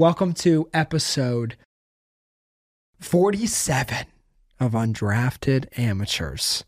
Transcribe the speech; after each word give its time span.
Welcome 0.00 0.32
to 0.32 0.66
episode 0.72 1.58
47 3.00 4.06
of 4.58 4.72
Undrafted 4.72 5.66
Amateurs. 5.78 6.64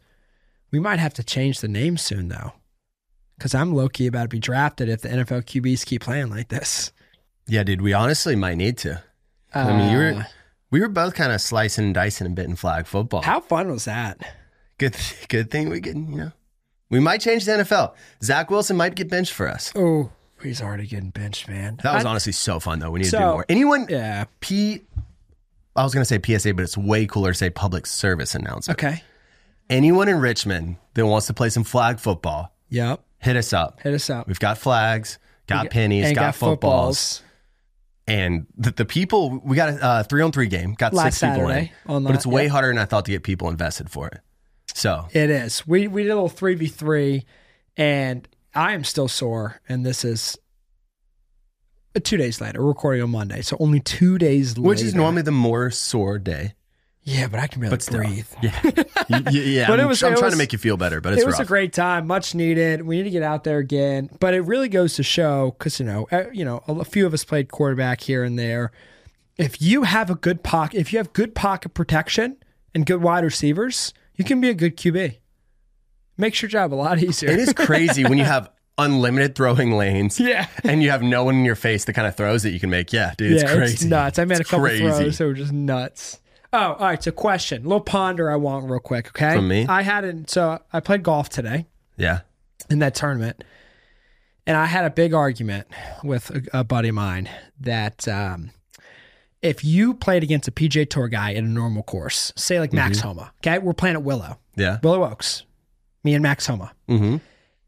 We 0.71 0.79
might 0.79 0.99
have 0.99 1.15
to 1.15 1.25
change 1.25 1.61
the 1.61 1.67
name 1.67 1.97
soon, 1.97 2.29
though, 2.29 2.53
because 3.39 3.55
I'm 3.55 3.75
low 3.75 3.89
key 3.89 4.07
about 4.07 4.25
to 4.25 4.29
be 4.29 4.39
drafted 4.39 4.91
if 4.91 5.01
the 5.01 5.09
NFL 5.09 5.45
QBs 5.45 5.87
keep 5.87 6.03
playing 6.03 6.29
like 6.29 6.49
this. 6.49 6.93
Yeah, 7.47 7.63
dude, 7.63 7.81
we 7.81 7.95
honestly 7.95 8.37
might 8.37 8.59
need 8.59 8.77
to. 8.77 9.03
I 9.55 9.79
mean, 9.79 9.91
you 9.93 9.99
Uh, 9.99 10.13
were 10.13 10.27
we 10.71 10.81
were 10.81 10.89
both 10.89 11.15
kind 11.15 11.33
of 11.33 11.41
slicing 11.41 11.87
and 11.87 11.95
dicing 11.95 12.27
a 12.27 12.31
bit 12.31 12.45
in 12.45 12.57
flag 12.57 12.85
football. 12.87 13.23
How 13.23 13.41
fun 13.41 13.71
was 13.71 13.87
that? 13.87 14.19
Good, 14.77 14.95
good 15.31 15.51
thing 15.51 15.71
we 15.71 15.81
can, 15.81 16.11
you 16.13 16.19
know, 16.19 16.33
we 16.91 17.01
might 17.01 17.23
change 17.23 17.47
the 17.47 17.53
NFL. 17.53 17.95
Zach 18.23 18.51
Wilson 18.51 18.77
might 18.77 18.95
get 18.95 19.09
benched 19.09 19.33
for 19.33 19.49
us. 19.49 19.73
Oh, 19.75 20.11
he's 20.43 20.61
already 20.63 20.87
getting 20.87 21.11
benched, 21.11 21.49
man. 21.49 21.79
That 21.83 21.95
was 21.95 22.05
I- 22.05 22.09
honestly 22.11 22.33
so 22.33 22.61
fun, 22.61 22.79
though. 22.79 22.91
We 22.91 23.01
need 23.01 23.07
to 23.11 23.11
do 23.13 23.19
more. 23.21 23.47
Anyone, 23.49 23.87
Yeah. 23.89 24.25
P, 24.41 24.83
I 25.75 25.85
was 25.85 25.95
gonna 25.95 26.05
say 26.05 26.19
PSA, 26.23 26.53
but 26.55 26.63
it's 26.63 26.77
way 26.77 27.07
cooler 27.07 27.33
to 27.33 27.39
say 27.39 27.51
public 27.51 27.87
service 27.87 28.35
announcement. 28.35 28.79
Okay. 28.83 29.03
Anyone 29.71 30.09
in 30.09 30.19
Richmond 30.21 30.77
that 30.95 31.07
wants 31.07 31.27
to 31.29 31.33
play 31.35 31.49
some 31.49 31.65
flag 31.65 31.99
football, 31.99 32.55
Yep. 32.69 33.01
hit 33.19 33.37
us 33.37 33.53
up. 33.53 33.81
Hit 33.81 33.95
us 33.95 34.11
up. 34.11 34.27
We've 34.29 34.39
got 34.41 34.59
flags, 34.59 35.19
got 35.47 35.71
pennies, 35.71 36.07
And 36.07 36.15
got, 36.17 36.35
footballs. 36.35 37.23
And 38.07 38.47
the, 38.59 38.73
the 38.73 38.85
people, 38.85 39.41
we 39.45 39.55
got 39.57 39.69
a 39.71 39.83
uh, 39.85 40.03
three 40.03 40.23
on 40.23 40.33
three 40.33 40.49
game, 40.49 40.75
got 40.75 40.93
Last 40.93 41.19
six 41.19 41.33
people 41.33 41.49
in. 41.49 41.71
Saturday 41.71 41.73
But 41.87 42.15
it's 42.15 42.27
way 42.27 42.45
yeah. 42.45 42.49
harder 42.51 42.69
than 42.69 42.79
I 42.79 42.85
thought 42.85 43.05
to 43.05 43.13
get 43.13 43.23
people 43.23 43.49
invested 43.49 43.89
for 43.91 44.09
it. 44.09 44.21
So, 44.75 45.07
It 45.13 45.31
is. 45.31 45.67
We 45.67 45.87
we 45.87 46.03
did 46.03 46.11
a 46.11 46.15
little 46.15 46.29
three 46.29 46.55
v 46.55 46.67
three, 46.67 47.25
and 47.77 48.27
I 48.55 48.73
am 48.73 48.85
still 48.85 49.07
sore. 49.09 49.61
And 49.69 49.87
this 49.87 50.05
is 50.05 50.37
two 52.01 52.17
days 52.17 52.41
later. 52.41 52.61
We're 52.63 52.69
recording 52.69 53.03
on 53.03 53.11
Monday, 53.11 53.43
so 53.43 53.57
only 53.61 53.81
two 53.81 54.19
days 54.19 54.57
later. 54.57 54.69
which 54.69 54.81
is 54.83 54.95
normally 54.95 55.23
the 55.23 55.31
more 55.33 55.71
sore 55.71 56.19
day. 56.19 56.55
yeah, 57.05 57.27
but 57.27 57.41
I 57.41 57.47
can 57.49 57.61
barely 57.61 57.75
But 57.75 57.83
still. 57.83 57.99
breathe. 57.99 58.27
Yeah. 58.43 58.59
Y- 58.65 58.73
y- 59.11 59.31
yeah. 59.31 59.67
But 59.69 59.81
it 59.81 59.83
I'm, 59.83 59.89
was- 59.89 60.03
I'm 60.03 60.13
it 60.13 60.17
trying 60.17 60.27
was- 60.27 60.35
to 60.35 60.39
make 60.39 60.53
you 60.53 60.59
feel 60.59 60.77
better, 60.77 61.01
but 61.01 61.13
it's 61.15 61.23
it 61.23 61.27
was 61.27 61.35
rough. 61.35 61.43
a 61.47 61.49
great 61.49 61.73
time, 61.73 62.07
much 62.07 62.35
needed. 62.35 62.83
We 62.83 62.97
need 62.99 63.03
to 63.05 63.11
get 63.11 63.23
out 63.23 63.45
there 63.45 63.59
again, 63.59 64.09
but 64.21 64.35
it 64.35 64.41
really 64.43 64.69
goes 64.69 64.95
to 64.95 65.03
show 65.03 65.55
because 65.59 65.81
you 65.81 65.87
know, 65.87 66.07
uh, 66.13 66.25
you 66.33 66.45
know, 66.45 66.63
a, 66.69 66.73
a 66.81 66.85
few 66.85 67.07
of 67.07 67.13
us 67.15 67.25
played 67.25 67.51
quarterback 67.51 68.01
here 68.03 68.23
and 68.25 68.39
there. 68.39 68.71
If 69.39 69.61
you 69.61 69.83
have 69.85 70.11
a 70.11 70.15
good 70.15 70.43
pocket, 70.43 70.79
if 70.79 70.93
you 70.93 70.99
have 70.99 71.13
good 71.13 71.35
pocket 71.35 71.71
protection 71.75 72.37
and 72.75 72.87
good 72.87 73.03
wide 73.03 73.25
receivers, 73.25 73.93
you 74.15 74.25
can 74.25 74.41
be 74.41 74.49
a 74.51 74.55
good 74.55 74.77
QB. 74.77 75.17
Makes 76.19 76.43
your 76.43 76.49
job 76.51 76.73
a 76.73 76.77
lot 76.77 76.99
easier. 77.03 77.31
it 77.31 77.39
is 77.41 77.53
crazy 77.53 78.05
when 78.05 78.19
you 78.19 78.25
have 78.25 78.51
unlimited 78.85 79.35
throwing 79.35 79.73
lanes 79.73 80.19
yeah. 80.21 80.47
and 80.65 80.83
you 80.83 80.91
have 80.91 81.03
no 81.03 81.25
one 81.25 81.37
in 81.37 81.45
your 81.45 81.55
face 81.55 81.85
that 81.87 81.93
kind 81.95 82.07
of 82.09 82.17
throws 82.17 82.43
that 82.43 82.51
you 82.51 82.61
can 82.61 82.71
make. 82.71 82.93
Yeah, 82.93 83.15
dude, 83.17 83.33
it's 83.33 83.43
yeah, 83.43 83.55
crazy. 83.57 83.73
it's 83.75 83.85
nuts. 83.85 84.19
I 84.19 84.25
made 84.25 84.41
It's 84.41 84.49
a 84.49 84.51
couple 84.51 84.67
crazy. 84.67 84.85
throws 84.85 85.19
that 85.19 85.25
were 85.27 85.33
just 85.35 85.53
nuts. 85.53 86.19
Oh, 86.53 86.59
all 86.75 86.77
right. 86.87 87.03
So, 87.03 87.11
question, 87.13 87.63
little 87.63 87.81
ponder 87.81 88.31
I 88.31 88.37
want 88.37 88.69
real 88.69 88.79
quick. 88.81 89.09
Okay, 89.09 89.37
From 89.37 89.49
me? 89.49 89.67
I 89.67 89.81
had 89.83 90.05
it. 90.05 90.29
So 90.29 90.59
I 90.73 90.81
played 90.81 91.03
golf 91.03 91.31
today 91.31 91.67
Yeah. 91.97 92.21
in 92.69 92.81
that 92.81 92.95
tournament, 92.95 93.43
and 94.47 94.57
I 94.57 94.67
had 94.67 94.85
a 94.85 94.91
big 94.91 95.15
argument 95.15 95.67
with 96.05 96.31
a, 96.31 96.61
a 96.61 96.65
buddy 96.65 96.89
of 96.91 96.95
mine 96.95 97.31
that 97.61 98.07
um, 98.07 98.51
if 99.41 99.65
you 99.65 99.95
played 99.95 100.23
against 100.23 100.47
a 100.47 100.53
PGA 100.53 100.89
Tour 100.89 101.09
guy 101.09 101.31
in 101.31 101.47
a 101.47 101.49
normal 101.49 101.83
course, 101.83 102.33
say 102.37 102.61
like 102.61 102.73
Max 102.75 102.99
Mm-hmm. 102.99 103.09
Homa, 103.09 103.33
okay, 103.41 103.59
we're 103.59 103.73
playing 103.73 103.97
at 103.97 104.03
Willow, 104.03 104.39
Yeah. 104.55 104.79
Willow 104.83 105.05
Oaks, 105.05 105.45
me 106.05 106.13
and 106.15 106.23
Max 106.23 106.47
Homa. 106.47 106.73
Mm-hmm. 106.89 107.17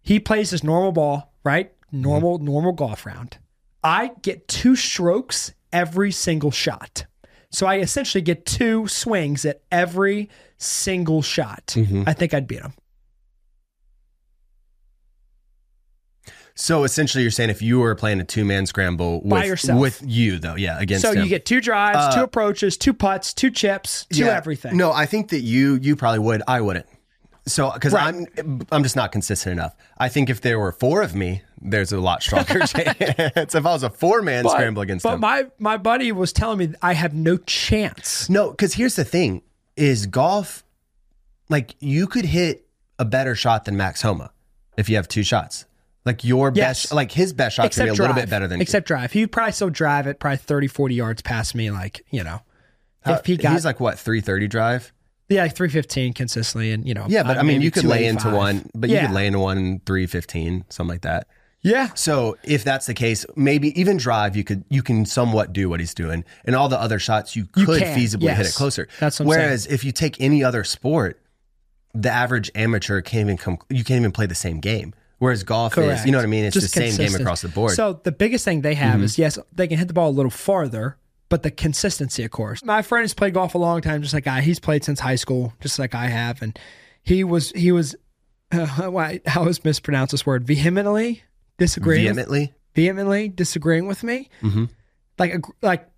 He 0.05 0.21
plays 0.21 0.51
his 0.51 0.63
normal 0.63 0.93
ball, 0.93 1.33
right? 1.43 1.73
Normal, 1.91 2.39
normal 2.39 2.73
golf 2.73 3.05
round. 3.07 3.39
I 3.83 4.13
get 4.23 4.47
two 4.47 4.77
strokes 4.77 5.53
every 5.73 6.13
single 6.13 6.51
shot. 6.53 7.07
So 7.51 7.67
I 7.67 7.79
essentially 7.79 8.21
get 8.23 8.45
two 8.47 8.87
swings 8.87 9.45
at 9.45 9.63
every 9.73 10.29
single 10.59 11.23
shot. 11.23 11.69
Mm-hmm. 11.69 12.03
I 12.07 12.13
think 12.13 12.35
I'd 12.35 12.47
beat 12.47 12.61
him. 12.61 12.75
So 16.57 16.85
essentially, 16.85 17.23
you're 17.23 17.33
saying 17.33 17.51
if 17.51 17.63
you 17.63 17.81
were 17.81 17.95
playing 17.97 18.21
a 18.21 18.25
two 18.25 18.45
man 18.45 18.67
scramble 18.67 19.21
with, 19.23 19.31
By 19.31 19.45
yourself. 19.45 19.81
with 19.81 20.03
you, 20.07 20.39
though, 20.39 20.55
yeah, 20.55 20.79
against 20.81 21.03
So 21.05 21.13
him. 21.13 21.23
you 21.25 21.29
get 21.29 21.45
two 21.45 21.61
drives, 21.61 21.99
Uh, 21.99 22.15
two 22.19 22.23
approaches, 22.23 22.77
two 22.77 22.93
putts, 22.95 23.35
two 23.35 23.51
chips, 23.51 24.07
two 24.13 24.27
Yeah. 24.27 24.37
everything. 24.37 24.77
No, 24.77 24.93
I 24.93 25.07
think 25.07 25.31
that 25.31 25.41
you 25.41 25.79
you 25.83 25.97
probably 25.97 26.21
would. 26.21 26.43
I 26.47 26.61
wouldn't. 26.61 26.87
So 27.47 27.71
because 27.73 27.93
Right. 27.93 28.15
I'm 28.39 28.63
I'm 28.73 28.83
just 28.83 28.97
not 28.97 29.13
consistent 29.13 29.53
enough. 29.53 29.75
I 29.99 30.09
think 30.09 30.31
if 30.31 30.41
there 30.41 30.59
were 30.59 30.73
four 30.73 31.03
of 31.03 31.15
me, 31.15 31.43
there's 31.61 31.93
a 31.93 32.01
lot 32.01 32.23
stronger 32.23 32.61
chance. 32.67 33.55
if 33.55 33.55
I 33.55 33.61
was 33.73 33.83
a 33.83 33.91
four 33.91 34.23
man 34.23 34.49
scramble 34.49 34.81
against 34.83 35.03
them. 35.03 35.21
but 35.21 35.39
him, 35.41 35.47
my 35.61 35.73
my 35.73 35.77
buddy 35.77 36.11
was 36.13 36.33
telling 36.33 36.59
me 36.59 36.75
I 36.81 36.95
have 36.95 37.13
no 37.15 37.37
chance. 37.37 38.31
no, 38.31 38.51
because 38.51 38.75
here's 38.75 38.97
the 38.97 39.05
thing: 39.05 39.43
is 39.77 40.07
golf 40.07 40.65
like 41.51 41.77
you 41.81 42.07
could 42.07 42.25
hit 42.25 42.67
a 42.99 43.05
better 43.05 43.35
shot 43.35 43.67
than 43.67 43.77
Max 43.77 44.01
Homa 44.01 44.31
if 44.79 44.89
you 44.89 44.97
have 44.97 45.07
two 45.09 45.23
shots. 45.23 45.67
Like 46.07 46.23
your 46.25 46.51
Yes. 46.55 46.85
best, 46.85 46.93
like 46.95 47.13
his 47.13 47.33
best 47.33 47.57
shot 47.57 47.75
gonna 47.75 47.91
be 47.93 47.97
a 47.97 48.01
little 48.01 48.15
bit 48.15 48.29
better 48.31 48.47
than 48.47 48.61
except 48.61 48.87
drive. 48.87 49.13
He 49.13 49.21
would 49.23 49.33
probably 49.33 49.53
still 49.53 49.71
drive 49.71 50.07
it 50.07 50.19
probably 50.19 50.37
30, 50.39 50.67
40 50.69 50.95
yards 50.95 51.23
past 51.23 51.55
me. 51.55 51.71
Like 51.71 52.05
you 52.11 52.23
know, 52.25 52.41
you. 53.07 53.13
if 53.15 53.27
he 53.27 53.37
got 53.37 53.53
he's 53.53 53.65
like 53.67 53.81
what 53.81 53.99
three 53.99 54.21
thirty 54.23 54.47
drive. 54.49 54.93
Yeah, 55.29 55.43
like 55.43 55.57
three 55.57 55.69
fifteen 55.69 56.13
consistently, 56.13 56.73
and 56.73 56.87
you 56.87 56.95
know, 56.95 57.07
Yeah, 57.09 57.23
but 57.23 57.37
uh, 57.37 57.41
I 57.41 57.43
mean, 57.43 57.63
you 57.63 57.71
could 57.71 57.85
lay 57.85 58.07
into 58.07 58.31
one, 58.31 58.69
but 58.75 58.91
you 58.91 59.01
could 59.01 59.13
lay 59.13 59.27
into 59.27 59.39
one 59.39 59.81
three 59.87 60.07
fifteen, 60.07 60.65
something 60.69 60.93
like 60.93 61.03
that. 61.03 61.27
Yeah, 61.63 61.95
So 61.95 62.37
if 62.45 62.63
that's 62.63 62.85
the 62.85 62.93
case, 62.93 63.25
maybe 63.37 63.79
even 63.81 63.97
drive, 63.97 64.37
you 64.37 64.45
could 64.45 64.65
you 64.69 64.83
can 64.83 65.07
somewhat 65.07 65.55
do 65.55 65.71
what 65.71 65.81
he's 65.81 65.95
doing, 65.95 66.25
and 66.45 66.55
all 66.55 66.69
the 66.69 66.79
other 66.79 66.99
shots 66.99 67.35
you 67.35 67.49
You 67.57 67.65
could 67.65 67.81
can, 67.81 67.99
feasibly 67.99 68.35
hit 68.35 68.47
it 68.47 68.55
closer. 68.55 68.87
That's 69.01 69.19
what 69.19 69.25
I'm 69.25 69.29
Whereas 69.31 69.67
if 69.67 69.83
you 69.83 69.91
take 69.91 70.21
any 70.21 70.45
other 70.45 70.63
sport, 70.63 71.23
the 71.95 72.11
average 72.11 72.51
amateur 72.55 73.01
can't 73.01 73.23
even 73.23 73.39
come. 73.39 73.59
You 73.71 73.83
can't 73.83 73.99
even 73.99 74.13
play 74.13 74.27
the 74.27 74.35
same 74.35 74.61
game. 74.61 74.93
Whereas 75.19 75.43
golf 75.43 75.79
is, 75.79 76.05
you 76.05 76.13
know 76.13 76.19
what 76.19 76.25
I 76.25 76.27
mean? 76.27 76.45
It's 76.45 76.53
Just 76.53 76.75
the 76.75 76.91
same 76.91 76.97
game 76.99 77.19
across 77.19 77.41
the 77.41 77.49
board. 77.49 77.71
Mm-hmm. 77.71 77.77
So 77.77 78.01
the 78.03 78.13
biggest 78.13 78.45
thing 78.45 78.61
they 78.61 78.75
have 78.75 79.03
is 79.03 79.17
yes, 79.17 79.39
they 79.55 79.67
can 79.67 79.79
hit 79.79 79.89
the 79.89 79.95
ball 79.95 80.11
a 80.11 80.13
little 80.13 80.31
farther, 80.31 80.99
but 81.35 81.43
the 81.43 81.51
consistency, 81.51 82.23
of 82.23 82.31
course. 82.31 82.63
My 82.65 82.81
friend 82.81 83.03
has 83.03 83.13
played 83.13 83.35
golf 83.35 83.57
a 83.57 83.59
long 83.59 83.81
time, 83.81 84.03
just 84.03 84.15
like 84.15 84.29
I. 84.29 84.41
He's 84.41 84.61
played 84.61 84.85
since 84.85 85.01
high 85.01 85.17
school, 85.17 85.53
just 85.61 85.81
like 85.81 85.93
I 85.93 86.07
have, 86.07 86.41
and 86.43 86.57
he 87.03 87.25
was 87.25 87.51
he 87.53 87.73
was. 87.73 87.97
Uh, 88.53 88.97
I 88.97 89.21
always 89.35 89.65
mispronounce 89.65 90.13
this 90.13 90.25
word 90.25 90.47
vehemently 90.47 91.25
disagreeing 91.59 92.05
with- 92.05 92.15
Vehemently, 92.17 92.53
vehemently 92.77 93.29
disagreeing 93.29 93.89
with 93.89 94.05
me. 94.05 94.29
Mhm. 94.43 94.69
Like, 95.19 95.35
like, 95.61 95.89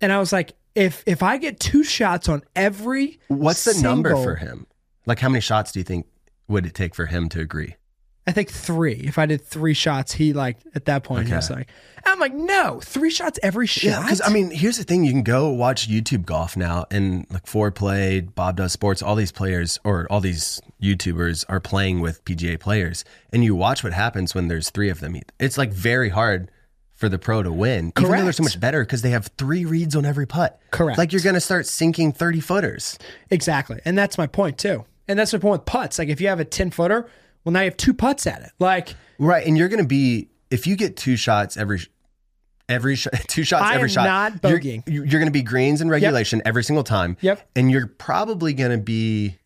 and 0.00 0.10
I 0.10 0.18
was 0.18 0.32
like, 0.32 0.54
if 0.74 1.02
if 1.04 1.22
I 1.22 1.36
get 1.36 1.60
two 1.60 1.84
shots 1.84 2.26
on 2.30 2.42
every, 2.56 3.20
what's 3.28 3.64
the 3.64 3.82
number 3.82 4.14
for 4.16 4.36
him? 4.36 4.66
Like, 5.04 5.18
how 5.18 5.28
many 5.28 5.42
shots 5.42 5.70
do 5.72 5.80
you 5.80 5.84
think 5.84 6.06
would 6.46 6.64
it 6.64 6.72
take 6.72 6.94
for 6.94 7.04
him 7.06 7.28
to 7.30 7.40
agree? 7.40 7.74
I 8.28 8.32
think 8.32 8.50
three. 8.50 8.92
If 8.92 9.18
I 9.18 9.24
did 9.26 9.42
three 9.44 9.72
shots, 9.74 10.12
he 10.12 10.34
like 10.34 10.58
at 10.74 10.84
that 10.84 11.02
point 11.02 11.28
he 11.28 11.34
was 11.34 11.50
Okay. 11.50 11.60
like, 11.60 11.68
I'm 12.04 12.20
like, 12.20 12.34
no, 12.34 12.78
three 12.84 13.08
shots 13.10 13.38
every 13.42 13.66
shot. 13.66 14.02
Because 14.04 14.20
I 14.22 14.28
mean, 14.30 14.50
here's 14.50 14.76
the 14.76 14.84
thing: 14.84 15.02
you 15.02 15.12
can 15.12 15.22
go 15.22 15.48
watch 15.48 15.88
YouTube 15.88 16.26
golf 16.26 16.54
now, 16.56 16.84
and 16.90 17.26
like 17.30 17.46
Foreplay, 17.46 18.32
Bob 18.34 18.56
Does 18.56 18.72
Sports, 18.72 19.02
all 19.02 19.14
these 19.16 19.32
players 19.32 19.78
or 19.82 20.06
all 20.10 20.20
these 20.20 20.60
YouTubers 20.82 21.44
are 21.48 21.58
playing 21.58 22.00
with 22.00 22.24
PGA 22.26 22.60
players, 22.60 23.04
and 23.32 23.42
you 23.42 23.54
watch 23.54 23.82
what 23.82 23.94
happens 23.94 24.34
when 24.34 24.48
there's 24.48 24.70
three 24.70 24.90
of 24.90 25.00
them. 25.00 25.16
It's 25.40 25.56
like 25.56 25.72
very 25.72 26.10
hard 26.10 26.50
for 26.94 27.08
the 27.08 27.18
pro 27.18 27.42
to 27.42 27.50
win, 27.52 27.92
even 27.98 28.10
though 28.10 28.22
they're 28.24 28.32
so 28.32 28.42
Correct. 28.42 28.56
much 28.56 28.60
better 28.60 28.84
because 28.84 29.02
they 29.02 29.10
have 29.10 29.30
three 29.38 29.64
reads 29.64 29.96
on 29.96 30.04
every 30.04 30.26
putt. 30.26 30.60
Correct. 30.70 30.98
Like 30.98 31.12
you're 31.12 31.22
gonna 31.22 31.40
start 31.40 31.66
sinking 31.66 32.12
thirty 32.12 32.40
footers. 32.40 32.98
exactly, 33.30 33.80
and 33.86 33.96
that's 33.96 34.18
my 34.18 34.26
point 34.26 34.58
too. 34.58 34.84
And 35.08 35.18
that's 35.18 35.30
the 35.30 35.38
point 35.38 35.60
with 35.60 35.64
putts. 35.64 35.98
Like 35.98 36.08
if 36.10 36.20
you 36.20 36.28
have 36.28 36.40
a 36.40 36.44
ten 36.44 36.70
footer, 36.70 37.08
well 37.44 37.52
now 37.52 37.60
you 37.60 37.66
have 37.66 37.76
two 37.76 37.94
putts 37.94 38.26
at 38.26 38.42
it. 38.42 38.50
Like 38.58 38.94
Right, 39.18 39.46
and 39.46 39.56
you're 39.58 39.68
gonna 39.68 39.84
be 39.84 40.28
if 40.50 40.66
you 40.66 40.76
get 40.76 40.96
two 40.96 41.16
shots 41.16 41.56
every. 41.56 41.80
Every 42.70 42.96
sh- 42.96 43.06
two 43.28 43.44
shots, 43.44 43.62
I 43.64 43.76
every 43.76 43.88
shot. 43.88 44.04
not 44.04 44.50
you're- 44.50 44.60
bogeying. 44.60 44.82
You're, 44.86 45.06
going 45.06 45.24
to 45.24 45.30
be 45.30 45.40
greens 45.40 45.80
in 45.80 45.88
regulation 45.88 46.42
every 46.44 46.62
single 46.62 46.84
time. 46.84 47.16
Yep. 47.22 47.48
and 47.56 47.70
you're 47.70 47.86
probably 47.86 48.52
going 48.52 48.72
to 48.72 48.76
be 48.76 49.38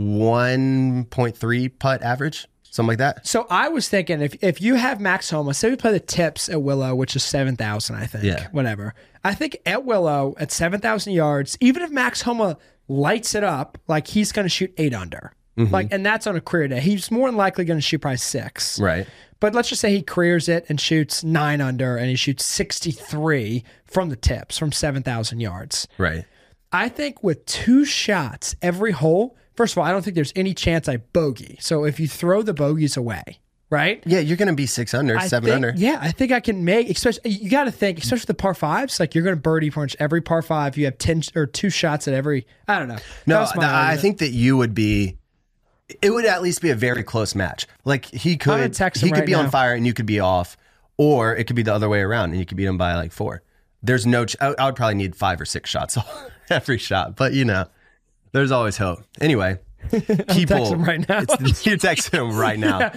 1.3 0.00 1.78
putt 1.78 2.02
average, 2.02 2.46
something 2.62 2.88
like 2.88 2.98
that. 2.98 3.26
so, 3.26 3.46
I 3.50 3.68
was 3.68 3.88
thinking 3.88 4.20
if 4.20 4.42
if 4.42 4.60
you 4.60 4.74
have 4.74 5.00
Max 5.00 5.30
Homa, 5.30 5.54
say 5.54 5.70
we 5.70 5.76
play 5.76 5.92
the 5.92 6.00
tips 6.00 6.48
at 6.48 6.62
Willow, 6.62 6.94
which 6.94 7.14
is 7.16 7.22
seven 7.22 7.56
thousand, 7.56 7.96
I 7.96 8.06
think. 8.06 8.24
Yeah. 8.24 8.48
Whatever. 8.52 8.94
I 9.24 9.34
think 9.34 9.58
at 9.66 9.84
Willow 9.84 10.34
at 10.38 10.50
seven 10.52 10.80
thousand 10.80 11.12
yards, 11.12 11.56
even 11.60 11.82
if 11.82 11.90
Max 11.90 12.22
Homa 12.22 12.58
lights 12.88 13.34
it 13.34 13.44
up, 13.44 13.78
like 13.86 14.08
he's 14.08 14.32
going 14.32 14.44
to 14.46 14.50
shoot 14.50 14.72
eight 14.78 14.94
under. 14.94 15.32
Mm-hmm. 15.58 15.72
Like, 15.74 15.88
and 15.92 16.06
that's 16.06 16.26
on 16.26 16.36
a 16.36 16.40
career 16.40 16.68
day. 16.68 16.80
He's 16.80 17.10
more 17.10 17.28
than 17.28 17.36
likely 17.36 17.64
going 17.64 17.78
to 17.78 17.82
shoot 17.82 17.98
probably 17.98 18.16
six. 18.18 18.78
Right. 18.80 19.06
But 19.40 19.54
let's 19.54 19.68
just 19.68 19.80
say 19.80 19.90
he 19.90 20.02
careers 20.02 20.48
it 20.48 20.64
and 20.68 20.80
shoots 20.80 21.22
nine 21.22 21.60
under, 21.60 21.96
and 21.96 22.08
he 22.08 22.16
shoots 22.16 22.44
sixty-three 22.44 23.64
from 23.84 24.08
the 24.08 24.16
tips 24.16 24.58
from 24.58 24.72
seven 24.72 25.02
thousand 25.02 25.40
yards. 25.40 25.86
Right. 25.98 26.24
I 26.72 26.88
think 26.88 27.22
with 27.22 27.44
two 27.46 27.84
shots 27.84 28.54
every 28.62 28.92
hole, 28.92 29.36
first 29.54 29.74
of 29.74 29.78
all, 29.78 29.84
I 29.84 29.92
don't 29.92 30.02
think 30.02 30.14
there's 30.16 30.32
any 30.36 30.54
chance 30.54 30.88
I 30.88 30.98
bogey. 30.98 31.56
So 31.60 31.84
if 31.84 31.98
you 32.00 32.06
throw 32.08 32.42
the 32.42 32.52
bogeys 32.52 32.96
away, 32.96 33.38
right? 33.70 34.02
Yeah, 34.04 34.18
you're 34.18 34.36
going 34.36 34.48
to 34.48 34.54
be 34.54 34.66
six 34.66 34.92
under, 34.92 35.16
I 35.16 35.28
seven 35.28 35.46
think- 35.46 35.54
under. 35.54 35.72
Yeah, 35.76 35.98
I 36.00 36.10
think 36.10 36.30
I 36.32 36.40
can 36.40 36.64
make. 36.64 36.90
Especially, 36.90 37.30
you 37.30 37.48
got 37.48 37.64
to 37.64 37.70
think, 37.70 37.98
especially 37.98 38.26
the 38.26 38.34
par 38.34 38.54
fives. 38.54 38.98
Like 39.00 39.14
you're 39.14 39.24
going 39.24 39.36
to 39.36 39.40
birdie 39.40 39.70
punch 39.70 39.96
every 39.98 40.20
par 40.20 40.42
five. 40.42 40.76
You 40.76 40.84
have 40.86 40.98
ten 40.98 41.22
or 41.34 41.46
two 41.46 41.70
shots 41.70 42.06
at 42.08 42.14
every. 42.14 42.46
I 42.66 42.78
don't 42.78 42.88
know. 42.88 42.98
No, 43.26 43.40
was 43.40 43.54
my 43.56 43.62
th- 43.62 43.70
I 43.72 43.76
argument. 43.76 44.00
think 44.02 44.18
that 44.18 44.30
you 44.32 44.56
would 44.56 44.74
be. 44.74 45.16
It 46.02 46.10
would 46.10 46.26
at 46.26 46.42
least 46.42 46.60
be 46.60 46.70
a 46.70 46.74
very 46.74 47.02
close 47.02 47.34
match. 47.34 47.66
Like 47.84 48.04
he 48.04 48.36
could, 48.36 48.74
text 48.74 49.02
he 49.02 49.10
could 49.10 49.20
right 49.20 49.26
be 49.26 49.32
now. 49.32 49.40
on 49.40 49.50
fire 49.50 49.74
and 49.74 49.86
you 49.86 49.94
could 49.94 50.06
be 50.06 50.20
off, 50.20 50.56
or 50.96 51.34
it 51.34 51.44
could 51.44 51.56
be 51.56 51.62
the 51.62 51.72
other 51.74 51.88
way 51.88 52.00
around 52.00 52.30
and 52.30 52.38
you 52.38 52.44
could 52.44 52.56
beat 52.56 52.66
him 52.66 52.76
by 52.78 52.94
like 52.94 53.12
four. 53.12 53.42
There's 53.82 54.06
no. 54.06 54.24
Ch- 54.26 54.36
I, 54.40 54.54
I 54.58 54.66
would 54.66 54.76
probably 54.76 54.96
need 54.96 55.16
five 55.16 55.40
or 55.40 55.44
six 55.44 55.70
shots 55.70 55.96
every 56.50 56.78
shot, 56.78 57.16
but 57.16 57.32
you 57.32 57.44
know, 57.44 57.66
there's 58.32 58.50
always 58.50 58.76
hope. 58.76 59.00
Anyway, 59.20 59.58
people, 59.90 60.26
text 60.26 60.72
him 60.72 60.84
right 60.84 61.08
now. 61.08 61.20
It's, 61.20 61.64
you're 61.66 61.76
texting 61.76 62.14
him 62.30 62.36
right 62.36 62.58
now. 62.58 62.92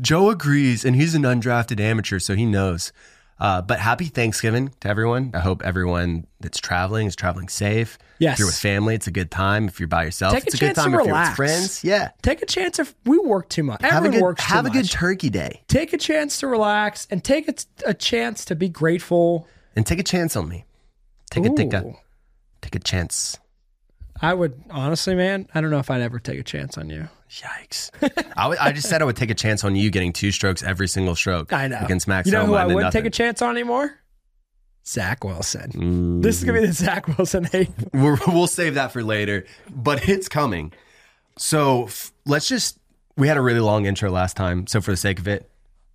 Joe 0.00 0.30
agrees, 0.30 0.84
and 0.84 0.96
he's 0.96 1.14
an 1.14 1.22
undrafted 1.22 1.80
amateur, 1.80 2.18
so 2.18 2.34
he 2.34 2.44
knows. 2.44 2.92
Uh, 3.38 3.60
but 3.60 3.78
happy 3.78 4.06
Thanksgiving 4.06 4.70
to 4.80 4.88
everyone. 4.88 5.30
I 5.34 5.40
hope 5.40 5.62
everyone 5.62 6.26
that's 6.40 6.58
traveling 6.58 7.06
is 7.06 7.14
traveling 7.14 7.48
safe. 7.48 7.98
Yes. 8.18 8.34
If 8.34 8.38
you're 8.38 8.48
with 8.48 8.58
family, 8.58 8.94
it's 8.94 9.06
a 9.06 9.10
good 9.10 9.30
time. 9.30 9.68
If 9.68 9.78
you're 9.78 9.88
by 9.88 10.04
yourself, 10.04 10.32
Take 10.32 10.44
a 10.44 10.46
it's 10.46 10.54
a, 10.54 10.58
good 10.58 10.74
time. 10.74 10.94
If 10.94 11.04
you're 11.06 11.14
with 11.14 11.36
friends, 11.36 11.84
yeah. 11.84 12.12
take 12.22 12.40
a 12.40 12.46
chance 12.46 12.78
if 12.78 12.94
we 13.04 13.18
work 13.18 13.50
too 13.50 13.62
much. 13.62 13.82
Have 13.82 13.92
a 13.92 13.96
Everyone 13.96 14.14
good 14.18 14.22
works 14.22 14.42
too 14.46 14.54
much. 14.54 14.56
have 14.56 14.66
a 14.66 14.70
good 14.70 14.88
turkey 14.90 15.28
day 15.28 15.60
take 15.68 15.92
a 15.92 15.98
chance 15.98 16.38
to 16.40 16.46
relax 16.46 17.06
and 17.10 17.22
take 17.22 17.46
a, 17.48 17.54
a 17.84 17.92
chance 17.92 18.46
to 18.46 18.54
be 18.54 18.70
grateful. 18.70 19.46
and 19.74 19.84
take 19.86 19.98
a 19.98 20.02
chance 20.02 20.34
on 20.34 20.48
me. 20.48 20.64
Take 21.30 21.44
a 21.44 21.50
take 21.50 21.74
a 21.74 21.92
take 22.62 22.74
a 22.74 22.78
chance. 22.78 23.38
I 24.22 24.32
would 24.32 24.62
honestly, 24.70 25.14
man. 25.14 25.46
I 25.54 25.60
don't 25.60 25.68
know 25.70 25.78
if 25.78 25.90
I'd 25.90 26.00
ever 26.00 26.18
take 26.18 26.38
a 26.40 26.42
chance 26.42 26.78
on 26.78 26.88
you. 26.88 27.08
Yikes! 27.30 27.90
I 28.36 28.48
I 28.48 28.72
just 28.72 28.88
said 28.88 29.02
I 29.02 29.04
would 29.04 29.16
take 29.16 29.30
a 29.30 29.34
chance 29.34 29.64
on 29.64 29.74
you 29.74 29.90
getting 29.90 30.12
two 30.12 30.30
strokes 30.32 30.62
every 30.62 30.88
single 30.88 31.14
stroke. 31.14 31.52
I 31.52 31.68
know 31.68 31.80
against 31.80 32.06
Max 32.06 32.26
You 32.26 32.32
know 32.32 32.46
who 32.46 32.54
I 32.54 32.66
wouldn't 32.66 32.92
take 32.92 33.04
a 33.04 33.10
chance 33.10 33.42
on 33.42 33.50
anymore? 33.50 33.98
Zach 34.86 35.24
Wilson. 35.24 35.72
Mm. 35.72 36.22
This 36.22 36.38
is 36.38 36.44
gonna 36.44 36.60
be 36.60 36.66
the 36.66 36.72
Zach 36.72 37.18
Wilson 37.18 37.44
hate. 37.44 37.70
We're, 37.92 38.18
we'll 38.28 38.46
save 38.46 38.74
that 38.74 38.92
for 38.92 39.02
later, 39.02 39.44
but 39.68 40.08
it's 40.08 40.28
coming. 40.28 40.72
So 41.36 41.84
f- 41.84 42.12
let's 42.24 42.48
just. 42.48 42.78
We 43.16 43.28
had 43.28 43.38
a 43.38 43.40
really 43.40 43.60
long 43.60 43.86
intro 43.86 44.10
last 44.10 44.36
time, 44.36 44.66
so 44.66 44.80
for 44.80 44.90
the 44.90 44.96
sake 44.96 45.18
of 45.18 45.26
it, 45.26 45.50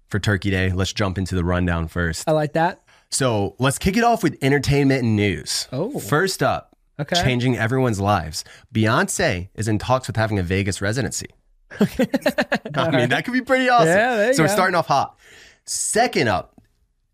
for 0.08 0.20
Turkey 0.20 0.50
Day, 0.50 0.72
let's 0.72 0.92
jump 0.92 1.18
into 1.20 1.36
the 1.36 1.44
rundown 1.44 1.88
first. 1.88 2.28
I 2.28 2.32
like 2.32 2.54
that. 2.54 2.82
So 3.12 3.56
let's 3.60 3.78
kick 3.78 3.96
it 3.96 4.04
off 4.04 4.24
with 4.24 4.38
entertainment 4.42 5.04
and 5.04 5.16
news. 5.16 5.68
Oh. 5.72 6.00
first 6.00 6.42
up, 6.42 6.71
Okay. 7.02 7.22
changing 7.22 7.58
everyone's 7.58 8.00
lives. 8.00 8.44
Beyonce 8.74 9.50
is 9.56 9.68
in 9.68 9.78
talks 9.78 10.08
with 10.08 10.16
having 10.16 10.40
a 10.40 10.44
Vegas 10.44 10.82
residency. 10.82 11.28
I 11.80 12.92
mean, 12.92 13.10
that 13.10 13.24
could 13.26 13.34
be 13.34 13.42
pretty 13.42 13.70
awesome. 13.70 13.88
Yeah, 13.88 14.32
so 14.34 14.44
we're 14.44 14.48
go. 14.48 14.54
starting 14.54 14.76
off 14.76 14.88
hot. 14.88 15.18
Second 15.66 16.28
up, 16.28 16.62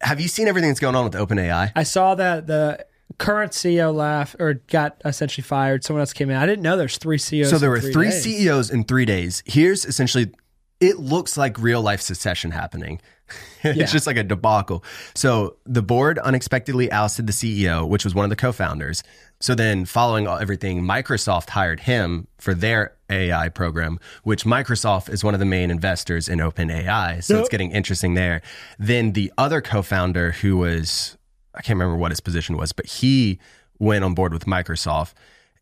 have 0.02 0.20
you 0.20 0.28
seen 0.28 0.48
everything 0.48 0.70
that's 0.70 0.80
going 0.80 0.96
on 0.96 1.04
with 1.04 1.14
OpenAI? 1.14 1.72
I 1.76 1.84
saw 1.84 2.16
that 2.16 2.48
the 2.48 2.86
current 3.18 3.52
CEO 3.52 3.94
left 3.94 4.36
or 4.40 4.56
got 4.56 5.02
essentially 5.06 5.44
fired. 5.44 5.84
Someone 5.84 6.02
else 6.02 6.14
came 6.14 6.30
in. 6.30 6.36
I 6.36 6.46
didn't 6.46 6.62
know 6.62 6.78
there's 6.78 6.98
three 6.98 7.18
CEOs. 7.18 7.50
So 7.50 7.58
there 7.58 7.70
were 7.70 7.80
three 7.82 8.10
days. 8.10 8.24
CEOs 8.24 8.70
in 8.70 8.84
three 8.84 9.06
days. 9.06 9.44
Here's 9.46 9.86
essentially, 9.86 10.32
it 10.80 11.00
looks 11.00 11.38
like 11.38 11.60
real 11.60 11.82
life 11.82 12.02
succession 12.02 12.52
happening. 12.52 13.02
it's 13.64 13.78
Yeah. 13.78 13.86
just 13.86 14.08
like 14.08 14.18
a 14.18 14.24
debacle. 14.24 14.84
So 15.16 15.58
the 15.66 15.82
board 15.82 16.20
unexpectedly 16.20 16.92
ousted 16.92 17.28
the 17.28 17.34
CEO, 17.34 17.88
which 17.88 18.04
was 18.04 18.14
one 18.16 18.24
of 18.24 18.30
the 18.30 18.36
co-founders. 18.36 19.04
So 19.40 19.54
then, 19.54 19.86
following 19.86 20.28
everything, 20.28 20.82
Microsoft 20.82 21.50
hired 21.52 21.82
him 21.82 22.28
for 22.40 22.56
their 22.56 22.94
AI 23.10 23.50
program, 23.50 24.00
which 24.24 24.46
Microsoft 24.46 25.10
is 25.10 25.24
one 25.24 25.36
of 25.36 25.40
the 25.40 25.46
main 25.46 25.70
investors 25.70 26.28
in 26.28 26.40
OpenAI. 26.40 27.24
So 27.24 27.40
it's 27.40 27.50
getting 27.50 27.72
interesting 27.72 28.16
there. 28.16 28.42
Then 28.80 29.14
the 29.14 29.32
other 29.38 29.62
co-founder, 29.62 30.32
who 30.32 30.58
was 30.58 31.18
I 31.54 31.62
can't 31.62 31.78
remember 31.78 31.98
what 31.98 32.12
his 32.12 32.20
position 32.20 32.58
was, 32.58 32.72
but 32.72 32.86
he 32.88 33.40
went 33.80 34.04
on 34.04 34.14
board 34.16 34.34
with 34.34 34.46
Microsoft. 34.46 35.14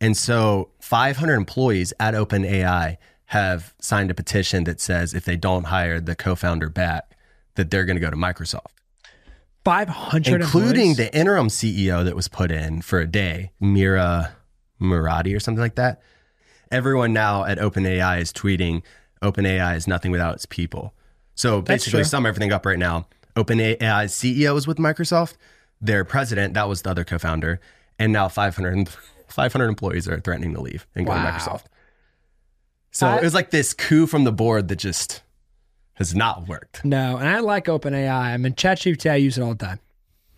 And 0.01 0.15
so 0.15 0.69
500 0.79 1.35
employees 1.35 1.93
at 1.99 2.13
OpenAI 2.13 2.97
have 3.27 3.73
signed 3.79 4.11
a 4.11 4.13
petition 4.13 4.65
that 4.65 4.79
says 4.79 5.13
if 5.13 5.25
they 5.25 5.35
don't 5.37 5.65
hire 5.65 5.99
the 5.99 6.15
co-founder 6.15 6.69
back, 6.69 7.11
that 7.55 7.71
they're 7.71 7.85
going 7.85 7.95
to 7.95 8.01
go 8.01 8.09
to 8.09 8.15
Microsoft, 8.17 8.67
Five 9.63 9.89
hundred, 9.89 10.41
including 10.41 10.93
the 10.95 11.13
interim 11.17 11.47
CEO 11.47 12.03
that 12.05 12.15
was 12.15 12.27
put 12.27 12.51
in 12.51 12.81
for 12.81 12.99
a 12.99 13.07
day, 13.07 13.51
Mira 13.59 14.35
Murati 14.79 15.35
or 15.35 15.39
something 15.39 15.61
like 15.61 15.75
that. 15.75 16.01
Everyone 16.71 17.13
now 17.13 17.45
at 17.45 17.57
OpenAI 17.57 18.21
is 18.21 18.31
tweeting 18.33 18.83
OpenAI 19.23 19.75
is 19.75 19.87
nothing 19.87 20.11
without 20.11 20.35
its 20.35 20.45
people. 20.45 20.93
So 21.33 21.61
basically, 21.61 22.03
sum 22.03 22.25
everything 22.25 22.51
up 22.51 22.65
right 22.65 22.77
now. 22.79 23.07
OpenAI's 23.35 24.13
CEO 24.13 24.55
is 24.57 24.67
with 24.67 24.77
Microsoft. 24.77 25.33
Their 25.81 26.05
president, 26.05 26.53
that 26.53 26.69
was 26.69 26.83
the 26.83 26.89
other 26.91 27.03
co-founder, 27.03 27.59
and 27.99 28.13
now 28.13 28.27
500, 28.29 28.87
500 29.27 29.65
employees 29.67 30.07
are 30.07 30.19
threatening 30.19 30.53
to 30.53 30.61
leave 30.61 30.85
and 30.95 31.05
go 31.05 31.11
Wow. 31.11 31.23
to 31.25 31.31
Microsoft. 31.31 31.63
So 32.91 33.07
I- 33.07 33.17
it 33.17 33.23
was 33.23 33.33
like 33.33 33.49
this 33.51 33.73
coup 33.73 34.05
from 34.07 34.23
the 34.23 34.31
board 34.31 34.67
that 34.69 34.77
just 34.77 35.21
has 35.95 36.15
not 36.15 36.47
worked. 36.47 36.83
No, 36.85 37.17
and 37.17 37.27
I 37.27 37.39
like 37.39 37.65
OpenAI. 37.65 38.09
I 38.09 38.37
mean, 38.37 38.53
ChatGPT, 38.53 39.09
I 39.11 39.15
use 39.15 39.37
it 39.37 39.41
all 39.41 39.53
the 39.55 39.65
time. 39.65 39.79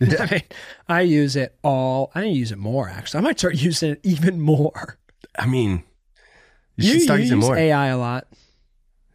I 0.00 0.30
mean, 0.30 0.42
I 0.88 1.00
use 1.02 1.34
it 1.36 1.56
all. 1.62 2.10
I 2.14 2.24
use 2.24 2.52
it 2.52 2.58
more. 2.58 2.88
Actually, 2.88 3.18
I 3.18 3.22
might 3.22 3.38
start 3.38 3.54
using 3.62 3.92
it 3.92 4.00
even 4.02 4.40
more. 4.40 4.98
I 5.38 5.46
mean, 5.46 5.82
you, 6.76 6.92
should 6.92 7.02
start 7.02 7.18
you 7.20 7.24
using 7.24 7.38
use 7.38 7.46
more. 7.46 7.56
AI 7.56 7.86
a 7.88 7.98
lot. 7.98 8.26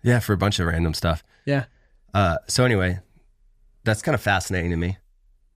yeah, 0.03 0.19
for 0.19 0.33
a 0.33 0.37
bunch 0.37 0.59
of 0.59 0.67
random 0.67 0.93
stuff. 0.93 1.23
Yeah, 1.45 1.65
Uh, 2.13 2.37
so 2.47 2.63
anyway, 2.65 2.99
that's 3.83 4.01
kind 4.01 4.15
of 4.15 4.21
fascinating 4.21 4.71
to 4.71 4.77
me. 4.77 4.97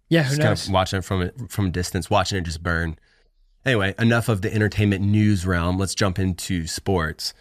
yeah. 0.10 0.24
Who 0.24 0.30
Just 0.30 0.42
kind 0.42 0.50
knows? 0.52 0.68
of 0.68 0.74
watching 0.74 1.00
it 1.00 1.06
from 1.06 1.22
a, 1.22 1.32
from 1.50 1.68
a 1.68 1.70
distance, 1.70 2.10
watching 2.10 2.38
it 2.38 2.42
just 2.46 2.62
burn. 2.64 2.98
Anyway, 3.66 3.94
enough 4.00 4.30
of 4.30 4.42
the 4.42 4.54
entertainment 4.54 5.02
news 5.04 5.46
realm. 5.46 5.78
Let's 5.78 5.96
jump 5.96 6.20
into 6.20 6.68
sports. 6.68 7.34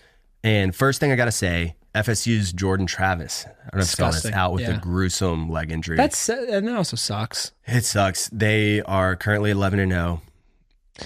And 0.44 0.74
first 0.74 0.98
thing 1.00 1.10
I 1.12 1.16
got 1.16 1.24
to 1.26 1.32
say, 1.32 1.76
FSU's 1.96 2.52
Jordan 2.52 2.86
Travis. 2.86 3.44
I 3.46 3.48
don't 3.48 3.56
know 3.74 3.80
if 3.80 3.82
you 3.82 3.84
saw 3.84 4.10
this, 4.10 4.26
out 4.26 4.52
with 4.52 4.62
Yeah. 4.62 4.76
a 4.76 4.80
gruesome 4.80 5.48
leg 5.50 5.70
injury. 5.72 5.96
That's 5.96 6.28
and 6.28 6.68
that 6.68 6.76
also 6.76 6.96
sucks. 6.96 7.52
it 7.66 7.84
sucks. 7.84 8.28
They 8.32 8.82
are 8.82 9.16
currently 9.16 9.50
11 9.50 9.78
and 9.80 9.90
0. 9.92 10.22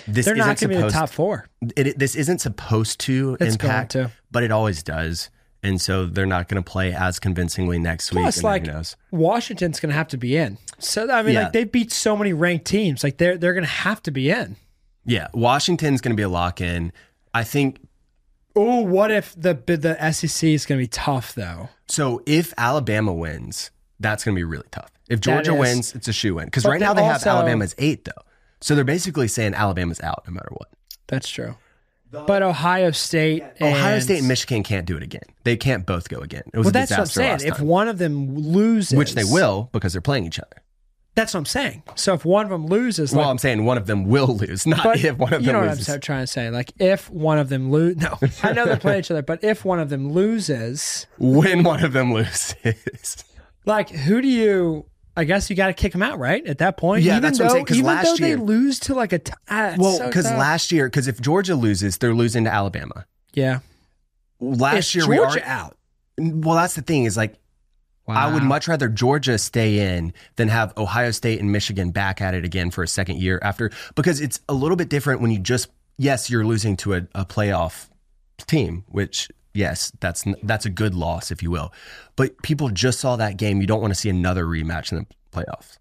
This 0.06 0.24
They're 0.26 0.36
not 0.36 0.46
going 0.46 0.56
to 0.56 0.68
be 0.68 0.76
the 0.76 0.88
top 0.90 1.10
four. 1.10 1.48
it, 1.76 1.86
it- 1.88 1.98
this 1.98 2.14
isn't 2.14 2.40
supposed 2.40 3.00
to 3.00 3.36
It's 3.40 3.54
impact, 3.54 3.92
to. 3.92 4.10
but 4.30 4.42
it 4.42 4.50
always 4.52 4.82
does. 4.82 5.30
And 5.62 5.78
so 5.80 6.06
they're 6.06 6.24
not 6.26 6.48
going 6.48 6.62
to 6.62 6.68
play 6.70 6.94
as 6.94 7.18
convincingly 7.18 7.78
next 7.78 8.12
week. 8.12 8.22
Plus, 8.22 8.36
and 8.38 8.44
like 8.44 8.66
who 8.66 8.72
knows? 8.72 8.96
Washington's 9.10 9.78
going 9.78 9.90
to 9.90 9.96
have 9.96 10.08
to 10.08 10.16
be 10.16 10.36
in. 10.36 10.56
So 10.78 11.10
I 11.10 11.22
mean, 11.22 11.34
Yeah. 11.34 11.42
like 11.44 11.52
they 11.52 11.64
beat 11.64 11.92
so 11.92 12.16
many 12.16 12.32
ranked 12.32 12.64
teams. 12.66 13.04
Like 13.04 13.18
they're 13.18 13.36
they're 13.36 13.52
going 13.52 13.64
to 13.66 13.70
have 13.70 14.02
to 14.04 14.10
be 14.10 14.30
in. 14.30 14.56
Yeah, 15.04 15.28
Washington's 15.34 16.00
going 16.00 16.12
to 16.12 16.16
be 16.16 16.22
a 16.22 16.28
lock 16.30 16.60
in. 16.60 16.92
I 17.34 17.44
think 17.44 17.78
Oh, 18.56 18.80
what 18.80 19.10
if 19.10 19.34
the 19.34 19.54
the 19.54 20.12
SEC 20.12 20.48
is 20.48 20.66
going 20.66 20.78
to 20.78 20.82
be 20.82 20.88
tough 20.88 21.34
though? 21.34 21.68
so. 21.88 22.22
If 22.26 22.52
Alabama 22.58 23.12
wins, 23.12 23.70
that's 24.00 24.24
going 24.24 24.34
to 24.34 24.38
be 24.38 24.44
really 24.44 24.66
tough. 24.70 24.90
If 25.08 25.20
Georgia 25.20 25.54
wins, 25.54 25.94
it's 25.94 26.08
a 26.08 26.12
shoe 26.12 26.38
in 26.38 26.46
because 26.46 26.64
right 26.64 26.80
now 26.80 26.94
they 26.94 27.02
have 27.02 27.14
also- 27.14 27.30
Alabama 27.30 27.64
as 27.64 27.74
eight 27.78 28.04
though. 28.04 28.22
So 28.60 28.74
they're 28.74 28.84
basically 28.84 29.26
saying 29.28 29.54
Alabama's 29.54 30.00
out 30.00 30.24
no 30.26 30.32
matter 30.34 30.50
what. 30.52 30.68
That's 31.06 31.28
true. 31.28 31.56
But 32.12 32.42
Ohio 32.42 32.90
State, 32.90 33.44
and, 33.60 33.74
Ohio 33.74 34.00
State 34.00 34.18
and 34.18 34.28
Michigan 34.28 34.64
can't 34.64 34.84
do 34.84 34.96
it 34.96 35.02
again. 35.04 35.22
They 35.44 35.56
can't 35.56 35.86
both 35.86 36.08
go 36.08 36.18
again. 36.18 36.42
It 36.52 36.58
was 36.58 36.64
Well, 36.64 36.70
a 36.70 36.72
that's 36.72 36.90
what 36.90 36.98
I'm 37.00 37.06
saying. 37.06 37.40
If 37.44 37.60
one 37.60 37.86
of 37.86 37.98
them 37.98 38.34
loses, 38.36 38.98
which 38.98 39.14
they 39.14 39.22
will 39.24 39.68
because 39.72 39.92
they're 39.92 40.02
playing 40.02 40.26
each 40.26 40.40
other. 40.40 40.56
That's 41.16 41.34
what 41.34 41.38
I'm 41.40 41.46
saying. 41.46 41.82
So 41.96 42.14
if 42.14 42.24
one 42.24 42.44
of 42.44 42.50
them 42.50 42.66
loses, 42.66 43.12
Well, 43.12 43.22
like, 43.24 43.30
I'm 43.30 43.38
saying 43.38 43.64
one 43.64 43.76
of 43.76 43.86
them 43.86 44.04
will 44.04 44.36
lose, 44.36 44.64
not 44.66 44.84
but 44.84 45.04
if 45.04 45.18
one 45.18 45.34
of 45.34 45.40
them. 45.42 45.46
you 45.46 45.52
know 45.52 45.66
loses. 45.68 45.88
what 45.88 45.94
I'm 45.96 46.00
trying 46.00 46.22
to 46.22 46.26
say. 46.28 46.50
Like 46.50 46.72
if 46.78 47.10
one 47.10 47.38
of 47.38 47.48
them 47.48 47.70
lose, 47.70 47.96
no, 47.96 48.16
I 48.42 48.52
know 48.52 48.64
they 48.64 48.76
play 48.76 48.98
each 49.00 49.10
other, 49.10 49.22
but 49.22 49.42
if 49.42 49.64
one 49.64 49.80
of 49.80 49.88
them 49.90 50.12
loses, 50.12 51.06
when 51.18 51.62
one 51.64 51.82
of 51.84 51.92
them 51.92 52.12
loses. 52.12 53.24
like 53.66 53.90
who 53.90 54.20
do 54.22 54.28
you? 54.28 54.86
I 55.16 55.24
guess 55.24 55.50
you 55.50 55.56
got 55.56 55.66
to 55.66 55.72
kick 55.74 55.92
them 55.92 56.02
out, 56.02 56.18
right? 56.20 56.46
At 56.46 56.58
that 56.58 56.76
point, 56.76 57.02
Yeah, 57.02 57.14
even 57.14 57.22
that's 57.22 57.38
though 57.38 57.44
what 57.46 57.50
I'm 57.50 57.54
saying, 57.56 57.66
'cause 57.66 57.76
even 57.78 57.86
last 57.88 58.04
though 58.20 58.26
year- 58.26 58.36
they 58.36 58.42
lose 58.42 58.78
to 58.80 58.94
like 58.94 59.12
a 59.12 59.18
t- 59.18 59.32
ah, 59.50 59.74
well, 59.76 60.06
because 60.06 60.24
tough. 60.26 60.38
last 60.38 60.70
year, 60.70 60.86
because 60.86 61.08
if 61.08 61.20
Georgia 61.20 61.56
loses, 61.56 61.98
they're 61.98 62.14
losing 62.14 62.44
to 62.44 62.50
Alabama. 62.54 63.04
yeah, 63.34 63.58
Last 64.40 64.76
Is 64.90 64.94
year, 64.94 65.04
Georgia 65.16 65.34
we 65.34 65.40
are. 65.42 65.44
out. 65.44 65.76
Well, 66.18 66.54
that's 66.54 66.74
the 66.74 66.82
thing 66.82 67.04
is 67.04 67.16
like 67.16 67.34
I 68.16 68.32
would 68.32 68.42
much 68.42 68.68
rather 68.68 68.88
Georgia 68.88 69.38
stay 69.38 69.96
in 69.96 70.12
than 70.36 70.48
have 70.48 70.76
Ohio 70.76 71.10
State 71.10 71.40
and 71.40 71.50
Michigan 71.52 71.90
back 71.90 72.20
at 72.20 72.34
it 72.34 72.44
again 72.44 72.70
for 72.70 72.82
a 72.82 72.88
second 72.88 73.18
year 73.18 73.38
after 73.42 73.70
because 73.94 74.20
it's 74.20 74.40
a 74.48 74.54
little 74.54 74.76
bit 74.76 74.88
different 74.88 75.20
when 75.20 75.30
you 75.30 75.38
just 75.38 75.68
yes 75.98 76.30
you're 76.30 76.44
losing 76.44 76.76
to 76.78 76.94
a, 76.94 77.02
a 77.14 77.24
playoff 77.24 77.88
team 78.46 78.84
which 78.88 79.28
yes 79.52 79.92
that's 80.00 80.24
that's 80.42 80.64
a 80.64 80.70
good 80.70 80.94
loss 80.94 81.30
if 81.30 81.42
you 81.42 81.50
will. 81.50 81.72
But 82.16 82.40
people 82.42 82.68
just 82.70 83.00
saw 83.00 83.16
that 83.16 83.36
game 83.36 83.60
you 83.60 83.66
don't 83.66 83.80
want 83.80 83.92
to 83.92 83.98
see 83.98 84.08
another 84.08 84.44
rematch 84.44 84.92
in 84.92 84.98
the 84.98 85.06
playoffs. 85.32 85.78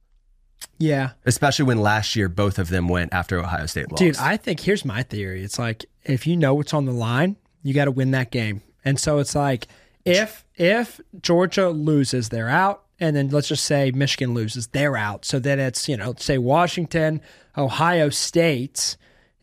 Yeah, 0.77 1.11
especially 1.25 1.65
when 1.65 1.79
last 1.79 2.15
year 2.15 2.29
both 2.29 2.57
of 2.57 2.69
them 2.69 2.87
went 2.87 3.13
after 3.13 3.37
Ohio 3.39 3.65
State 3.65 3.91
lost. 3.91 4.01
Dude. 4.01 4.17
I 4.17 4.37
think 4.37 4.61
here's 4.61 4.85
my 4.85 5.03
theory. 5.03 5.43
It's 5.43 5.59
like 5.59 5.85
if 6.03 6.25
you 6.25 6.37
know 6.37 6.53
what's 6.53 6.73
on 6.73 6.85
the 6.85 6.93
line, 6.93 7.35
you 7.63 7.73
got 7.73 7.85
to 7.85 7.91
win 7.91 8.11
that 8.11 8.31
game, 8.31 8.61
and 8.85 8.99
so 8.99 9.19
it's 9.19 9.35
like 9.35 9.67
if 10.09 10.45
if 10.55 10.99
Georgia 11.21 11.69
loses, 11.69 12.29
they're 12.29 12.49
out. 12.49 12.83
And 13.01 13.15
then 13.15 13.29
let's 13.29 13.47
just 13.47 13.63
say 13.63 13.91
Michigan 13.91 14.33
loses, 14.33 14.67
they're 14.67 14.97
out. 14.97 15.23
So 15.23 15.39
then 15.39 15.57
it's, 15.59 15.87
you 15.87 15.95
know, 15.95 16.15
say 16.17 16.37
Washington, 16.37 17.21
Ohio 17.57 18.09
State, 18.09 18.97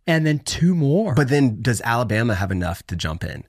and 0.07 0.27
then 0.27 0.41
two 0.41 0.75
more. 0.75 1.15
But 1.15 1.29
then 1.31 1.63
does 1.63 1.81
Alabama 1.83 2.35
have 2.35 2.51
enough 2.53 2.87
to 2.89 2.97
jump 2.97 3.25
in? 3.25 3.45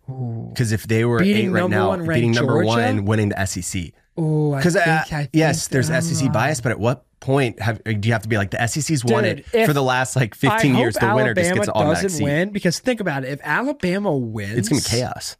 Because 0.49 0.71
if 0.71 0.87
they 0.87 1.03
were 1.03 1.19
Beating 1.19 1.47
eight 1.47 1.49
right 1.49 1.59
number 1.61 1.75
now, 1.75 1.87
one 1.89 1.99
ranked 1.99 2.13
beating 2.13 2.31
number 2.31 2.53
Georgia? 2.63 2.67
one, 2.67 3.05
winning 3.05 3.29
the 3.29 3.45
SEC. 3.45 3.91
oh, 4.17 4.53
I 4.53 4.57
Because 4.59 4.75
think, 4.75 4.87
uh, 4.87 4.91
I 4.91 5.03
think 5.23 5.29
yes, 5.33 5.67
there's 5.67 5.87
SEC 5.87 6.31
bias, 6.31 6.61
but 6.61 6.71
at 6.71 6.79
what 6.79 7.03
point 7.19 7.59
have 7.61 7.83
do 7.83 7.99
you 8.07 8.13
have 8.13 8.21
to 8.21 8.29
be 8.29 8.37
like 8.37 8.51
the 8.51 8.65
SEC's 8.67 9.03
won 9.03 9.23
Dude, 9.23 9.39
it 9.39 9.45
if- 9.51 9.67
for 9.67 9.73
the 9.73 9.83
last 9.83 10.15
like 10.15 10.35
15 10.35 10.75
I 10.75 10.79
years? 10.79 10.95
hope 10.97 11.09
The 11.09 11.15
winner 11.15 11.33
just 11.33 11.47
Alabama 11.49 11.55
gets 11.59 11.67
an 11.67 11.73
automatic 11.73 12.03
doesn't 12.03 12.17
seat. 12.19 12.23
win 12.23 12.49
because 12.51 12.79
think 12.79 13.01
about 13.01 13.25
it. 13.25 13.29
If 13.31 13.39
Alabama 13.43 14.15
wins, 14.15 14.57
It's 14.57 14.69
gonna 14.69 14.81
be 14.81 14.87
chaos. 14.87 15.35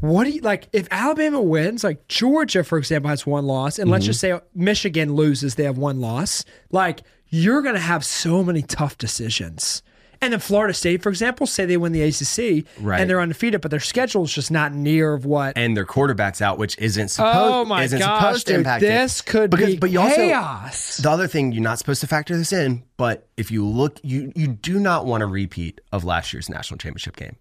What 0.00 0.24
do 0.24 0.30
you 0.30 0.40
like? 0.42 0.68
If 0.72 0.86
Alabama 0.90 1.40
wins, 1.40 1.82
like 1.84 2.06
Georgia, 2.08 2.62
for 2.64 2.78
example, 2.78 3.08
has 3.10 3.26
one 3.26 3.46
loss, 3.46 3.78
and 3.78 3.90
let's 3.90 4.04
Mm-hmm. 4.04 4.10
just 4.10 4.20
say 4.20 4.38
Michigan 4.54 5.14
loses, 5.14 5.56
they 5.56 5.64
have 5.64 5.78
one 5.78 6.00
loss. 6.00 6.44
Like 6.70 7.00
you're 7.30 7.62
going 7.62 7.74
to 7.74 7.80
have 7.80 8.04
so 8.04 8.42
many 8.44 8.62
tough 8.62 8.96
decisions. 8.96 9.82
And 10.20 10.32
then 10.32 10.40
Florida 10.40 10.74
State, 10.74 11.00
for 11.02 11.10
example, 11.10 11.46
say 11.46 11.64
they 11.64 11.76
win 11.76 11.92
the 11.92 12.02
ACC 12.02 12.64
Right. 12.80 13.00
and 13.00 13.08
they're 13.08 13.20
undefeated, 13.20 13.60
but 13.60 13.70
their 13.70 13.78
schedule 13.78 14.24
is 14.24 14.32
just 14.32 14.50
not 14.50 14.72
near 14.72 15.14
of 15.14 15.24
what. 15.24 15.56
And 15.56 15.76
their 15.76 15.84
quarterback's 15.84 16.42
out, 16.42 16.58
which 16.58 16.76
isn't 16.78 17.08
supposed 17.08 17.36
oh 17.38 17.64
my 17.64 17.84
isn't 17.84 18.00
gosh, 18.00 18.20
supposed 18.22 18.46
to 18.48 18.52
dude, 18.54 18.58
impact 18.60 18.82
it. 18.82 18.86
this 18.88 19.20
could 19.20 19.50
Because- 19.50 19.66
be 19.74 19.76
but 19.78 19.90
you 19.90 20.00
also- 20.00 20.16
chaos. 20.16 20.96
The 20.96 21.10
other 21.10 21.28
thing 21.28 21.52
you're 21.52 21.62
not 21.62 21.78
supposed 21.78 22.00
to 22.00 22.08
factor 22.08 22.36
this 22.36 22.52
in, 22.52 22.82
but 22.96 23.28
if 23.36 23.52
you 23.52 23.64
look, 23.64 24.00
you 24.02 24.32
you 24.34 24.48
do 24.48 24.80
not 24.80 25.06
want 25.06 25.22
a 25.22 25.26
repeat 25.26 25.80
of 25.92 26.02
last 26.04 26.32
year's 26.32 26.48
national 26.48 26.78
championship 26.78 27.14
game. 27.14 27.36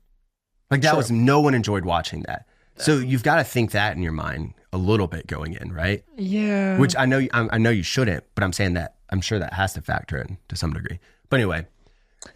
Like 0.70 0.82
that 0.82 0.90
True. 0.92 0.98
was 0.98 1.12
no 1.12 1.40
one 1.40 1.54
enjoyed 1.54 1.86
watching 1.86 2.24
that. 2.28 2.46
So 2.78 2.98
you've 2.98 3.24
got 3.24 3.38
to 3.38 3.44
think 3.44 3.72
that 3.72 3.96
in 3.96 4.04
your 4.04 4.12
mind 4.12 4.54
a 4.72 4.78
little 4.78 5.08
bit 5.08 5.26
going 5.28 5.54
in, 5.54 5.72
right? 5.74 6.04
yeah, 6.18 6.78
Which 6.78 6.96
I 6.96 7.06
know 7.06 7.18
you- 7.18 7.30
I 7.34 7.48
I 7.54 7.58
know 7.58 7.70
you 7.72 7.84
shouldn't, 7.84 8.24
but 8.36 8.44
I'm 8.44 8.54
saying 8.54 8.74
that 8.74 8.96
I'm 9.10 9.22
sure 9.22 9.40
that 9.40 9.54
has 9.54 9.74
to 9.74 9.82
factor 9.82 10.18
in 10.18 10.38
to 10.50 10.56
some 10.56 10.74
degree. 10.74 11.00
But 11.30 11.40
anyway, 11.40 11.66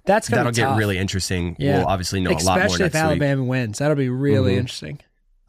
that's 0.06 0.30
that'll 0.30 0.52
get 0.52 0.64
tough. 0.64 0.80
really 0.80 0.98
interesting. 0.98 1.56
Yeah. 1.60 1.80
We'll 1.80 1.88
obviously 1.88 2.22
know 2.22 2.32
a 2.32 2.34
lot 2.42 2.58
more 2.58 2.66
especially 2.68 2.86
if 2.86 2.94
week. 2.94 3.02
Alabama 3.04 3.44
wins. 3.44 3.78
That'll 3.80 3.96
be 3.96 4.10
really 4.10 4.54
Mhm. 4.56 4.60
interesting. 4.60 5.00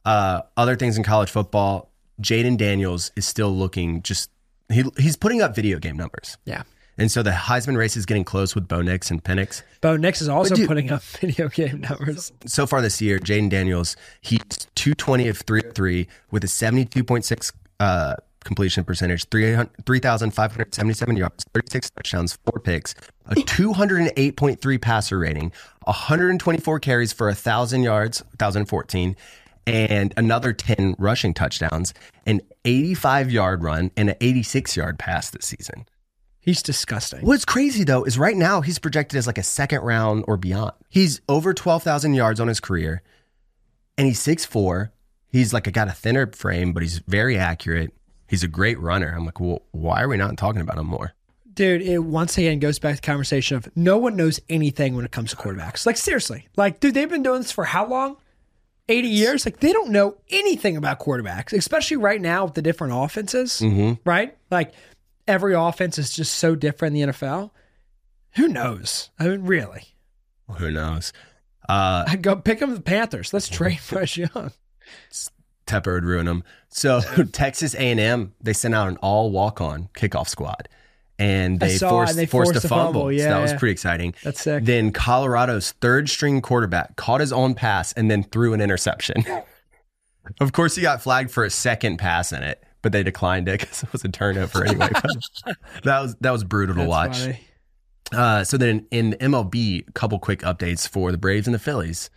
Uh, 0.04 0.42
other 0.56 0.74
things 0.76 0.96
in 0.98 1.04
college 1.04 1.30
football, 1.30 1.90
Jayden 2.20 2.56
Daniels 2.58 3.12
is 3.16 3.26
still 3.26 3.56
looking 3.56 4.02
just 4.02 4.30
he 4.68 4.84
he's 4.98 5.16
putting 5.16 5.40
up 5.40 5.54
video 5.54 5.78
game 5.78 5.96
numbers. 5.96 6.36
Yeah. 6.44 6.64
And 7.02 7.10
so 7.10 7.20
the 7.20 7.32
Heisman 7.32 7.76
race 7.76 7.96
is 7.96 8.06
getting 8.06 8.22
close 8.22 8.54
with 8.54 8.68
Bo 8.68 8.80
Nix 8.80 9.10
and 9.10 9.24
Penix. 9.24 9.62
Bo 9.80 9.96
Nix 9.96 10.22
is 10.22 10.28
also 10.28 10.54
dude- 10.54 10.68
putting 10.68 10.92
up 10.92 11.02
video 11.20 11.48
game 11.48 11.80
numbers. 11.80 12.32
So 12.46 12.64
far 12.64 12.80
this 12.80 13.02
year, 13.02 13.18
Jayden 13.18 13.50
Daniels, 13.50 13.96
he's 14.20 14.38
220 14.76 15.26
of 15.26 15.38
three 15.38 15.62
three 15.74 16.06
with 16.30 16.44
a 16.44 16.46
72.6 16.46 17.52
uh, 17.80 18.14
completion 18.44 18.84
percentage, 18.84 19.24
300 19.30 19.84
3,577 19.84 21.16
yards, 21.16 21.44
36 21.52 21.90
touchdowns, 21.90 22.38
4 22.44 22.60
picks, 22.60 22.94
a 23.26 23.34
208.3 23.34 24.80
passer 24.80 25.18
rating, 25.18 25.52
124 25.82 26.78
carries 26.78 27.12
for 27.12 27.26
1,000 27.26 27.82
yards, 27.82 28.22
1,014, 28.38 29.16
and 29.66 30.14
another 30.16 30.52
10 30.52 30.94
rushing 31.00 31.34
touchdowns, 31.34 31.94
an 32.26 32.42
85 32.64 33.32
yard 33.32 33.64
run, 33.64 33.90
and 33.96 34.10
an 34.10 34.16
86 34.20 34.76
yard 34.76 35.00
pass 35.00 35.30
this 35.30 35.46
season. 35.46 35.84
He's 36.42 36.60
disgusting. 36.60 37.24
What's 37.24 37.44
crazy 37.44 37.84
though 37.84 38.02
is 38.02 38.18
right 38.18 38.36
now 38.36 38.60
he's 38.62 38.80
projected 38.80 39.16
as 39.16 39.28
like 39.28 39.38
a 39.38 39.44
second 39.44 39.82
round 39.82 40.24
or 40.26 40.36
beyond. 40.36 40.72
He's 40.88 41.20
over 41.28 41.54
12,000 41.54 42.14
yards 42.14 42.40
on 42.40 42.48
his 42.48 42.58
career 42.58 43.02
and 43.96 44.08
he's 44.08 44.20
6'4. 44.20 44.90
He's 45.28 45.54
like, 45.54 45.68
I 45.68 45.70
got 45.70 45.88
a 45.88 45.92
thinner 45.92 46.26
frame, 46.26 46.72
but 46.72 46.82
he's 46.82 46.98
very 47.06 47.38
accurate. 47.38 47.92
He's 48.26 48.42
a 48.42 48.48
great 48.48 48.78
runner. 48.80 49.14
I'm 49.16 49.24
like, 49.24 49.38
well, 49.40 49.62
why 49.70 50.02
are 50.02 50.08
we 50.08 50.16
not 50.16 50.36
talking 50.36 50.60
about 50.60 50.78
him 50.78 50.88
more? 50.88 51.12
Dude, 51.54 51.82
it 51.82 51.98
once 51.98 52.36
again 52.36 52.58
goes 52.58 52.78
back 52.78 52.96
to 52.96 53.00
the 53.00 53.06
conversation 53.06 53.56
of 53.56 53.68
no 53.76 53.98
one 53.98 54.16
knows 54.16 54.40
anything 54.48 54.96
when 54.96 55.04
it 55.04 55.12
comes 55.12 55.30
to 55.30 55.36
quarterbacks. 55.36 55.86
Like 55.86 55.96
seriously, 55.96 56.48
like 56.56 56.80
dude, 56.80 56.94
they've 56.94 57.08
been 57.08 57.22
doing 57.22 57.42
this 57.42 57.52
for 57.52 57.64
how 57.64 57.86
long? 57.86 58.16
Eighty 58.88 59.08
years. 59.08 59.44
Like 59.44 59.60
they 59.60 59.72
don't 59.72 59.90
know 59.90 60.16
anything 60.30 60.78
about 60.78 60.98
quarterbacks, 60.98 61.52
especially 61.52 61.98
right 61.98 62.20
now 62.20 62.46
with 62.46 62.54
the 62.54 62.62
different 62.62 62.94
offenses. 62.96 63.60
Mm-hmm. 63.62 64.08
Right? 64.08 64.34
Like 64.50 64.72
every 65.26 65.54
offense 65.54 65.98
is 65.98 66.12
just 66.12 66.34
so 66.34 66.54
different 66.54 66.96
in 66.96 67.08
the 67.08 67.12
NFL. 67.12 67.50
Who 68.36 68.48
knows? 68.48 69.10
I 69.18 69.28
mean, 69.28 69.42
really? 69.42 69.94
Who 70.58 70.70
knows? 70.70 71.12
Uh, 71.68 72.04
I'd 72.08 72.22
go 72.22 72.36
pick 72.36 72.60
them 72.60 72.74
the 72.74 72.80
Panthers. 72.80 73.32
Let's 73.32 73.48
trade 73.48 73.80
Bryce 73.88 74.16
Young. 74.16 74.52
Tepper 75.66 75.94
would 75.94 76.04
ruin 76.04 76.26
them. 76.26 76.44
So 76.68 77.00
Texas 77.32 77.74
A&M, 77.74 78.34
they 78.40 78.52
sent 78.52 78.74
out 78.74 78.88
an 78.88 78.96
all 78.98 79.30
walk-on 79.30 79.88
kickoff 79.94 80.28
squad, 80.28 80.68
and 81.18 81.60
they 81.60 81.76
saw 81.76 81.90
forced 81.90 82.10
and 82.10 82.18
they 82.18 82.26
forced, 82.26 82.52
forced 82.52 82.64
a 82.64 82.68
fumble. 82.68 82.86
fumble. 82.86 83.02
so 83.04 83.08
Yeah, 83.10 83.28
that 83.28 83.40
was 83.42 83.52
pretty 83.54 83.72
exciting. 83.72 84.14
That's 84.24 84.40
sick. 84.40 84.64
Then 84.64 84.92
Colorado's 84.92 85.72
third 85.72 86.08
string 86.08 86.40
quarterback 86.40 86.96
caught 86.96 87.20
his 87.20 87.32
own 87.32 87.54
pass 87.54 87.92
and 87.92 88.10
then 88.10 88.22
threw 88.24 88.54
an 88.54 88.60
interception. 88.60 89.24
of 90.40 90.52
course, 90.52 90.74
he 90.74 90.82
got 90.82 91.02
flagged 91.02 91.30
for 91.30 91.44
a 91.44 91.50
second 91.50 91.98
pass 91.98 92.32
in 92.32 92.42
it, 92.42 92.62
but 92.82 92.92
they 92.92 93.02
declined 93.02 93.48
it 93.48 93.60
because 93.60 93.82
it 93.82 93.92
was 93.92 94.04
a 94.04 94.08
turnover 94.08 94.64
anyway. 94.64 94.88
That 95.84 96.00
was 96.00 96.14
that 96.20 96.30
was 96.30 96.44
brutal 96.44 96.74
to 96.74 96.80
That's 96.80 96.88
watch. 96.88 97.36
Uh, 98.12 98.44
so 98.44 98.56
then 98.58 98.86
in 98.90 99.12
MLB, 99.20 99.88
a 99.88 99.92
couple 99.92 100.18
quick 100.18 100.40
updates 100.40 100.86
for 100.86 101.10
the 101.12 101.18
Braves 101.18 101.46
and 101.46 101.54
the 101.54 101.58
Phillies. 101.58 102.10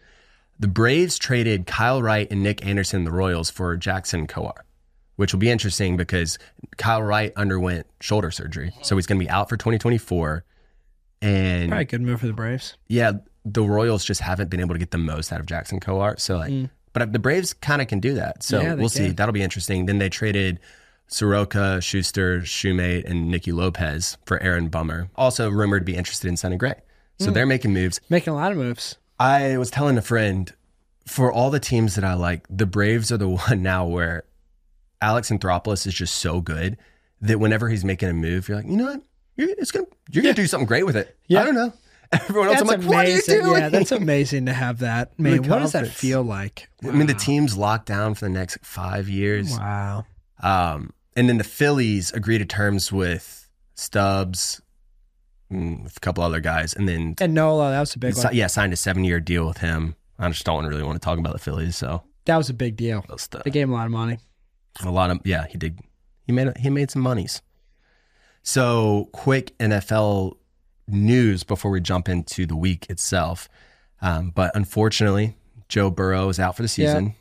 The 0.59 0.67
Braves 0.67 1.17
traded 1.17 1.65
Kyle 1.67 2.01
Wright 2.01 2.27
and 2.31 2.43
Nick 2.43 2.65
Anderson, 2.65 3.03
the 3.05 3.11
Royals, 3.11 3.49
for 3.49 3.75
Jackson 3.77 4.25
Kowar, 4.27 4.59
which 5.17 5.33
will 5.33 5.39
be 5.39 5.49
interesting 5.49 5.95
because 5.97 6.37
Kyle 6.77 7.01
Wright 7.03 7.31
underwent 7.35 7.87
shoulder 8.01 8.31
surgery, 8.31 8.71
so 8.81 8.95
he's 8.95 9.05
going 9.05 9.19
to 9.19 9.25
be 9.25 9.29
out 9.29 9.49
for 9.49 9.57
2024. 9.57 10.43
And 11.21 11.69
Probably 11.69 11.81
a 11.81 11.85
good 11.85 12.01
move 12.01 12.19
for 12.21 12.27
the 12.27 12.33
Braves. 12.33 12.77
yeah, 12.87 13.13
the 13.45 13.63
Royals 13.63 14.03
just 14.05 14.21
haven't 14.21 14.49
been 14.49 14.59
able 14.59 14.75
to 14.75 14.79
get 14.79 14.91
the 14.91 14.97
most 14.97 15.31
out 15.31 15.39
of 15.39 15.45
Jackson 15.45 15.79
Kowar. 15.79 16.19
So 16.19 16.37
like, 16.37 16.69
but 16.95 17.11
the 17.11 17.19
Braves 17.19 17.53
kind 17.53 17.81
of 17.81 17.89
can 17.89 17.99
do 17.99 18.13
that. 18.15 18.41
So 18.41 18.59
Mm. 18.59 18.63
Yeah, 18.63 18.73
we'll 18.75 18.89
see. 18.89 19.09
That'll 19.09 19.33
be 19.33 19.43
interesting. 19.43 19.85
Then 19.85 19.97
they 19.99 20.07
traded 20.09 20.59
Soroka, 21.07 21.81
Shuster, 21.81 22.39
Shewmake, 22.41 23.05
and 23.05 23.29
Nicky 23.29 23.51
Lopez 23.51 24.17
for 24.25 24.41
Aaron 24.41 24.69
Bummer. 24.69 25.09
Also 25.15 25.49
rumored 25.49 25.81
to 25.81 25.85
be 25.85 25.95
interested 25.97 26.27
in 26.29 26.37
Sonny 26.37 26.55
Gray. 26.57 26.71
Mm. 27.19 27.25
So 27.25 27.31
they're 27.31 27.45
making 27.45 27.73
moves. 27.73 27.99
Making 28.09 28.33
a 28.33 28.35
lot 28.35 28.51
of 28.51 28.57
moves. 28.57 28.97
I 29.19 29.57
was 29.57 29.69
telling 29.69 29.97
a 29.97 30.01
friend, 30.01 30.51
for 31.05 31.31
all 31.31 31.51
the 31.51 31.59
teams 31.59 31.95
that 31.95 32.03
I 32.03 32.13
like, 32.13 32.45
the 32.49 32.65
Braves 32.65 33.11
are 33.11 33.17
the 33.17 33.29
one 33.49 33.61
now 33.61 33.85
where 33.85 34.23
Alex 35.01 35.29
Anthopoulos 35.29 35.85
is 35.85 35.93
just 35.93 36.15
so 36.15 36.39
good 36.41 36.77
that 37.21 37.39
whenever 37.39 37.69
he's 37.69 37.83
making 37.85 38.09
a 38.09 38.13
move, 38.13 38.47
you're 38.47 38.57
like, 38.57 38.67
you 38.67 38.77
know 38.77 38.85
what? 38.85 39.01
You're, 39.35 39.49
it's 39.57 39.71
gonna, 39.71 39.85
you're 40.11 40.23
gonna 40.23 40.33
do 40.33 40.47
something 40.47 40.65
great 40.65 40.85
with 40.85 40.95
it. 40.95 41.17
Yeah. 41.27 41.41
I 41.41 41.45
don't 41.45 41.55
know. 41.55 41.73
Everyone 42.11 42.47
else, 42.49 42.59
That's 42.59 42.71
I'm 42.71 42.79
like, 42.81 42.87
what 42.89 42.97
are 43.05 43.09
you 43.09 43.13
amazing. 43.15 43.39
doing? 43.43 43.61
Yeah, 43.61 43.69
that's 43.69 43.91
amazing 43.91 44.45
to 44.47 44.53
have 44.53 44.79
that. 44.79 45.17
Man, 45.19 45.43
what 45.49 45.59
does 45.59 45.71
that 45.73 45.87
feel 45.87 46.23
like? 46.23 46.69
I 46.83 46.91
mean, 46.91 47.07
the 47.07 47.13
team's 47.13 47.57
locked 47.57 47.87
down 47.87 48.13
for 48.15 48.25
the 48.25 48.31
next 48.31 48.57
five 48.63 49.07
years. 49.09 49.51
Wow. 49.57 50.05
Um, 50.43 50.93
and 51.15 51.27
then 51.29 51.37
the 51.37 51.43
Phillies 51.43 52.11
agree 52.13 52.37
to 52.37 52.45
terms 52.45 52.91
with 52.91 53.49
Stubbs, 53.75 54.61
mm, 55.51 55.83
with 55.83 55.97
a 55.97 55.99
couple 55.99 56.23
other 56.23 56.39
guys, 56.39 56.73
and 56.73 56.87
then 56.87 57.15
And 57.19 57.33
Nola, 57.33 57.71
that 57.71 57.79
was 57.79 57.95
a 57.95 57.99
big 57.99 58.15
one. 58.17 58.35
yeah, 58.35 58.47
signed 58.47 58.73
a 58.73 58.77
seven-year 58.77 59.19
deal 59.19 59.47
with 59.47 59.57
him. 59.59 59.95
I 60.19 60.27
just 60.29 60.45
don't 60.45 60.65
really 60.65 60.83
want 60.83 61.01
to 61.01 61.05
talk 61.05 61.17
about 61.19 61.33
the 61.33 61.39
Phillies, 61.39 61.75
so 61.75 62.03
That 62.25 62.37
was 62.37 62.49
a 62.49 62.53
big 62.53 62.75
deal. 62.75 63.03
the- 63.07 63.41
They 63.43 63.51
gave 63.51 63.63
him 63.63 63.71
a 63.71 63.75
lot 63.75 63.85
of 63.85 63.91
money. 63.91 64.19
a 64.83 64.89
lot 64.91 65.09
of 65.09 65.19
yeah. 65.25 65.45
He 65.47 65.57
did. 65.57 65.79
He 66.25 66.31
made 66.33 66.55
he 66.57 66.69
made 66.69 66.91
some 66.91 67.01
monies. 67.01 67.41
So 68.43 69.09
quick 69.11 69.57
NFL 69.57 70.37
news 70.87 71.43
before 71.43 71.71
we 71.71 71.81
jump 71.81 72.07
into 72.09 72.45
the 72.45 72.55
week 72.55 72.87
itself. 72.89 73.47
Um, 74.01 74.31
but 74.31 74.55
unfortunately, 74.55 75.35
Joe 75.69 75.89
Burrow 75.89 76.29
is 76.29 76.39
out 76.39 76.55
for 76.55 76.61
the 76.61 76.67
season, 76.67 77.15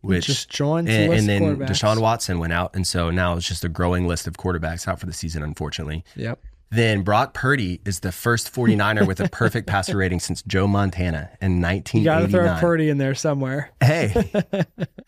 which 0.00 0.26
Just 0.26 0.48
joined 0.50 0.88
and, 0.88 1.12
and 1.12 1.28
then. 1.28 1.56
Deshaun 1.58 2.00
Watson 2.00 2.38
went 2.38 2.52
out, 2.52 2.74
and 2.74 2.86
so 2.86 3.10
now 3.10 3.36
it's 3.36 3.46
just 3.46 3.64
a 3.64 3.68
growing 3.68 4.06
list 4.08 4.26
of 4.26 4.34
quarterbacks 4.34 4.88
out 4.88 4.98
for 4.98 5.06
the 5.06 5.12
season. 5.12 5.42
Unfortunately, 5.42 6.04
Yep. 6.16 6.40
then 6.70 7.02
Brock 7.02 7.32
Purdy 7.34 7.80
is 7.84 8.00
the 8.00 8.10
first 8.12 8.52
49er 8.52 9.06
with 9.06 9.20
a 9.20 9.28
perfect 9.28 9.68
passer 9.68 9.96
rating 9.96 10.18
since 10.20 10.42
Joe 10.42 10.66
Montana 10.66 11.30
in 11.40 11.56
You 11.58 11.60
got 12.04 12.20
to 12.20 12.28
throw 12.28 12.44
1989. 12.46 12.60
Purdy 12.60 12.88
in 12.88 12.98
there 12.98 13.14
somewhere. 13.14 13.70
Hey, 13.80 14.30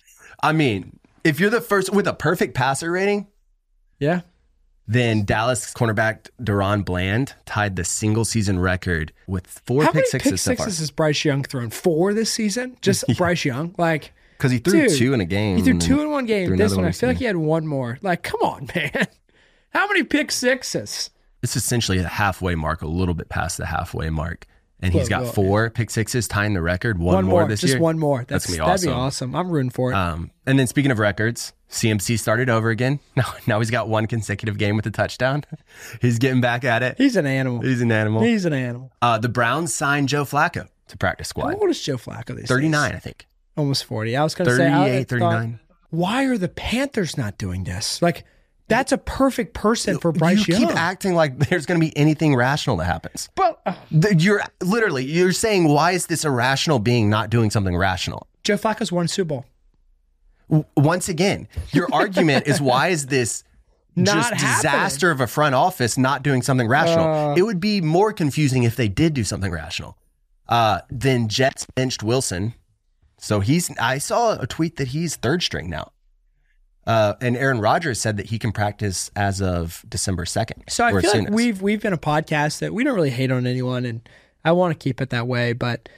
I 0.43 0.53
mean, 0.53 0.99
if 1.25 1.41
you're 1.41 1.51
the 1.51 1.61
first 1.61 1.93
with 1.93 2.07
a 2.07 2.15
perfect 2.15 2.55
passer 2.55 2.93
rating, 2.93 3.27
Yeah. 3.99 4.21
Then 4.91 5.25
Dallas 5.27 5.73
cornerback 5.75 6.29
DaRon 6.43 6.83
Bland 6.85 7.35
tied 7.45 7.77
the 7.77 7.85
single 7.85 8.25
season 8.25 8.59
record 8.59 9.13
with 9.27 9.47
four 9.67 9.83
How 9.83 9.89
pick 9.89 9.97
many 9.97 10.07
sixes 10.07 10.33
pick 10.33 10.39
so 10.41 10.55
far. 10.57 10.65
sixes 10.67 10.79
has 10.79 10.91
Bryce 10.91 11.25
Young 11.27 11.43
thrown? 11.45 11.69
Four 11.69 12.15
this 12.15 12.33
season? 12.33 12.77
Just 12.81 13.05
Bryce 13.19 13.45
Young? 13.45 13.75
Like, 13.77 14.13
Because 14.39 14.51
he 14.51 14.59
threw 14.59 14.89
Dude, 14.89 14.99
two 14.99 15.13
in 15.13 15.21
a 15.21 15.27
game. 15.27 15.59
he 15.59 15.63
threw 15.63 15.79
two 15.79 16.01
in 16.01 16.11
one 16.11 16.25
game. 16.25 16.57
This 16.57 16.75
one, 16.75 16.87
I 16.87 16.93
feel 16.93 17.11
like 17.11 17.19
he 17.19 17.27
had 17.27 17.37
one 17.37 17.67
more. 17.67 17.99
Like, 18.01 18.23
come 18.23 18.41
on, 18.41 18.69
man. 18.75 19.07
How 19.75 19.87
many 19.89 20.05
pick 20.05 20.33
sixes? 20.33 21.11
It's 21.43 21.55
essentially 21.55 21.99
the 21.99 22.09
halfway 22.09 22.55
mark, 22.55 22.81
a 22.81 22.87
little 22.89 23.15
bit 23.15 23.29
past 23.29 23.59
the 23.59 23.67
halfway 23.67 24.09
mark. 24.09 24.47
And 24.81 24.93
he's 24.93 25.09
got 25.09 25.35
four 25.35 25.71
pick 25.71 25.91
sixes, 25.91 26.29
tying 26.29 26.55
the 26.55 26.63
record. 26.63 26.99
One, 26.99 27.15
One 27.17 27.25
more, 27.25 27.41
more, 27.41 27.49
this 27.49 27.61
just 27.61 27.71
year. 27.73 27.77
Just 27.79 27.83
one 27.83 27.99
more. 27.99 28.19
That's, 28.27 28.47
That's 28.47 28.47
gonna 28.47 28.57
be 28.57 28.61
awesome. 28.61 28.87
that'd 28.87 28.97
be 28.97 29.01
awesome. 29.01 29.37
I'm 29.37 29.51
rooting 29.51 29.71
for 29.71 29.91
it. 29.93 29.95
Um, 29.95 30.31
and 30.47 30.59
then 30.59 30.67
speaking 30.67 30.91
of 30.91 30.99
records, 30.99 31.53
CMC 31.71 32.19
started 32.19 32.49
over 32.49 32.71
again. 32.71 33.01
Now, 33.17 33.35
now 33.47 33.59
he's 33.59 33.71
got 33.71 33.89
one 33.89 34.07
consecutive 34.07 34.59
game 34.59 34.77
with 34.77 34.87
a 34.87 34.91
touchdown. 34.91 35.45
he's 36.01 36.19
getting 36.19 36.41
back 36.41 36.65
at 36.65 36.83
it. 36.83 36.97
He's 36.99 37.17
an 37.17 37.27
animal. 37.27 37.61
He's 37.63 37.81
an 37.81 37.91
animal. 37.93 38.23
He's 38.23 38.45
an 38.45 38.53
animal. 38.53 38.93
Uh, 39.03 39.19
the 39.19 39.29
Browns 39.29 39.75
signed 39.75 40.09
Joe 40.09 40.25
Flacco 40.25 40.69
to 40.89 40.97
practice 40.97 41.29
How 41.29 41.43
squad. 41.43 41.55
old 41.61 41.69
is 41.71 41.83
Joe 41.83 41.97
Flacco? 41.97 42.29
These 42.29 42.43
days? 42.45 42.49
39, 42.49 42.93
I 42.95 42.99
think. 42.99 43.27
almost 43.57 43.85
40. 43.85 44.17
I 44.17 44.23
was 44.23 44.35
going 44.37 44.49
to 44.49 44.57
say, 44.57 44.69
I 44.69 44.85
38, 45.05 45.09
thought, 45.09 45.09
39. 45.09 45.61
why 45.91 46.25
are 46.27 46.39
the 46.39 46.49
Panthers 46.49 47.19
not 47.19 47.37
doing 47.39 47.65
this? 47.65 48.01
Like, 48.01 48.25
that's 48.69 48.93
a 48.93 48.99
perfect 48.99 49.55
person 49.55 49.99
for 49.99 50.13
Bryce 50.13 50.47
you 50.47 50.55
Young. 50.55 50.69
keep 50.69 50.77
acting 50.77 51.15
like 51.15 51.39
there's 51.49 51.67
going 51.67 51.81
to 51.81 51.87
be 51.87 51.97
anything 51.97 52.37
rational 52.37 52.77
that 52.77 52.85
happens. 52.85 53.29
but 53.35 53.61
uh, 53.67 53.75
You're 54.17 54.43
literally 54.63 55.05
you're 55.05 55.33
saying 55.33 55.65
why 55.69 55.93
is 55.93 56.07
this 56.07 56.25
irrational 56.25 56.79
being 56.79 57.09
not 57.11 57.31
doing 57.31 57.51
something 57.51 57.77
rational? 57.77 58.27
Joe 58.45 58.57
Flacco's 58.57 58.93
won 58.93 59.09
Super 59.09 59.29
Bowl. 59.29 59.45
W- 60.49 60.65
Once 60.77 61.09
again, 61.09 61.49
your 61.73 61.89
argument 61.93 62.47
is 62.47 62.61
why 62.61 62.89
is 62.89 63.07
this 63.07 63.45
Not 63.97 64.15
just 64.15 64.31
happening. 64.35 64.57
disaster 64.57 65.11
of 65.11 65.21
a 65.21 65.27
front 65.27 65.55
office 65.55 65.99
not 65.99 66.23
doing 66.23 66.43
something 66.43 66.69
rational? 66.69 67.05
Uh. 67.07 67.35
it 67.37 67.43
would 67.43 67.61
be 67.61 67.81
more 67.81 68.13
confusing 68.13 68.63
if 68.63 68.77
they 68.77 68.89
did 68.89 69.15
do 69.15 69.25
something 69.25 69.51
rational. 69.53 69.97
Uh, 70.49 70.81
then 70.89 71.29
Jets 71.29 71.67
benched 71.75 72.03
Wilson, 72.03 72.55
so 73.19 73.41
he's. 73.41 73.71
I 73.79 73.99
saw 73.99 74.39
a 74.41 74.47
tweet 74.47 74.77
that 74.77 74.89
he's 74.89 75.17
third 75.17 75.43
string 75.43 75.69
now. 75.69 75.93
Uh, 76.89 77.15
and 77.21 77.37
Aaron 77.37 77.61
Rodgers 77.61 78.01
said 78.01 78.17
that 78.17 78.27
he 78.27 78.39
can 78.39 78.51
practice 78.51 79.11
as 79.15 79.43
of 79.43 79.85
December 79.87 80.25
second. 80.25 80.65
So 80.71 80.87
I 80.87 80.99
feel 80.99 81.13
like 81.13 81.29
we've 81.29 81.61
we've 81.61 81.83
been 81.83 81.93
a 81.93 81.99
podcast 81.99 82.61
that 82.61 82.73
we 82.73 82.83
don't 82.83 82.95
really 82.95 83.11
hate 83.11 83.31
on 83.31 83.47
anyone, 83.47 83.85
and 83.85 84.09
I 84.43 84.53
want 84.53 84.73
to 84.73 84.83
keep 84.83 85.03
it 85.03 85.11
that 85.11 85.27
way. 85.27 85.53
But 85.53 85.91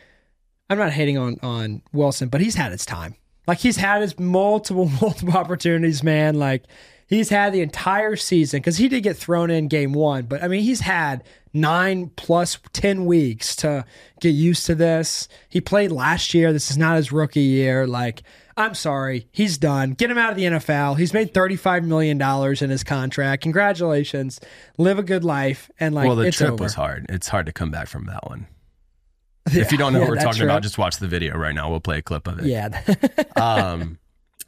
I'm 0.68 0.78
not 0.78 0.92
hating 0.92 1.16
on 1.16 1.38
on 1.44 1.82
Wilson, 1.92 2.28
but 2.28 2.40
he's 2.40 2.56
had 2.56 2.72
his 2.72 2.84
time. 2.84 3.14
Like 3.46 3.58
he's 3.58 3.76
had 3.76 4.02
his 4.02 4.18
multiple 4.18 4.90
multiple 5.00 5.36
opportunities, 5.36 6.02
man. 6.02 6.40
Like 6.40 6.64
he's 7.06 7.28
had 7.28 7.52
the 7.52 7.60
entire 7.60 8.16
season 8.16 8.58
because 8.58 8.78
he 8.78 8.88
did 8.88 9.04
get 9.04 9.16
thrown 9.16 9.48
in 9.48 9.68
game 9.68 9.92
one, 9.92 10.24
but 10.24 10.42
I 10.42 10.48
mean 10.48 10.64
he's 10.64 10.80
had 10.80 11.22
nine 11.54 12.10
plus 12.16 12.58
ten 12.72 13.04
weeks 13.04 13.54
to 13.56 13.84
get 14.20 14.30
used 14.30 14.66
to 14.66 14.74
this. 14.74 15.28
He 15.48 15.60
played 15.60 15.92
last 15.92 16.34
year. 16.34 16.52
This 16.52 16.68
is 16.68 16.76
not 16.76 16.96
his 16.96 17.12
rookie 17.12 17.40
year. 17.42 17.86
Like. 17.86 18.24
I'm 18.60 18.74
sorry, 18.74 19.26
he's 19.32 19.58
done. 19.58 19.92
Get 19.92 20.10
him 20.10 20.18
out 20.18 20.30
of 20.30 20.36
the 20.36 20.44
NFL. 20.44 20.98
He's 20.98 21.12
made 21.14 21.32
$35 21.34 21.84
million 21.84 22.20
in 22.20 22.70
his 22.70 22.84
contract. 22.84 23.42
Congratulations. 23.42 24.40
Live 24.78 24.98
a 24.98 25.02
good 25.02 25.24
life. 25.24 25.70
And 25.80 25.94
like, 25.94 26.06
well, 26.06 26.16
the 26.16 26.26
it's 26.28 26.36
trip 26.36 26.50
over. 26.52 26.62
was 26.64 26.74
hard. 26.74 27.06
It's 27.08 27.28
hard 27.28 27.46
to 27.46 27.52
come 27.52 27.70
back 27.70 27.88
from 27.88 28.06
that 28.06 28.28
one. 28.28 28.46
If 29.52 29.72
you 29.72 29.78
don't 29.78 29.92
know 29.92 30.00
Yeah, 30.00 30.04
what 30.04 30.10
we're 30.10 30.22
talking 30.22 30.38
trip. 30.40 30.50
about, 30.50 30.62
just 30.62 30.78
watch 30.78 30.98
the 30.98 31.08
video 31.08 31.36
right 31.36 31.54
now. 31.54 31.70
We'll 31.70 31.80
play 31.80 31.98
a 31.98 32.02
clip 32.02 32.28
of 32.28 32.38
it. 32.40 32.44
Yeah. 32.46 32.80
Um, 33.40 33.98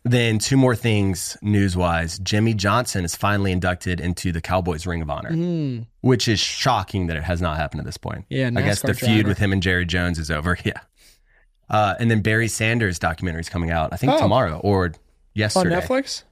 then 0.04 0.38
two 0.38 0.56
more 0.56 0.74
things 0.76 1.36
news 1.42 1.76
wise. 1.76 2.18
Jimmy 2.18 2.54
Johnson 2.54 3.04
is 3.04 3.14
finally 3.16 3.52
inducted 3.52 4.00
into 4.00 4.32
the 4.32 4.40
Cowboys 4.40 4.84
Ring 4.86 5.00
of 5.00 5.08
Honor, 5.08 5.84
which 6.02 6.26
is 6.28 6.40
shocking 6.40 7.06
that 7.06 7.16
it 7.16 7.22
has 7.22 7.40
not 7.40 7.56
happened 7.56 7.80
at 7.80 7.86
this 7.86 7.96
point. 7.96 8.24
Yeah, 8.28 8.48
I 8.54 8.62
guess 8.62 8.82
NASCAR 8.82 8.86
the 8.88 8.94
feud 8.94 9.26
with 9.28 9.38
him 9.38 9.52
and 9.52 9.62
Jerry 9.62 9.86
Jones 9.86 10.18
is 10.18 10.30
over. 10.30 10.58
Yeah. 10.64 10.72
Uh, 11.72 11.94
and 11.98 12.10
then 12.10 12.20
Barry 12.20 12.46
Sanders 12.48 12.98
documentary 13.00 13.40
is 13.40 13.48
coming 13.48 13.70
out. 13.70 13.92
I 13.92 13.96
think 13.96 14.12
Oh. 14.12 14.18
tomorrow 14.20 14.60
or 14.62 14.92
yesterday. 15.34 15.70
On 15.74 15.80
yesterday. 15.80 16.02
Netflix? 16.02 16.22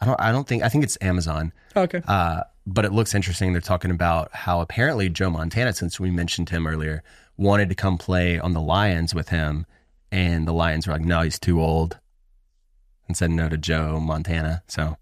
I 0.00 0.06
don't. 0.06 0.20
I 0.20 0.30
don't 0.32 0.46
think. 0.46 0.62
I 0.62 0.68
think 0.68 0.84
it's 0.84 0.96
Amazon. 1.00 1.52
Okay. 1.74 2.02
Uh, 2.06 2.42
but 2.66 2.84
it 2.84 2.92
looks 2.92 3.14
interesting. 3.14 3.52
They're 3.52 3.60
talking 3.60 3.90
about 3.90 4.32
how 4.34 4.60
apparently 4.60 5.08
Joe 5.08 5.30
Montana, 5.30 5.72
since 5.72 5.98
we 5.98 6.10
mentioned 6.10 6.50
him 6.50 6.66
earlier, 6.66 7.02
wanted 7.36 7.68
to 7.70 7.74
come 7.74 7.96
play 7.98 8.38
on 8.38 8.52
the 8.52 8.60
Lions 8.60 9.14
with 9.14 9.30
him, 9.30 9.66
and 10.12 10.46
the 10.46 10.52
Lions 10.52 10.86
were 10.86 10.92
like, 10.92 11.02
"No, 11.02 11.22
he's 11.22 11.38
too 11.38 11.60
old," 11.60 11.98
and 13.08 13.16
said 13.16 13.30
no 13.30 13.48
to 13.48 13.56
Joe 13.58 13.98
Montana. 14.00 14.62
So, 14.68 14.96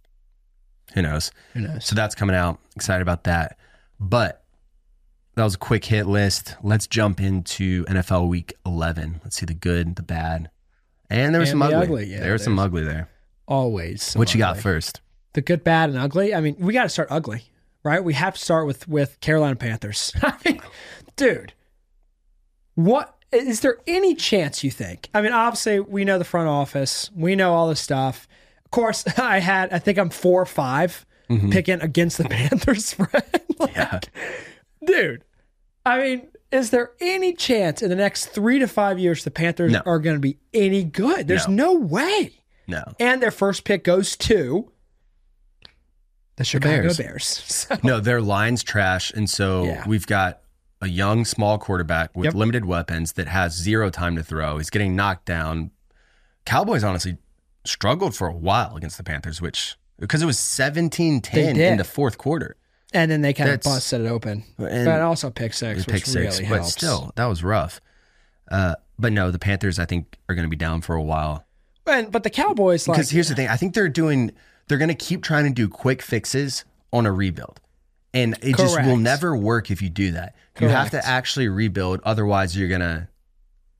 who 0.94 1.02
knows? 1.02 1.30
Who 1.54 1.60
knows? 1.60 1.84
So 1.84 1.94
that's 1.94 2.14
coming 2.14 2.34
out. 2.36 2.58
Excited 2.76 3.02
about 3.02 3.24
that. 3.24 3.58
But 4.00 4.44
that 5.38 5.44
was 5.44 5.55
a 5.55 5.59
quick 5.59 5.85
hit 5.85 6.07
list. 6.07 6.57
Let's 6.64 6.88
jump 6.88 7.20
into 7.20 7.85
NFL 7.85 8.29
Week 8.29 8.55
11. 8.66 9.20
Let's 9.22 9.37
see 9.37 9.46
the 9.46 9.55
good, 9.55 9.94
the 9.94 10.03
bad, 10.03 10.51
and 11.09 11.33
there 11.33 11.38
was 11.38 11.51
And 11.51 11.61
some 11.61 11.70
the 11.70 11.77
ugly. 11.77 11.87
ugly, 11.87 12.07
yeah, 12.07 12.20
there 12.20 12.33
was 12.33 12.42
some 12.42 12.59
ugly 12.59 12.83
there. 12.83 13.09
Always. 13.46 14.14
what 14.14 14.35
you 14.35 14.38
got 14.38 14.59
first? 14.59 15.01
The 15.35 15.40
good, 15.40 15.62
bad, 15.62 15.90
and 15.90 15.98
ugly. 15.98 16.35
I 16.35 16.40
mean, 16.40 16.57
we 16.59 16.72
got 16.72 16.83
to 16.83 16.88
start 16.88 17.07
ugly, 17.12 17.44
right? 17.85 18.03
We 18.03 18.14
have 18.14 18.35
to 18.35 18.40
start 18.40 18.66
with 18.66 18.88
with 18.88 19.20
Carolina 19.20 19.55
Panthers. 19.55 20.12
I 20.22 20.35
mean, 20.44 20.61
dude, 21.14 21.53
what 22.74 23.16
is 23.31 23.61
there 23.61 23.79
any 23.87 24.16
chance 24.16 24.64
you 24.64 24.72
think? 24.72 25.09
I 25.14 25.22
mean, 25.22 25.33
obviously, 25.33 25.79
we 25.79 26.05
know 26.05 26.18
the 26.18 26.24
front 26.24 26.48
office, 26.48 27.12
we 27.14 27.37
know 27.37 27.55
all 27.55 27.68
this 27.68 27.81
stuff. 27.81 28.27
Of 28.64 28.72
course, 28.72 29.05
I 29.18 29.38
had, 29.38 29.72
I 29.72 29.79
think 29.79 29.98
I'm 29.98 30.11
four 30.11 30.42
or 30.42 30.46
5 30.46 31.07
mm-hmm. 31.31 31.51
picking 31.51 31.81
against 31.81 32.18
the 32.18 32.24
Panthers 32.29 32.87
spread. 32.87 33.24
Like, 33.57 33.77
Yeah. 33.77 34.01
dude. 34.85 35.22
I 35.88 35.98
mean, 35.98 36.29
is 36.53 36.70
there 36.70 36.90
any 37.01 37.33
chance 37.33 37.83
in 37.83 37.88
the 37.88 37.96
next 37.96 38.27
three 38.27 38.59
to 38.59 38.68
five 38.68 38.98
years 38.98 39.24
the 39.24 39.31
Panthers 39.31 39.72
No. 39.72 39.83
are 39.87 39.98
going 39.98 40.16
to 40.16 40.20
be 40.20 40.38
any 40.53 40.85
good? 40.85 41.27
There's 41.29 41.48
no, 41.48 41.72
way. 41.74 42.33
No. 42.66 42.85
And 43.01 43.22
their 43.22 43.31
first 43.31 43.64
pick 43.64 43.85
goes 43.85 44.16
to 44.18 44.70
the 46.37 46.44
Chicago 46.44 46.83
Bears. 46.83 46.96
Bears. 46.98 47.24
So, 47.68 47.77
No, 47.83 48.01
their 48.01 48.20
line's 48.20 48.62
trash. 48.62 49.11
And 49.12 49.29
so 49.29 49.64
Yeah. 49.64 49.85
we've 49.87 50.07
got 50.07 50.40
a 50.81 50.88
young, 50.88 51.24
small 51.24 51.59
quarterback 51.59 52.16
with 52.16 52.27
Yep. 52.27 52.35
limited 52.35 52.64
weapons 52.64 53.12
that 53.14 53.27
has 53.29 53.57
zero 53.57 53.90
time 53.90 54.14
to 54.16 54.22
throw. 54.22 54.59
He's 54.59 54.70
getting 54.70 54.94
knocked 54.94 55.24
down. 55.27 55.70
Cowboys 56.44 56.85
honestly 56.85 57.16
struggled 57.64 58.14
for 58.14 58.29
a 58.29 58.33
while 58.35 58.77
against 58.77 58.96
the 58.96 59.03
Panthers, 59.05 59.40
which 59.42 59.77
because 59.98 60.22
it 60.22 60.27
was 60.27 60.38
17 60.38 61.20
10 61.20 61.57
in 61.59 61.79
the 61.79 61.85
fourth 61.85 62.16
quarter. 62.18 62.57
And 62.92 63.11
then 63.11 63.20
they 63.22 63.33
kind 63.33 63.51
of 63.51 63.61
That's- 63.61 63.74
busted 63.77 64.01
it 64.03 64.09
open. 64.09 64.44
And 64.59 64.85
but 64.87 65.01
also 65.03 65.31
pick 65.31 65.53
six, 65.55 65.85
pick 65.85 65.94
which 65.94 66.05
six, 66.07 66.38
really 66.38 66.48
but 66.51 66.57
helps. 66.59 66.72
still, 66.72 67.12
that 67.16 67.27
was 67.27 67.42
rough. 67.44 67.81
Uh, 68.51 68.74
but 68.98 69.12
no, 69.12 69.31
the 69.31 69.38
Panthers, 69.38 69.79
I 69.79 69.85
think, 69.85 70.16
are 70.29 70.35
going 70.35 70.46
to 70.46 70.51
be 70.51 70.57
down 70.57 70.81
for 70.81 70.94
a 70.96 71.03
while. 71.03 71.44
And, 71.87 72.11
but 72.11 72.22
the 72.22 72.31
Cowboys, 72.31 72.88
like, 72.88 72.96
Because 72.96 73.11
here's 73.11 73.29
the 73.29 73.35
thing 73.35 73.48
I 73.48 73.57
think 73.57 73.74
they're 73.74 73.88
doing, 73.88 74.33
they're 74.68 74.79
going 74.79 74.88
to 74.88 74.94
keep 74.94 75.22
trying 75.22 75.44
to 75.44 75.51
do 75.51 75.68
quick 75.68 76.03
fixes 76.03 76.64
on 76.92 77.07
a 77.07 77.12
rebuild. 77.12 77.61
And 78.14 78.35
it 78.42 78.57
just 78.57 78.77
will 78.77 78.85
Correct. 78.85 79.01
never 79.01 79.37
work 79.37 79.70
if 79.70 79.83
you 79.83 79.90
do 79.90 80.12
that. 80.12 80.35
You 80.61 80.68
have 80.68 80.90
Correct. 80.90 81.05
to 81.05 81.11
actually 81.11 81.48
rebuild. 81.48 82.01
Otherwise, 82.05 82.57
you're 82.57 82.68
going 82.68 82.81
to, 82.81 83.07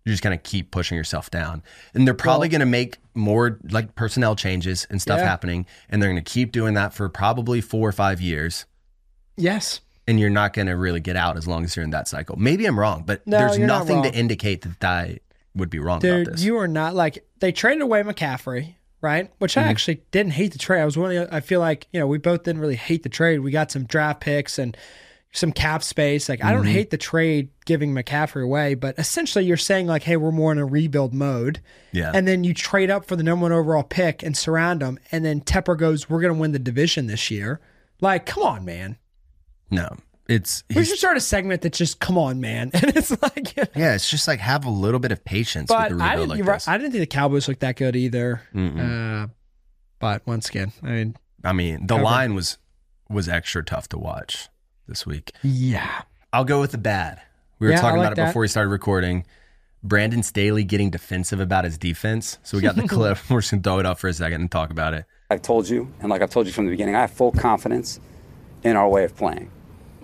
you're 0.05 0.13
just 0.13 0.23
going 0.23 0.39
to 0.39 0.43
keep 0.43 0.71
pushing 0.71 0.97
yourself 0.97 1.31
down. 1.31 1.63
And 1.95 2.07
they're 2.07 2.15
probably 2.15 2.49
going 2.49 2.61
to 2.61 2.67
make 2.67 2.99
more 3.15 3.59
like 3.71 3.95
personnel 3.95 4.37
changes 4.37 4.87
and 4.91 5.01
stuff 5.03 5.19
Yeah. 5.19 5.27
happening. 5.29 5.67
And 5.89 6.01
they're 6.03 6.11
going 6.11 6.23
to 6.23 6.31
keep 6.31 6.53
doing 6.53 6.75
that 6.75 6.93
for 6.93 7.09
probably 7.09 7.61
four 7.63 7.89
or 7.89 7.93
five 7.93 8.21
years. 8.21 8.67
Yes. 9.39 9.81
And 10.07 10.19
you're 10.19 10.31
not 10.31 10.55
going 10.55 10.69
to 10.69 10.73
really 10.77 11.01
get 11.01 11.17
out 11.17 11.37
as 11.37 11.47
long 11.47 11.65
as 11.65 11.77
you're 11.77 11.85
in 11.85 11.91
that 11.91 12.09
cycle. 12.09 12.37
Maybe 12.37 12.65
I'm 12.65 12.79
wrong, 12.79 13.03
but 13.07 13.27
No, 13.27 13.39
there's 13.39 13.59
you're 13.59 13.67
not 13.67 13.87
nothing 13.87 14.03
to 14.05 14.15
indicate 14.15 14.63
that 14.63 14.83
I 14.83 15.19
would 15.55 15.69
be 15.69 15.79
wrong 15.79 16.01
Dude, 16.01 16.23
about 16.27 16.33
this. 16.37 16.43
you 16.45 16.57
are 16.57 16.69
not 16.69 16.95
like 16.95 17.27
they 17.41 17.53
traded 17.53 17.83
away 17.83 18.03
McCaffrey, 18.03 18.77
right? 19.03 19.31
Which 19.39 19.55
Mm-hmm. 19.55 19.67
I 19.67 19.71
actually 19.71 20.03
didn't 20.11 20.33
hate 20.33 20.53
the 20.53 20.59
trade. 20.59 20.81
I 20.81 20.85
was 20.87 20.97
one 20.97 21.15
of 21.15 21.29
I 21.31 21.41
feel 21.41 21.61
like, 21.61 21.89
you 21.93 22.01
know, 22.01 22.07
we 22.07 22.17
both 22.19 22.43
didn't 22.45 22.61
really 22.63 22.77
hate 22.77 23.03
the 23.03 23.11
trade. 23.11 23.41
We 23.41 23.51
got 23.51 23.71
some 23.71 23.85
draft 23.85 24.21
picks 24.23 24.59
and 24.59 24.75
some 25.33 25.53
cap 25.53 25.83
space. 25.83 26.27
Like 26.27 26.43
I 26.43 26.53
don't 26.53 26.63
Mm-hmm. 26.63 26.73
hate 26.73 26.91
the 26.91 26.97
trade 26.97 27.51
giving 27.67 27.93
McCaffrey 27.95 28.43
away, 28.43 28.73
but 28.77 28.99
essentially 28.99 29.45
you're 29.45 29.59
saying 29.59 29.89
like, 29.89 30.05
hey, 30.05 30.17
we're 30.17 30.33
more 30.33 30.53
in 30.53 30.59
a 30.59 30.65
rebuild 30.65 31.13
mode. 31.13 31.61
yeah. 31.93 32.13
And 32.15 32.27
then 32.27 32.45
you 32.45 32.55
trade 32.55 32.89
up 32.91 33.05
for 33.05 33.15
the 33.15 33.23
number 33.23 33.43
one 33.43 33.53
overall 33.53 33.83
pick 33.83 34.23
and 34.23 34.35
surround 34.35 34.81
them. 34.81 34.99
And 35.13 35.23
then 35.23 35.43
Tepper 35.43 35.77
goes, 35.77 36.09
we're 36.09 36.23
going 36.23 36.33
to 36.33 36.41
win 36.41 36.53
the 36.53 36.59
division 36.59 37.09
this 37.09 37.31
year. 37.31 37.61
Like, 38.01 38.25
come 38.25 38.43
on, 38.43 38.65
man. 38.65 38.97
No, 39.71 39.97
it's, 40.29 40.63
We 40.75 40.85
should 40.85 40.99
start 40.99 41.17
a 41.17 41.21
segment 41.21 41.63
that 41.63 41.73
just, 41.73 42.01
come 42.01 42.19
on, 42.19 42.41
man. 42.41 42.71
And 42.75 42.97
it's 42.97 43.11
like, 43.23 43.57
yeah, 43.77 43.95
it's 43.95 44.11
just 44.11 44.29
like 44.29 44.41
have 44.41 44.65
a 44.65 44.71
little 44.71 45.01
bit 45.01 45.11
of 45.13 45.25
patience 45.25 45.69
but 45.69 45.91
with 45.91 45.99
the 45.99 46.05
I 46.05 46.17
didn't, 46.17 46.29
like 46.31 46.45
right, 46.45 46.55
this. 46.55 46.69
I 46.69 46.77
didn't 46.79 46.93
think 46.93 47.01
the 47.03 47.07
Cowboys 47.07 47.49
looked 47.49 47.61
that 47.61 47.77
good 47.77 47.97
either. 47.97 48.43
Uh, 48.55 49.29
but 49.99 50.27
once 50.27 50.49
again, 50.49 50.73
I 50.83 50.87
mean, 50.91 51.17
I 51.45 51.53
mean, 51.53 51.87
the 51.87 51.95
Covered. 51.95 52.05
line 52.05 52.35
was 52.35 52.59
was 53.09 53.29
extra 53.29 53.65
tough 53.65 53.89
to 53.89 53.99
watch 53.99 54.49
this 54.87 55.07
week. 55.07 55.33
yeah. 55.43 56.03
I'll 56.33 56.45
go 56.45 56.61
with 56.61 56.73
the 56.73 56.79
bad. 56.79 57.23
We 57.59 57.67
were 57.67 57.73
Yeah, 57.73 57.81
talking 57.81 57.99
like 58.01 58.09
about 58.09 58.13
it 58.13 58.17
that. 58.17 58.27
before 58.27 58.41
we 58.41 58.49
started 58.49 58.69
recording. 58.71 59.25
Brandon 59.83 60.23
Staley 60.23 60.63
getting 60.65 60.91
defensive 60.91 61.41
about 61.41 61.65
his 61.65 61.79
defense. 61.79 62.39
So 62.43 62.59
we 62.59 62.63
got 62.63 62.77
the 62.77 62.87
clip. 62.89 63.17
We're 63.31 63.41
just 63.41 63.51
gonna 63.53 63.63
throw 63.63 63.79
it 63.79 63.87
up 63.87 63.99
for 63.99 64.09
a 64.09 64.13
second 64.13 64.41
and 64.43 64.51
talk 64.51 64.71
about 64.71 64.93
it. 64.93 65.07
I've 65.31 65.41
told 65.41 65.69
you, 65.69 65.91
and 66.01 66.11
like 66.11 66.21
I've 66.21 66.31
told 66.31 66.47
you 66.47 66.53
from 66.53 66.67
the 66.67 66.71
beginning, 66.71 66.95
I 66.97 67.01
have 67.03 67.13
full 67.13 67.33
confidence 67.33 67.99
in 68.63 68.77
our 68.77 68.89
way 68.89 69.05
of 69.05 69.17
playing. 69.17 69.51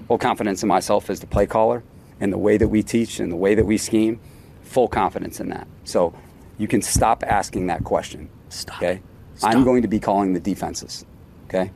Full 0.09 0.19
confidence 0.19 0.63
in 0.63 0.69
myself 0.69 1.09
as 1.11 1.21
the 1.21 1.27
play 1.27 1.47
caller 1.47 1.83
and 2.21 2.33
the 2.33 2.39
way 2.39 2.57
that 2.57 2.69
we 2.69 2.83
teach 2.83 3.21
and 3.21 3.31
the 3.33 3.37
way 3.37 3.55
that 3.55 3.65
we 3.65 3.79
scheme. 3.79 4.21
Full 4.63 4.89
confidence 4.89 5.41
in 5.41 5.49
that. 5.51 5.67
So 5.85 6.15
you 6.59 6.69
can 6.69 6.83
stop 6.83 7.23
asking 7.27 7.67
that 7.69 7.85
question. 7.85 8.29
Stop. 8.49 8.79
Okay? 8.83 9.03
Stop. 9.37 9.53
I'm 9.55 9.65
going 9.65 9.83
to 9.83 9.89
be 9.89 9.99
calling 10.01 10.33
the 10.33 10.41
defenses. 10.41 11.05
Okay? 11.47 11.71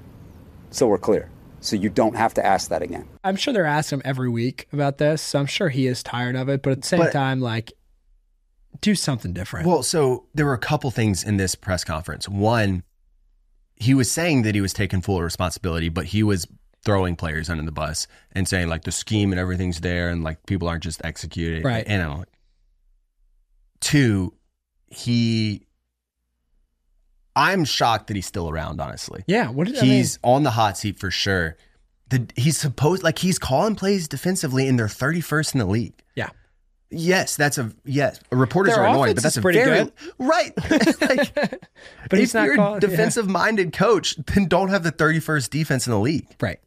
So 0.70 0.86
we're 0.86 0.98
clear. 0.98 1.30
So 1.60 1.74
you 1.74 1.90
don't 1.90 2.14
have 2.16 2.34
to 2.34 2.46
ask 2.46 2.68
that 2.70 2.82
again. 2.82 3.08
I'm 3.24 3.34
sure 3.36 3.52
they're 3.52 3.64
asking 3.66 3.98
him 3.98 4.02
every 4.04 4.28
week 4.28 4.68
about 4.72 4.98
this, 4.98 5.20
so 5.20 5.40
I'm 5.40 5.46
sure 5.46 5.70
he 5.70 5.86
is 5.86 6.02
tired 6.02 6.36
of 6.36 6.48
it. 6.48 6.62
But 6.62 6.70
at 6.72 6.82
the 6.82 6.86
same 6.86 7.00
But- 7.00 7.12
time, 7.12 7.40
like, 7.40 7.72
do 8.80 8.94
something 8.94 9.32
different. 9.32 9.66
Well, 9.66 9.82
so 9.82 10.26
there 10.34 10.46
were 10.46 10.52
a 10.52 10.58
couple 10.58 10.90
things 10.92 11.24
in 11.24 11.36
this 11.36 11.56
press 11.56 11.82
conference. 11.82 12.28
One, 12.28 12.84
he 13.74 13.92
was 13.92 14.08
saying 14.10 14.42
that 14.42 14.54
he 14.54 14.60
was 14.60 14.72
taking 14.72 15.00
full 15.00 15.20
responsibility, 15.20 15.88
but 15.88 16.06
he 16.06 16.22
was 16.22 16.46
throwing 16.84 17.16
players 17.16 17.50
under 17.50 17.64
the 17.64 17.72
bus 17.72 18.06
and 18.32 18.46
saying 18.48 18.68
like 18.68 18.84
the 18.84 18.92
scheme 18.92 19.32
and 19.32 19.40
everything's 19.40 19.80
there 19.80 20.10
and 20.10 20.22
like 20.24 20.44
people 20.46 20.68
aren't 20.68 20.82
just 20.82 21.04
executing. 21.04 21.62
Right. 21.62 21.84
And 21.86 22.02
I'm 22.02 22.18
like, 22.18 22.28
two, 23.80 24.32
he, 24.86 25.66
I'm 27.36 27.64
shocked 27.64 28.08
that 28.08 28.16
he's 28.16 28.26
still 28.26 28.48
around, 28.50 28.80
honestly. 28.80 29.22
yeah, 29.26 29.48
what 29.50 29.66
did 29.68 29.78
I 29.78 29.82
mean? 29.82 29.90
He's 29.90 30.18
on 30.24 30.42
the 30.42 30.50
hot 30.50 30.76
seat 30.76 30.98
for 30.98 31.10
sure. 31.10 31.56
The, 32.10 32.26
he's 32.36 32.56
supposed 32.58 33.02
like 33.02 33.18
he's 33.18 33.38
calling 33.38 33.74
plays 33.74 34.08
defensively 34.08 34.66
and 34.66 34.78
they're 34.78 34.86
31st 34.86 35.54
in 35.54 35.58
the 35.60 35.66
league. 35.66 36.02
Yeah. 36.16 36.30
Yes, 36.90 37.36
that's 37.36 37.58
a 37.58 37.70
yes. 37.84 38.18
Reporters 38.32 38.74
Their 38.74 38.84
are 38.84 38.88
annoying, 38.88 39.14
but 39.14 39.22
that's 39.22 39.36
a 39.36 39.42
pretty 39.42 39.58
very 39.58 39.84
good. 39.84 39.92
right. 40.18 40.52
like, 41.02 41.34
But 42.08 42.18
he's 42.18 42.30
if 42.30 42.34
not 42.34 42.44
you're 42.46 42.76
a 42.76 42.80
defensive-minded 42.80 43.74
coach, 43.74 44.16
then 44.16 44.46
don't 44.46 44.70
have 44.70 44.82
the 44.82 44.92
31st 44.92 45.50
defense 45.50 45.86
in 45.86 45.92
the 45.92 45.98
league. 45.98 46.26
Right. 46.40 46.58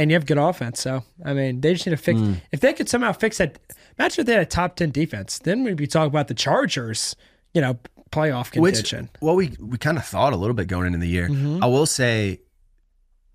And 0.00 0.10
you 0.10 0.14
have 0.14 0.24
good 0.24 0.38
offense, 0.38 0.80
so 0.80 1.04
I 1.22 1.34
mean, 1.34 1.60
they 1.60 1.74
just 1.74 1.86
need 1.86 1.90
to 1.90 1.98
fix. 1.98 2.18
Hmm. 2.18 2.34
If 2.52 2.60
they 2.60 2.72
could 2.72 2.88
somehow 2.88 3.12
fix 3.12 3.36
that, 3.36 3.58
imagine 3.98 4.22
if 4.22 4.26
they 4.26 4.32
had 4.32 4.42
a 4.42 4.46
top 4.46 4.76
ten 4.76 4.90
defense. 4.90 5.38
Then 5.40 5.62
we'd 5.62 5.76
be 5.76 5.86
talking 5.86 6.08
about 6.08 6.28
the 6.28 6.34
Chargers, 6.34 7.14
you 7.52 7.60
know, 7.60 7.78
playoff 8.10 8.58
Which, 8.58 8.76
contention. 8.76 9.10
well, 9.20 9.36
we 9.36 9.52
we 9.60 9.76
kind 9.76 9.98
of 9.98 10.06
thought 10.06 10.32
a 10.32 10.36
little 10.36 10.54
bit 10.54 10.68
going 10.68 10.86
into 10.86 10.98
the 10.98 11.06
year. 11.06 11.28
Mm-hmm. 11.28 11.62
I 11.62 11.66
will 11.66 11.84
say, 11.84 12.40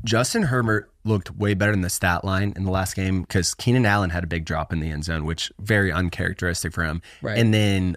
Justin 0.03 0.41
Herbert 0.41 0.91
looked 1.03 1.29
way 1.35 1.53
better 1.53 1.71
in 1.71 1.81
the 1.81 1.89
stat 1.89 2.25
line 2.25 2.53
in 2.55 2.63
the 2.63 2.71
last 2.71 2.95
game 2.95 3.21
because 3.21 3.53
Keenan 3.53 3.85
Allen 3.85 4.09
had 4.09 4.23
a 4.23 4.27
big 4.27 4.43
drop 4.43 4.73
in 4.73 4.79
the 4.79 4.89
end 4.89 5.03
zone, 5.03 5.23
which 5.23 5.51
very 5.59 5.91
uncharacteristic 5.91 6.73
for 6.73 6.83
him. 6.83 7.03
Right. 7.21 7.37
And 7.37 7.53
then 7.53 7.95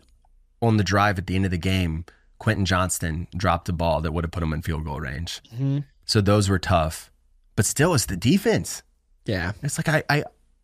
on 0.60 0.76
the 0.76 0.84
drive 0.84 1.18
at 1.18 1.26
the 1.26 1.36
end 1.36 1.46
of 1.46 1.50
the 1.50 1.56
game, 1.56 2.04
Quentin 2.38 2.66
Johnston 2.66 3.28
dropped 3.34 3.68
a 3.70 3.72
ball 3.72 4.02
that 4.02 4.12
would 4.12 4.24
have 4.24 4.30
put 4.30 4.42
him 4.42 4.52
in 4.52 4.60
field 4.60 4.84
goal 4.84 5.00
range. 5.00 5.40
Mm-hmm. 5.54 5.78
So 6.04 6.20
those 6.20 6.48
were 6.48 6.58
tough, 6.58 7.10
but 7.58 7.66
still, 7.66 7.92
it's 7.92 8.06
the 8.06 8.16
defense. 8.16 8.84
yeah, 9.26 9.50
It's 9.64 9.76
like 9.78 9.88
I 9.88 10.04
I 10.08 10.22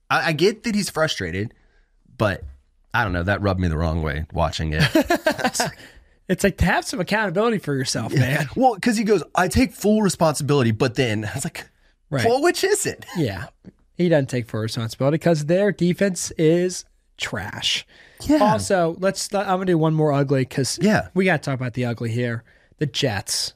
I 0.09 0.33
get 0.33 0.63
that 0.63 0.77
he's 0.77 0.89
frustrated, 0.91 1.53
but 2.17 2.45
I 2.95 3.03
don't 3.03 3.13
know. 3.13 3.25
That 3.25 3.43
rubbed 3.43 3.59
me 3.59 3.67
the 3.67 3.77
wrong 3.77 4.01
way 4.01 4.27
watching 4.33 4.73
it. 4.73 4.85
it's 6.29 6.45
like 6.45 6.57
to 6.59 6.65
have 6.65 6.85
some 6.85 7.01
accountability 7.01 7.59
for 7.59 7.75
yourself, 7.75 8.15
man. 8.15 8.47
well, 8.55 8.77
because 8.77 8.97
he 8.97 9.03
goes, 9.03 9.25
I 9.35 9.49
take 9.49 9.73
full 9.73 10.03
responsibility, 10.03 10.71
but 10.71 10.95
then 10.95 11.25
I 11.25 11.35
was 11.35 11.45
like, 11.45 11.69
Right. 12.11 12.25
well, 12.25 12.41
which 12.43 12.63
is 12.63 12.87
it? 12.87 13.05
Yeah, 13.17 13.47
he 13.97 14.09
doesn't 14.09 14.29
take 14.31 14.49
full 14.49 14.61
responsibility 14.61 15.17
because 15.17 15.47
their 15.47 15.73
defense 15.73 16.31
is 16.39 16.85
trash. 17.17 17.85
Yeah. 18.23 18.37
Also, 18.39 18.95
let's. 19.01 19.35
I'm 19.35 19.47
gonna 19.47 19.65
do 19.65 19.79
one 19.79 19.95
more 19.95 20.13
ugly 20.13 20.43
because 20.43 20.79
Yeah. 20.81 21.09
we 21.13 21.25
got 21.25 21.43
to 21.43 21.51
talk 21.51 21.59
about 21.59 21.75
the 21.75 21.87
ugly 21.87 22.13
here. 22.13 22.45
The 22.79 22.87
Jets. 22.87 23.55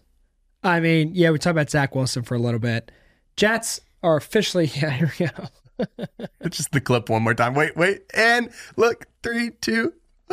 I 0.64 0.80
mean, 0.80 1.12
yeah, 1.14 1.30
we 1.30 1.38
talked 1.38 1.52
about 1.52 1.70
Zach 1.70 1.94
Wilson 1.94 2.24
for 2.24 2.34
a 2.34 2.38
little 2.40 2.58
bit. 2.58 2.90
Jets 3.38 3.80
are 4.02 4.16
officially. 4.16 4.66
Yeah, 4.74 4.90
here 4.90 5.12
we 5.18 5.26
go. 5.26 6.26
Just 6.50 6.72
the 6.72 6.80
clip 6.80 7.08
one 7.08 7.22
more 7.22 7.34
time. 7.34 7.54
Wait, 7.54 7.76
wait, 7.76 8.02
and 8.14 8.50
look, 8.76 9.06
three, 9.22 9.52
two. 9.60 9.94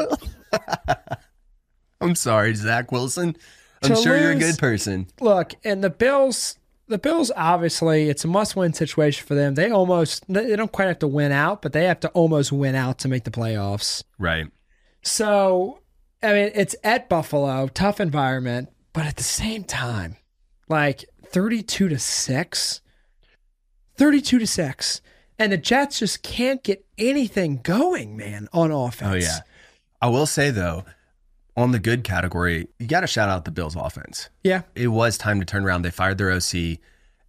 I'm 2.02 2.16
sorry, 2.16 2.56
Zach 2.56 2.92
Wilson. 2.92 3.38
I'm 3.84 3.96
sure 3.96 4.18
you're 4.18 4.32
a 4.32 4.36
good 4.36 4.58
person. 4.58 5.08
Look, 5.22 5.54
and 5.64 5.84
the 5.84 5.90
Bills. 5.90 6.58
The 6.88 6.98
Bills, 7.00 7.32
obviously, 7.36 8.10
it's 8.10 8.26
a 8.26 8.28
must-win 8.28 8.74
situation 8.74 9.26
for 9.26 9.34
them. 9.34 9.56
They 9.56 9.72
almost, 9.72 10.24
they 10.32 10.56
don't 10.56 10.72
quite 10.72 10.88
have 10.88 11.00
to 11.00 11.08
win 11.08 11.32
out, 11.32 11.64
but 11.64 11.74
they 11.74 11.86
have 11.86 12.00
to 12.02 12.10
almost 12.10 12.52
win 12.52 12.76
out 12.76 13.00
to 13.00 13.08
make 13.08 13.24
the 13.24 13.32
playoffs. 13.32 14.04
Right. 14.20 14.46
So, 15.02 15.80
I 16.22 16.34
mean, 16.34 16.52
it's 16.54 16.76
at 16.84 17.10
Buffalo, 17.10 17.70
tough 17.70 18.00
environment, 18.00 18.70
but 18.94 19.08
at 19.08 19.16
the 19.16 19.24
same 19.24 19.64
time, 19.64 20.18
like 20.70 21.06
32 21.24 21.90
to 21.90 21.98
6. 21.98 22.82
32 23.96 24.40
to 24.40 24.48
6. 24.48 25.02
And 25.38 25.52
the 25.52 25.58
Jets 25.58 26.00
just 26.00 26.24
can't 26.24 26.64
get 26.64 26.86
anything 26.98 27.60
going, 27.62 28.16
man, 28.16 28.48
on 28.54 28.72
offense. 28.72 29.12
Oh 29.12 29.16
yeah. 29.16 29.40
I 30.02 30.08
will 30.08 30.26
say 30.26 30.50
though, 30.50 30.86
on 31.58 31.72
the 31.72 31.80
good 31.80 32.04
category, 32.04 32.68
you 32.80 32.88
got 32.88 33.02
to 33.02 33.08
shout 33.08 33.30
out 33.30 33.46
the 33.46 33.52
Bills 33.52 33.76
offense. 33.76 34.30
Yeah. 34.44 34.64
It 34.76 34.88
was 34.88 35.18
time 35.18 35.40
to 35.40 35.46
turn 35.46 35.66
around. 35.66 35.82
They 35.82 35.92
fired 35.92 36.18
their 36.18 36.32
OC, 36.32 36.80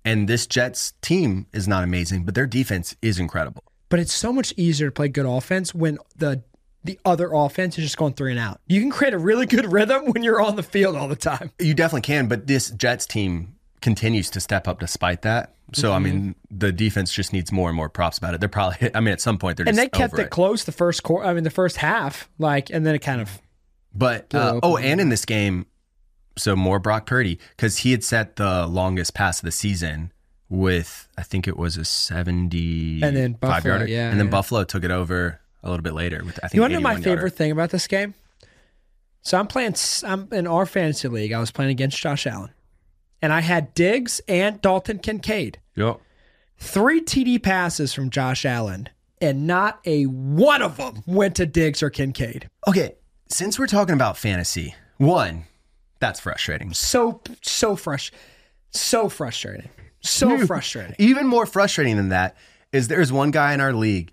and 0.05 0.29
this 0.29 0.47
Jets 0.47 0.93
team 1.03 1.47
is 1.53 1.67
not 1.67 1.85
amazing, 1.85 2.25
but 2.25 2.35
their 2.35 2.47
defense 2.47 2.97
is 3.03 3.19
incredible. 3.19 3.63
But 3.89 4.01
it's 4.01 4.13
so 4.13 4.33
much 4.33 4.53
easier 4.57 4.89
to 4.89 4.93
play 4.93 5.09
good 5.09 5.27
offense 5.27 5.75
when 5.75 5.99
the 6.17 6.43
the 6.85 7.01
other 7.05 7.33
offense 7.33 7.77
is 7.79 7.85
just 7.85 7.97
going 7.97 8.13
three 8.13 8.31
and 8.31 8.39
out. 8.39 8.61
You 8.69 8.81
can 8.81 8.91
create 8.91 9.13
a 9.13 9.19
really 9.19 9.47
good 9.47 9.73
rhythm 9.73 10.13
when 10.13 10.23
you're 10.23 10.41
on 10.41 10.55
the 10.55 10.63
field 10.63 10.95
all 10.95 11.09
the 11.09 11.17
time. 11.17 11.51
You 11.59 11.75
definitely 11.75 12.03
can, 12.03 12.29
but 12.29 12.47
this 12.47 12.71
Jets 12.71 13.07
team 13.07 13.56
continues 13.81 14.31
to 14.31 14.41
step 14.41 14.67
up 14.69 14.81
despite 14.81 15.23
that. 15.23 15.55
So 15.73 15.93
I 15.93 15.99
mean, 15.99 16.37
the 16.51 16.71
defense 16.71 17.13
just 17.13 17.33
needs 17.33 17.51
more 17.51 17.69
and 17.69 17.77
more 17.77 17.89
props 17.89 18.19
about 18.19 18.35
it. 18.35 18.41
They're 18.41 18.49
probably, 18.49 18.91
I 18.95 19.01
mean, 19.01 19.13
at 19.13 19.21
some 19.21 19.37
point 19.37 19.57
they're 19.57 19.67
just 19.67 19.79
And 19.79 19.79
they 19.79 19.89
kept 19.89 20.15
over 20.15 20.23
it 20.23 20.31
close 20.31 20.65
the 20.65 20.73
first 20.73 21.03
quarter. 21.03 21.27
I 21.27 21.35
mean, 21.35 21.45
the 21.45 21.51
first 21.51 21.77
half, 21.77 22.29
like, 22.39 22.71
and 22.71 22.87
then 22.87 22.95
it 22.95 23.01
kind 23.01 23.21
of 23.21 23.41
But 23.95 24.33
uh, 24.35 24.61
oh, 24.63 24.77
and 24.77 25.01
in 25.01 25.09
this 25.09 25.25
game, 25.25 25.67
so 26.37 26.55
more 26.55 26.79
Brock 26.79 27.07
Purdy 27.07 27.39
because 27.57 27.79
he 27.79 27.91
had 27.91 28.05
set 28.05 28.37
the 28.37 28.67
longest 28.67 29.15
pass 29.15 29.41
of 29.41 29.45
the 29.45 29.51
season 29.53 30.13
with 30.49 31.09
I 31.19 31.23
think 31.23 31.49
it 31.49 31.57
was 31.57 31.77
a 31.77 31.85
seventy 31.85 33.03
And 33.03 33.17
then 33.17 33.33
five 33.35 33.41
Buffalo, 33.65 33.75
yarder, 33.75 33.89
yeah, 33.89 34.11
and 34.11 34.21
then 34.21 34.27
yeah. 34.27 34.31
Buffalo 34.31 34.63
took 34.65 34.85
it 34.85 34.93
over 34.93 35.41
a 35.65 35.69
little 35.69 35.83
bit 35.83 35.95
later 35.95 36.23
with 36.25 36.39
I 36.45 36.49
think 36.49 36.55
You 36.55 36.61
want 36.61 36.73
to 36.73 36.79
know 36.79 36.83
my 36.83 36.93
81 36.93 37.03
yarder. 37.03 37.21
favorite 37.21 37.35
thing 37.35 37.51
about 37.51 37.71
this 37.71 37.89
game? 37.89 38.15
So 39.23 39.37
I'm 39.37 39.49
playing. 39.49 39.75
I'm 40.05 40.29
in 40.31 40.47
our 40.47 40.65
fantasy 40.67 41.09
league. 41.09 41.33
I 41.33 41.41
was 41.41 41.51
playing 41.51 41.73
against 41.73 41.99
Josh 41.99 42.29
Allen, 42.29 42.51
and 43.27 43.33
I 43.33 43.41
had 43.41 43.75
Diggs 43.75 44.21
and 44.29 44.61
Dalton 44.61 45.01
Kincaid. 45.01 45.59
Yep. 45.75 46.01
Three 46.59 47.01
TD 47.01 47.43
passes 47.43 47.93
from 47.93 48.09
Josh 48.09 48.45
Allen, 48.45 48.89
and 49.21 49.49
not 49.49 49.81
a 49.85 50.05
one 50.05 50.63
of 50.63 50.77
them 50.77 51.03
went 51.07 51.35
to 51.35 51.45
Diggs 51.45 51.83
or 51.83 51.91
Kincaid. 51.91 52.49
Okay, 52.69 52.95
since 53.29 53.59
we're 53.59 53.67
talking 53.67 53.95
about 53.95 54.17
fantasy, 54.17 54.77
one, 54.99 55.43
that's 55.99 56.21
frustrating. 56.21 56.73
So 56.73 57.21
so 57.43 57.75
fresh, 57.75 58.13
so 58.71 59.09
frustrating, 59.09 59.71
so 60.03 60.47
frustrating. 60.47 60.95
Even 61.01 61.27
more 61.27 61.47
frustrating 61.47 61.97
than 61.97 62.11
that 62.11 62.37
is 62.71 62.87
there's 62.87 63.13
one 63.13 63.33
guy 63.33 63.55
in 63.55 63.61
our 63.61 63.73
league 63.73 64.13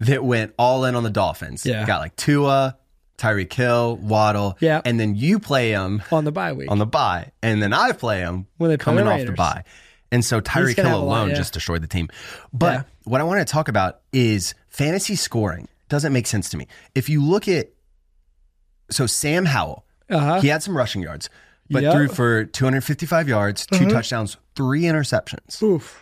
that 0.00 0.22
went 0.22 0.52
all 0.58 0.84
in 0.84 0.94
on 0.94 1.04
the 1.04 1.10
Dolphins. 1.10 1.64
Yeah. 1.64 1.86
Got 1.86 2.00
like 2.00 2.16
Tua, 2.16 2.76
Tyreek 3.22 3.52
Hill, 3.52 3.96
Waddle. 3.96 4.56
Yeah. 4.58 4.82
And 4.84 4.98
then 4.98 5.14
you 5.14 5.38
play 5.38 5.70
him 5.70 6.02
On 6.10 6.24
the 6.24 6.32
bye 6.32 6.52
week, 6.52 6.70
on 6.70 6.78
the 6.78 6.86
bye, 6.86 7.30
and 7.42 7.62
then 7.62 7.72
I 7.72 7.92
play 7.92 8.18
him 8.20 8.46
When 8.56 8.70
they 8.70 8.76
coming 8.76 9.04
the 9.04 9.12
off 9.12 9.24
the 9.24 9.32
bye. 9.32 9.64
And 10.10 10.24
so 10.24 10.40
Tyreek 10.40 10.74
Hill 10.74 10.84
have 10.86 10.94
a 10.94 10.98
lot, 10.98 11.04
alone 11.04 11.28
yeah. 11.30 11.36
just 11.36 11.54
destroyed 11.54 11.82
the 11.82 11.86
team. 11.86 12.08
But 12.52 12.72
Yeah. 12.72 12.82
what 13.04 13.20
I 13.20 13.24
want 13.24 13.46
to 13.46 13.50
talk 13.50 13.68
about 13.68 14.00
is 14.12 14.54
fantasy 14.68 15.14
scoring. 15.14 15.68
Doesn't 15.88 16.12
make 16.12 16.26
sense 16.26 16.50
to 16.50 16.56
me. 16.56 16.66
If 16.94 17.08
you 17.08 17.24
look 17.24 17.46
at 17.46 17.70
so 18.90 19.06
Sam 19.06 19.44
Howell, 19.44 19.86
uh-huh. 20.10 20.40
he 20.40 20.48
had 20.48 20.62
some 20.62 20.76
rushing 20.76 21.02
yards, 21.02 21.30
but 21.70 21.84
Yep. 21.84 21.94
Threw 21.94 22.08
for 22.08 22.44
255 22.44 23.28
yards, 23.28 23.66
2 23.66 23.88
touchdowns, 23.88 24.36
three 24.56 24.82
interceptions. 24.82 25.62
Oof. 25.62 26.01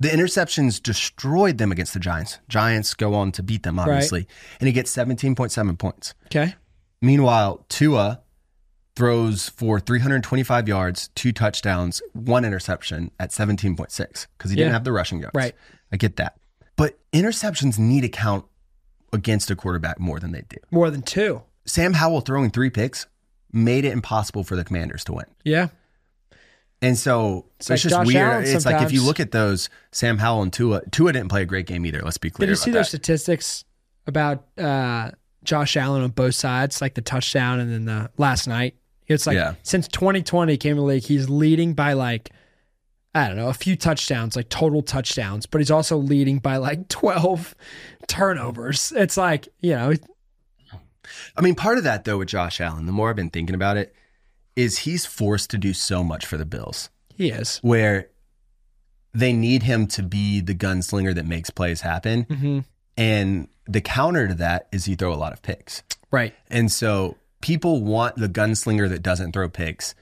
The 0.00 0.08
interceptions 0.08 0.80
destroyed 0.82 1.58
them 1.58 1.72
against 1.72 1.92
the 1.92 2.00
Giants. 2.00 2.38
Giants 2.48 2.94
go 2.94 3.14
on 3.14 3.32
to 3.32 3.42
beat 3.42 3.64
them, 3.64 3.78
obviously. 3.78 4.28
And 4.60 4.68
he 4.68 4.72
gets 4.72 4.94
17.7 4.94 5.78
points. 5.78 6.14
Okay. 6.26 6.54
Meanwhile, 7.02 7.64
Tua 7.68 8.20
throws 8.94 9.48
for 9.50 9.78
325 9.80 10.68
yards, 10.68 11.08
two 11.14 11.32
touchdowns, 11.32 12.02
one 12.12 12.44
interception 12.44 13.10
at 13.20 13.30
17.6 13.30 14.26
because 14.36 14.50
he 14.50 14.56
didn't 14.56 14.72
have 14.72 14.84
the 14.84 14.92
rushing 14.92 15.20
yards. 15.20 15.34
Right. 15.34 15.54
I 15.92 15.96
get 15.96 16.16
that. 16.16 16.36
But 16.76 16.98
interceptions 17.12 17.78
need 17.78 18.02
to 18.02 18.08
count 18.08 18.44
against 19.12 19.50
a 19.50 19.56
quarterback 19.56 19.98
more 19.98 20.20
than 20.20 20.32
they 20.32 20.42
do. 20.48 20.58
More 20.70 20.90
than 20.90 21.02
two. 21.02 21.42
Sam 21.64 21.94
Howell 21.94 22.20
throwing 22.22 22.50
three 22.50 22.70
picks 22.70 23.06
made 23.52 23.84
it 23.84 23.92
impossible 23.92 24.44
for 24.44 24.56
the 24.56 24.64
commanders 24.64 25.04
to 25.04 25.12
win. 25.12 25.26
Yeah. 25.44 25.68
And 26.80 26.96
so 26.96 27.46
it's, 27.58 27.70
like 27.70 27.80
just 27.80 27.94
Josh 27.94 28.06
weird. 28.06 28.16
Allen 28.16 28.44
it's 28.44 28.64
like 28.64 28.82
if 28.82 28.92
you 28.92 29.02
look 29.04 29.18
at 29.18 29.32
those, 29.32 29.68
Sam 29.90 30.18
Howell 30.18 30.42
and 30.42 30.52
Tua, 30.52 30.82
Tua 30.90 31.12
didn't 31.12 31.28
play 31.28 31.42
a 31.42 31.46
great 31.46 31.66
game 31.66 31.84
either. 31.84 32.00
Let's 32.02 32.18
be 32.18 32.30
clear. 32.30 32.46
Did 32.46 32.52
you 32.52 32.56
see 32.56 32.70
their 32.70 32.82
that. 32.82 32.88
statistics 32.88 33.64
about 34.06 34.46
uh, 34.56 35.10
Josh 35.42 35.76
Allen 35.76 36.02
on 36.02 36.10
both 36.10 36.36
sides, 36.36 36.80
like 36.80 36.94
the 36.94 37.02
touchdown 37.02 37.58
and 37.58 37.72
then 37.72 37.84
the 37.84 38.10
last 38.16 38.46
night? 38.46 38.76
It's 39.08 39.26
like 39.26 39.34
Yeah. 39.34 39.54
since 39.62 39.88
2020 39.88 40.56
came 40.58 40.76
to 40.76 40.80
the 40.82 40.86
league, 40.86 41.02
he's 41.02 41.28
leading 41.28 41.74
by 41.74 41.94
like 41.94 42.30
I 43.14 43.26
don't 43.26 43.36
know 43.38 43.48
a 43.48 43.54
few 43.54 43.74
touchdowns, 43.74 44.36
like 44.36 44.48
total 44.48 44.82
touchdowns, 44.82 45.46
but 45.46 45.60
he's 45.60 45.70
also 45.70 45.96
leading 45.96 46.38
by 46.38 46.58
like 46.58 46.88
12 46.90 47.56
turnovers. 48.06 48.92
It's 48.94 49.16
like 49.16 49.48
you 49.60 49.72
know, 49.72 49.94
I 51.36 51.40
mean, 51.40 51.54
part 51.54 51.78
of 51.78 51.84
that 51.84 52.04
though 52.04 52.18
with 52.18 52.28
Josh 52.28 52.60
Allen, 52.60 52.86
the 52.86 52.92
more 52.92 53.10
I've 53.10 53.16
been 53.16 53.30
thinking 53.30 53.54
about 53.54 53.76
it, 53.76 53.94
is 54.58 54.78
he's 54.78 55.06
forced 55.06 55.50
to 55.50 55.56
do 55.56 55.72
so 55.72 56.02
much 56.02 56.26
for 56.26 56.36
the 56.36 56.44
Bills. 56.44 56.90
he 57.14 57.30
is. 57.30 57.60
Where 57.62 58.08
they 59.14 59.32
need 59.32 59.62
him 59.62 59.86
to 59.86 60.02
be 60.02 60.40
the 60.40 60.54
gunslinger 60.54 61.14
that 61.14 61.26
makes 61.26 61.48
plays 61.48 61.80
happen. 61.80 62.24
Mm-hmm. 62.24 62.58
And 62.96 63.48
the 63.68 63.80
counter 63.80 64.26
to 64.26 64.34
that 64.34 64.66
is 64.72 64.84
he 64.84 64.96
throw 64.96 65.12
a 65.12 65.16
lot 65.16 65.32
of 65.32 65.42
picks. 65.42 65.84
Right. 66.10 66.34
And 66.50 66.72
so 66.72 67.16
people 67.40 67.84
want 67.84 68.16
the 68.16 68.28
gunslinger 68.28 68.88
that 68.88 69.02
doesn't 69.02 69.32
throw 69.32 69.48
picks. 69.48 69.94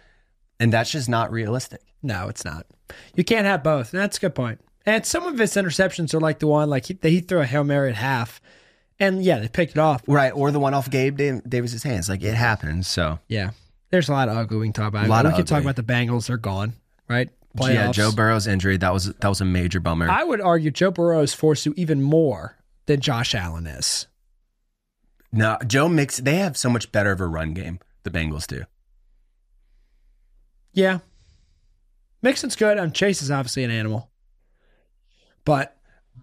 And 0.58 0.72
that's 0.72 0.90
just 0.90 1.08
not 1.08 1.30
realistic. 1.30 1.82
No, 2.02 2.28
it's 2.28 2.44
not. 2.44 2.66
You 3.14 3.24
can't 3.24 3.46
have 3.46 3.62
both. 3.62 3.92
And 3.92 4.02
that's 4.02 4.16
a 4.16 4.20
good 4.20 4.34
point. 4.34 4.60
And 4.86 5.04
some 5.04 5.24
of 5.24 5.38
his 5.38 5.52
interceptions 5.54 6.14
are 6.14 6.20
like 6.20 6.38
the 6.38 6.46
one, 6.46 6.70
like 6.70 6.86
he, 6.86 6.98
he 7.02 7.20
threw 7.20 7.40
a 7.40 7.46
Hail 7.46 7.64
Mary 7.64 7.90
at 7.90 7.96
half. 7.96 8.40
And 8.98 9.22
yeah, 9.22 9.38
they 9.38 9.48
picked 9.48 9.72
it 9.72 9.78
off. 9.78 10.02
Right. 10.06 10.30
Or 10.30 10.50
the 10.50 10.60
one 10.60 10.72
off 10.72 10.90
Gabe 10.90 11.20
Davis's 11.46 11.82
hands. 11.82 12.08
Like 12.08 12.22
it 12.22 12.34
happens. 12.34 12.88
So 12.88 13.18
Yeah. 13.28 13.50
There's 13.90 14.08
a 14.08 14.12
lot 14.12 14.28
of 14.28 14.36
ugly 14.36 14.58
we 14.58 14.66
can 14.66 14.72
talk 14.72 14.88
about. 14.88 15.06
A 15.06 15.08
lot 15.08 15.24
we 15.24 15.30
of 15.30 15.36
can 15.36 15.46
talk 15.46 15.62
about 15.62 15.76
the 15.76 15.82
Bengals. 15.82 16.26
They're 16.26 16.36
gone, 16.36 16.74
right? 17.08 17.30
yeah, 17.58 17.90
Joe 17.92 18.12
Burrow's 18.12 18.46
injury, 18.46 18.76
that 18.78 18.92
was 18.92 19.06
that 19.06 19.28
was 19.28 19.40
a 19.40 19.44
major 19.44 19.80
bummer. 19.80 20.10
I 20.10 20.24
would 20.24 20.40
argue 20.40 20.70
Joe 20.70 20.90
Burrow 20.90 21.22
is 21.22 21.32
forced 21.32 21.64
to 21.64 21.74
even 21.76 22.02
more 22.02 22.56
than 22.86 23.00
Josh 23.00 23.34
Allen 23.34 23.66
is. 23.66 24.06
no, 25.32 25.56
Joe 25.66 25.88
Mix 25.88 26.18
they 26.18 26.36
have 26.36 26.56
so 26.56 26.68
much 26.68 26.92
better 26.92 27.12
of 27.12 27.20
a 27.20 27.26
run 27.26 27.54
game, 27.54 27.78
the 28.02 28.10
Bengals 28.10 28.46
do. 28.46 28.64
Yeah. 30.72 30.98
Mixon's 32.22 32.56
good. 32.56 32.78
Um, 32.78 32.92
Chase 32.92 33.22
is 33.22 33.30
obviously 33.30 33.64
an 33.64 33.70
animal. 33.70 34.10
But 35.44 35.76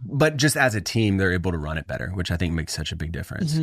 But 0.05 0.37
just 0.37 0.55
as 0.55 0.75
a 0.75 0.81
team, 0.81 1.17
they're 1.17 1.33
able 1.33 1.51
to 1.51 1.57
run 1.57 1.77
it 1.77 1.87
better, 1.87 2.09
which 2.09 2.29
I 2.29 2.37
think 2.37 2.53
makes 2.53 2.73
such 2.73 2.91
a 2.91 2.95
big 2.95 3.11
difference. 3.11 3.57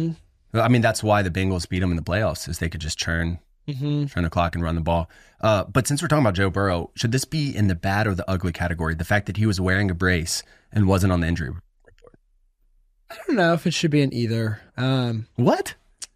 I 0.53 0.69
mean, 0.69 0.83
that's 0.83 1.03
why 1.03 1.23
the 1.23 1.31
Bengals 1.31 1.69
beat 1.69 1.81
them 1.81 1.91
in 1.91 1.97
the 1.97 2.03
playoffs, 2.03 2.49
is 2.49 2.59
they 2.59 2.69
could 2.69 2.81
just 2.81 2.99
churn, 2.99 3.39
turn 3.67 4.09
to 4.09 4.31
clock 4.31 4.55
and 4.55 4.65
run 4.65 4.75
the 4.75 4.81
ball. 4.81 5.09
Uh, 5.41 5.65
but 5.65 5.87
since 5.87 6.03
we're 6.03 6.09
talking 6.09 6.25
about 6.25 6.35
Joe 6.35 6.51
Burrow, 6.51 6.91
should 6.95 7.13
this 7.13 7.25
be 7.25 7.55
in 7.55 7.69
the 7.69 7.75
bad 7.75 8.07
or 8.07 8.15
the 8.15 8.29
ugly 8.29 8.53
category? 8.53 8.95
The 8.95 9.05
fact 9.05 9.27
that 9.27 9.37
he 9.37 9.47
was 9.47 9.61
wearing 9.61 9.91
a 9.91 9.95
brace 9.95 10.43
and 10.73 10.87
wasn't 10.87 11.13
on 11.13 11.21
the 11.21 11.27
injury 11.27 11.51
report. 11.51 12.19
I 13.11 13.17
don't 13.27 13.37
know 13.37 13.55
if 13.55 13.67
it 13.67 13.73
should 13.75 13.91
be 13.91 14.03
in 14.03 14.13
either. 14.13 14.61
Um, 14.77 15.27
What? 15.37 15.75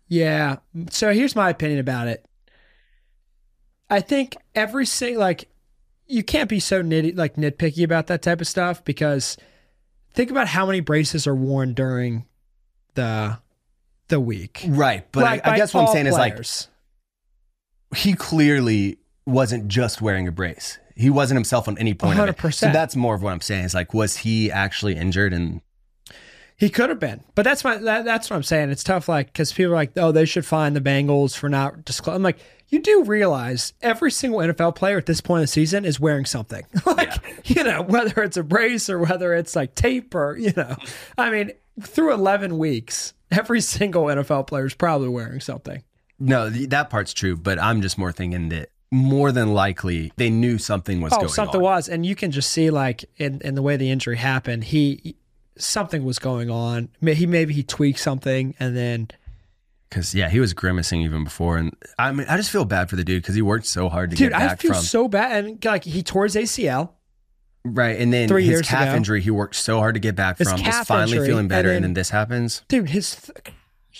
Yeah. 0.09 0.57
So 0.91 1.13
here's 1.13 1.35
my 1.35 1.51
opinion 1.51 1.81
about 1.81 2.09
it. 2.09 2.25
I 3.91 4.01
think 4.01 4.37
every 4.55 4.87
single 4.87 5.21
like 5.21 5.49
you 6.07 6.23
can't 6.23 6.49
be 6.49 6.61
so 6.61 6.83
nitty 6.83 7.17
like 7.17 7.37
nitpicky 7.37 7.85
about 7.85 8.09
that 8.09 8.23
type 8.23 8.41
of 8.41 8.47
stuff 8.47 8.85
because 8.85 9.37
think 10.13 10.31
about 10.31 10.49
how 10.49 10.67
many 10.67 10.81
braces 10.81 11.27
are 11.27 11.35
worn 11.35 11.75
during 11.75 12.27
the 12.95 13.39
the 14.09 14.21
week. 14.21 14.65
Right. 14.69 15.07
But 15.13 15.25
Like, 15.25 15.47
I, 15.47 15.53
I 15.55 15.57
guess 15.57 15.73
what 15.75 15.89
I'm 15.89 15.93
saying 15.93 16.07
is 16.07 16.15
like 16.15 16.39
he 17.97 18.15
clearly 18.15 18.99
wasn't 19.27 19.69
just 19.69 20.03
wearing 20.03 20.29
a 20.29 20.33
brace. 20.33 20.79
He 20.97 21.11
wasn't 21.11 21.37
himself 21.37 21.67
on 21.67 21.77
any 21.79 21.95
point. 21.95 22.19
100%. 22.19 22.55
So 22.55 22.71
that's 22.71 22.95
more 22.95 23.15
of 23.15 23.23
what 23.23 23.33
I'm 23.33 23.41
saying. 23.41 23.65
Is 23.65 23.75
like, 23.75 23.95
was 23.95 24.19
he 24.19 24.51
actually 24.51 24.97
injured? 24.97 25.33
And 25.33 25.61
he 26.57 26.71
could 26.71 26.89
have 26.89 27.01
been, 27.01 27.25
but 27.35 27.43
that's 27.43 27.65
my 27.65 27.77
that, 27.79 28.05
that's 28.05 28.31
what 28.31 28.37
I'm 28.37 28.45
saying. 28.45 28.71
It's 28.71 28.85
tough, 28.85 29.09
like 29.09 29.27
because 29.27 29.53
people 29.53 29.73
are 29.73 29.77
like, 29.77 29.93
oh, 29.97 30.13
they 30.13 30.25
should 30.25 30.47
find 30.47 30.77
the 30.77 30.81
Bengals 30.81 31.37
for 31.37 31.49
not 31.49 31.85
disclosing. 31.85 32.17
I'm 32.17 32.23
like, 32.23 32.39
you 32.69 32.81
do 32.81 33.03
realize 33.03 33.73
every 33.83 34.13
single 34.13 34.39
NFL 34.39 34.77
player 34.77 34.97
at 34.97 35.07
this 35.07 35.21
point 35.21 35.41
of 35.41 35.45
the 35.45 35.49
season 35.49 35.85
is 35.85 35.99
wearing 35.99 36.25
something, 36.25 36.65
like 36.87 37.13
you 37.45 37.65
know, 37.65 37.83
whether 37.83 38.23
it's 38.23 38.37
a 38.37 38.45
brace 38.45 38.89
or 38.89 39.01
whether 39.01 39.35
it's 39.35 39.57
like 39.57 39.75
tape 39.75 40.15
or 40.15 40.37
you 40.37 40.53
know, 40.57 40.77
I 41.19 41.31
mean, 41.31 41.51
through 41.81 42.13
11 42.15 42.57
weeks, 42.57 43.15
every 43.33 43.61
single 43.61 44.05
NFL 44.05 44.47
player 44.47 44.67
is 44.67 44.75
probably 44.75 45.09
wearing 45.09 45.41
something. 45.41 45.83
No, 46.19 46.49
that 46.51 46.91
part's 46.91 47.13
true. 47.13 47.37
But 47.37 47.59
I'm 47.59 47.83
just 47.83 47.99
more 47.99 48.13
thinking 48.13 48.49
that 48.51 48.71
more 48.91 49.33
than 49.33 49.53
likely 49.55 50.13
they 50.17 50.31
knew 50.31 50.57
something 50.59 51.01
was 51.01 51.13
Oh, 51.13 51.17
going 51.17 51.29
something 51.29 51.41
on. 51.41 51.53
Something 51.53 51.61
was, 51.63 51.89
and 51.89 52.07
you 52.07 52.15
can 52.15 52.31
just 52.31 52.51
see 52.51 52.71
like 52.71 53.05
in 53.17 53.41
in 53.41 53.55
the 53.55 53.63
way 53.63 53.77
the 53.77 53.91
injury 53.91 54.17
happened, 54.17 54.65
he 54.65 55.17
something 55.57 56.05
was 56.05 56.19
going 56.19 56.51
on. 56.51 56.89
He 57.01 57.27
maybe 57.27 57.55
he 57.55 57.63
tweaked 57.63 57.99
something, 57.99 58.55
and 58.61 58.77
then 58.77 59.09
Because 59.89 60.15
yeah, 60.15 60.29
he 60.31 60.41
was 60.41 60.53
grimacing 60.55 61.03
even 61.03 61.25
before, 61.25 61.57
and 61.59 61.75
I 61.99 62.13
mean, 62.13 62.27
I 62.29 62.37
just 62.37 62.51
feel 62.51 62.65
bad 62.65 62.89
for 62.91 62.97
the 62.97 63.05
dude 63.05 63.23
because 63.23 63.35
he 63.35 63.43
worked 63.43 63.67
so 63.67 63.89
hard 63.89 64.11
to 64.11 64.17
dude, 64.17 64.31
get 64.31 64.39
back 64.39 64.51
I 64.53 64.55
feel 64.57 64.75
from 64.75 64.83
so 64.83 65.09
bad. 65.09 65.45
And 65.45 65.65
like 65.65 65.85
he 65.85 66.03
tore 66.03 66.25
his 66.25 66.35
ACL. 66.37 66.91
right, 67.65 67.99
and 67.99 68.13
then 68.13 68.29
three 68.29 68.43
his 68.43 68.51
years 68.51 68.69
calf 68.69 68.89
ago. 68.89 68.97
injury, 68.97 69.21
he 69.23 69.31
worked 69.31 69.57
so 69.57 69.79
hard 69.79 69.95
to 69.95 70.01
get 70.01 70.15
back 70.15 70.39
His 70.39 70.51
from. 70.51 70.61
Calf 70.61 70.87
finally 70.87 71.13
injury, 71.13 71.27
feeling 71.29 71.49
better, 71.49 71.69
and 71.71 71.77
and 71.79 71.85
then- 71.85 71.91
then 71.91 71.95
this 71.95 72.11
happens. 72.11 72.63
dude 72.69 72.91
his 72.91 73.31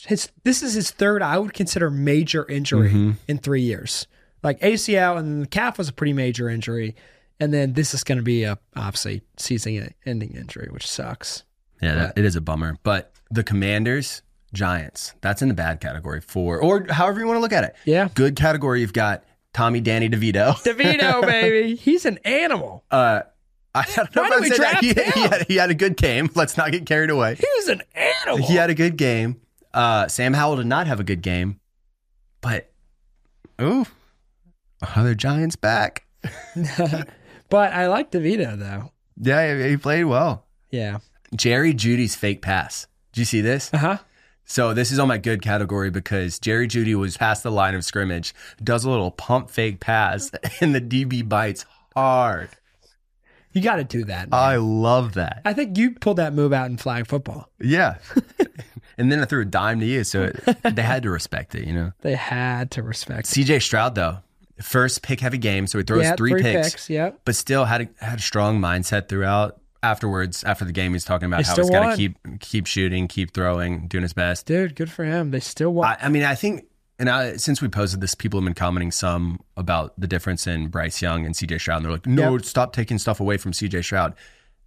his 0.07 0.31
this 0.45 0.63
is 0.63 0.75
his 0.75 0.91
third 0.91 1.23
i 1.23 1.39
would 1.39 1.53
consider 1.55 1.91
major 1.91 2.45
injury 2.51 2.89
Mm-hmm. 2.89 3.11
in 3.29 3.39
three 3.39 3.63
years 3.63 4.07
like 4.43 4.61
acl 4.61 5.19
and 5.19 5.43
the 5.43 5.47
calf 5.47 5.79
was 5.79 5.89
a 5.89 5.93
pretty 5.93 6.13
major 6.13 6.49
injury 6.49 6.95
and 7.41 7.53
then 7.53 7.73
this 7.75 7.95
is 7.95 8.05
going 8.05 8.19
to 8.19 8.25
be 8.25 8.45
a 8.45 8.59
obviously 8.77 9.23
season 9.37 9.93
ending 10.07 10.35
injury 10.35 10.69
which 10.71 10.87
sucks 10.89 11.45
Yeah, 11.83 11.95
that, 11.95 12.19
it 12.19 12.25
is 12.25 12.37
a 12.37 12.41
bummer. 12.41 12.79
But 12.85 13.13
the 13.31 13.43
Commanders, 13.43 14.23
Giants, 14.53 15.15
that's 15.21 15.43
in 15.43 15.49
the 15.49 15.55
bad 15.55 15.81
category 15.81 16.21
for, 16.21 16.61
or 16.61 16.87
however 16.89 17.19
you 17.21 17.27
want 17.27 17.37
to 17.39 17.41
look 17.41 17.53
at 17.53 17.65
it. 17.65 17.75
Yeah. 17.85 18.09
Good 18.15 18.37
category. 18.37 18.81
You've 18.83 18.93
got 18.93 19.25
Tommy, 19.53 19.81
Danny 19.81 20.09
DeVito. 20.09 20.55
devito 20.65 21.23
baby 21.27 21.75
he's 21.75 22.05
an 22.07 22.19
animal 22.25 22.85
Uh, 22.91 23.23
I 23.75 23.85
don't 23.97 24.15
know 24.15 24.23
Why 24.23 24.29
if 24.41 24.53
did 24.53 24.61
I'd 24.61 24.83
we 24.83 24.91
say 24.93 24.95
that. 24.95 25.15
He, 25.15 25.21
he, 25.21 25.29
had, 25.29 25.47
he 25.49 25.57
had 25.57 25.71
a 25.71 25.75
good 25.75 25.97
game. 25.97 26.31
Let's 26.37 26.57
not 26.57 26.71
get 26.71 26.87
carried 26.87 27.11
away. 27.11 27.35
he's 27.35 27.69
an 27.69 27.83
animal 27.95 28.47
He 28.47 28.55
had 28.55 28.71
a 28.71 28.75
good 28.75 28.97
game. 28.97 29.41
Uh, 29.75 30.09
Sam 30.09 30.33
Howell 30.35 30.57
did 30.57 30.67
not 30.67 30.87
have 30.87 31.01
a 31.01 31.05
good 31.05 31.21
game, 31.21 31.61
but 32.41 32.71
ooh, 33.61 33.85
other 34.97 35.15
Giants 35.15 35.57
back. 35.57 36.07
but 37.51 37.73
i 37.75 37.87
like 37.87 38.11
devito 38.11 38.59
though 38.59 38.91
Yeah, 39.21 39.67
he- 39.69 39.77
played 39.77 40.05
well. 40.05 40.47
yeah 40.71 40.99
Jerry 41.37 41.75
Jeudy's 41.75 42.15
fake 42.17 42.41
pass. 42.41 42.87
Did 43.13 43.21
you 43.21 43.25
see 43.27 43.41
this? 43.43 43.73
uh-huh 43.75 43.99
So 44.47 44.73
this 44.73 44.91
is 44.93 44.99
on 44.99 45.09
my 45.09 45.19
good 45.19 45.43
category 45.43 45.91
because 45.91 46.39
Jerry 46.39 46.67
Jeudy 46.69 46.95
was 46.95 47.17
past 47.19 47.43
the 47.43 47.51
line 47.51 47.75
of 47.75 47.85
scrimmage, 47.85 48.33
does 48.63 48.85
a 48.85 48.91
little 48.91 49.11
pump 49.11 49.51
fake 49.51 49.81
pass, 49.81 50.31
and 50.61 50.75
the 50.75 50.81
DB 50.81 51.29
bites 51.29 51.67
hard. 51.95 52.49
you 53.53 53.61
got 53.61 53.77
to 53.77 53.85
do 53.85 54.05
that 54.05 54.31
man. 54.31 54.41
I 54.41 54.57
love 54.57 55.15
that. 55.15 55.43
i 55.45 55.53
think 55.53 55.77
you 55.77 55.91
pulled 55.93 56.17
that 56.19 56.33
move 56.33 56.53
out 56.55 56.71
in 56.71 56.77
flag 56.79 57.07
football 57.07 57.51
Yeah. 57.61 57.97
and 58.99 59.11
then 59.11 59.21
I 59.21 59.25
threw 59.25 59.43
a 59.43 59.45
dime 59.45 59.81
to 59.81 59.87
you, 59.87 60.05
so 60.05 60.25
it, 60.25 60.59
they 60.75 60.83
had 60.83 61.03
to 61.05 61.11
respect 61.11 61.55
it, 61.55 61.67
you 61.67 61.73
know. 61.73 61.93
they 62.03 62.15
had 62.15 62.71
to 62.73 62.83
respect 62.83 63.27
CJ 63.29 63.63
Stroud 63.63 63.95
though, 63.95 64.19
first 64.61 65.03
pick 65.03 65.21
heavy 65.21 65.39
game, 65.39 65.67
so 65.67 65.79
he 65.79 65.85
throws 65.85 66.03
yeah 66.05 66.17
three, 66.17 66.31
three 66.33 66.43
picks, 66.43 66.71
picks 66.73 66.91
yep 66.91 67.21
but 67.25 67.35
still 67.35 67.65
had 67.65 67.83
a, 68.01 68.05
had 68.05 68.19
a 68.19 68.23
strong 68.23 68.61
mindset 68.61 69.09
throughout. 69.09 69.61
Afterwards, 69.83 70.43
after 70.45 70.65
the 70.65 70.73
game, 70.73 70.95
he's 70.95 71.05
talking 71.05 71.27
about 71.27 71.45
They 71.45 71.49
how 71.51 71.57
he's 71.57 71.69
got 71.69 71.91
to 71.91 71.97
keep 71.97 72.17
keep 72.41 72.67
shooting, 72.67 73.07
keep 73.07 73.35
throwing, 73.35 73.87
doing 73.87 74.01
his 74.01 74.15
best. 74.15 74.47
dude 74.47 74.75
good 74.77 74.91
for 74.91 75.05
him 75.05 75.31
they 75.31 75.41
still 75.41 75.75
want 75.75 76.01
I, 76.03 76.07
I 76.07 76.09
mean, 76.09 76.23
I 76.23 76.35
think, 76.35 76.65
and 76.99 77.11
I, 77.11 77.37
since 77.37 77.61
we 77.61 77.69
posted 77.69 78.01
this, 78.01 78.15
people 78.15 78.41
have 78.41 78.47
been 78.47 78.55
commenting 78.55 78.91
some 78.91 79.41
about 79.59 79.93
the 80.01 80.07
difference 80.07 80.47
in 80.47 80.69
Bryce 80.69 81.03
Young 81.03 81.27
and 81.27 81.35
CJ 81.35 81.61
Stroud. 81.61 81.77
And 81.79 81.85
they're 81.85 81.93
like, 81.93 82.07
no, 82.07 82.33
Yep. 82.37 82.45
stop 82.47 82.73
taking 82.73 82.97
stuff 82.97 83.21
away 83.21 83.37
from 83.37 83.53
CJ 83.53 83.85
Stroud. 83.85 84.15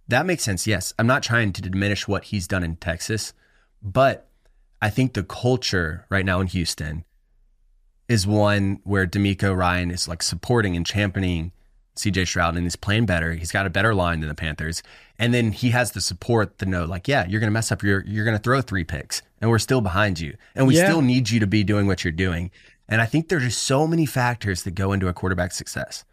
That 0.06 0.24
makes 0.24 0.44
sense. 0.44 0.68
Yes. 0.68 0.94
I'm 1.00 1.08
not 1.08 1.24
trying 1.24 1.52
to 1.54 1.62
diminish 1.62 2.06
what 2.06 2.24
he's 2.24 2.46
done 2.46 2.62
in 2.62 2.76
Texas, 2.76 3.32
but 3.92 4.28
I 4.80 4.90
think 4.90 5.14
the 5.14 5.22
culture 5.24 6.04
right 6.08 6.24
now 6.24 6.40
in 6.40 6.46
Houston 6.48 7.04
is 8.08 8.26
one 8.26 8.80
where 8.84 9.06
DeMeco 9.06 9.56
Ryan 9.56 9.90
is 9.90 10.08
like 10.08 10.22
supporting 10.22 10.76
and 10.76 10.86
championing 10.86 11.52
CJ 11.96 12.26
Stroud 12.28 12.54
and 12.54 12.64
he's 12.64 12.76
playing 12.76 13.06
better. 13.06 13.34
He's 13.34 13.50
got 13.52 13.66
a 13.66 13.70
better 13.70 13.94
line 13.94 14.20
than 14.20 14.28
the 14.28 14.34
Panthers. 14.34 14.82
And 15.18 15.34
then 15.34 15.50
he 15.52 15.70
has 15.70 15.92
the 15.92 16.00
support 16.00 16.58
to 16.58 16.66
know, 16.66 16.84
like, 16.84 17.08
yeah, 17.08 17.26
you're 17.26 17.40
gonna 17.40 17.50
mess 17.52 17.72
up, 17.72 17.82
you're 17.82 18.04
you're 18.06 18.24
gonna 18.24 18.38
throw 18.38 18.60
three 18.60 18.84
picks, 18.84 19.20
and 19.40 19.50
we're 19.50 19.58
still 19.58 19.80
behind 19.80 20.20
you. 20.20 20.36
And 20.54 20.66
we 20.66 20.76
Yeah. 20.76 20.84
still 20.84 21.02
need 21.02 21.28
you 21.30 21.40
to 21.40 21.46
be 21.46 21.64
doing 21.64 21.86
what 21.86 22.04
you're 22.04 22.12
doing. 22.12 22.50
And 22.88 23.00
I 23.02 23.06
think 23.06 23.28
there's 23.28 23.42
just 23.42 23.62
so 23.64 23.86
many 23.86 24.06
factors 24.06 24.62
that 24.62 24.74
go 24.76 24.92
into 24.92 25.08
a 25.08 25.12
quarterback 25.12 25.52
success. 25.52 26.04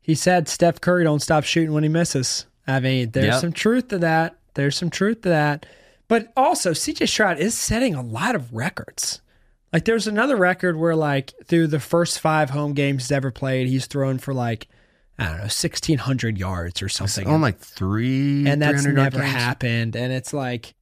He 0.00 0.14
said 0.14 0.48
Steph 0.48 0.80
Curry 0.80 1.04
don't 1.04 1.20
stop 1.20 1.44
shooting 1.44 1.72
when 1.72 1.82
he 1.82 1.88
misses. 1.88 2.46
I 2.66 2.80
mean, 2.80 3.10
there's 3.10 3.26
Yep. 3.26 3.40
some 3.40 3.52
truth 3.52 3.88
to 3.88 3.98
that. 3.98 4.36
There's 4.54 4.76
some 4.76 4.88
truth 4.88 5.22
to 5.22 5.28
that. 5.30 5.66
But 6.08 6.32
also, 6.36 6.72
CJ 6.72 7.08
Stroud 7.08 7.38
is 7.38 7.56
setting 7.56 7.94
a 7.94 8.02
lot 8.02 8.34
of 8.34 8.52
records. 8.52 9.20
Like, 9.72 9.86
there's 9.86 10.06
another 10.06 10.36
record 10.36 10.76
where, 10.76 10.94
like, 10.94 11.32
through 11.46 11.68
the 11.68 11.80
first 11.80 12.20
five 12.20 12.50
home 12.50 12.74
games 12.74 13.04
he's 13.04 13.12
ever 13.12 13.30
played, 13.30 13.66
he's 13.66 13.86
thrown 13.86 14.18
for 14.18 14.32
like, 14.32 14.68
I 15.18 15.24
don't 15.24 15.36
know, 15.36 15.42
1,600 15.42 16.38
yards 16.38 16.82
or 16.82 16.88
something. 16.88 17.26
On 17.26 17.40
like 17.40 17.58
three, 17.58 18.46
and 18.46 18.60
that's 18.60 18.84
never 18.84 19.18
games. 19.18 19.32
happened. 19.32 19.96
And 19.96 20.12
it's 20.12 20.32
like, 20.32 20.74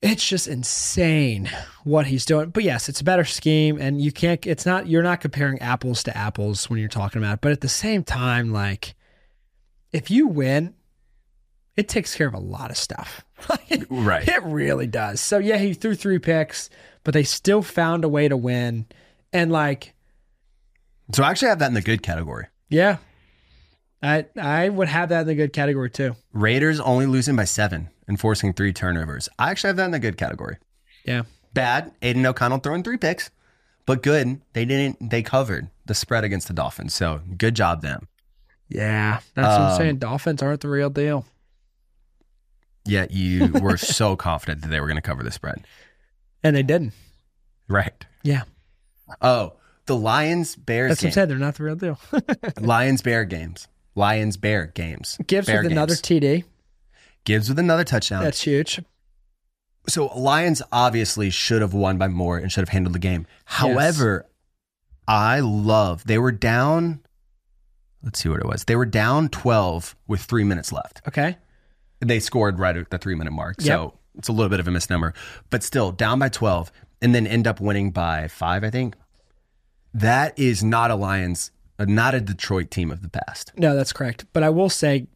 it's 0.00 0.28
just 0.28 0.48
insane 0.48 1.48
what 1.84 2.06
he's 2.06 2.24
doing. 2.24 2.50
But 2.50 2.64
yes, 2.64 2.88
it's 2.88 3.00
a 3.00 3.04
better 3.04 3.24
scheme, 3.24 3.80
and 3.80 4.00
you 4.00 4.10
can't. 4.10 4.44
It's 4.46 4.66
not. 4.66 4.88
You're 4.88 5.02
not 5.02 5.20
comparing 5.20 5.60
apples 5.60 6.02
to 6.04 6.16
apples 6.16 6.68
when 6.68 6.80
you're 6.80 6.88
talking 6.88 7.22
about. 7.22 7.34
It. 7.34 7.40
But 7.40 7.52
at 7.52 7.60
the 7.60 7.68
same 7.68 8.02
time, 8.02 8.52
like, 8.52 8.94
if 9.92 10.10
you 10.10 10.26
win, 10.26 10.74
it 11.76 11.88
takes 11.88 12.14
care 12.14 12.26
of 12.28 12.34
a 12.34 12.38
lot 12.40 12.70
of 12.70 12.76
stuff. 12.76 13.24
Right. 13.90 14.26
It 14.28 14.42
really 14.44 14.86
does. 14.86 15.20
So 15.20 15.38
yeah, 15.38 15.56
he 15.58 15.74
threw 15.74 15.94
three 15.94 16.18
picks, 16.18 16.70
but 17.04 17.12
they 17.14 17.24
still 17.24 17.62
found 17.62 18.04
a 18.04 18.08
way 18.08 18.28
to 18.28 18.36
win. 18.36 18.86
And 19.32 19.50
like, 19.50 19.94
So 21.12 21.22
I 21.24 21.30
actually 21.30 21.48
have 21.48 21.58
that 21.60 21.66
in 21.68 21.74
the 21.74 21.80
good 21.82 22.02
category. 22.02 22.46
yeah, 22.68 22.98
I 24.02 24.26
I 24.40 24.68
would 24.68 24.88
have 24.88 25.08
that 25.10 25.22
in 25.22 25.26
the 25.26 25.34
good 25.34 25.52
category 25.52 25.90
too. 25.90 26.14
Raiders 26.32 26.80
only 26.80 27.06
losing 27.06 27.34
by 27.36 27.44
seven 27.44 27.88
and 28.08 28.18
forcing 28.20 28.52
three 28.52 28.72
turnovers. 28.72 29.28
I 29.38 29.50
actually 29.50 29.68
have 29.68 29.76
that 29.76 29.86
in 29.86 29.90
the 29.92 29.98
good 29.98 30.16
category. 30.16 30.58
Yeah. 31.04 31.22
Bad, 31.54 31.92
Aidan 32.02 32.24
O'Connell 32.26 32.58
throwing 32.58 32.82
three 32.82 32.96
picks, 32.98 33.30
but 33.86 34.02
good. 34.02 34.40
They 34.52 34.64
didn't. 34.64 35.10
They 35.10 35.22
covered 35.22 35.68
the 35.86 35.94
spread 35.94 36.24
against 36.24 36.48
the 36.48 36.54
Dolphins, 36.54 36.94
so 36.94 37.20
good 37.36 37.54
job 37.56 37.82
them. 37.82 38.08
Yeah. 38.68 39.20
That's 39.34 39.48
what 39.48 39.60
I'm 39.60 39.72
Um, 39.72 39.78
saying. 39.78 39.96
Dolphins 39.98 40.42
aren't 40.42 40.60
the 40.60 40.68
real 40.68 40.90
deal. 40.90 41.24
Yet 42.84 43.10
you 43.12 43.48
were 43.60 43.76
so 43.76 44.16
confident 44.28 44.62
that 44.62 44.68
they 44.68 44.80
were 44.80 44.86
going 44.86 44.96
to 44.96 45.02
cover 45.02 45.22
the 45.22 45.30
spread, 45.30 45.64
And 46.42 46.56
they 46.56 46.62
didn't. 46.62 46.92
right? 47.68 47.92
Yeah. 48.22 48.42
Oh, 49.20 49.54
the 49.86 49.96
Lions 49.96 50.56
Bears 50.56 50.90
That's 50.90 51.02
what 51.02 51.08
I 51.08 51.12
said. 51.12 51.28
They're 51.28 51.38
not 51.38 51.56
the 51.56 51.64
real 51.64 51.76
deal. 51.76 51.98
Lions 52.60 53.02
Bear 53.02 53.24
games. 53.24 53.68
Lions 53.94 54.36
Bear 54.36 54.66
games. 54.66 55.18
Gibbs 55.26 55.46
Bear 55.46 55.62
with 55.62 55.72
another. 55.72 55.94
TD. 55.94 56.44
Gibbs 57.24 57.48
with 57.48 57.58
another 57.58 57.84
touchdown. 57.84 58.22
That's 58.24 58.42
huge. 58.42 58.80
so 59.88 60.06
Lions 60.18 60.62
obviously 60.72 61.30
should 61.30 61.60
have 61.62 61.74
won 61.74 61.98
by 61.98 62.08
more 62.08 62.38
and 62.38 62.50
should 62.50 62.62
have 62.62 62.68
handled 62.70 62.94
the 62.94 62.98
game. 63.00 63.26
However, 63.44 64.26
I 65.06 65.40
love 65.40 66.04
they 66.06 66.18
were 66.18 66.32
down. 66.32 67.00
Let's 68.02 68.20
see 68.20 68.28
what 68.28 68.40
it 68.40 68.46
was. 68.46 68.64
They 68.64 68.76
were 68.76 68.86
down 68.86 69.28
twelve 69.28 69.94
with 70.08 70.20
three 70.22 70.44
minutes 70.44 70.72
left. 70.72 71.02
Okay. 71.06 71.36
They 72.02 72.18
scored 72.20 72.58
right 72.58 72.76
at 72.76 72.90
the 72.90 72.98
three 72.98 73.14
minute 73.14 73.32
mark, 73.32 73.56
Yep. 73.60 73.66
so 73.66 73.94
it's 74.18 74.28
a 74.28 74.32
little 74.32 74.50
bit 74.50 74.60
of 74.60 74.68
a 74.68 74.70
misnomer, 74.70 75.14
but 75.50 75.62
still 75.62 75.92
down 75.92 76.18
by 76.18 76.28
twelve, 76.28 76.70
and 77.00 77.14
then 77.14 77.26
end 77.26 77.46
up 77.46 77.60
winning 77.60 77.90
by 77.92 78.28
five. 78.28 78.64
I 78.64 78.70
think 78.70 78.96
that 79.94 80.38
is 80.38 80.62
not 80.64 80.90
a 80.90 80.94
Lions, 80.94 81.50
uh, 81.78 81.84
not 81.86 82.14
a 82.14 82.20
Detroit 82.20 82.70
team 82.70 82.90
of 82.90 83.02
the 83.02 83.08
past. 83.08 83.52
No, 83.56 83.74
that's 83.76 83.92
correct. 83.92 84.24
But 84.32 84.42
I 84.42 84.48
will 84.50 84.68
say, 84.70 85.06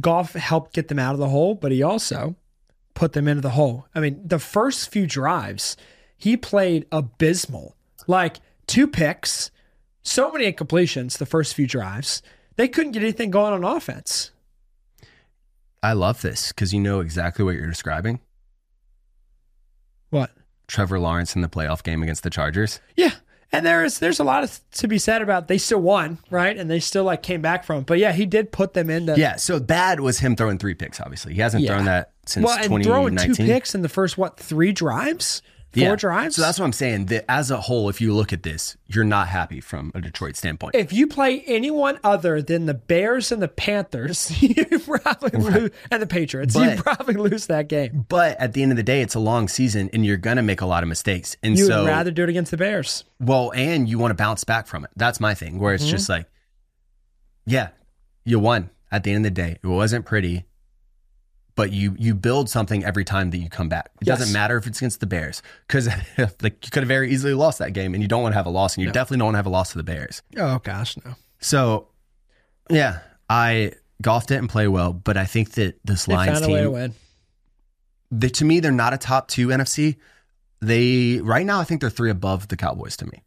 Goff 0.00 0.34
helped 0.34 0.72
get 0.74 0.88
them 0.88 0.98
out 0.98 1.14
of 1.14 1.18
the 1.18 1.28
hole, 1.28 1.54
but 1.54 1.72
he 1.72 1.82
also 1.82 2.36
put 2.94 3.12
them 3.12 3.26
into 3.28 3.40
the 3.40 3.50
hole. 3.50 3.86
I 3.94 4.00
mean, 4.00 4.20
the 4.24 4.38
first 4.38 4.90
few 4.90 5.06
drives, 5.06 5.76
he 6.16 6.36
played 6.36 6.86
abysmal. 6.92 7.74
Like 8.06 8.36
two 8.66 8.86
picks, 8.86 9.50
so 10.02 10.30
many 10.32 10.50
incompletions 10.52 11.18
the 11.18 11.26
first 11.26 11.54
few 11.54 11.66
drives. 11.66 12.22
They 12.56 12.68
couldn't 12.68 12.92
get 12.92 13.02
anything 13.02 13.30
going 13.30 13.52
on 13.54 13.64
offense. 13.64 14.30
I 15.82 15.94
love 15.94 16.22
this 16.22 16.48
because 16.52 16.72
you 16.72 16.80
know 16.80 17.00
exactly 17.00 17.44
what 17.44 17.54
you're 17.54 17.66
describing. 17.66 18.20
What? 20.10 20.30
Trevor 20.68 20.98
Lawrence 20.98 21.34
in 21.34 21.42
the 21.42 21.48
playoff 21.48 21.82
game 21.82 22.02
against 22.02 22.22
the 22.22 22.30
Chargers. 22.30 22.80
Yeah. 22.96 23.10
And 23.54 23.66
there's 23.66 23.98
there's 23.98 24.18
a 24.18 24.24
lot 24.24 24.44
of 24.44 24.60
to 24.72 24.88
be 24.88 24.96
said 24.98 25.20
about 25.20 25.46
they 25.46 25.58
still 25.58 25.80
won, 25.80 26.18
right? 26.30 26.56
And 26.56 26.70
they 26.70 26.80
still 26.80 27.04
like 27.04 27.22
came 27.22 27.42
back 27.42 27.64
from. 27.64 27.80
it. 27.80 27.86
But 27.86 27.98
yeah, 27.98 28.12
he 28.12 28.24
did 28.24 28.50
put 28.50 28.72
them 28.72 28.88
into 28.88 29.14
Yeah, 29.18 29.36
so 29.36 29.60
bad 29.60 30.00
was 30.00 30.20
him 30.20 30.36
throwing 30.36 30.56
three 30.56 30.72
picks. 30.72 31.00
Obviously, 31.00 31.34
he 31.34 31.40
hasn't 31.42 31.62
Yeah. 31.62 31.74
thrown 31.74 31.84
that 31.84 32.12
since 32.24 32.46
well, 32.46 32.56
and 32.58 32.82
throwing 32.82 33.16
two 33.16 33.34
picks 33.34 33.74
in 33.74 33.82
the 33.82 33.90
first 33.90 34.16
what 34.16 34.38
three 34.38 34.72
drives, 34.72 35.42
four 35.72 35.82
Yeah. 35.82 35.96
drives. 35.96 36.36
So 36.36 36.42
that's 36.42 36.58
what 36.58 36.64
I'm 36.66 36.72
saying. 36.72 37.06
That 37.06 37.24
as 37.30 37.50
a 37.50 37.60
whole, 37.60 37.88
if 37.88 38.00
you 38.00 38.12
look 38.14 38.32
at 38.32 38.42
this, 38.42 38.76
you're 38.86 39.04
not 39.04 39.28
happy 39.28 39.60
from 39.60 39.90
a 39.94 40.00
Detroit 40.00 40.36
standpoint. 40.36 40.74
if 40.74 40.92
you 40.92 41.06
play 41.06 41.40
anyone 41.46 41.98
other 42.04 42.42
than 42.42 42.66
the 42.66 42.74
Bears 42.74 43.32
and 43.32 43.40
the 43.42 43.48
Panthers, 43.48 44.42
you 44.42 44.64
probably 44.80 45.38
lose, 45.38 45.70
and 45.90 46.02
the 46.02 46.06
Patriots, 46.06 46.54
you 46.54 46.74
probably 46.76 47.14
lose 47.14 47.46
that 47.46 47.68
game. 47.68 48.04
but 48.08 48.38
at 48.40 48.52
the 48.52 48.62
end 48.62 48.70
of 48.72 48.76
the 48.76 48.82
day, 48.82 49.00
it's 49.02 49.14
a 49.14 49.20
long 49.20 49.48
season, 49.48 49.88
and 49.92 50.04
you're 50.04 50.16
gonna 50.16 50.42
make 50.42 50.60
a 50.60 50.66
lot 50.66 50.82
of 50.82 50.88
mistakes. 50.88 51.36
And 51.42 51.56
so 51.58 51.62
You 51.64 51.68
so, 51.70 51.82
would 51.84 51.88
rather 51.88 52.10
do 52.10 52.22
it 52.24 52.28
against 52.28 52.50
the 52.50 52.56
Bears. 52.56 53.04
well, 53.20 53.52
and 53.54 53.88
you 53.88 53.98
want 53.98 54.10
to 54.10 54.14
bounce 54.14 54.44
back 54.44 54.66
from 54.66 54.84
it. 54.84 54.90
That's 54.96 55.20
my 55.20 55.34
thing. 55.34 55.58
Where 55.58 55.74
Mm-hmm. 55.74 55.82
it's 55.84 55.90
just 55.90 56.08
like, 56.08 56.26
yeah, 57.46 57.68
you 58.24 58.38
won. 58.38 58.70
At 58.90 59.04
the 59.04 59.12
end 59.12 59.24
of 59.24 59.34
the 59.34 59.42
day, 59.42 59.58
it 59.62 59.66
wasn't 59.66 60.04
pretty. 60.04 60.44
But 61.54 61.70
you 61.72 61.94
you 61.98 62.14
build 62.14 62.48
something 62.48 62.82
every 62.84 63.04
time 63.04 63.30
that 63.30 63.36
you 63.38 63.50
come 63.50 63.68
back. 63.68 63.90
It 64.00 64.06
Yes. 64.06 64.18
doesn't 64.20 64.32
matter 64.32 64.56
if 64.56 64.66
it's 64.66 64.78
against 64.78 65.00
the 65.00 65.06
Bears 65.06 65.42
because 65.66 65.86
like 66.42 66.64
you 66.64 66.70
could 66.70 66.82
have 66.82 66.88
very 66.88 67.10
easily 67.12 67.34
lost 67.34 67.58
that 67.58 67.72
game, 67.74 67.92
and 67.94 68.02
you 68.02 68.08
don't 68.08 68.22
want 68.22 68.32
to 68.32 68.36
have 68.38 68.46
a 68.46 68.50
loss, 68.50 68.76
and 68.76 68.84
you 68.86 68.90
definitely 68.90 69.18
don't 69.18 69.26
want 69.26 69.34
to 69.34 69.38
have 69.38 69.46
a 69.46 69.50
loss 69.50 69.72
to 69.72 69.78
the 69.78 69.84
Bears. 69.84 70.22
Oh 70.38 70.58
gosh, 70.60 70.96
no. 71.04 71.14
So, 71.40 71.88
yeah, 72.70 73.00
I 73.28 73.72
golfed 74.00 74.30
it 74.30 74.36
and 74.36 74.48
play 74.48 74.66
well, 74.66 74.92
but 74.94 75.16
I 75.16 75.24
think 75.26 75.52
that 75.52 75.78
this 75.84 76.06
They 76.06 76.14
Lions 76.14 76.38
found 76.40 76.50
a 76.50 76.54
way 76.54 76.60
to 76.60 76.66
team, 76.68 76.72
win. 76.72 76.94
they, 78.10 78.28
to 78.30 78.44
me, 78.44 78.60
they're 78.60 78.72
not 78.72 78.94
a 78.94 78.98
top 78.98 79.28
two 79.28 79.48
NFC. 79.48 79.96
They 80.60 81.20
right 81.20 81.44
now, 81.44 81.60
I 81.60 81.64
think 81.64 81.80
they're 81.80 81.90
three 81.90 82.10
above 82.10 82.48
the 82.48 82.56
Cowboys 82.56 82.96
to 82.98 83.06
me. 83.06 83.22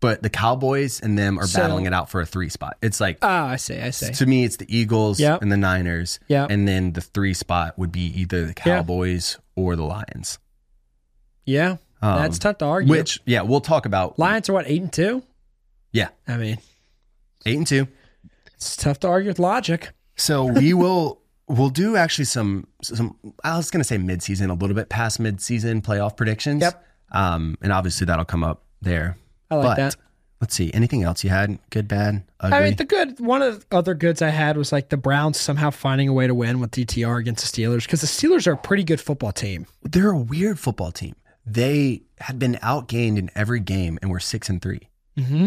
But 0.00 0.22
the 0.22 0.30
Cowboys 0.30 1.00
and 1.00 1.18
them 1.18 1.38
are 1.40 1.46
So- 1.46 1.60
battling 1.60 1.86
it 1.86 1.92
out 1.92 2.08
for 2.08 2.20
a 2.20 2.26
three 2.26 2.48
spot. 2.48 2.76
It's 2.80 3.00
like 3.00 3.18
Ah, 3.20 3.48
I 3.48 3.56
see. 3.56 3.80
I 3.80 3.90
see. 3.90 4.12
to 4.12 4.26
me, 4.26 4.44
it's 4.44 4.56
the 4.56 4.66
Eagles 4.76 5.18
Yep. 5.18 5.42
and 5.42 5.50
the 5.50 5.56
Niners, 5.56 6.20
Yep. 6.28 6.50
and 6.50 6.68
then 6.68 6.92
the 6.92 7.00
three 7.00 7.34
spot 7.34 7.76
would 7.78 7.90
be 7.90 8.06
either 8.20 8.46
the 8.46 8.54
Cowboys 8.54 9.38
or 9.56 9.74
the 9.74 9.82
Lions. 9.82 10.38
Yeah, 11.44 11.76
Um, 12.02 12.18
that's 12.22 12.38
tough 12.38 12.58
to 12.58 12.64
argue. 12.66 12.90
Which, 12.90 13.20
yeah, 13.24 13.42
we'll 13.42 13.60
talk 13.60 13.86
about. 13.86 14.18
Lions 14.18 14.48
are 14.48 14.52
what 14.52 14.66
eight 14.68 14.82
and 14.82 14.92
two? 14.92 15.22
Yeah, 15.92 16.08
I 16.28 16.36
mean, 16.36 16.58
eight 17.46 17.56
and 17.56 17.66
two. 17.66 17.88
it's 18.54 18.76
tough 18.76 19.00
to 19.00 19.08
argue 19.08 19.30
with 19.30 19.38
logic. 19.38 19.90
So 20.16 20.44
we 20.44 20.74
will 20.74 21.20
we'll 21.48 21.70
do 21.70 21.96
actually 21.96 22.26
some 22.26 22.66
some 22.82 23.16
I 23.42 23.56
was 23.56 23.70
gonna 23.70 23.82
say 23.84 23.98
mid 23.98 24.22
season, 24.22 24.50
a 24.50 24.54
little 24.54 24.76
bit 24.76 24.88
past 24.90 25.18
mid 25.18 25.40
season 25.40 25.80
playoff 25.82 26.16
predictions. 26.16 26.60
Yep. 26.62 26.84
Um, 27.10 27.56
and 27.62 27.72
obviously 27.72 28.04
that'll 28.04 28.24
come 28.26 28.44
up 28.44 28.62
there. 28.82 29.16
I 29.50 29.54
like 29.56 29.64
but 29.64 29.76
that. 29.76 29.96
let's 30.40 30.54
see. 30.54 30.70
Anything 30.74 31.02
else 31.02 31.24
you 31.24 31.30
had? 31.30 31.58
Good, 31.70 31.88
bad, 31.88 32.22
ugly? 32.40 32.56
I 32.58 32.62
mean, 32.64 32.76
the 32.76 32.84
good 32.84 33.18
one 33.20 33.42
of 33.42 33.66
the 33.68 33.76
other 33.76 33.94
goods 33.94 34.20
I 34.22 34.28
had 34.28 34.56
was 34.56 34.72
like 34.72 34.88
the 34.90 34.96
Browns 34.96 35.38
somehow 35.38 35.70
finding 35.70 36.08
a 36.08 36.12
way 36.12 36.26
to 36.26 36.34
win 36.34 36.60
with 36.60 36.70
DTR 36.72 37.18
against 37.18 37.50
the 37.54 37.62
Steelers 37.62 37.82
because 37.84 38.00
the 38.02 38.06
Steelers 38.06 38.46
are 38.46 38.52
a 38.52 38.56
pretty 38.56 38.84
good 38.84 39.00
football 39.00 39.32
team. 39.32 39.66
They're 39.82 40.10
a 40.10 40.18
weird 40.18 40.58
football 40.58 40.92
team. 40.92 41.14
They 41.46 42.02
had 42.20 42.38
been 42.38 42.54
outgained 42.62 43.16
in 43.16 43.30
every 43.34 43.60
game 43.60 43.98
and 44.02 44.10
were 44.10 44.20
six 44.20 44.48
and 44.50 44.60
3 44.60 44.80
Mm-hmm. 45.16 45.46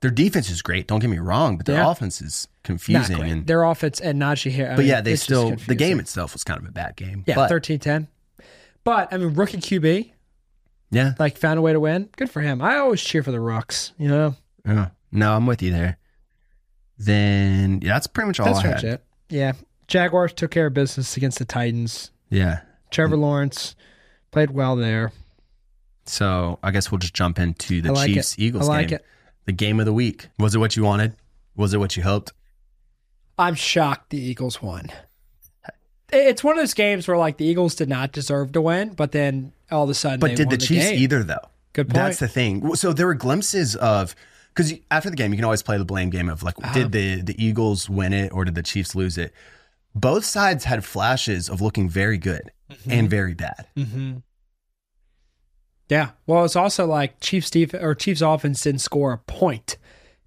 Their 0.00 0.10
defense 0.12 0.48
is 0.48 0.62
great. 0.62 0.86
Don't 0.86 1.00
get 1.00 1.10
me 1.10 1.18
wrong, 1.18 1.56
but 1.56 1.66
their 1.66 1.76
Yeah. 1.76 1.90
offense 1.90 2.20
is 2.22 2.46
confusing. 2.62 3.20
And 3.20 3.46
Their 3.46 3.64
offense 3.64 4.00
and 4.00 4.20
Najee 4.22 4.52
Harris. 4.52 4.76
but 4.76 4.84
yeah, 4.84 5.00
they 5.00 5.16
still 5.16 5.56
the 5.66 5.74
game 5.74 5.98
itself 5.98 6.32
was 6.34 6.44
kind 6.44 6.60
of 6.60 6.66
a 6.68 6.72
bad 6.72 6.94
game. 6.96 7.24
Yeah, 7.26 7.34
but, 7.34 7.48
thirteen 7.48 7.80
ten. 7.80 8.06
But 8.84 9.12
I 9.12 9.16
mean, 9.18 9.34
rookie 9.34 9.58
QB 9.58 10.12
yeah, 10.90 11.14
like 11.18 11.36
found 11.38 11.58
a 11.58 11.62
way 11.62 11.72
to 11.72 11.80
win. 11.80 12.08
Good 12.16 12.30
for 12.30 12.40
him. 12.40 12.60
I 12.62 12.76
always 12.76 13.00
cheer 13.00 13.22
for 13.22 13.30
the 13.32 13.40
rooks. 13.40 13.92
You 13.98 14.08
know, 14.08 14.34
yeah. 14.66 14.88
No, 15.12 15.32
I'm 15.34 15.46
with 15.46 15.62
you 15.62 15.70
there. 15.70 15.98
Then 16.98 17.80
yeah, 17.82 17.92
that's 17.94 18.06
pretty 18.06 18.26
much 18.28 18.40
all 18.40 18.46
that's 18.46 18.58
I 18.58 18.62
pretty 18.62 18.74
had. 18.74 18.84
much 18.84 18.94
it. 19.00 19.04
Yeah, 19.34 19.52
Jaguars 19.86 20.32
took 20.32 20.50
care 20.50 20.66
of 20.66 20.74
business 20.74 21.16
against 21.16 21.38
the 21.38 21.44
Titans. 21.44 22.10
Yeah. 22.30 22.60
Trevor 22.90 23.16
Lawrence 23.16 23.74
played 24.30 24.50
well 24.50 24.74
there. 24.76 25.12
So 26.06 26.58
I 26.62 26.70
guess 26.70 26.90
we'll 26.90 26.98
just 26.98 27.14
jump 27.14 27.38
into 27.38 27.82
the 27.82 27.92
like 27.92 28.08
Chiefs 28.08 28.34
it. 28.34 28.40
Eagles 28.40 28.68
I 28.68 28.72
like 28.72 28.88
game. 28.88 28.96
it. 28.96 29.04
The 29.44 29.52
game 29.52 29.78
of 29.80 29.86
the 29.86 29.92
week. 29.92 30.28
Was 30.38 30.54
it 30.54 30.58
what 30.58 30.74
you 30.76 30.82
wanted? 30.84 31.14
Was 31.54 31.74
it 31.74 31.78
what 31.78 31.96
you 31.96 32.02
hoped? 32.02 32.32
I'm 33.38 33.54
shocked 33.54 34.10
the 34.10 34.18
Eagles 34.20 34.60
won. 34.62 34.90
It's 36.12 36.42
one 36.42 36.56
of 36.56 36.62
those 36.62 36.74
games 36.74 37.06
where 37.06 37.16
like 37.18 37.36
the 37.36 37.44
Eagles 37.44 37.74
did 37.74 37.88
not 37.88 38.12
deserve 38.12 38.52
to 38.52 38.60
win, 38.62 38.94
but 38.94 39.12
then 39.12 39.52
all 39.70 39.84
of 39.84 39.90
a 39.90 39.94
sudden, 39.94 40.20
But 40.20 40.28
they 40.28 40.34
did 40.36 40.46
won 40.46 40.50
the 40.58 40.64
Chiefs 40.64 40.86
game. 40.90 40.98
either 40.98 41.22
though? 41.22 41.48
Good 41.74 41.88
point. 41.88 41.94
That's 41.94 42.18
the 42.18 42.28
thing. 42.28 42.74
So 42.76 42.92
there 42.92 43.06
were 43.06 43.14
glimpses 43.14 43.76
of 43.76 44.14
because 44.54 44.72
after 44.90 45.10
the 45.10 45.16
game, 45.16 45.32
you 45.32 45.36
can 45.36 45.44
always 45.44 45.62
play 45.62 45.76
the 45.78 45.84
blame 45.84 46.10
game 46.10 46.28
of 46.28 46.42
like, 46.42 46.54
Uh-huh. 46.62 46.72
did 46.74 46.92
the 46.92 47.20
the 47.22 47.42
Eagles 47.44 47.88
win 47.90 48.12
it 48.12 48.32
or 48.32 48.44
did 48.44 48.54
the 48.54 48.62
Chiefs 48.62 48.94
lose 48.94 49.18
it? 49.18 49.32
Both 49.94 50.24
sides 50.24 50.64
had 50.64 50.84
flashes 50.84 51.48
of 51.48 51.60
looking 51.60 51.88
very 51.88 52.18
good 52.18 52.50
Mm-hmm. 52.70 52.90
and 52.92 53.08
very 53.10 53.32
bad. 53.34 53.66
Yeah. 55.88 56.10
Well, 56.26 56.44
it's 56.44 56.56
also 56.56 56.86
like 56.86 57.18
Chiefs 57.20 57.50
def- 57.50 57.72
or 57.74 57.94
Chiefs 57.94 58.20
offense 58.20 58.60
didn't 58.60 58.80
score 58.82 59.12
a 59.12 59.18
point 59.18 59.78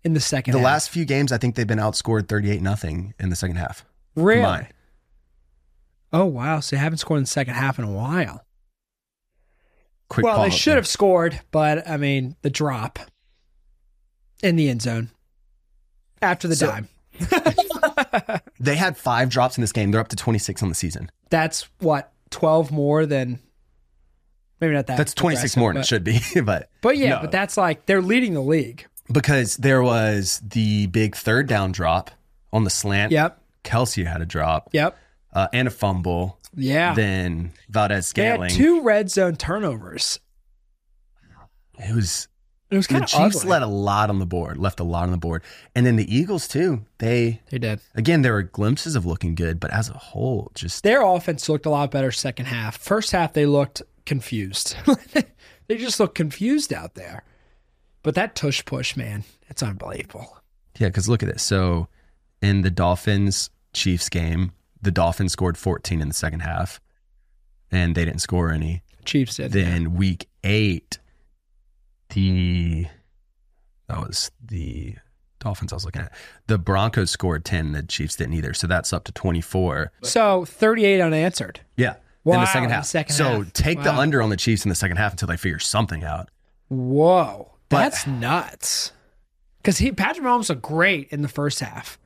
in 0.04 0.14
the 0.14 0.20
second. 0.20 0.54
The 0.54 0.60
half. 0.60 0.66
last 0.66 0.90
few 0.90 1.06
games, 1.06 1.32
I 1.32 1.38
think 1.38 1.56
they've 1.56 1.68
been 1.68 1.78
outscored 1.80 2.28
thirty 2.28 2.50
eight 2.50 2.62
nothing 2.62 3.14
in 3.20 3.30
the 3.30 3.36
second 3.36 3.58
half. 3.58 3.86
really. 4.16 4.42
combined. 4.42 4.68
Oh 6.14 6.26
wow! 6.26 6.60
So 6.60 6.76
they 6.76 6.80
haven't 6.82 6.98
scored 6.98 7.20
in 7.20 7.24
the 7.24 7.28
second 7.30 7.54
half 7.54 7.80
in 7.80 7.86
a 7.86 7.92
while. 7.92 8.44
Quick 10.10 10.26
well, 10.26 10.42
they 10.44 10.50
should 10.50 10.72
there. 10.72 10.76
have 10.78 10.88
scored, 10.88 11.40
but 11.52 11.88
I 11.90 11.98
mean 11.98 12.36
the 12.42 12.50
drop 12.50 13.00
in 14.44 14.56
the 14.58 14.70
end 14.70 14.82
zone 14.82 15.10
after 16.22 16.48
the 16.48 16.56
So- 16.56 16.68
dime. 16.68 16.88
They 18.60 18.76
had 18.76 18.96
five 18.96 19.30
drops 19.30 19.58
in 19.58 19.62
this 19.62 19.72
game. 19.72 19.90
They're 19.92 20.00
up 20.02 20.10
to 20.10 20.16
twenty 20.16 20.38
six 20.40 20.62
on 20.62 20.70
the 20.70 20.76
season. 20.76 21.10
That's 21.32 21.68
what 21.80 22.12
twelve 22.30 22.72
more 22.72 23.06
than 23.08 23.40
maybe 24.60 24.74
not 24.76 24.86
that. 24.88 24.98
That's 24.98 25.14
twenty 25.16 25.36
six 25.38 25.58
more 25.58 25.74
than 25.74 25.82
it 25.82 25.86
should 25.88 26.04
be. 26.04 26.20
but 26.46 26.70
But 26.82 26.98
yeah, 26.98 27.10
No. 27.16 27.22
but 27.22 27.32
that's 27.32 27.58
like 27.58 27.86
they're 27.88 28.02
leading 28.04 28.34
the 28.36 28.42
league. 28.42 28.86
because 29.12 29.58
there 29.58 29.82
was 29.82 30.42
the 30.48 30.88
big 30.88 31.16
third 31.16 31.48
down 31.48 31.72
drop 31.72 32.12
on 32.54 32.64
the 32.66 32.70
slant. 32.70 33.12
Yep. 33.12 33.42
Kelce 33.64 34.06
had 34.06 34.22
a 34.22 34.26
drop 34.26 34.70
Yep. 34.74 34.96
Uh, 35.34 35.48
and 35.54 35.68
a 35.68 35.72
fumble. 35.72 36.40
Yeah. 36.56 36.94
Then 36.94 37.54
Valdes 37.70 38.12
they 38.12 38.26
had 38.26 38.50
two 38.50 38.82
red 38.82 39.10
zone 39.10 39.36
turnovers. 39.38 40.20
it 41.80 41.96
was 41.96 42.28
It 42.70 42.76
was 42.76 42.88
The 42.88 42.94
kind 42.94 43.04
of 43.06 43.10
Chiefs 43.10 43.38
ugly. 43.38 43.50
let 43.50 43.62
a 43.62 43.68
lot 43.68 44.10
on 44.10 44.20
the 44.20 44.26
board, 44.26 44.58
left 44.58 44.80
a 44.80 44.84
lot 44.84 45.04
on 45.04 45.12
the 45.12 45.18
board, 45.18 45.44
and 45.76 45.86
then 45.86 45.96
the 45.96 46.14
Eagles 46.14 46.48
too. 46.48 46.86
They 47.00 47.42
they 47.50 47.60
did. 47.60 47.80
again, 47.96 48.22
there 48.22 48.34
were 48.34 48.44
glimpses 48.44 48.96
of 48.96 49.06
looking 49.06 49.36
good, 49.36 49.60
but 49.60 49.72
as 49.72 49.90
a 49.90 49.94
whole, 49.94 50.52
just 50.54 50.84
Their 50.84 51.02
offense 51.04 51.48
looked 51.48 51.66
a 51.66 51.70
lot 51.70 51.92
better 51.92 52.12
second 52.12 52.46
half. 52.48 52.78
First 52.78 53.12
half, 53.12 53.34
they 53.34 53.46
looked 53.46 53.82
confused. 54.06 54.76
they 55.68 55.78
just 55.78 56.00
looked 56.00 56.16
confused 56.16 56.74
out 56.74 56.96
there. 56.96 57.24
But 58.04 58.16
that 58.16 58.36
tush 58.36 58.66
push, 58.66 58.98
man, 58.98 59.24
it's 59.48 59.62
unbelievable. 59.64 60.38
yeah. 60.80 60.88
Because 60.88 61.08
look 61.08 61.24
at 61.24 61.32
this. 61.32 61.44
So 61.44 61.88
in 62.42 62.62
the 62.62 62.72
Dolphins 62.72 63.50
Chiefs 63.74 64.10
game, 64.10 64.52
the 64.82 64.92
Dolphins 64.92 65.32
scored 65.32 65.58
14 65.58 66.02
in 66.02 66.08
the 66.08 66.14
second 66.14 66.42
half, 66.42 66.80
and 67.72 67.96
they 67.96 68.06
didn't 68.06 68.22
score 68.22 68.52
any. 68.52 68.82
Chiefs 69.06 69.38
did. 69.38 69.52
Then 69.52 69.96
week 69.96 70.28
eight, 70.44 71.00
the 72.10 72.86
that 73.88 74.00
was 74.00 74.32
the 74.44 74.96
Dolphins 75.40 75.74
I 75.74 75.76
was 75.76 75.86
looking 75.86 76.02
at. 76.04 76.14
The 76.48 76.58
Broncos 76.58 77.10
scored 77.12 77.44
10, 77.46 77.72
the 77.74 77.84
Chiefs 77.84 78.16
didn't 78.16 78.34
either. 78.36 78.54
So 78.54 78.68
that's 78.68 78.94
up 78.94 79.04
to 79.06 79.12
24. 79.12 79.92
So 80.04 80.46
38 80.46 81.02
unanswered. 81.02 81.62
Yeah. 81.78 81.96
in 82.26 82.32
the 82.34 82.46
second 82.46 82.64
in 82.66 82.70
the 82.70 82.76
half. 82.76 82.86
second 82.86 83.16
so 83.16 83.44
half. 83.44 83.54
take 83.54 83.82
the 83.84 83.92
under 83.94 84.22
on 84.22 84.30
the 84.30 84.38
Chiefs 84.38 84.66
in 84.66 84.70
the 84.70 84.76
second 84.76 84.98
half 84.98 85.12
until 85.14 85.28
they 85.28 85.38
figure 85.38 85.60
something 85.60 86.04
out. 86.04 86.30
Whoa, 86.70 87.54
But- 87.70 87.78
that's 87.80 88.06
nuts. 88.08 88.92
Because 89.58 89.78
he 89.78 89.92
Patrick 89.92 90.26
Mahomes 90.26 90.50
looked 90.50 90.62
great 90.64 91.10
in 91.10 91.22
the 91.22 91.28
first 91.28 91.60
half. 91.60 92.00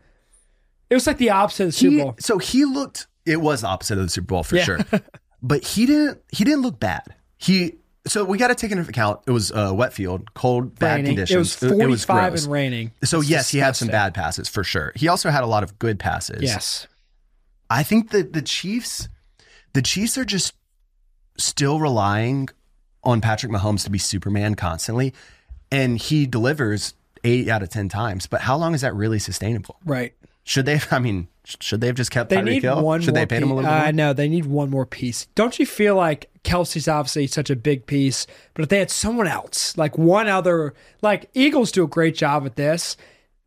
It 0.89 0.93
was 0.95 1.07
like 1.07 1.17
the 1.17 1.31
opposite 1.31 1.63
of 1.63 1.67
the 1.69 1.73
Super 1.73 1.97
Bowl. 1.97 2.15
so 2.19 2.38
he 2.38 2.65
looked 2.65 3.07
it 3.25 3.38
was 3.41 3.61
the 3.61 3.67
opposite 3.67 3.97
of 3.97 4.03
the 4.03 4.09
Super 4.09 4.27
Bowl 4.27 4.43
for 4.43 4.55
Yeah. 4.57 4.63
sure. 4.63 4.79
but 5.41 5.63
he 5.63 5.86
didn't 5.86 6.19
he 6.31 6.43
didn't 6.43 6.61
look 6.61 6.79
bad. 6.79 7.03
He 7.38 7.75
so 8.07 8.23
we 8.23 8.38
got 8.38 8.49
to 8.49 8.55
take 8.55 8.71
into 8.71 8.88
account 8.88 9.21
it 9.25 9.31
was 9.31 9.51
a 9.55 9.73
wet 9.73 9.91
field, 9.93 10.31
cold, 10.36 10.77
bad 10.77 10.97
Raining. 10.97 11.15
conditions. 11.15 11.61
It 11.63 11.71
was 11.71 12.05
45 12.05 12.31
gross. 12.31 12.43
and 12.43 12.51
raining. 12.53 12.91
So 13.03 13.21
yes, 13.21 13.49
he 13.49 13.57
had 13.57 13.75
some 13.75 13.88
bad 13.88 14.13
passes 14.13 14.47
for 14.47 14.63
sure. 14.63 14.91
He 14.95 15.07
also 15.07 15.31
had 15.31 15.43
a 15.43 15.47
lot 15.47 15.63
of 15.63 15.79
good 15.79 15.97
passes. 15.99 16.43
Yes. 16.43 16.88
I 17.67 17.81
think 17.81 18.11
that 18.11 18.33
the 18.33 18.43
Chiefs, 18.43 19.09
the 19.73 19.81
Chiefs 19.81 20.19
are 20.19 20.25
just 20.25 20.53
still 21.38 21.79
relying 21.79 22.47
on 23.03 23.21
Patrick 23.21 23.51
Mahomes 23.51 23.83
to 23.86 23.89
be 23.89 23.97
Superman 23.97 24.53
constantly, 24.55 25.13
and 25.71 25.97
he 25.97 26.27
delivers 26.27 26.93
eight 27.23 27.47
out 27.49 27.63
of 27.63 27.69
ten 27.69 27.89
times. 27.89 28.27
But 28.27 28.41
how 28.41 28.55
long 28.55 28.75
is 28.75 28.81
that 28.81 28.93
really 28.95 29.17
sustainable? 29.17 29.77
Right. 29.83 30.13
Should 30.45 30.65
they? 30.65 30.79
I 30.91 30.99
mean, 30.99 31.27
should 31.43 31.81
they 31.81 31.87
have 31.87 31.97
just 31.97 32.11
kept 32.11 32.29
They 32.29 32.37
Tyreek 32.37 32.45
need 32.45 32.63
Hill? 32.63 32.81
one 32.81 33.01
Should 33.01 33.15
they 33.15 33.25
pay 33.25 33.37
him 33.37 33.51
a 33.51 33.55
little 33.55 33.69
bit 33.69 33.75
more? 33.75 33.85
I 33.85 33.91
know 33.91 34.13
they 34.13 34.29
need 34.29 34.45
one 34.45 34.69
more 34.69 34.85
piece. 34.85 35.25
Don't 35.35 35.59
you 35.59 35.65
feel 35.65 35.95
like 35.95 36.29
Kelce's 36.43 36.87
obviously 36.87 37.27
such 37.27 37.49
a 37.49 37.55
big 37.55 37.85
piece, 37.85 38.25
but 38.53 38.63
if 38.63 38.69
they 38.69 38.79
had 38.79 38.89
someone 38.91 39.27
else, 39.27 39.77
like 39.77 39.97
one 39.97 40.27
other, 40.29 40.73
like 41.01 41.29
Eagles 41.33 41.71
do 41.71 41.83
a 41.83 41.87
great 41.87 42.15
job 42.15 42.43
with 42.43 42.55
this. 42.55 42.95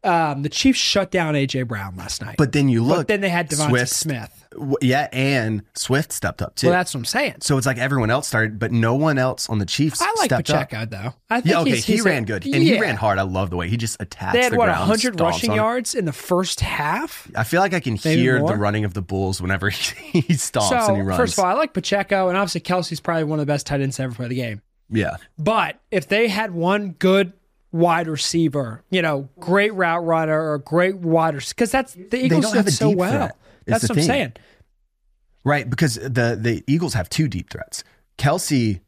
Um, 0.05 0.43
the 0.43 0.49
Chiefs 0.49 0.79
shut 0.79 1.11
down 1.11 1.35
AJ 1.35 1.67
Brown 1.67 1.97
last 1.97 2.23
night, 2.23 2.37
But 2.39 2.53
then 2.53 2.69
you 2.69 2.85
look. 2.85 2.99
But 2.99 3.09
then 3.09 3.21
they 3.21 3.29
had 3.29 3.51
Devontae 3.51 3.69
Swift, 3.69 3.91
Smith. 3.91 4.38
Yeah, 4.83 5.09
and 5.13 5.63
Swift 5.75 6.13
stepped 6.13 6.43
up 6.43 6.55
too. 6.57 6.67
Well, 6.69 6.75
that's 6.77 6.95
what 6.95 7.01
I'm 7.01 7.05
saying. 7.05 7.37
so 7.41 7.57
it's 7.59 7.67
like 7.67 7.79
everyone 7.79 8.11
else 8.11 8.29
started, 8.29 8.59
but 8.59 8.73
no 8.73 8.95
one 8.95 9.19
else 9.19 9.49
on 9.49 9.59
the 9.59 9.67
Chiefs 9.67 10.01
I 10.03 10.07
like 10.19 10.27
stepped 10.27 10.51
up. 10.51 10.69
Pacheco 10.71 10.87
though. 10.87 11.15
I 11.31 11.41
think 11.41 11.53
Yeah, 11.53 11.61
okay, 11.61 11.71
he's, 11.71 11.85
he 11.85 11.93
he's 11.95 12.05
a- 12.07 12.09
ran 12.09 12.25
good, 12.25 12.45
and 12.45 12.55
he 12.57 12.81
ran 12.81 12.97
hard. 12.97 13.19
I 13.19 13.23
love 13.23 13.51
the 13.51 13.57
way 13.57 13.69
he 13.69 13.77
just 13.77 13.97
attacks. 14.01 14.33
They 14.35 14.43
had 14.43 14.53
the 14.53 14.57
what 14.59 14.67
ground, 14.67 14.81
100 14.81 15.21
rushing 15.21 15.51
on 15.51 15.57
yards 15.57 15.95
in 15.95 16.05
the 16.05 16.13
first 16.13 16.61
half. 16.61 17.31
I 17.37 17.45
feel 17.45 17.61
like 17.61 17.75
I 17.75 17.81
can 17.81 17.99
Maybe 18.05 18.21
hear 18.23 18.39
more? 18.41 18.51
the 18.53 18.57
running 18.57 18.85
of 18.85 18.95
the 18.95 19.03
Bulls 19.03 19.41
whenever 19.43 19.71
he, 19.71 20.21
he 20.21 20.35
stomps 20.35 20.69
So 20.69 20.77
and 20.89 20.97
he 20.97 21.03
runs. 21.03 21.19
first 21.19 21.39
of 21.39 21.45
all, 21.45 21.51
I 21.51 21.55
like 21.55 21.73
Pacheco, 21.73 22.29
and 22.29 22.37
obviously 22.37 22.61
Kelce's 22.61 23.01
probably 23.01 23.25
one 23.25 23.39
of 23.41 23.47
the 23.47 23.51
best 23.53 23.67
tight 23.67 23.81
ends 23.81 23.97
to 23.97 24.03
ever 24.05 24.15
play 24.15 24.29
the 24.29 24.35
game. 24.37 24.63
yeah, 24.91 25.17
But 25.39 25.79
if 25.91 26.09
they 26.09 26.29
had 26.29 26.53
one 26.53 26.91
good 26.99 27.33
wide 27.71 28.09
receiver, 28.09 28.83
you 28.89 29.03
know, 29.03 29.29
great 29.39 29.75
route 29.75 30.05
runner 30.05 30.53
or 30.53 30.59
great 30.59 30.97
wide 30.97 31.35
receiver, 31.35 31.55
because 31.55 31.71
that's 31.71 31.93
the 31.93 32.17
Eagles 32.25 32.53
have 32.55 32.71
so 32.73 32.89
well. 32.91 33.31
That's 33.67 33.87
what 33.87 33.99
I'm 33.99 34.03
saying. 34.05 34.33
Right. 35.45 35.69
Because 35.69 35.95
the 35.95 36.39
the 36.41 36.63
Eagles 36.67 36.95
have 36.95 37.09
two 37.09 37.29
deep 37.29 37.51
threats. 37.51 37.85
Kelce, 38.19 38.81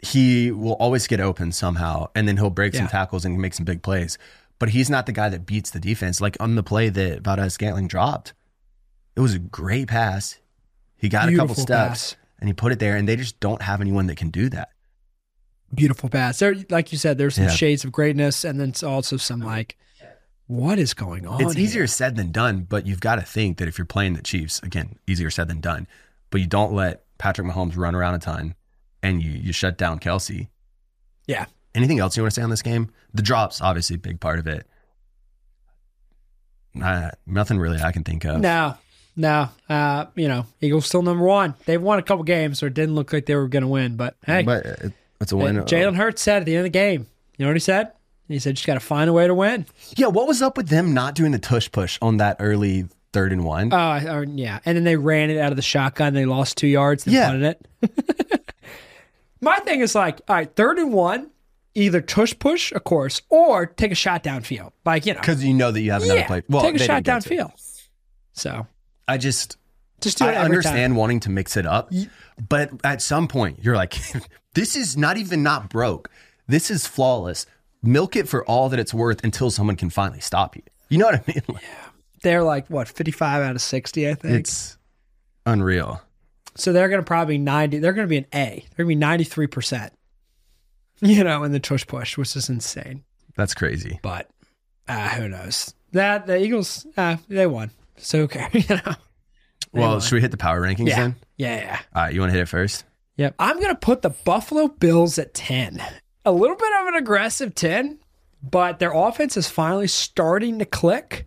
he 0.00 0.50
will 0.50 0.72
always 0.74 1.06
get 1.06 1.20
open 1.20 1.52
somehow, 1.52 2.06
and 2.14 2.26
then 2.26 2.36
he'll 2.36 2.50
break 2.50 2.74
some 2.74 2.88
tackles 2.88 3.24
and 3.24 3.38
make 3.40 3.54
some 3.54 3.64
big 3.64 3.82
plays. 3.82 4.18
But 4.58 4.70
he's 4.70 4.88
not 4.90 5.06
the 5.06 5.12
guy 5.12 5.28
that 5.28 5.46
beats 5.46 5.70
the 5.70 5.80
defense. 5.80 6.20
Like 6.20 6.36
on 6.40 6.54
the 6.54 6.62
play 6.62 6.88
that 6.88 7.22
Valdes 7.22 7.54
Scantling 7.54 7.88
dropped, 7.88 8.32
it 9.16 9.20
was 9.20 9.34
a 9.34 9.38
great 9.38 9.88
pass. 9.88 10.38
He 10.96 11.08
got 11.08 11.28
a 11.28 11.36
couple 11.36 11.54
steps 11.54 11.66
pass. 12.12 12.16
and 12.40 12.48
he 12.48 12.52
put 12.52 12.72
it 12.72 12.78
there, 12.78 12.96
and 12.96 13.08
they 13.08 13.16
just 13.16 13.38
don't 13.40 13.62
have 13.62 13.80
anyone 13.80 14.06
that 14.06 14.16
can 14.16 14.30
do 14.30 14.48
that. 14.50 14.70
Beautiful 15.74 16.08
pass. 16.08 16.38
There, 16.38 16.54
like 16.70 16.92
you 16.92 16.98
said, 16.98 17.18
there's 17.18 17.34
some 17.36 17.44
Yeah. 17.44 17.50
shades 17.50 17.84
of 17.84 17.92
greatness, 17.92 18.44
and 18.44 18.60
then 18.60 18.68
it's 18.70 18.82
also 18.82 19.16
some 19.16 19.40
like, 19.40 19.76
what 20.52 20.78
is 20.78 20.92
going 20.92 21.26
on? 21.26 21.40
It's 21.40 21.54
here? 21.54 21.62
easier 21.62 21.86
said 21.86 22.16
than 22.16 22.30
done, 22.30 22.66
but 22.68 22.86
you've 22.86 23.00
got 23.00 23.16
to 23.16 23.22
think 23.22 23.56
that 23.58 23.68
if 23.68 23.78
you're 23.78 23.86
playing 23.86 24.14
the 24.14 24.22
Chiefs, 24.22 24.60
again, 24.62 24.96
easier 25.06 25.30
said 25.30 25.48
than 25.48 25.60
done. 25.60 25.86
But 26.30 26.42
you 26.42 26.46
don't 26.46 26.72
let 26.74 27.04
Patrick 27.16 27.46
Mahomes 27.46 27.76
run 27.76 27.94
around 27.94 28.14
a 28.14 28.18
ton, 28.18 28.54
and 29.02 29.22
you 29.22 29.30
you 29.30 29.52
shut 29.52 29.78
down 29.78 29.98
Kelce. 29.98 30.48
Yeah. 31.26 31.46
Anything 31.74 32.00
else 32.00 32.16
you 32.16 32.22
want 32.22 32.34
to 32.34 32.40
say 32.40 32.42
on 32.42 32.50
this 32.50 32.60
game? 32.60 32.90
The 33.14 33.22
drops, 33.22 33.62
obviously, 33.62 33.96
a 33.96 33.98
big 33.98 34.20
part 34.20 34.38
of 34.38 34.46
it. 34.46 34.66
Uh, 36.80 37.10
nothing 37.26 37.58
really 37.58 37.80
I 37.80 37.92
can 37.92 38.04
think 38.04 38.24
of. 38.24 38.40
No, 38.40 38.76
no. 39.16 39.48
Uh, 39.70 40.06
you 40.14 40.28
know, 40.28 40.44
Eagles 40.60 40.86
still 40.86 41.02
number 41.02 41.24
one. 41.24 41.54
They've 41.64 41.80
won 41.80 41.98
a 41.98 42.02
couple 42.02 42.24
games, 42.24 42.58
so 42.58 42.66
it 42.66 42.74
didn't 42.74 42.94
look 42.94 43.12
like 43.12 43.24
they 43.24 43.36
were 43.36 43.48
going 43.48 43.62
to 43.62 43.68
win. 43.68 43.96
But 43.96 44.16
hey, 44.26 44.42
but 44.42 44.66
it's 45.18 45.32
a 45.32 45.36
win. 45.36 45.56
Jalen 45.56 45.96
Hurts 45.96 46.20
said 46.20 46.42
at 46.42 46.46
the 46.46 46.56
end 46.56 46.60
of 46.60 46.72
the 46.72 46.78
game, 46.78 47.06
you 47.38 47.44
know 47.44 47.48
what 47.48 47.56
he 47.56 47.60
said? 47.60 47.92
He 48.32 48.38
said, 48.38 48.56
"Just 48.56 48.66
got 48.66 48.74
to 48.74 48.80
find 48.80 49.08
a 49.08 49.12
way 49.12 49.26
to 49.26 49.34
win." 49.34 49.66
Yeah, 49.96 50.06
what 50.08 50.26
was 50.26 50.42
up 50.42 50.56
with 50.56 50.68
them 50.68 50.94
not 50.94 51.14
doing 51.14 51.32
the 51.32 51.38
tush 51.38 51.70
push 51.70 51.98
on 52.02 52.16
that 52.18 52.36
early 52.40 52.86
third 53.12 53.32
and 53.32 53.44
one? 53.44 53.72
Oh, 53.72 54.00
or- 54.08 54.24
yeah. 54.24 54.58
And 54.64 54.76
then 54.76 54.84
they 54.84 54.96
ran 54.96 55.30
it 55.30 55.38
out 55.38 55.52
of 55.52 55.56
the 55.56 55.62
shotgun. 55.62 56.14
They 56.14 56.24
lost 56.24 56.56
two 56.56 56.66
yards. 56.66 57.04
They 57.04 57.12
Yeah. 57.12 57.32
it. 57.34 57.66
My 59.40 59.56
thing 59.58 59.80
is 59.80 59.94
like, 59.94 60.20
all 60.28 60.36
right, 60.36 60.54
third 60.54 60.78
and 60.78 60.92
one, 60.92 61.30
either 61.74 62.00
tush 62.00 62.32
push, 62.38 62.72
of 62.72 62.84
course, 62.84 63.22
or 63.28 63.66
take 63.66 63.90
a 63.90 63.96
shot 63.96 64.22
downfield. 64.22 64.70
Like, 64.84 65.04
you 65.04 65.14
know, 65.14 65.20
Because 65.20 65.44
you 65.44 65.52
know 65.52 65.72
that 65.72 65.80
you 65.80 65.90
have 65.90 66.02
another 66.04 66.20
yeah, 66.20 66.26
play. 66.28 66.42
Well, 66.48 66.62
take 66.62 66.76
a 66.76 66.78
shot 66.78 67.02
didn't 67.02 67.06
get 67.06 67.22
to 67.24 67.34
it. 67.34 67.38
downfield. 67.40 67.80
So 68.34 68.66
I 69.08 69.18
just 69.18 69.56
just 70.00 70.18
do 70.18 70.24
it 70.24 70.28
I 70.28 70.36
understand 70.36 70.92
time. 70.92 70.96
wanting 70.96 71.20
to 71.20 71.30
mix 71.30 71.56
it 71.56 71.66
up, 71.66 71.92
but 72.48 72.70
at 72.84 73.02
some 73.02 73.26
point 73.28 73.58
you're 73.62 73.76
like, 73.76 73.94
this 74.54 74.74
is 74.76 74.96
not 74.96 75.16
even 75.16 75.42
not 75.42 75.68
broke. 75.68 76.08
This 76.46 76.70
is 76.70 76.86
flawless. 76.86 77.46
Milk 77.82 78.16
it 78.16 78.28
for 78.28 78.44
all 78.46 78.68
that 78.68 78.78
it's 78.78 78.94
worth 78.94 79.22
until 79.24 79.50
someone 79.50 79.76
can 79.76 79.90
finally 79.90 80.20
stop 80.20 80.56
you. 80.56 80.62
You 80.88 80.98
know 80.98 81.06
what 81.06 81.14
I 81.16 81.22
mean? 81.26 81.42
Like, 81.48 81.64
They're 82.22 82.42
like, 82.42 82.68
what, 82.68 82.88
55 82.88 83.42
out 83.42 83.54
of 83.56 83.60
60, 83.62 84.08
I 84.08 84.14
think. 84.14 84.34
it's 84.34 84.78
unreal. 85.46 86.00
so 86.54 86.72
they're 86.72 86.88
going 86.88 87.00
to 87.00 87.06
probably 87.06 87.38
90, 87.38 87.78
they're 87.78 87.92
going 87.92 88.06
to 88.06 88.10
be 88.10 88.18
an 88.18 88.26
A. 88.34 88.64
They're 88.76 88.84
going 88.86 89.00
to 89.00 89.26
be 89.26 89.26
93%, 89.46 89.90
you 91.00 91.24
know, 91.24 91.42
in 91.44 91.52
the 91.52 91.60
tush 91.60 91.86
push, 91.86 92.16
which 92.16 92.36
is 92.36 92.48
insane. 92.48 93.02
That's 93.36 93.54
crazy. 93.54 93.98
but 94.02 94.28
uh, 94.86 95.08
who 95.10 95.28
knows? 95.28 95.74
That 95.92 96.26
the 96.26 96.38
Eagles, 96.42 96.86
uh, 96.96 97.16
they 97.28 97.46
won. 97.46 97.70
So 97.96 98.20
okay, 98.22 98.48
you 98.52 98.76
know. 98.76 98.94
Well, 99.72 100.00
should 100.00 100.16
we 100.16 100.20
hit 100.20 100.30
the 100.30 100.36
power 100.36 100.60
rankings 100.60 100.88
yeah, 100.88 100.96
then? 101.00 101.16
yeah, 101.36 101.56
yeah. 101.56 101.80
All 101.94 102.02
right, 102.02 102.14
you 102.14 102.20
want 102.20 102.30
to 102.30 102.36
hit 102.36 102.42
it 102.42 102.48
first? 102.48 102.84
Yep. 103.16 103.34
I'm 103.38 103.60
gonna 103.60 103.74
put 103.74 104.02
the 104.02 104.10
Buffalo 104.10 104.68
Bills 104.68 105.18
at 105.18 105.34
ten. 105.34 105.82
A 106.24 106.32
little 106.32 106.56
bit 106.56 106.72
of 106.80 106.86
an 106.86 106.94
aggressive 106.94 107.54
ten, 107.54 107.98
but 108.42 108.78
their 108.78 108.92
offense 108.92 109.36
is 109.36 109.48
finally 109.48 109.88
starting 109.88 110.58
to 110.60 110.64
click. 110.64 111.26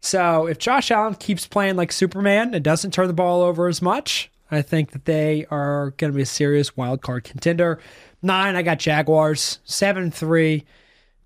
So 0.00 0.46
if 0.46 0.58
Josh 0.58 0.90
Allen 0.90 1.14
keeps 1.14 1.46
playing 1.46 1.76
like 1.76 1.92
Superman 1.92 2.54
and 2.54 2.64
doesn't 2.64 2.92
turn 2.92 3.06
the 3.06 3.12
ball 3.12 3.42
over 3.42 3.68
as 3.68 3.82
much, 3.82 4.30
I 4.50 4.62
think 4.62 4.92
that 4.92 5.04
they 5.04 5.46
are 5.50 5.90
going 5.98 6.10
to 6.10 6.16
be 6.16 6.22
a 6.22 6.26
serious 6.26 6.74
wild 6.74 7.02
card 7.02 7.24
contender. 7.24 7.80
Nine, 8.22 8.56
I 8.56 8.62
got 8.62 8.78
Jaguars. 8.78 9.58
Seven 9.64 10.10
three, 10.10 10.64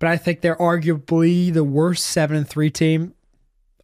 but 0.00 0.08
I 0.08 0.16
think 0.16 0.40
they're 0.40 0.56
arguably 0.56 1.52
the 1.52 1.64
worst 1.64 2.06
seven 2.06 2.36
and 2.36 2.48
three 2.48 2.70
team. 2.70 3.14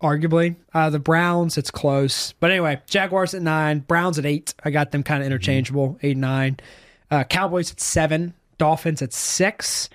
Arguably, 0.03 0.57
uh, 0.73 0.91
the 0.91 0.99
Browns, 0.99 1.59
it's 1.59 1.71
close, 1.71 2.33
but 2.41 2.51
anyway, 2.51 2.81
Jaguars 2.87 3.35
at 3.35 3.43
nine, 3.43 3.81
Browns 3.81 4.19
at 4.19 4.25
eight. 4.25 4.55
I 4.65 4.71
got 4.71 4.93
them 4.93 5.03
kind 5.03 5.23
of 5.23 5.27
interchangeable, 5.27 5.99
eight 6.03 6.17
nine. 6.17 6.59
Uh, 7.11 7.23
Cowboys 7.25 7.71
at 7.71 7.81
seven, 7.81 8.33
Dolphins 8.61 9.03
at 9.03 9.13
six. 9.13 9.89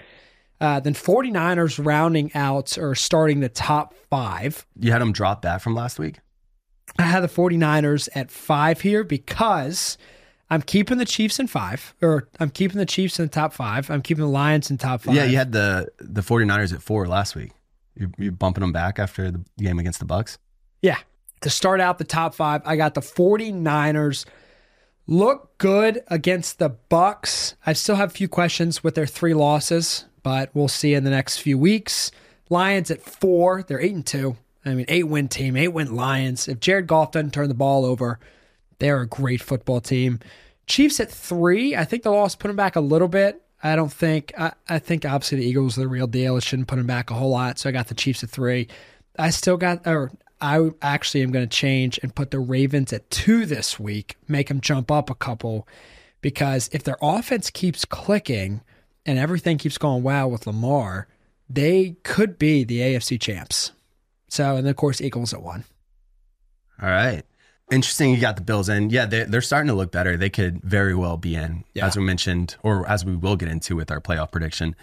Uh, 0.59 0.79
then 0.79 0.93
49ers 0.93 1.83
rounding 1.85 2.31
out 2.33 2.77
or 2.77 2.95
starting 2.95 3.39
the 3.39 3.49
top 3.49 3.93
five. 4.09 4.65
You 4.79 4.91
had 4.91 5.01
them 5.01 5.11
drop 5.11 5.43
that 5.43 5.61
from 5.61 5.75
last 5.75 5.99
week? 5.99 6.19
I 6.97 7.03
had 7.03 7.21
the 7.21 7.27
49ers 7.27 8.09
at 8.15 8.31
five 8.31 8.81
here 8.81 9.03
because 9.03 9.97
I'm 10.49 10.61
keeping 10.61 10.97
the 10.97 11.05
Chiefs 11.05 11.39
in 11.39 11.47
five, 11.47 11.93
or 12.01 12.29
I'm 12.39 12.49
keeping 12.49 12.77
the 12.77 12.85
Chiefs 12.85 13.19
in 13.19 13.25
the 13.25 13.31
top 13.31 13.53
five. 13.53 13.91
I'm 13.91 14.01
keeping 14.01 14.23
the 14.23 14.29
Lions 14.29 14.71
in 14.71 14.77
top 14.77 15.01
five. 15.01 15.15
Yeah, 15.15 15.25
you 15.25 15.37
had 15.37 15.51
the 15.51 15.89
the 15.99 16.21
49ers 16.21 16.73
at 16.73 16.81
four 16.81 17.07
last 17.07 17.35
week. 17.35 17.51
You 17.95 18.11
you 18.17 18.31
bumping 18.31 18.61
them 18.61 18.71
back 18.71 18.97
after 18.97 19.31
the 19.31 19.43
game 19.57 19.77
against 19.79 19.99
the 19.99 20.05
Bucks? 20.05 20.37
Yeah. 20.81 20.97
To 21.41 21.49
start 21.49 21.81
out 21.81 21.97
the 21.97 22.05
top 22.05 22.33
five, 22.33 22.61
I 22.65 22.75
got 22.75 22.93
the 22.93 23.01
49ers 23.01 24.25
look 25.07 25.57
good 25.57 26.03
against 26.07 26.59
the 26.59 26.69
Bucks. 26.69 27.55
I 27.65 27.73
still 27.73 27.95
have 27.95 28.09
a 28.09 28.13
few 28.13 28.27
questions 28.27 28.83
with 28.83 28.95
their 28.95 29.05
three 29.05 29.33
losses, 29.33 30.05
but 30.23 30.49
we'll 30.53 30.67
see 30.67 30.93
in 30.93 31.03
the 31.03 31.09
next 31.09 31.37
few 31.37 31.57
weeks. 31.57 32.11
Lions 32.49 32.91
at 32.91 33.01
four, 33.01 33.63
they're 33.63 33.81
eight 33.81 33.95
and 33.95 34.05
two. 34.05 34.37
I 34.65 34.73
mean, 34.73 34.85
eight 34.89 35.07
win 35.07 35.27
team, 35.27 35.55
eight 35.55 35.69
win 35.69 35.95
Lions. 35.95 36.47
If 36.47 36.59
Jared 36.59 36.87
Goff 36.87 37.11
doesn't 37.11 37.33
turn 37.33 37.49
the 37.49 37.53
ball 37.53 37.85
over, 37.85 38.19
they're 38.79 39.01
a 39.01 39.07
great 39.07 39.41
football 39.41 39.79
team. 39.79 40.19
Chiefs 40.67 40.99
at 40.99 41.11
three. 41.11 41.75
I 41.75 41.85
think 41.85 42.03
the 42.03 42.11
loss 42.11 42.35
put 42.35 42.47
them 42.47 42.55
back 42.55 42.75
a 42.75 42.81
little 42.81 43.07
bit. 43.07 43.41
I 43.63 43.75
don't 43.75 43.93
think. 43.93 44.33
I, 44.37 44.53
I 44.67 44.79
think 44.79 45.05
obviously 45.05 45.39
the 45.39 45.45
Eagles 45.45 45.77
are 45.77 45.81
the 45.81 45.87
real 45.87 46.07
deal. 46.07 46.37
It 46.37 46.43
shouldn't 46.43 46.67
put 46.67 46.77
them 46.77 46.87
back 46.87 47.11
a 47.11 47.13
whole 47.13 47.29
lot. 47.29 47.59
So 47.59 47.69
I 47.69 47.71
got 47.71 47.87
the 47.87 47.93
Chiefs 47.93 48.23
at 48.23 48.29
three. 48.29 48.67
I 49.17 49.29
still 49.29 49.57
got, 49.57 49.85
or 49.87 50.11
I 50.41 50.69
actually 50.81 51.21
am 51.23 51.31
going 51.31 51.47
to 51.47 51.55
change 51.57 51.99
and 52.03 52.13
put 52.13 52.31
the 52.31 52.39
Ravens 52.39 52.91
at 52.93 53.09
two 53.09 53.45
this 53.45 53.79
week, 53.79 54.17
make 54.27 54.47
them 54.49 54.61
jump 54.61 54.91
up 54.91 55.09
a 55.09 55.15
couple, 55.15 55.67
because 56.21 56.69
if 56.73 56.83
their 56.83 56.97
offense 57.01 57.49
keeps 57.49 57.85
clicking 57.85 58.61
and 59.05 59.17
everything 59.17 59.57
keeps 59.57 59.77
going 59.77 60.03
well 60.03 60.29
with 60.29 60.45
Lamar, 60.45 61.07
they 61.49 61.95
could 62.03 62.37
be 62.37 62.63
the 62.63 62.79
AFC 62.79 63.19
champs. 63.19 63.71
So, 64.27 64.55
and 64.57 64.65
then 64.65 64.71
of 64.71 64.75
course, 64.77 64.99
Eagles 65.01 65.33
at 65.33 65.41
one. 65.41 65.63
All 66.81 66.89
right. 66.89 67.23
Interesting. 67.71 68.11
You 68.13 68.19
got 68.19 68.35
the 68.35 68.41
Bills 68.43 68.69
in. 68.69 68.89
Yeah, 68.89 69.05
they're, 69.05 69.25
they're 69.25 69.41
starting 69.41 69.67
to 69.69 69.73
look 69.73 69.91
better. 69.91 70.17
They 70.17 70.29
could 70.29 70.61
very 70.61 70.93
well 70.93 71.17
be 71.17 71.35
in, 71.35 71.63
Yeah. 71.73 71.87
as 71.87 71.95
we 71.95 72.03
mentioned, 72.03 72.55
or 72.61 72.87
as 72.87 73.05
we 73.05 73.15
will 73.15 73.35
get 73.37 73.49
into 73.49 73.75
with 73.75 73.89
our 73.89 74.01
playoff 74.01 74.31
prediction. 74.31 74.75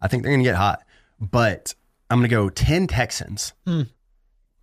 I 0.00 0.08
think 0.08 0.22
they're 0.22 0.30
going 0.32 0.44
to 0.44 0.48
get 0.48 0.56
hot, 0.56 0.82
but 1.20 1.74
I'm 2.08 2.18
going 2.20 2.30
to 2.30 2.34
go 2.34 2.48
10 2.48 2.86
Texans. 2.86 3.52
Hmm. 3.66 3.82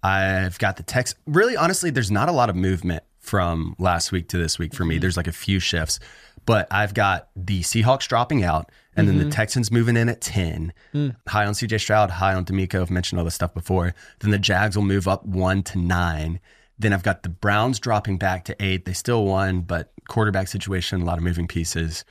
I've 0.04 0.58
got 0.60 0.78
the 0.78 0.84
Tex. 0.84 1.16
Really, 1.26 1.58
honestly, 1.58 1.90
there's 1.90 2.12
not 2.12 2.30
a 2.30 2.32
lot 2.32 2.50
of 2.50 2.56
movement 2.56 3.04
from 3.20 3.76
last 3.78 4.12
week 4.12 4.30
to 4.30 4.38
this 4.38 4.58
week 4.58 4.74
for 4.74 4.86
me. 4.86 4.96
Mm-hmm. 4.96 5.02
There's 5.02 5.18
like 5.18 5.28
a 5.28 5.34
few 5.34 5.60
shifts, 5.60 6.00
but 6.46 6.68
I've 6.72 6.94
got 6.94 7.30
the 7.36 7.62
Seahawks 7.62 8.08
dropping 8.08 8.44
out 8.44 8.72
and 8.96 9.08
then 9.08 9.18
the 9.18 9.26
mm-hmm. 9.26 9.32
Texans 9.32 9.72
moving 9.72 9.96
in 9.96 10.10
at 10.10 10.22
10. 10.22 10.74
Mm. 10.94 11.16
High 11.28 11.46
on 11.46 11.54
CJ 11.54 11.80
Stroud, 11.80 12.10
high 12.10 12.34
on 12.34 12.46
DeMeco. 12.46 12.82
I've 12.82 12.90
mentioned 12.90 13.20
all 13.20 13.26
this 13.26 13.36
stuff 13.36 13.54
before. 13.54 13.94
Then 14.20 14.32
the 14.32 14.40
Jags 14.40 14.76
will 14.76 14.84
move 14.84 15.08
up 15.08 15.26
one 15.26 15.62
to 15.64 15.78
nine. 15.78 16.40
Then 16.80 16.94
I've 16.94 17.04
got 17.04 17.24
the 17.24 17.30
Browns 17.30 17.80
dropping 17.80 18.18
back 18.18 18.46
to 18.46 18.56
eight. 18.60 18.86
They 18.86 18.94
still 18.94 19.26
won, 19.26 19.62
but 19.62 19.92
quarterback 20.08 20.48
situation, 20.48 21.02
a 21.02 21.06
lot 21.06 21.18
of 21.18 21.24
moving 21.24 21.48
pieces. 21.48 22.06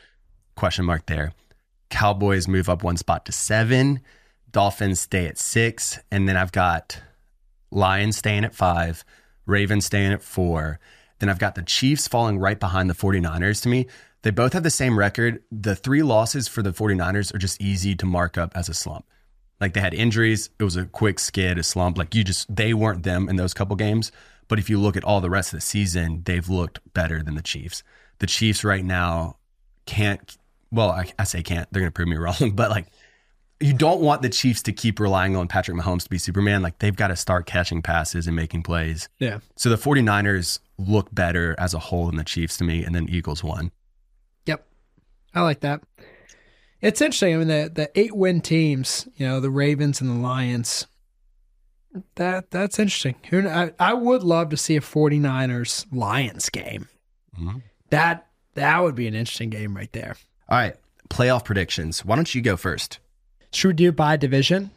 Question 0.55 0.84
mark 0.84 1.07
there. 1.07 1.32
Cowboys 1.89 2.47
move 2.47 2.68
up 2.68 2.84
one 2.84 2.97
spot 2.97 3.26
to 3.26 3.32
seven. 3.32 4.01
Dolphins 4.53 5.01
stay 5.01 5.26
at 5.26 5.39
six. 5.39 5.99
And 6.11 6.28
then 6.28 6.37
I've 6.37 6.53
got 6.53 7.01
Lions 7.71 8.17
staying 8.17 8.45
at 8.45 8.55
five, 8.55 9.05
Ravens 9.47 9.87
staying 9.87 10.12
at 10.12 10.23
four. 10.23 10.81
Then 11.19 11.29
I've 11.29 11.39
got 11.39 11.55
the 11.55 11.62
Chiefs 11.62 12.09
falling 12.09 12.39
right 12.39 12.59
behind 12.59 12.91
the 12.91 12.95
49ers 12.95 13.62
to 13.62 13.69
me. 13.69 13.87
They 14.23 14.31
both 14.31 14.53
have 14.53 14.62
the 14.62 14.71
same 14.71 14.99
record. 14.99 15.43
The 15.51 15.77
three 15.77 16.03
losses 16.03 16.49
for 16.49 16.62
the 16.62 16.73
49ers 16.73 17.35
are 17.35 17.39
just 17.39 17.61
easy 17.61 17.95
to 17.95 18.07
mark 18.07 18.37
up 18.37 18.53
as 18.55 18.69
a 18.69 18.75
slump. 18.75 19.07
Like 19.61 19.73
they 19.73 19.81
had 19.81 19.95
injuries, 19.95 20.51
it 20.59 20.64
was 20.64 20.77
a 20.77 20.85
quick 20.85 21.19
skid, 21.19 21.59
a 21.59 21.62
slump. 21.62 21.97
Like 21.97 22.14
you 22.14 22.25
just, 22.25 22.55
they 22.55 22.75
weren't 22.75 23.05
them 23.05 23.29
in 23.29 23.37
those 23.37 23.55
couple 23.55 23.77
games. 23.77 24.12
But 24.49 24.59
if 24.59 24.69
you 24.69 24.79
look 24.79 24.97
at 24.97 25.05
all 25.05 25.21
the 25.21 25.31
rest 25.31 25.53
of 25.53 25.59
the 25.59 25.64
season, 25.64 26.23
they've 26.25 26.49
looked 26.49 26.81
better 26.93 27.23
than 27.23 27.35
the 27.35 27.43
Chiefs. 27.43 27.83
The 28.19 28.27
Chiefs 28.27 28.64
right 28.64 28.85
now 28.85 29.37
can't, 29.87 30.37
well, 30.71 30.91
I, 30.91 31.11
I 31.19 31.25
say 31.25 31.43
can't, 31.43 31.69
they're 31.73 31.81
going 31.81 31.91
to 31.91 31.95
prove 31.95 32.09
me 32.09 32.17
wrong, 32.19 32.53
but 32.55 32.71
like 32.71 32.87
you 33.61 33.73
don't 33.73 34.01
want 34.01 34.23
the 34.23 34.29
Chiefs 34.29 34.63
to 34.63 34.73
keep 34.73 35.01
relying 35.01 35.35
on 35.37 35.49
Patrick 35.49 35.77
Mahomes 35.77 36.03
to 36.05 36.11
be 36.11 36.19
Superman. 36.19 36.63
Like 36.63 36.79
they've 36.79 36.95
got 36.95 37.09
to 37.09 37.17
start 37.17 37.47
catching 37.47 37.81
passes 37.83 38.27
and 38.27 38.37
making 38.37 38.63
plays. 38.63 39.09
Yeah. 39.19 39.39
So 39.57 39.71
the 39.71 39.77
49ers 39.77 40.59
look 40.79 41.15
better 41.15 41.55
as 41.59 41.73
a 41.73 41.79
whole 41.79 42.07
than 42.07 42.17
the 42.17 42.25
Chiefs 42.25 42.59
to 42.59 42.65
me, 42.65 42.85
and 42.85 42.95
then 42.95 43.09
Eagles 43.09 43.43
won. 43.43 43.71
Yep. 44.45 44.67
I 45.35 45.41
like 45.43 45.61
that. 45.61 45.83
It's 46.83 47.01
interesting. 47.01 47.35
I 47.35 47.39
mean, 47.39 47.49
the, 47.49 47.71
the 47.75 47.91
eight 47.99 48.15
win 48.15 48.43
teams, 48.43 49.09
you 49.17 49.27
know, 49.27 49.41
the 49.41 49.51
Ravens 49.51 50.01
and 50.03 50.11
the 50.11 50.15
Lions, 50.23 50.87
that 52.17 52.51
that's 52.51 52.79
interesting. 52.79 53.15
Who 53.31 53.49
I, 53.49 53.73
I 53.79 53.95
would 53.95 54.23
love 54.23 54.51
to 54.51 54.57
see 54.59 54.77
a 54.77 54.81
49ers 54.81 55.87
Lions 55.91 56.51
game. 56.51 56.89
Mhm. 57.41 57.63
That 57.89 58.27
that 58.55 58.83
would 58.83 58.95
be 58.95 59.07
an 59.09 59.15
interesting 59.15 59.49
game 59.49 59.75
right 59.75 59.91
there. 59.93 60.17
All 60.49 60.59
right, 60.59 60.77
playoff 61.09 61.45
predictions. 61.45 62.05
Why 62.05 62.17
don't 62.17 62.35
you 62.35 62.43
go 62.43 62.57
first? 62.59 62.99
Should 63.53 63.68
we 63.68 63.74
do 63.74 63.92
by 63.92 64.16
division? 64.16 64.70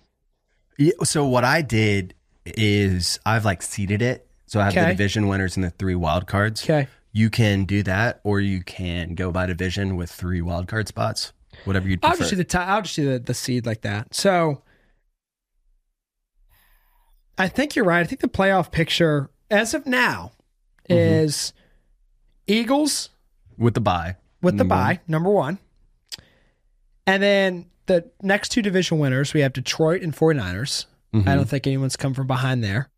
Yeah, 0.78 0.94
so 1.04 1.26
what 1.28 1.44
I 1.44 1.62
did 1.62 2.14
is 2.46 3.20
I've 3.26 3.46
like 3.46 3.62
seeded 3.62 4.02
it. 4.02 4.26
So 4.48 4.60
I 4.60 4.66
have 4.66 4.74
the 4.74 4.80
Okay. 4.82 4.90
division 4.92 5.28
winners 5.28 5.56
and 5.58 5.64
the 5.64 5.70
three 5.70 5.96
wild 5.96 6.26
cards. 6.28 6.64
Okay. 6.64 6.88
You 7.12 7.30
can 7.30 7.66
do 7.66 7.84
that, 7.84 8.20
or 8.24 8.40
you 8.40 8.64
can 8.64 9.16
go 9.16 9.32
by 9.32 9.46
division 9.48 9.96
with 9.96 10.10
three 10.12 10.42
wild 10.42 10.68
card 10.68 10.88
spots. 10.88 11.34
Whatever 11.66 11.88
you'd 11.90 12.02
prefer. 12.02 12.14
I'll 12.14 12.18
just 12.18 12.30
do 12.30 12.36
the 12.38 12.44
ti 12.46 12.58
I'll 12.58 12.82
just 12.82 12.96
do 12.96 13.12
the, 13.14 13.20
the 13.20 13.34
seed 13.34 13.66
like 13.66 13.82
that. 13.82 14.14
So 14.16 14.62
I 17.38 17.48
think 17.48 17.76
you're 17.76 17.86
right. 17.86 18.00
I 18.02 18.04
think 18.06 18.22
the 18.22 18.28
playoff 18.28 18.72
picture 18.72 19.30
as 19.50 19.74
of 19.74 19.86
now 19.86 20.32
is 20.90 21.54
Eagles 22.48 23.10
with 23.58 23.74
the 23.74 23.82
bye. 23.82 24.16
with 24.42 24.58
the 24.58 24.64
Mhm. 24.64 24.70
bye, 24.70 25.00
number 25.08 25.30
one. 25.30 25.60
And 27.06 27.22
then 27.22 27.66
the 27.90 28.10
next 28.22 28.50
two 28.50 28.62
division 28.62 28.98
winners, 29.00 29.34
we 29.34 29.42
have 29.42 29.52
Detroit 29.52 30.02
and 30.02 30.16
49ers. 30.16 30.86
Mhm. 31.14 31.28
I 31.28 31.36
don't 31.36 31.50
think 31.50 31.68
anyone's 31.68 31.98
come 31.98 32.14
from 32.14 32.28
behind 32.28 32.64
there. 32.64 32.90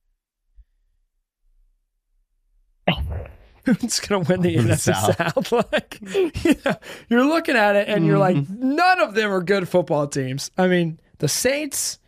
Who's 3.65 3.99
going 3.99 4.25
to 4.25 4.31
win 4.31 4.41
the 4.41 4.55
NFC 4.57 4.93
South. 4.93 5.17
South? 5.17 5.51
like, 5.71 5.99
you 6.43 6.55
know, 6.65 6.75
you're 7.09 7.23
looking 7.25 7.55
at 7.55 7.75
it 7.75 7.87
and 7.89 8.05
you're 8.05 8.17
like, 8.17 8.35
Mm-hmm. 8.35 8.75
none 8.75 8.99
of 9.01 9.13
them 9.13 9.31
are 9.31 9.41
good 9.43 9.69
football 9.69 10.07
teams. 10.07 10.49
I 10.57 10.67
mean, 10.67 10.99
the 11.19 11.27
Saints, 11.27 11.99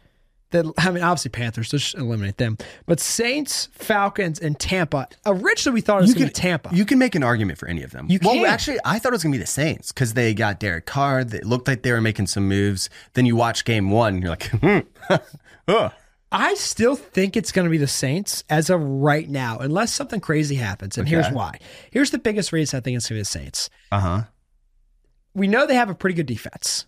the, 0.54 0.72
I 0.78 0.90
mean, 0.92 1.04
obviously 1.04 1.30
Panthers, 1.30 1.70
just 1.70 1.96
eliminate 1.96 2.38
them. 2.38 2.58
But 2.86 3.02
Saints, 3.02 3.68
Falcons, 3.74 4.40
and 4.40 4.58
Tampa. 4.58 5.10
Originally, 5.26 5.74
we 5.76 5.82
thought 5.82 5.98
it 6.00 6.04
was 6.04 6.14
going 6.14 6.28
to 6.28 6.34
Tampa. 6.34 6.70
You 6.72 6.86
can 6.86 6.98
make 6.98 7.16
an 7.16 7.24
argument 7.24 7.60
for 7.60 7.68
any 7.68 7.84
of 7.84 7.92
them. 7.92 8.08
You 8.10 8.20
Well, 8.24 8.36
can. 8.36 8.46
actually, 8.46 8.78
I 8.86 9.00
thought 9.00 9.10
it 9.12 9.16
was 9.16 9.24
gonna 9.24 9.34
be 9.34 9.38
the 9.40 9.46
Saints 9.46 9.92
because 9.92 10.14
they 10.14 10.34
got 10.34 10.60
Derek 10.62 10.86
Carr. 10.86 11.20
It 11.20 11.46
looked 11.46 11.68
like 11.68 11.82
they 11.84 11.92
were 11.92 12.00
making 12.02 12.28
some 12.28 12.48
moves. 12.48 12.90
Then 13.14 13.26
you 13.26 13.36
watch 13.36 13.66
Game 13.66 13.92
One, 13.92 14.14
and 14.14 14.24
you're 14.24 14.30
like, 14.32 14.48
hmm. 14.50 14.80
Ugh. 15.68 15.92
I 16.32 16.56
still 16.56 16.96
think 16.96 17.38
it's 17.38 17.52
going 17.52 17.66
to 17.66 17.70
be 17.70 17.78
the 17.78 17.86
Saints 17.86 18.44
as 18.50 18.72
of 18.72 18.82
right 18.82 19.30
now, 19.30 19.60
unless 19.60 19.94
something 19.94 20.20
crazy 20.20 20.56
happens. 20.56 20.98
And 20.98 21.08
here's 21.08 21.30
why. 21.30 21.60
Here's 21.92 22.10
the 22.10 22.18
biggest 22.18 22.52
reason 22.52 22.78
I 22.78 22.82
think 22.82 22.98
it's 22.98 23.08
going 23.08 23.18
to 23.18 23.20
be 23.20 23.22
the 23.22 23.26
Saints. 23.26 23.70
uh 23.92 24.00
huh. 24.00 24.22
We 25.36 25.48
know 25.48 25.68
they 25.68 25.76
have 25.76 25.90
a 25.92 25.96
pretty 25.96 26.16
good 26.16 26.26
defense, 26.26 26.86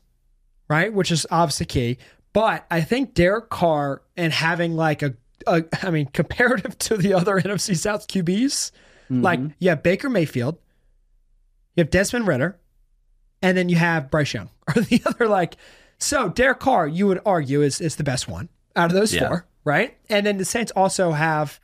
right? 0.67 0.91
Which 0.93 1.11
is 1.11 1.27
obviously 1.29 1.65
key. 1.67 1.97
But 2.35 2.65
I 2.69 2.81
think 2.81 3.13
Derek 3.13 3.49
Carr 3.49 4.01
and 4.17 4.33
having 4.33 4.75
like 4.75 5.01
a, 5.01 5.15
a 5.47 5.63
I 5.81 5.89
mean, 5.89 6.07
comparative 6.13 6.77
to 6.79 6.97
the 6.97 7.13
other 7.13 7.35
NFC 7.41 7.77
South 7.77 8.09
QBs, 8.09 8.71
like 9.09 9.39
mm-hmm. 9.39 9.53
you 9.57 9.69
have 9.69 9.81
Baker 9.81 10.09
Mayfield, 10.09 10.57
you 11.75 11.81
have 11.81 11.89
Desmond 11.89 12.27
Ridder, 12.27 12.59
and 13.41 13.57
then 13.57 13.69
you 13.69 13.77
have 13.77 14.11
Bryce 14.11 14.33
Young, 14.33 14.49
or 14.75 14.81
the 14.81 15.01
other 15.05 15.29
like. 15.29 15.55
So 15.97 16.27
Derek 16.27 16.59
Carr, 16.59 16.89
you 16.89 17.07
would 17.07 17.21
argue, 17.25 17.61
is 17.61 17.79
is 17.79 17.95
the 17.95 18.03
best 18.03 18.27
one 18.27 18.49
out 18.75 18.91
of 18.91 18.97
those 18.97 19.13
Yeah. 19.13 19.29
four, 19.29 19.45
right? 19.63 19.95
And 20.09 20.25
then 20.25 20.37
the 20.37 20.43
Saints 20.43 20.73
also 20.75 21.13
have 21.13 21.61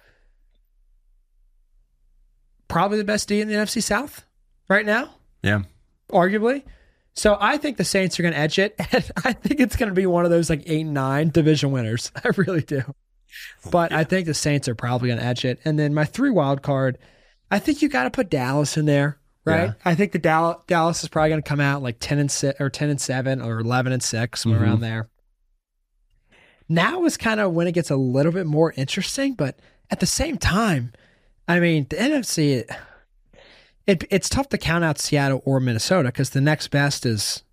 probably 2.69 2.97
the 2.97 3.03
best 3.03 3.27
D 3.27 3.41
in 3.41 3.49
the 3.49 3.55
NFC 3.55 3.83
South 3.83 4.23
right 4.69 4.85
now, 4.85 5.15
Yeah. 5.43 5.63
arguably. 6.09 6.63
So 7.13 7.37
I 7.39 7.57
think 7.57 7.77
the 7.77 7.83
Saints 7.83 8.19
are 8.19 8.23
going 8.23 8.33
to 8.33 8.39
edge 8.39 8.57
it, 8.57 8.75
and 8.91 9.11
I 9.25 9.33
think 9.33 9.59
it's 9.59 9.75
going 9.75 9.89
to 9.89 9.95
be 9.95 10.05
one 10.05 10.23
of 10.25 10.31
those 10.31 10.49
like 10.49 10.63
eight 10.65 10.81
and 10.81 10.93
nine 10.93 11.29
division 11.29 11.71
winners. 11.71 12.11
I 12.23 12.29
really 12.37 12.61
do. 12.61 12.81
But 13.69 13.91
I 13.91 14.03
think 14.03 14.25
the 14.27 14.33
Saints 14.33 14.67
are 14.67 14.75
probably 14.75 15.09
going 15.09 15.19
to 15.19 15.25
edge 15.25 15.45
it. 15.45 15.59
And 15.65 15.77
then 15.79 15.93
my 15.93 16.05
three 16.05 16.29
wild 16.29 16.61
card, 16.61 16.97
I 17.49 17.59
think 17.59 17.81
you 17.81 17.89
got 17.89 18.03
to 18.03 18.09
put 18.11 18.29
Dallas 18.29 18.77
in 18.77 18.85
there, 18.85 19.19
right? 19.45 19.69
Yeah. 19.69 19.73
I 19.85 19.95
think 19.95 20.11
the 20.13 20.19
Dallas 20.19 20.57
Dallas 20.67 21.03
is 21.03 21.09
probably 21.09 21.29
going 21.29 21.41
to 21.43 21.47
come 21.49 21.59
out 21.59 21.81
like 21.83 21.97
ten 21.99 22.17
and 22.19 22.31
six 22.31 22.59
or 22.61 22.69
ten 22.69 22.89
and 22.89 22.99
seven 22.99 23.41
or 23.41 23.59
eleven 23.59 23.91
and 23.93 24.01
six, 24.03 24.41
somewhere 24.41 24.61
Mhm. 24.61 24.63
around 24.63 24.79
there. 24.81 25.09
Now 26.69 27.03
is 27.05 27.17
kind 27.17 27.39
of 27.39 27.51
when 27.53 27.67
it 27.67 27.73
gets 27.73 27.89
a 27.91 27.95
little 27.97 28.31
bit 28.31 28.45
more 28.45 28.73
interesting, 28.77 29.33
but 29.33 29.59
at 29.89 29.99
the 29.99 30.05
same 30.05 30.37
time, 30.37 30.93
I 31.47 31.59
mean 31.59 31.87
the 31.89 31.97
NFC. 31.97 32.51
It, 32.59 32.69
it's 33.87 34.29
tough 34.29 34.49
to 34.49 34.57
count 34.57 34.83
out 34.83 34.99
Seattle 34.99 35.41
or 35.45 35.59
Minnesota 35.59 36.09
because 36.09 36.29
the 36.31 36.41
next 36.41 36.67
best 36.69 37.05
is 37.05 37.43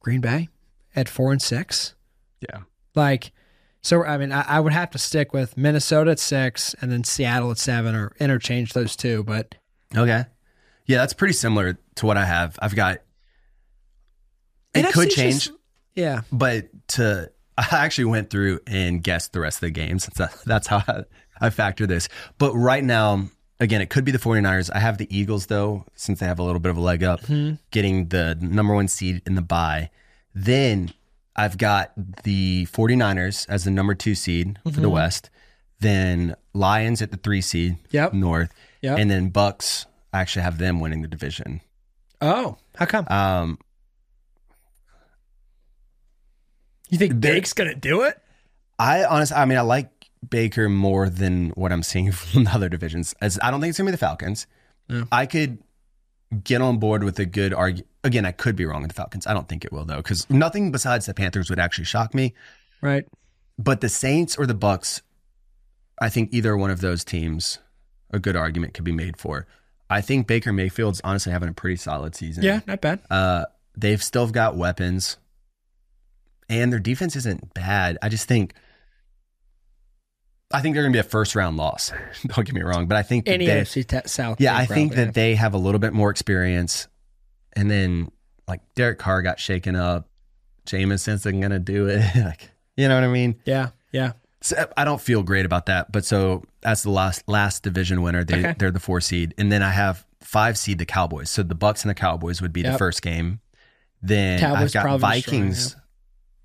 Green 0.00 0.20
Bay 0.20 0.48
at 0.96 1.08
four 1.08 1.30
and 1.32 1.40
six. 1.40 1.94
Yeah. 2.40 2.60
Like, 2.94 3.32
so 3.82 4.04
I 4.04 4.16
mean, 4.18 4.32
I, 4.32 4.42
I 4.48 4.60
would 4.60 4.72
have 4.72 4.90
to 4.90 4.98
stick 4.98 5.32
with 5.32 5.56
Minnesota 5.56 6.12
at 6.12 6.18
six 6.18 6.74
and 6.80 6.90
then 6.90 7.04
Seattle 7.04 7.50
at 7.50 7.58
seven, 7.58 7.94
or 7.94 8.12
interchange 8.18 8.72
those 8.72 8.96
two. 8.96 9.22
But 9.24 9.54
Okay. 9.96 10.24
Yeah, 10.86 10.98
that's 10.98 11.12
pretty 11.12 11.34
similar 11.34 11.78
to 11.96 12.06
what 12.06 12.16
I 12.16 12.24
have. 12.24 12.58
I've 12.60 12.74
got. 12.74 12.98
It 14.74 14.86
NFC 14.86 14.92
could 14.92 15.10
change, 15.10 15.34
just- 15.46 15.52
yeah, 15.94 16.22
but 16.32 16.68
to 16.88 17.30
I 17.58 17.66
actually 17.72 18.06
went 18.06 18.30
through 18.30 18.60
and 18.66 19.02
guessed 19.02 19.32
the 19.32 19.40
rest 19.40 19.58
of 19.58 19.60
the 19.62 19.70
games. 19.70 20.08
That's 20.16 20.42
that's 20.44 20.66
how 20.66 20.82
I, 20.88 21.04
I 21.40 21.50
factor 21.50 21.86
this. 21.86 22.08
But 22.38 22.54
right 22.54 22.82
now, 22.82 23.26
again, 23.60 23.80
it 23.80 23.90
could 23.90 24.04
be 24.04 24.12
the 24.12 24.18
49ers. 24.18 24.70
I 24.74 24.78
have 24.80 24.98
the 24.98 25.06
Eagles, 25.16 25.46
though, 25.46 25.84
since 25.94 26.20
they 26.20 26.26
have 26.26 26.38
a 26.38 26.42
little 26.42 26.60
bit 26.60 26.70
of 26.70 26.76
a 26.76 26.80
leg 26.80 27.02
up, 27.04 27.20
getting 27.70 28.08
the 28.08 28.36
number 28.40 28.74
one 28.74 28.88
seed 28.88 29.22
in 29.26 29.34
the 29.34 29.42
bye. 29.42 29.90
Then 30.34 30.92
I've 31.36 31.58
got 31.58 31.92
the 32.24 32.66
49ers 32.66 33.46
as 33.48 33.64
the 33.64 33.70
number 33.70 33.94
two 33.94 34.14
seed 34.14 34.58
for 34.64 34.80
the 34.80 34.90
West. 34.90 35.30
Then 35.80 36.36
Lions 36.54 37.02
at 37.02 37.10
the 37.10 37.16
three 37.16 37.40
seed 37.40 37.76
Yep. 37.90 38.12
North. 38.14 38.52
Yep. 38.82 38.98
And 38.98 39.10
then 39.10 39.28
Bucks, 39.30 39.86
I 40.12 40.20
actually 40.20 40.42
have 40.42 40.58
them 40.58 40.80
winning 40.80 41.02
the 41.02 41.08
division. 41.08 41.60
Oh, 42.20 42.56
how 42.76 42.86
come? 42.86 43.06
Um, 43.08 43.58
you 46.90 46.98
think 46.98 47.20
they're- 47.20 47.40
gonna 47.54 47.74
do 47.74 48.02
it? 48.02 48.18
I 48.78 49.04
honestly, 49.04 49.36
I 49.36 49.44
mean, 49.44 49.58
I 49.58 49.62
like 49.62 49.90
Baker 50.28 50.68
more 50.68 51.08
than 51.08 51.50
what 51.50 51.72
I'm 51.72 51.82
seeing 51.82 52.12
from 52.12 52.44
the 52.44 52.50
other 52.50 52.68
divisions. 52.68 53.14
As 53.20 53.38
I 53.42 53.50
don't 53.50 53.60
think 53.60 53.70
it's 53.70 53.78
gonna 53.78 53.88
be 53.88 53.92
the 53.92 53.98
Falcons. 53.98 54.46
Yeah. 54.88 55.04
I 55.12 55.26
could 55.26 55.58
get 56.44 56.60
on 56.60 56.78
board 56.78 57.04
with 57.04 57.18
a 57.18 57.26
good 57.26 57.52
argue. 57.52 57.84
Again, 58.04 58.24
I 58.24 58.32
could 58.32 58.56
be 58.56 58.64
wrong 58.64 58.82
with 58.82 58.90
the 58.90 58.94
Falcons. 58.96 59.26
I 59.26 59.34
don't 59.34 59.48
think 59.48 59.64
it 59.64 59.72
will 59.72 59.84
though, 59.84 59.96
because 59.96 60.28
nothing 60.30 60.72
besides 60.72 61.06
the 61.06 61.14
Panthers 61.14 61.50
would 61.50 61.58
actually 61.58 61.84
shock 61.84 62.14
me. 62.14 62.34
Right. 62.80 63.06
But 63.58 63.80
the 63.80 63.88
Saints 63.88 64.36
or 64.36 64.46
the 64.46 64.54
Bucks, 64.54 65.02
I 66.00 66.08
think 66.08 66.30
either 66.32 66.56
one 66.56 66.70
of 66.70 66.80
those 66.80 67.04
teams, 67.04 67.58
a 68.10 68.18
good 68.18 68.36
argument 68.36 68.74
could 68.74 68.84
be 68.84 68.92
made 68.92 69.16
for. 69.18 69.46
I 69.88 70.00
think 70.00 70.26
Baker 70.26 70.52
Mayfield's 70.52 71.00
honestly 71.04 71.32
having 71.32 71.50
a 71.50 71.52
pretty 71.52 71.76
solid 71.76 72.14
season. 72.14 72.42
Yeah, 72.42 72.60
not 72.66 72.80
bad. 72.80 73.00
Uh, 73.10 73.44
they've 73.76 74.02
still 74.02 74.26
got 74.28 74.56
weapons, 74.56 75.18
and 76.48 76.72
their 76.72 76.80
defense 76.80 77.14
isn't 77.14 77.52
bad. 77.52 77.98
I 78.00 78.08
just 78.08 78.26
think, 78.26 78.54
I 80.52 80.60
think 80.60 80.74
they're 80.74 80.82
going 80.82 80.92
to 80.92 80.96
be 80.96 81.00
a 81.00 81.08
first 81.08 81.34
round 81.34 81.56
loss. 81.56 81.92
Don't 82.26 82.44
get 82.44 82.54
me 82.54 82.62
wrong, 82.62 82.86
but 82.86 82.96
I 82.96 83.02
think 83.02 83.24
that 83.26 83.32
Any 83.34 83.46
they, 83.46 83.60
NFC 83.62 83.86
te- 83.86 84.08
South. 84.08 84.40
yeah, 84.40 84.56
I 84.56 84.66
think 84.66 84.94
that 84.94 85.14
they 85.14 85.34
have 85.34 85.54
a 85.54 85.58
little 85.58 85.78
bit 85.78 85.92
more 85.92 86.10
experience. 86.10 86.88
And 87.54 87.70
then 87.70 88.10
like 88.48 88.60
Derek 88.74 88.98
Carr 88.98 89.22
got 89.22 89.38
shaken 89.40 89.76
up, 89.76 90.08
Jameis's 90.66 91.24
going 91.24 91.50
to 91.50 91.58
do 91.58 91.88
it. 91.88 92.02
like, 92.16 92.50
you 92.76 92.88
know 92.88 92.94
what 92.94 93.04
I 93.04 93.08
mean? 93.08 93.40
Yeah, 93.44 93.70
yeah. 93.92 94.12
So 94.40 94.66
I 94.76 94.84
don't 94.84 95.00
feel 95.00 95.22
great 95.22 95.46
about 95.46 95.66
that. 95.66 95.92
But 95.92 96.04
so 96.04 96.42
as 96.64 96.82
the 96.82 96.90
last 96.90 97.28
last 97.28 97.62
division 97.62 98.02
winner, 98.02 98.24
they 98.24 98.38
Okay. 98.38 98.54
they're 98.58 98.70
the 98.72 98.80
four 98.80 99.00
seed, 99.00 99.34
and 99.38 99.52
then 99.52 99.62
I 99.62 99.70
have 99.70 100.04
five 100.20 100.58
seed 100.58 100.78
the 100.78 100.86
Cowboys. 100.86 101.30
So 101.30 101.42
the 101.42 101.54
Bucks 101.54 101.82
and 101.82 101.90
the 101.90 101.94
Cowboys 101.94 102.40
would 102.42 102.52
be 102.52 102.62
the 102.62 102.76
first 102.78 103.02
game. 103.02 103.40
Then 104.00 104.40
Cowboys 104.40 104.74
I've 104.74 104.84
got 104.84 104.98
Vikings 105.00 105.76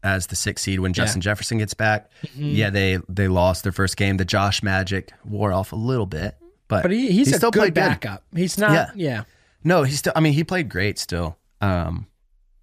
as 0.08 0.28
the 0.28 0.36
sixth 0.36 0.64
seed 0.64 0.80
when 0.80 0.92
Yeah. 0.92 1.04
Justin 1.04 1.22
Jefferson 1.22 1.58
gets 1.58 1.74
back. 1.74 2.10
Mm-hmm. 2.26 2.44
Yeah, 2.46 2.70
they 2.70 3.00
they 3.10 3.28
lost 3.28 3.64
their 3.64 3.72
first 3.72 3.98
game. 3.98 4.18
The 4.18 4.26
Josh 4.26 4.64
Magic 4.64 5.12
wore 5.26 5.52
off 5.54 5.72
a 5.74 5.76
little 5.76 6.06
bit, 6.06 6.36
but 6.68 6.84
But 6.84 6.92
he, 6.92 7.12
he's 7.12 7.28
he 7.28 7.34
still 7.34 7.52
good 7.52 7.60
played 7.60 7.74
good. 7.76 7.82
backup. 7.82 8.24
He's 8.36 8.58
not. 8.58 8.72
Yeah. 8.72 8.92
Yeah. 8.96 9.24
No, 9.64 9.84
he's 9.84 10.00
still. 10.00 10.14
I 10.16 10.20
mean, 10.22 10.34
he 10.34 10.44
played 10.44 10.70
great 10.70 10.98
still. 10.98 11.38
Um, 11.62 12.08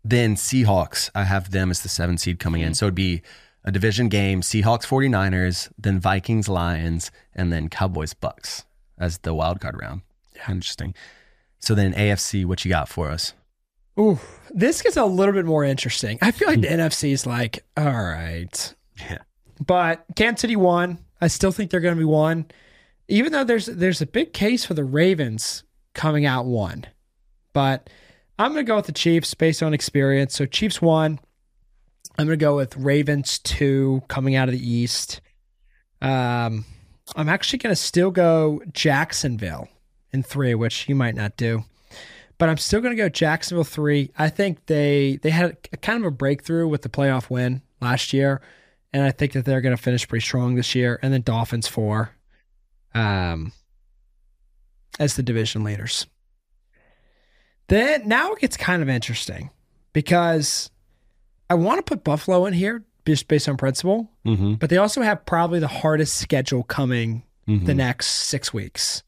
then 0.04 0.36
Seahawks, 0.36 1.10
I 1.14 1.24
have 1.24 1.50
them 1.50 1.70
as 1.70 1.82
the 1.82 1.88
seven 1.88 2.16
seed 2.18 2.38
coming 2.38 2.60
Mm-hmm. 2.62 2.68
in. 2.68 2.74
So 2.74 2.86
it'd 2.86 2.94
be 2.94 3.22
a 3.64 3.70
division 3.72 4.08
game: 4.08 4.40
Seahawks, 4.42 4.86
49ers, 4.86 5.70
then 5.78 6.00
Vikings, 6.00 6.48
Lions, 6.48 7.10
and 7.34 7.52
then 7.52 7.68
Cowboys, 7.68 8.14
Bucks 8.14 8.64
as 8.98 9.18
the 9.18 9.34
wild 9.34 9.60
card 9.60 9.78
round. 9.80 10.02
Yeah. 10.36 10.50
Interesting. 10.50 10.94
So 11.58 11.74
then 11.74 11.94
AFC, 11.94 12.44
what 12.44 12.64
you 12.64 12.68
got 12.70 12.88
for 12.88 13.10
us? 13.10 13.32
Ooh, 13.98 14.18
this 14.50 14.82
gets 14.82 14.96
a 14.96 15.04
little 15.04 15.32
bit 15.34 15.44
more 15.44 15.64
interesting. 15.64 16.18
I 16.20 16.30
feel 16.32 16.48
like 16.48 16.60
the 16.60 16.66
NFC 16.68 17.12
is 17.12 17.26
like, 17.26 17.64
all 17.76 17.84
right, 17.84 18.74
Yeah. 19.00 19.18
but 19.64 20.04
Kansas 20.16 20.40
City 20.40 20.56
won. 20.56 20.98
I 21.20 21.28
still 21.28 21.52
think 21.52 21.70
they're 21.70 21.80
going 21.80 21.94
to 21.94 21.98
be 22.00 22.04
one, 22.04 22.46
even 23.08 23.32
though 23.32 23.44
there's 23.44 23.66
there's 23.66 24.02
a 24.02 24.06
big 24.06 24.32
case 24.32 24.64
for 24.64 24.74
the 24.74 24.84
Ravens 24.84 25.62
coming 25.94 26.26
out 26.26 26.44
one. 26.46 26.84
But 27.52 27.88
I'm 28.38 28.52
going 28.52 28.64
to 28.64 28.68
go 28.68 28.76
with 28.76 28.86
the 28.86 28.92
Chiefs 28.92 29.32
based 29.34 29.62
on 29.62 29.72
experience. 29.74 30.34
So 30.34 30.44
Chiefs 30.46 30.82
one. 30.82 31.20
I'm 32.18 32.26
going 32.26 32.38
to 32.38 32.44
go 32.44 32.56
with 32.56 32.76
Ravens 32.76 33.38
two 33.40 34.02
coming 34.08 34.36
out 34.36 34.48
of 34.48 34.52
the 34.52 34.70
East. 34.70 35.20
Um, 36.00 36.64
I'm 37.16 37.28
actually 37.28 37.58
going 37.60 37.72
to 37.72 37.80
still 37.80 38.10
go 38.12 38.60
Jacksonville 38.72 39.68
in 40.12 40.22
three, 40.22 40.54
which 40.54 40.88
you 40.88 40.94
might 40.94 41.14
not 41.16 41.36
do 41.36 41.64
but 42.38 42.48
I'm 42.48 42.56
still 42.56 42.80
going 42.80 42.96
to 42.96 43.02
go 43.02 43.08
Jacksonville 43.08 43.64
three. 43.64 44.10
I 44.18 44.28
think 44.28 44.66
they 44.66 45.18
they 45.22 45.30
had 45.30 45.56
a, 45.72 45.76
kind 45.78 46.00
of 46.00 46.06
a 46.06 46.10
breakthrough 46.10 46.66
with 46.68 46.82
the 46.82 46.88
playoff 46.88 47.30
win 47.30 47.62
last 47.80 48.12
year, 48.12 48.40
and 48.92 49.02
I 49.04 49.10
think 49.10 49.32
that 49.32 49.44
they're 49.44 49.60
going 49.60 49.76
to 49.76 49.82
finish 49.82 50.06
pretty 50.08 50.24
strong 50.24 50.54
this 50.54 50.74
year. 50.74 50.98
And 51.02 51.12
then 51.12 51.22
Dolphins 51.22 51.68
four, 51.68 52.10
um, 52.94 53.52
as 54.98 55.14
the 55.16 55.22
division 55.22 55.64
leaders. 55.64 56.06
Then 57.68 58.06
now 58.08 58.32
it 58.32 58.40
gets 58.40 58.56
kind 58.56 58.82
of 58.82 58.88
interesting 58.88 59.50
because 59.92 60.70
I 61.48 61.54
want 61.54 61.78
to 61.78 61.82
put 61.82 62.04
Buffalo 62.04 62.44
in 62.46 62.52
here 62.52 62.84
just 63.06 63.28
based 63.28 63.48
on 63.48 63.56
principle, 63.56 64.10
Mm-hmm. 64.26 64.54
but 64.54 64.70
they 64.70 64.78
also 64.78 65.02
have 65.02 65.26
probably 65.26 65.58
the 65.60 65.68
hardest 65.68 66.16
schedule 66.16 66.62
coming 66.62 67.22
Mm-hmm. 67.46 67.66
the 67.66 67.74
next 67.74 68.06
six 68.06 68.54
weeks. 68.54 69.02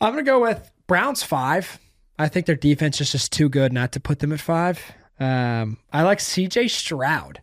I'm 0.00 0.14
going 0.14 0.24
to 0.24 0.30
go 0.30 0.40
with 0.40 0.70
Browns 0.92 1.22
five. 1.22 1.78
I 2.18 2.28
think 2.28 2.44
their 2.44 2.54
defense 2.54 3.00
is 3.00 3.10
just 3.10 3.32
too 3.32 3.48
good 3.48 3.72
not 3.72 3.92
to 3.92 4.00
put 4.00 4.18
them 4.18 4.30
at 4.30 4.40
five. 4.42 4.78
Um, 5.18 5.78
I 5.90 6.02
like 6.02 6.18
CJ 6.18 6.68
Stroud. 6.68 7.40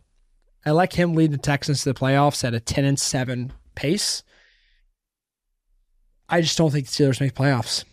I 0.64 0.70
like 0.70 0.92
him 0.92 1.14
leading 1.14 1.32
the 1.32 1.38
Texans 1.42 1.82
to 1.82 1.92
the 1.92 1.98
playoffs 1.98 2.44
at 2.44 2.54
a 2.54 2.60
10 2.60 2.84
and 2.84 2.96
7 2.96 3.52
pace. 3.74 4.22
I 6.28 6.42
just 6.42 6.56
don't 6.56 6.70
think 6.70 6.86
the 6.86 6.92
Steelers 6.92 7.20
make 7.20 7.34
playoffs. 7.34 7.84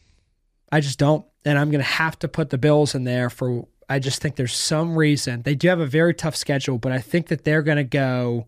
I 0.72 0.80
just 0.80 1.00
don't. 1.00 1.26
And 1.44 1.58
I'm 1.58 1.72
going 1.72 1.84
to 1.84 1.90
have 1.90 2.20
to 2.20 2.28
put 2.28 2.52
the 2.52 2.60
Bills 2.60 2.94
in 2.94 3.04
there 3.04 3.32
for, 3.32 3.68
I 3.90 3.98
just 3.98 4.22
think 4.22 4.36
there's 4.36 4.54
some 4.54 4.96
reason. 4.96 5.42
They 5.42 5.56
do 5.56 5.70
have 5.70 5.80
a 5.80 5.88
very 5.88 6.14
tough 6.14 6.36
schedule, 6.36 6.78
but 6.78 6.92
I 6.92 7.00
think 7.00 7.30
that 7.30 7.46
they're 7.46 7.64
going 7.64 7.78
to 7.78 7.84
go 7.84 8.46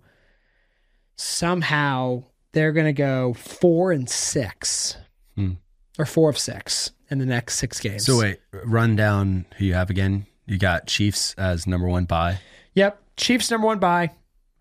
somehow, 1.15 2.25
they're 2.51 2.71
going 2.71 2.85
to 2.85 2.93
go 2.93 3.33
four 3.33 3.91
and 3.91 4.07
six 4.07 4.95
Hmm. 5.33 5.53
or 5.97 6.05
four 6.05 6.29
of 6.29 6.37
six 6.37 6.91
in 7.09 7.19
the 7.19 7.25
next 7.25 7.55
six 7.55 7.79
games. 7.79 8.05
So 8.05 8.19
wait, 8.19 8.39
run 8.51 8.95
down 8.95 9.45
who 9.57 9.65
you 9.65 9.73
have 9.73 9.89
again. 9.89 10.25
You 10.45 10.57
got 10.57 10.87
Chiefs 10.87 11.35
as 11.37 11.67
number 11.67 11.87
one 11.87 12.05
bye. 12.05 12.39
Yep. 12.73 13.01
Chiefs 13.17 13.51
number 13.51 13.67
one 13.67 13.79
bye. 13.79 14.11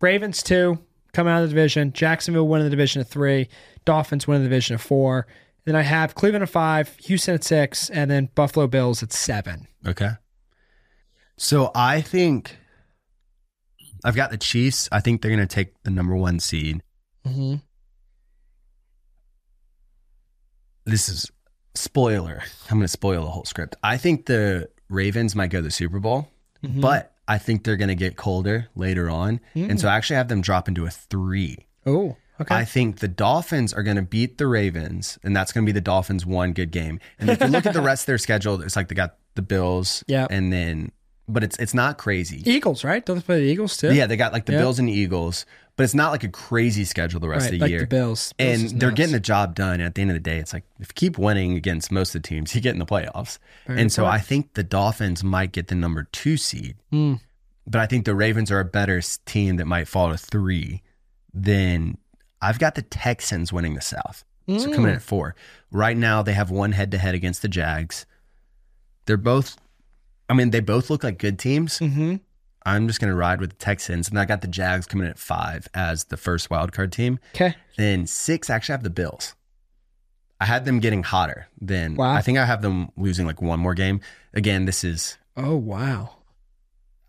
Ravens 0.01 0.43
two 0.43 0.79
coming 1.13 1.33
out 1.33 1.43
of 1.43 1.49
the 1.49 1.55
division. 1.55 1.93
Jacksonville 1.93 2.47
winning 2.47 2.67
the 2.67 2.71
division 2.71 3.01
of 3.01 3.09
three. 3.09 3.49
Dolphins 3.85 4.27
winning 4.27 4.43
the 4.43 4.49
division 4.49 4.75
of 4.75 4.83
four. 4.83 5.27
Then 5.65 5.77
I 5.77 5.83
have 5.83 6.15
Cleveland 6.15 6.43
at 6.43 6.49
five, 6.49 6.97
Houston 6.97 7.35
at 7.35 7.45
six, 7.45 7.91
and 7.91 8.11
then 8.11 8.31
Buffalo 8.35 8.67
Bills 8.67 9.03
at 9.03 9.13
seven. 9.13 9.67
Okay. 9.87 10.11
So 11.37 11.71
I 11.75 12.01
think 12.01 12.57
I've 14.05 14.17
got 14.17 14.31
the 14.31 14.39
Chiefs. 14.39 14.89
I 14.91 15.01
think 15.01 15.23
they're 15.23 15.31
going 15.31 15.47
to 15.47 15.55
take 15.55 15.75
the 15.83 15.91
number 15.91 16.17
one 16.17 16.41
seed. 16.41 16.83
Mm-hmm. 17.27 17.57
This 20.85 21.09
is 21.09 21.31
spoiler. 21.79 22.43
I'm 22.71 22.79
going 22.79 22.83
to 22.85 22.89
spoil 22.89 23.25
the 23.25 23.31
whole 23.31 23.45
script. 23.45 23.77
I 23.83 23.97
think 23.97 24.27
the 24.27 24.69
Ravens 24.89 25.35
might 25.35 25.51
go 25.51 25.59
to 25.59 25.63
the 25.63 25.71
Super 25.71 25.99
Bowl, 25.99 26.29
Mm-hmm. 26.65 26.81
but 26.81 27.13
I 27.29 27.39
think 27.39 27.63
they're 27.63 27.77
going 27.77 27.89
to 27.89 27.95
get 27.95 28.17
colder 28.17 28.67
later 28.75 29.09
on. 29.09 29.39
And 29.55 29.79
so 29.81 29.87
I 29.89 29.97
actually 29.97 30.17
have 30.17 30.27
them 30.29 30.41
drop 30.41 30.67
into 30.67 30.87
a 30.87 30.91
three. 30.91 31.67
Oh, 31.87 32.17
okay. 32.41 32.55
I 32.55 32.65
think 32.65 32.99
the 32.99 33.07
Dolphins 33.07 33.73
are 33.73 33.83
going 33.85 33.95
to 33.97 34.03
beat 34.03 34.39
the 34.39 34.47
Ravens, 34.49 35.19
and 35.23 35.37
that's 35.37 35.53
going 35.53 35.65
to 35.65 35.69
be 35.69 35.73
the 35.73 35.81
Dolphins' 35.81 36.27
one 36.27 36.53
good 36.53 36.73
game. 36.73 36.99
And 37.21 37.31
if 37.31 37.41
you 37.41 37.47
look 37.47 37.65
at 37.67 37.75
the 37.75 37.81
rest 37.83 38.03
of 38.03 38.07
their 38.07 38.19
schedule, 38.29 38.61
it's 38.63 38.75
like 38.75 38.89
they 38.89 38.95
got 38.97 39.17
the 39.37 39.43
Bills, 39.43 40.03
Yeah. 40.09 40.27
and 40.31 40.53
then, 40.53 40.91
but 41.29 41.45
it's 41.45 41.57
it's 41.59 41.75
not 41.75 41.97
crazy. 41.99 42.43
Eagles, 42.51 42.83
right? 42.83 43.05
Don't 43.07 43.17
they 43.17 43.23
play 43.23 43.39
the 43.41 43.47
Eagles 43.53 43.77
too? 43.77 43.95
Yeah, 43.95 44.07
they 44.07 44.17
got 44.17 44.33
like 44.33 44.47
the. 44.47 44.53
Bills 44.53 44.79
and 44.81 44.89
the 44.89 44.93
Eagles, 44.93 45.47
but 45.79 45.85
it's 45.85 45.95
not 45.95 46.11
like 46.11 46.25
a 46.25 46.29
crazy 46.29 46.85
schedule 46.85 47.21
the 47.21 47.29
rest 47.29 47.45
right. 47.45 47.53
of 47.55 47.59
the 47.61 47.65
like 47.65 47.71
year. 47.71 47.81
the 47.81 47.87
Bills. 47.87 48.33
Bills 48.33 48.61
and 48.73 48.81
they're 48.81 48.91
nuts. 48.91 48.97
getting 48.97 49.13
the 49.13 49.21
job 49.21 49.55
done. 49.55 49.75
And 49.75 49.85
at 49.85 49.95
the 49.95 50.03
end 50.03 50.11
of 50.11 50.17
the 50.17 50.21
day, 50.21 50.39
it's 50.39 50.53
like 50.53 50.65
if 50.81 50.89
you 50.89 50.95
keep 50.95 51.17
winning 51.19 51.57
against 51.57 51.93
most 51.93 52.17
of 52.17 52.23
the 52.23 52.29
teams, 52.29 52.53
you 52.55 52.61
get 52.61 52.73
in 52.73 52.81
the 52.81 52.85
playoffs. 52.85 53.39
Very 53.69 53.81
and 53.81 53.93
so. 53.93 54.05
I 54.05 54.19
think 54.19 54.55
the 54.55 54.65
Dolphins 54.65 55.23
might 55.23 55.53
get 55.53 55.69
the 55.69 55.77
number 55.77 56.09
two 56.11 56.37
seed, 56.37 56.75
Hmm. 56.91 57.15
but 57.65 57.81
I 57.81 57.87
think 57.87 58.07
the 58.07 58.15
Ravens 58.17 58.51
are 58.51 58.59
a 58.59 58.65
better 58.65 59.01
team 59.25 59.57
that 59.59 59.67
might 59.67 59.87
fall 59.87 60.11
to 60.11 60.19
three. 60.19 60.83
Then 61.33 61.97
I've 62.43 62.59
got 62.59 62.75
the 62.75 62.83
Texans 62.83 63.53
winning 63.53 63.75
the 63.75 63.81
South, 63.81 64.25
so 64.49 64.65
coming 64.73 64.91
in 64.91 64.97
at 64.97 65.03
four. 65.03 65.37
Right 65.71 65.97
now, 65.97 66.23
they 66.23 66.33
have 66.33 66.51
one 66.51 66.73
head 66.73 66.91
to 66.91 66.99
head 66.99 67.15
against 67.15 67.41
the 67.43 67.49
Jags. 67.49 68.05
They're 69.07 69.17
both. 69.17 69.57
I 70.29 70.35
mean, 70.35 70.51
they 70.51 70.61
both 70.61 70.91
look 70.91 71.05
like 71.05 71.19
good 71.19 71.39
teams. 71.39 71.79
Mm-hmm. 71.79 72.17
I'm 72.69 72.87
just 72.87 73.01
going 73.01 73.11
to 73.11 73.17
ride 73.17 73.41
with 73.41 73.51
the 73.51 73.57
Texans, 73.57 74.09
and 74.09 74.19
I 74.19 74.25
got 74.25 74.41
the 74.41 74.49
Jags 74.49 74.87
coming 74.87 75.05
in 75.07 75.11
at 75.11 75.19
five 75.19 75.69
as 75.75 76.05
the 76.05 76.17
first 76.17 76.51
wild 76.51 76.73
card 76.73 76.93
team. 76.93 77.19
Okay. 77.35 77.55
Then 77.77 78.07
six, 78.07 78.51
I 78.51 78.55
actually 78.57 78.75
have 78.75 78.83
the 78.83 78.91
Bills. 78.91 79.35
I 80.41 80.45
had 80.45 80.65
them 80.65 80.79
getting 80.81 81.03
hotter. 81.03 81.49
Then 81.61 81.97
Wow. 81.97 82.13
I 82.15 82.21
think 82.23 82.39
I 82.39 82.45
have 82.45 82.63
them 82.63 82.91
losing 82.97 83.27
like 83.27 83.43
one 83.43 83.59
more 83.61 83.75
game. 83.75 84.01
Again, 84.35 84.67
this 84.67 84.85
is 84.85 85.19
Oh 85.37 85.57
wow. 85.57 86.11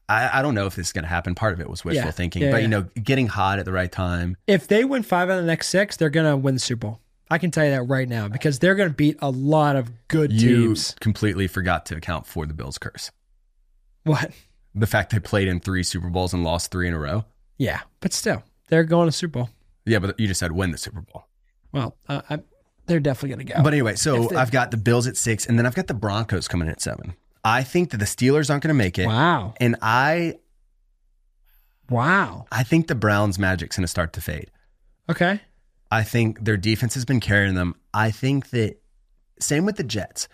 I, 0.08 0.40
I 0.40 0.42
don't 0.42 0.56
know 0.56 0.66
if 0.66 0.76
this 0.76 0.88
is 0.88 0.94
going 0.94 1.04
to 1.04 1.10
happen. 1.10 1.36
Part 1.36 1.54
of 1.54 1.60
it 1.62 1.70
was 1.70 1.86
wishful 1.86 2.06
Yeah. 2.08 2.12
thinking, 2.12 2.42
Yeah, 2.42 2.50
but 2.52 2.58
yeah. 2.58 2.62
you 2.64 2.68
know, 2.68 2.82
getting 3.04 3.28
hot 3.28 3.60
at 3.60 3.66
the 3.66 3.72
right 3.72 3.92
time. 3.92 4.36
If 4.48 4.68
they 4.68 4.84
win 4.84 5.04
five 5.04 5.30
out 5.30 5.38
of 5.38 5.44
the 5.44 5.48
next 5.48 5.68
six, 5.68 5.96
they're 5.98 6.10
gonna 6.10 6.36
win 6.38 6.56
the 6.56 6.60
Super 6.60 6.88
Bowl. 6.88 7.00
I 7.30 7.38
can 7.38 7.52
tell 7.52 7.64
you 7.66 7.70
that 7.72 7.84
right 7.84 8.10
now 8.10 8.28
because 8.28 8.58
they're 8.58 8.74
going 8.74 8.90
to 8.90 8.96
beat 8.96 9.18
a 9.22 9.30
lot 9.30 9.76
of 9.76 9.92
good 10.08 10.32
You 10.32 10.70
teams. 10.70 10.96
completely 11.00 11.46
forgot 11.48 11.86
to 11.88 11.96
account 11.96 12.26
for 12.26 12.48
the 12.48 12.56
Bills 12.56 12.80
curse. 12.80 13.12
What? 14.04 14.32
The 14.76 14.88
fact 14.88 15.12
they 15.12 15.20
played 15.20 15.48
in 15.48 15.60
three 15.60 15.84
Super 15.84 16.10
Bowls 16.10 16.34
and 16.34 16.44
lost 16.44 16.72
three 16.72 16.88
in 16.88 16.94
a 16.94 17.00
row. 17.00 17.26
Yeah, 17.58 17.82
but 18.00 18.14
still, 18.14 18.44
they're 18.70 18.84
going 18.84 19.08
to 19.08 19.12
Super 19.12 19.40
Bowl. 19.40 19.50
Yeah, 19.86 20.00
but 20.00 20.20
you 20.20 20.28
just 20.28 20.40
said 20.40 20.52
win 20.52 20.72
the 20.72 20.78
Super 20.78 21.02
Bowl. 21.02 21.26
Well, 21.72 21.98
uh, 22.08 22.22
I, 22.30 22.40
they're 22.86 23.00
definitely 23.00 23.30
going 23.36 23.48
to 23.48 23.54
go. 23.54 23.64
But 23.64 23.74
anyway, 23.74 23.96
so 23.96 24.28
they- 24.28 24.36
I've 24.36 24.52
got 24.52 24.72
the 24.72 24.78
Bills 24.78 25.08
at 25.08 25.18
six, 25.18 25.46
and 25.46 25.58
then 25.58 25.66
I've 25.66 25.76
got 25.76 25.88
the 25.88 25.94
Broncos 25.94 26.48
coming 26.48 26.68
in 26.68 26.72
at 26.72 26.82
seven. 26.82 27.16
I 27.44 27.64
think 27.64 27.92
that 27.92 27.98
the 27.98 28.06
Steelers 28.06 28.50
aren't 28.50 28.64
going 28.64 28.70
to 28.70 28.74
make 28.78 29.00
it, 29.00 29.08
wow, 29.08 29.54
and 29.60 29.76
I 29.82 30.36
wow. 31.90 32.46
I 32.52 32.64
think 32.64 32.88
the 32.88 32.96
Browns' 32.96 33.40
magic's 33.40 33.76
going 33.78 33.84
to 33.84 33.88
start 33.88 34.14
to 34.14 34.22
fade. 34.22 34.52
Okay, 35.10 35.42
I 35.92 36.04
think 36.04 36.44
their 36.46 36.58
defense 36.58 36.94
has 36.94 37.06
been 37.06 37.20
carrying 37.20 37.56
them. 37.56 37.76
I 37.94 38.12
think 38.12 38.50
that 38.52 38.78
same 39.40 39.66
with 39.66 39.78
the 39.78 39.84
Jets. 39.84 40.28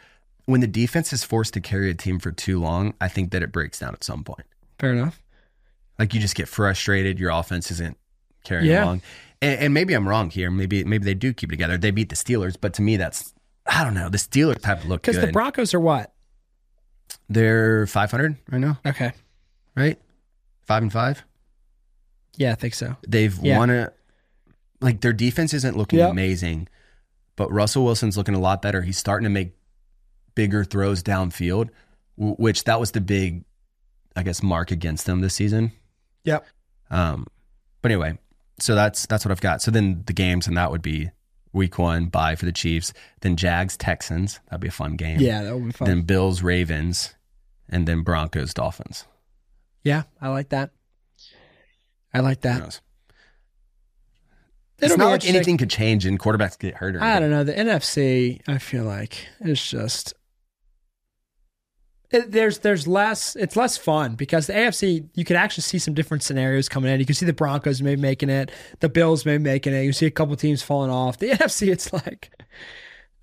When 0.45 0.61
the 0.61 0.67
defense 0.67 1.11
is 1.11 1.23
forced 1.23 1.53
to 1.55 1.61
carry 1.61 1.89
a 1.89 1.93
team 1.95 2.19
for 2.19 2.31
too 2.31 2.59
long, 2.59 2.93
I 3.01 3.07
think 3.07 3.31
that 3.31 3.41
it 3.41 3.51
breaks 3.51 3.79
down 3.79 3.93
at 3.93 4.03
some 4.03 4.23
point. 4.23 4.43
fair 4.79 4.91
enough. 4.93 5.21
Like 5.97 6.13
you 6.13 6.19
just 6.19 6.35
get 6.35 6.47
frustrated, 6.49 7.17
your 7.19 7.29
offense 7.31 7.71
isn't 7.71 7.97
carrying 8.43 8.69
Yeah. 8.71 8.83
along. 8.83 9.01
And, 9.41 9.59
and 9.59 9.73
maybe 9.73 9.93
I'm 9.93 10.07
wrong 10.07 10.29
here. 10.29 10.51
Maybe 10.51 10.83
maybe 10.83 11.05
they 11.05 11.13
do 11.13 11.33
keep 11.33 11.49
it 11.49 11.53
together. 11.53 11.77
They 11.77 11.91
beat 11.91 12.09
the 12.09 12.15
Steelers, 12.15 12.55
but 12.59 12.73
to 12.75 12.81
me, 12.81 12.97
that's 12.97 13.33
I 13.65 13.83
don't 13.83 13.93
know. 13.93 14.09
The 14.09 14.17
Steelers 14.17 14.63
have 14.65 14.81
to 14.83 14.87
look 14.87 15.01
Because 15.01 15.19
the 15.19 15.31
Broncos 15.31 15.73
are 15.73 15.79
what? 15.79 16.13
They're 17.29 17.87
500 17.87 18.37
right 18.51 18.59
now, 18.59 18.79
Okay, 18.85 19.11
right? 19.75 19.99
Five 20.63 20.83
and 20.83 20.91
five. 20.91 21.23
yeah, 22.35 22.51
I 22.51 22.55
think 22.55 22.73
so. 22.73 22.97
They've 23.07 23.35
Yeah. 23.41 23.57
won 23.57 23.69
a 23.69 23.91
like 24.81 25.01
their 25.01 25.13
defense 25.13 25.53
isn't 25.53 25.77
looking 25.77 25.99
Yep. 25.99 26.11
amazing, 26.11 26.67
but 27.35 27.51
Russell 27.51 27.85
Wilson's 27.85 28.17
looking 28.17 28.35
a 28.35 28.39
lot 28.39 28.61
better. 28.61 28.81
He's 28.81 28.97
starting 28.97 29.23
to 29.23 29.29
make 29.29 29.53
bigger 30.35 30.63
throws 30.63 31.01
downfield, 31.01 31.69
which 32.17 32.65
that 32.65 32.79
was 32.79 32.91
the 32.91 33.01
big, 33.01 33.43
I 34.15 34.23
guess, 34.23 34.43
mark 34.43 34.71
against 34.71 35.05
them 35.05 35.21
this 35.21 35.33
season. 35.33 35.71
Yep. 36.25 36.45
Um, 36.91 37.27
but 37.81 37.91
anyway, 37.91 38.17
so 38.59 38.75
that's 38.75 39.05
that's 39.07 39.25
what 39.25 39.31
I've 39.31 39.41
got. 39.41 39.61
So 39.61 39.71
then 39.71 40.03
the 40.05 40.13
games, 40.13 40.47
and 40.47 40.57
that 40.57 40.71
would 40.71 40.81
be 40.81 41.11
week 41.53 41.79
one 41.79 42.07
bye 42.07 42.35
for 42.35 42.45
the 42.45 42.51
Chiefs, 42.51 42.93
then 43.21 43.35
Jags 43.35 43.77
Texans. 43.77 44.39
That'd 44.49 44.61
be 44.61 44.67
a 44.67 44.71
fun 44.71 44.95
game. 44.95 45.19
Yeah, 45.19 45.43
that 45.43 45.55
would 45.55 45.65
be 45.65 45.71
fun. 45.71 45.87
Then 45.87 46.01
Bills 46.01 46.41
Ravens, 46.41 47.15
and 47.69 47.87
then 47.87 48.01
Broncos 48.01 48.53
Dolphins. 48.53 49.05
yeah, 49.83 50.03
I 50.21 50.29
like 50.29 50.49
that. 50.49 50.71
I 52.13 52.19
like 52.19 52.41
that. 52.41 52.79
it's 54.79 54.95
not 54.95 55.09
like 55.09 55.25
anything 55.27 55.57
could 55.57 55.69
change 55.69 56.05
and 56.05 56.17
quarterbacks 56.19 56.57
get 56.57 56.75
hurt. 56.75 56.95
Or 56.95 57.03
I 57.03 57.19
don't 57.19 57.29
know. 57.29 57.43
The 57.43 57.53
NFC, 57.53 58.41
I 58.47 58.57
feel 58.57 58.85
like 58.85 59.27
it's 59.41 59.69
just 59.69 60.13
Uh, 62.15 62.21
there's 62.27 62.59
there's 62.59 62.87
less. 62.87 63.35
It's 63.35 63.55
less 63.55 63.77
fun 63.77 64.15
because 64.15 64.47
the 64.47 64.53
AFC 64.53 65.07
you 65.13 65.25
could 65.25 65.35
actually 65.35 65.63
see 65.63 65.79
some 65.79 65.93
different 65.93 66.23
scenarios 66.23 66.69
coming 66.69 66.91
in. 66.91 66.99
You 66.99 67.05
can 67.05 67.15
see 67.15 67.25
the 67.25 67.33
Broncos 67.33 67.81
maybe 67.81 68.01
making 68.01 68.29
it, 68.29 68.51
the 68.79 68.89
Bills 68.89 69.25
maybe 69.25 69.43
making 69.43 69.73
it. 69.73 69.83
You 69.83 69.93
see 69.93 70.05
a 70.05 70.11
couple 70.11 70.35
teams 70.35 70.61
falling 70.61 70.89
off. 70.91 71.17
The 71.17 71.29
NFC, 71.31 71.67
it's 71.71 71.91
like, 71.93 72.31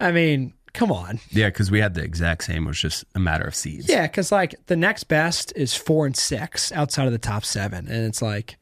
I 0.01 0.13
mean, 0.13 0.53
come 0.75 0.91
on, 0.93 1.21
Yeah, 1.31 1.49
because 1.49 1.71
we 1.71 1.81
had 1.81 1.95
the 1.95 2.03
exact 2.03 2.45
same. 2.45 2.65
It 2.65 2.69
was 2.69 2.81
just 2.81 3.05
a 3.15 3.19
matter 3.19 3.45
of 3.45 3.55
seeds. 3.55 3.89
yeah, 3.89 4.07
because 4.07 4.31
like 4.33 4.55
the 4.67 4.77
next 4.77 5.05
best 5.05 5.53
is 5.57 5.75
four 5.75 6.07
and 6.07 6.17
six 6.17 6.71
outside 6.73 7.07
of 7.07 7.13
the 7.13 7.19
top 7.19 7.45
seven, 7.45 7.87
and 7.89 8.07
it's 8.07 8.23
like, 8.23 8.57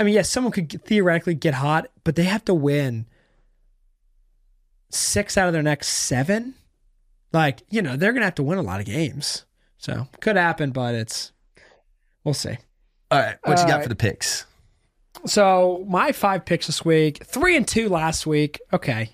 I 0.00 0.04
mean, 0.04 0.14
yes, 0.14 0.28
someone 0.30 0.52
could 0.52 0.70
theoretically 0.84 1.34
get 1.34 1.54
hot, 1.54 1.90
but 2.04 2.14
they 2.16 2.24
have 2.24 2.44
to 2.44 2.54
win 2.54 3.06
six 4.90 5.36
out 5.36 5.46
of 5.48 5.52
their 5.52 5.62
next 5.62 5.88
seven. 5.88 6.54
Like, 7.32 7.62
you 7.68 7.82
know, 7.82 7.96
they're 7.96 8.12
gonna 8.12 8.24
have 8.24 8.36
to 8.36 8.42
win 8.42 8.58
a 8.58 8.62
lot 8.62 8.80
of 8.80 8.86
games. 8.86 9.44
So 9.78 10.06
could 10.20 10.36
happen, 10.36 10.70
but 10.70 10.94
it's 10.94 11.32
we'll 12.24 12.34
see. 12.34 12.56
All 13.10 13.18
right, 13.20 13.36
what 13.44 13.56
you 13.58 13.62
All 13.62 13.68
got 13.68 13.74
right. 13.76 13.82
for 13.84 13.88
the 13.88 13.94
picks? 13.96 14.44
So 15.26 15.84
my 15.88 16.12
five 16.12 16.44
picks 16.44 16.66
this 16.66 16.84
week, 16.84 17.24
three 17.24 17.56
and 17.56 17.66
two 17.66 17.88
last 17.88 18.26
week. 18.26 18.60
Okay, 18.72 19.10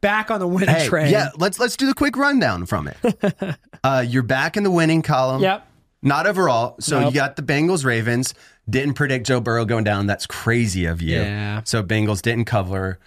back 0.00 0.30
on 0.30 0.40
the 0.40 0.46
winning 0.46 0.74
Hey, 0.74 0.86
train. 0.88 1.10
yeah, 1.12 1.28
let's 1.36 1.58
let's 1.58 1.76
do 1.76 1.86
the 1.86 1.94
quick 1.94 2.16
rundown 2.16 2.66
from 2.66 2.88
it. 2.88 3.56
uh, 3.84 4.04
you're 4.06 4.22
back 4.22 4.56
in 4.56 4.62
the 4.64 4.70
winning 4.70 5.02
column. 5.02 5.42
Yep. 5.42 5.66
Not 6.00 6.26
overall. 6.26 6.76
So 6.80 7.00
Nope. 7.00 7.12
you 7.12 7.20
got 7.20 7.36
the 7.36 7.42
Bengals 7.42 7.84
Ravens. 7.84 8.32
Didn't 8.70 8.94
predict 8.94 9.26
Joe 9.26 9.40
Burrow 9.40 9.64
going 9.64 9.82
down. 9.84 10.06
That's 10.06 10.26
crazy 10.26 10.84
of 10.84 11.02
you. 11.02 11.16
Yeah. 11.18 11.62
So 11.64 11.82
Bengals 11.82 12.22
didn't 12.22 12.44
cover. 12.44 13.00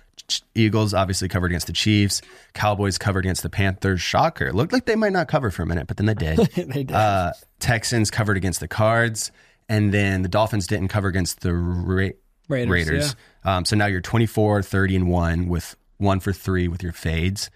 Eagles 0.55 0.93
obviously 0.93 1.27
covered 1.27 1.51
against 1.51 1.67
the 1.67 1.73
Chiefs. 1.73 2.21
Cowboys 2.53 2.97
covered 2.97 3.25
against 3.25 3.43
the 3.43 3.49
Panthers. 3.49 4.01
Shocker. 4.01 4.53
Looked 4.53 4.71
like 4.73 4.85
they 4.85 4.95
might 4.95 5.11
not 5.13 5.27
cover 5.27 5.51
for 5.51 5.63
a 5.63 5.65
minute, 5.65 5.87
but 5.87 5.97
then 5.97 6.05
they 6.05 6.13
did. 6.13 6.37
they 6.55 6.83
did. 6.83 6.91
uh, 6.91 7.33
Texans 7.59 8.09
covered 8.11 8.37
against 8.37 8.59
the 8.59 8.67
Cards, 8.67 9.31
and 9.67 9.93
then 9.93 10.21
the 10.21 10.29
Dolphins 10.29 10.67
didn't 10.67 10.87
cover 10.89 11.07
against 11.07 11.41
the 11.41 11.53
Ra- 11.53 12.09
Raiders, 12.47 12.69
Raiders. 12.69 13.15
Um, 13.43 13.65
so 13.65 13.75
now 13.75 13.87
you're 13.87 14.01
24, 14.01 14.61
30, 14.63 14.95
and 14.95 15.09
one 15.09 15.47
with 15.47 15.75
one 15.97 16.19
for 16.19 16.33
three 16.33 16.67
with 16.67 16.83
your 16.83 16.93
fades. 16.93 17.49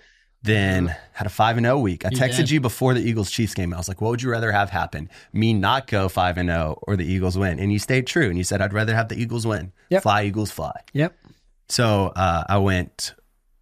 Then 0.44 0.96
had 1.14 1.26
a 1.26 1.32
five 1.32 1.58
and 1.58 1.66
zero 1.66 1.80
week. 1.80 2.06
I 2.06 2.10
texted 2.10 2.38
did. 2.38 2.52
you 2.52 2.62
before 2.62 2.94
the 2.94 3.02
Eagles 3.02 3.32
Chiefs 3.32 3.56
game. 3.56 3.74
I 3.74 3.78
was 3.78 3.88
like, 3.88 4.00
"What 4.00 4.10
would 4.12 4.22
you 4.22 4.30
rather 4.30 4.52
have 4.52 4.70
happen? 4.70 5.10
Me 5.34 5.54
not 5.56 5.88
go 5.88 6.08
five 6.08 6.38
and 6.38 6.50
zero, 6.50 6.78
or 6.84 6.96
the 6.96 7.04
Eagles 7.04 7.36
win?" 7.36 7.58
And 7.60 7.74
you 7.74 7.80
stayed 7.80 8.06
true, 8.06 8.30
and 8.30 8.38
you 8.38 8.44
said, 8.44 8.62
"I'd 8.62 8.72
rather 8.72 8.94
have 8.94 9.10
the 9.10 9.20
Eagles 9.20 9.48
win. 9.48 9.72
Yep. 9.90 10.04
Fly 10.04 10.26
Eagles, 10.26 10.52
fly." 10.52 10.82
yep. 10.94 11.18
So 11.68 12.08
uh, 12.16 12.44
I 12.48 12.58
went, 12.58 13.14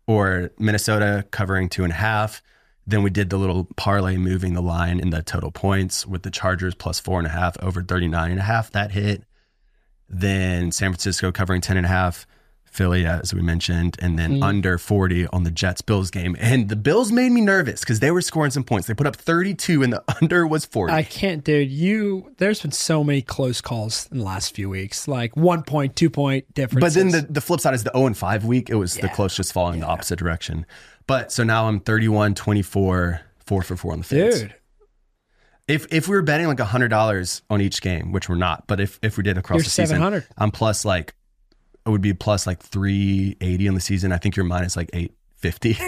or 0.07 0.51
Minnesota 0.59 1.25
covering 1.31 1.69
two 1.69 1.83
and 1.83 1.93
a 1.93 1.95
half. 1.95 2.41
Then 2.85 3.01
we 3.01 3.09
did 3.09 3.29
the 3.29 3.37
little 3.37 3.69
parlay 3.77 4.17
moving 4.17 4.53
the 4.53 4.61
line 4.61 4.99
in 4.99 5.09
the 5.09 5.23
total 5.23 5.51
points 5.51 6.05
with 6.05 6.23
the 6.23 6.31
Chargers 6.31 6.75
plus 6.75 6.99
four 6.99 7.17
and 7.17 7.27
a 7.27 7.31
half 7.31 7.55
over 7.63 7.81
39 7.81 8.31
and 8.31 8.39
a 8.39 8.43
half. 8.43 8.71
That 8.71 8.91
hit. 8.91 9.23
Then 10.09 10.71
San 10.71 10.91
Francisco 10.91 11.31
covering 11.31 11.61
10 11.61 11.77
and 11.77 11.85
a 11.85 11.89
half. 11.89 12.27
Philly, 12.73 13.05
uh, 13.05 13.19
as 13.19 13.33
we 13.33 13.41
mentioned, 13.41 13.97
and 13.99 14.17
then 14.17 14.33
mm-hmm. 14.33 14.43
under 14.43 14.77
40 14.79 15.27
on 15.27 15.43
the 15.43 15.51
Jets 15.51 15.81
Bills 15.81 16.09
game. 16.09 16.35
And 16.39 16.69
the 16.69 16.75
Bills 16.75 17.11
made 17.11 17.31
me 17.31 17.39
nervous 17.39 17.81
because 17.81 17.99
they 17.99 18.09
were 18.09 18.21
scoring 18.21 18.49
some 18.49 18.63
points. 18.63 18.87
They 18.87 18.95
put 18.95 19.05
up 19.05 19.15
32 19.15 19.83
and 19.83 19.93
the 19.93 20.03
under 20.21 20.47
was 20.47 20.65
40. 20.65 20.91
I 20.91 21.03
can't, 21.03 21.43
dude. 21.43 21.69
You, 21.69 22.33
there's 22.37 22.61
been 22.61 22.71
so 22.71 23.03
many 23.03 23.21
close 23.21 23.61
calls 23.61 24.09
in 24.11 24.17
the 24.17 24.23
last 24.23 24.55
few 24.55 24.69
weeks, 24.69 25.07
like 25.07 25.37
one 25.37 25.61
point, 25.61 25.95
two 25.95 26.09
point 26.09 26.51
difference. 26.55 26.81
But 26.81 26.93
then 26.93 27.09
the, 27.09 27.21
the 27.21 27.41
flip 27.41 27.59
side 27.59 27.75
is 27.75 27.83
the 27.83 27.91
0 27.93 28.07
and 28.07 28.17
5 28.17 28.45
week. 28.45 28.69
It 28.71 28.75
was 28.75 28.95
the 28.95 29.09
closest 29.09 29.53
falling 29.53 29.79
the 29.79 29.87
opposite 29.87 30.17
direction. 30.17 30.65
But 31.05 31.31
so 31.31 31.43
now 31.43 31.67
I'm 31.67 31.79
31, 31.79 32.33
24, 32.33 33.21
4 33.45 33.61
for 33.61 33.75
4 33.77 33.91
on 33.91 33.99
the 33.99 34.03
fence. 34.05 34.39
dude, 34.39 34.55
If 35.67 35.93
if 35.93 36.07
we 36.07 36.15
were 36.15 36.21
betting 36.21 36.47
like 36.47 36.57
$100 36.57 37.41
on 37.49 37.61
each 37.61 37.81
game, 37.81 38.11
which 38.11 38.29
we're 38.29 38.35
not, 38.35 38.65
but 38.67 38.79
if, 38.79 38.99
if 39.03 39.17
we 39.17 39.23
did 39.23 39.37
across 39.37 39.57
You're 39.57 39.63
the 39.65 39.69
season, 39.69 40.23
I'm 40.37 40.51
plus 40.51 40.85
like, 40.85 41.13
it 41.85 41.89
would 41.89 42.01
be 42.01 42.13
plus 42.13 42.47
like 42.47 42.61
380 42.61 43.67
in 43.67 43.73
the 43.75 43.81
season. 43.81 44.11
I 44.11 44.17
think 44.17 44.35
you're 44.35 44.45
minus 44.45 44.75
like 44.77 44.89
850. 44.93 45.77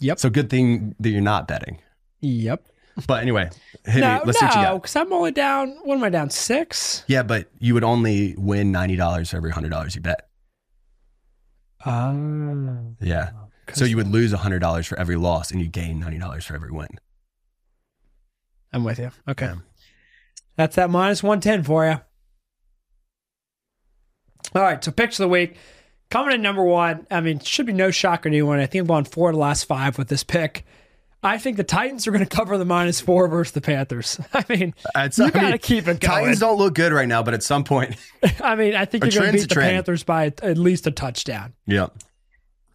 Yep. 0.00 0.20
So 0.20 0.30
good 0.30 0.48
thing 0.48 0.94
that 1.00 1.10
you're 1.10 1.20
not 1.20 1.48
betting. 1.48 1.80
yep. 2.20 2.64
But 3.08 3.20
anyway, 3.22 3.50
hit 3.84 4.00
No, 4.00 4.14
me. 4.18 4.20
Let's 4.26 4.38
see 4.38 4.44
what 4.46 4.54
you 4.54 4.62
no, 4.62 4.68
got. 4.68 4.82
because 4.82 4.94
I'm 4.94 5.12
only 5.12 5.32
down. 5.32 5.76
What 5.82 5.96
am 5.96 6.04
I 6.04 6.08
down? 6.08 6.30
Six. 6.30 7.02
Yeah, 7.08 7.24
but 7.24 7.50
you 7.58 7.74
would 7.74 7.82
only 7.82 8.36
win 8.38 8.72
$90 8.72 9.28
for 9.30 9.36
every 9.38 9.50
$100 9.50 9.94
you 9.96 10.00
bet. 10.00 10.28
Oh, 11.84 12.94
Yeah. 13.00 13.30
So 13.74 13.84
you 13.84 13.96
would 13.96 14.06
lose 14.08 14.32
$100 14.32 14.86
for 14.86 14.98
every 14.98 15.16
loss 15.16 15.50
and 15.50 15.60
you 15.60 15.66
gain 15.68 16.00
$90 16.00 16.44
for 16.44 16.54
every 16.54 16.70
win. 16.70 16.88
I'm 18.72 18.84
with 18.84 18.98
you. 19.00 19.10
Okay, 19.28 19.46
Yeah. 19.46 19.54
that's 20.56 20.76
that 20.76 20.90
minus 20.90 21.22
one 21.22 21.40
ten 21.40 21.62
for 21.64 21.86
you. 21.86 22.00
All 24.54 24.62
right, 24.62 24.82
so 24.82 24.90
picks 24.90 25.18
of 25.18 25.24
the 25.24 25.28
week 25.28 25.56
coming 26.10 26.34
in 26.34 26.42
number 26.42 26.62
one. 26.64 27.06
I 27.10 27.20
mean, 27.20 27.38
should 27.40 27.66
be 27.66 27.72
no 27.72 27.90
shocker 27.90 28.24
to 28.24 28.34
anyone. 28.34 28.58
I 28.60 28.66
think 28.66 28.82
I've 28.82 28.88
gone 28.88 29.04
four 29.04 29.30
of 29.30 29.34
the 29.34 29.40
last 29.40 29.64
five 29.64 29.98
with 29.98 30.08
this 30.08 30.24
pick. 30.24 30.64
I 31.22 31.36
think 31.36 31.56
the 31.56 31.64
Titans 31.64 32.06
are 32.06 32.12
going 32.12 32.24
to 32.26 32.36
cover 32.36 32.56
the 32.56 32.64
minus 32.64 33.00
four 33.00 33.26
versus 33.28 33.52
the 33.52 33.60
Panthers. 33.60 34.20
I 34.32 34.44
mean, 34.48 34.74
It's- 34.96 35.18
you 35.18 35.30
got 35.30 35.50
to 35.50 35.58
keep 35.58 35.82
it 35.88 36.00
going. 36.00 36.20
Titans 36.22 36.38
don't 36.40 36.58
look 36.58 36.74
good 36.74 36.92
right 36.92 37.08
now, 37.08 37.22
but 37.22 37.34
at 37.34 37.42
some 37.42 37.64
point, 37.64 37.96
I 38.42 38.54
mean, 38.54 38.74
I 38.74 38.84
think 38.84 39.04
you're 39.04 39.10
going 39.12 39.26
to 39.26 39.32
beat 39.38 39.48
the 39.48 39.54
trend. 39.54 39.70
Panthers 39.74 40.02
by 40.04 40.26
at 40.26 40.56
least 40.58 40.86
a 40.86 40.90
touchdown. 40.90 41.54
yeah. 41.66 41.88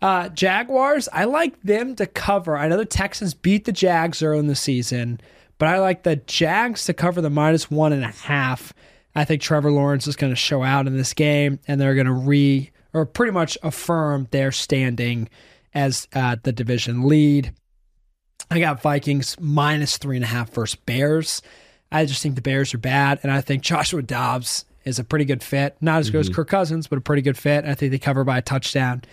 Uh, 0.01 0.27
Jaguars, 0.27 1.07
I 1.13 1.23
like 1.23 1.61
them 1.61 1.95
to 1.95 2.05
cover. 2.05 2.57
I 2.57 2.67
know 2.67 2.75
the 2.75 2.83
Texans 2.83 3.33
beat 3.33 3.63
the 3.63 3.71
Jags 3.71 4.21
early 4.21 4.39
in 4.39 4.47
the 4.47 4.55
season, 4.55 5.21
but 5.57 5.69
I 5.69 5.79
like 5.79 6.03
the 6.03 6.17
Jags 6.17 6.83
to 6.87 6.93
cover 6.93 7.21
the 7.21 7.29
minus 7.29 7.71
one 7.71 7.93
and 7.93 8.03
a 8.03 8.09
half. 8.09 8.73
I 9.15 9.25
think 9.25 9.41
Trevor 9.41 9.71
Lawrence 9.71 10.07
is 10.07 10.15
going 10.15 10.31
to 10.31 10.37
show 10.37 10.63
out 10.63 10.87
in 10.87 10.97
this 10.97 11.13
game, 11.13 11.59
and 11.67 11.79
they're 11.79 11.95
going 11.95 12.07
to 12.07 12.13
re 12.13 12.71
or 12.93 13.05
pretty 13.05 13.31
much 13.31 13.57
affirm 13.63 14.27
their 14.31 14.51
standing 14.51 15.29
as 15.73 16.07
uh, 16.13 16.35
the 16.43 16.51
division 16.51 17.07
lead. 17.07 17.53
I 18.51 18.59
got 18.59 18.81
Vikings 18.81 19.35
minus 19.39 19.97
three 19.97 20.17
and 20.17 20.23
a 20.23 20.27
half 20.27 20.51
versus 20.51 20.75
Bears. 20.75 21.41
I 21.91 22.05
just 22.05 22.21
think 22.21 22.35
the 22.35 22.41
Bears 22.41 22.73
are 22.73 22.79
bad, 22.79 23.19
and 23.23 23.31
I 23.31 23.41
think 23.41 23.63
Joshua 23.63 24.01
Dobbs 24.01 24.65
is 24.83 24.99
a 24.99 25.03
pretty 25.03 25.25
good 25.25 25.41
fit. 25.41 25.77
Not 25.81 25.99
as 25.99 26.09
good 26.09 26.21
as 26.21 26.29
Kirk 26.29 26.49
Cousins, 26.49 26.87
but 26.87 26.97
a 26.97 27.01
pretty 27.01 27.21
good 27.21 27.37
fit. 27.37 27.65
I 27.65 27.73
think 27.73 27.91
they 27.91 27.99
cover 27.99 28.23
by 28.23 28.39
a 28.39 28.41
touchdown. 28.41 29.03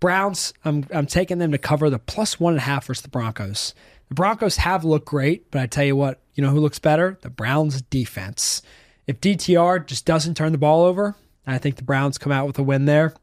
Browns, 0.00 0.54
I'm 0.64 0.86
I'm 0.94 1.06
taking 1.06 1.38
them 1.38 1.52
to 1.52 1.58
cover 1.58 1.90
the 1.90 1.98
plus 1.98 2.38
one 2.38 2.54
and 2.54 2.60
a 2.60 2.64
half 2.64 2.86
versus 2.86 3.02
the 3.02 3.08
Broncos. 3.08 3.74
The 4.08 4.14
Broncos 4.14 4.56
have 4.56 4.84
looked 4.84 5.06
great, 5.06 5.50
but 5.50 5.60
I 5.60 5.66
tell 5.66 5.84
you 5.84 5.96
what, 5.96 6.20
you 6.34 6.42
know 6.42 6.50
who 6.50 6.60
looks 6.60 6.78
better? 6.78 7.18
The 7.22 7.30
Browns 7.30 7.82
defense. 7.82 8.62
If 9.08 9.20
DTR 9.20 9.84
just 9.84 10.06
doesn't 10.06 10.36
turn 10.36 10.52
the 10.52 10.58
ball 10.58 10.84
over, 10.84 11.16
I 11.46 11.58
think 11.58 11.76
the 11.76 11.82
Browns 11.82 12.16
come 12.16 12.30
out 12.30 12.46
with 12.46 12.58
a 12.58 12.62
win 12.62 12.84
there. 12.84 13.14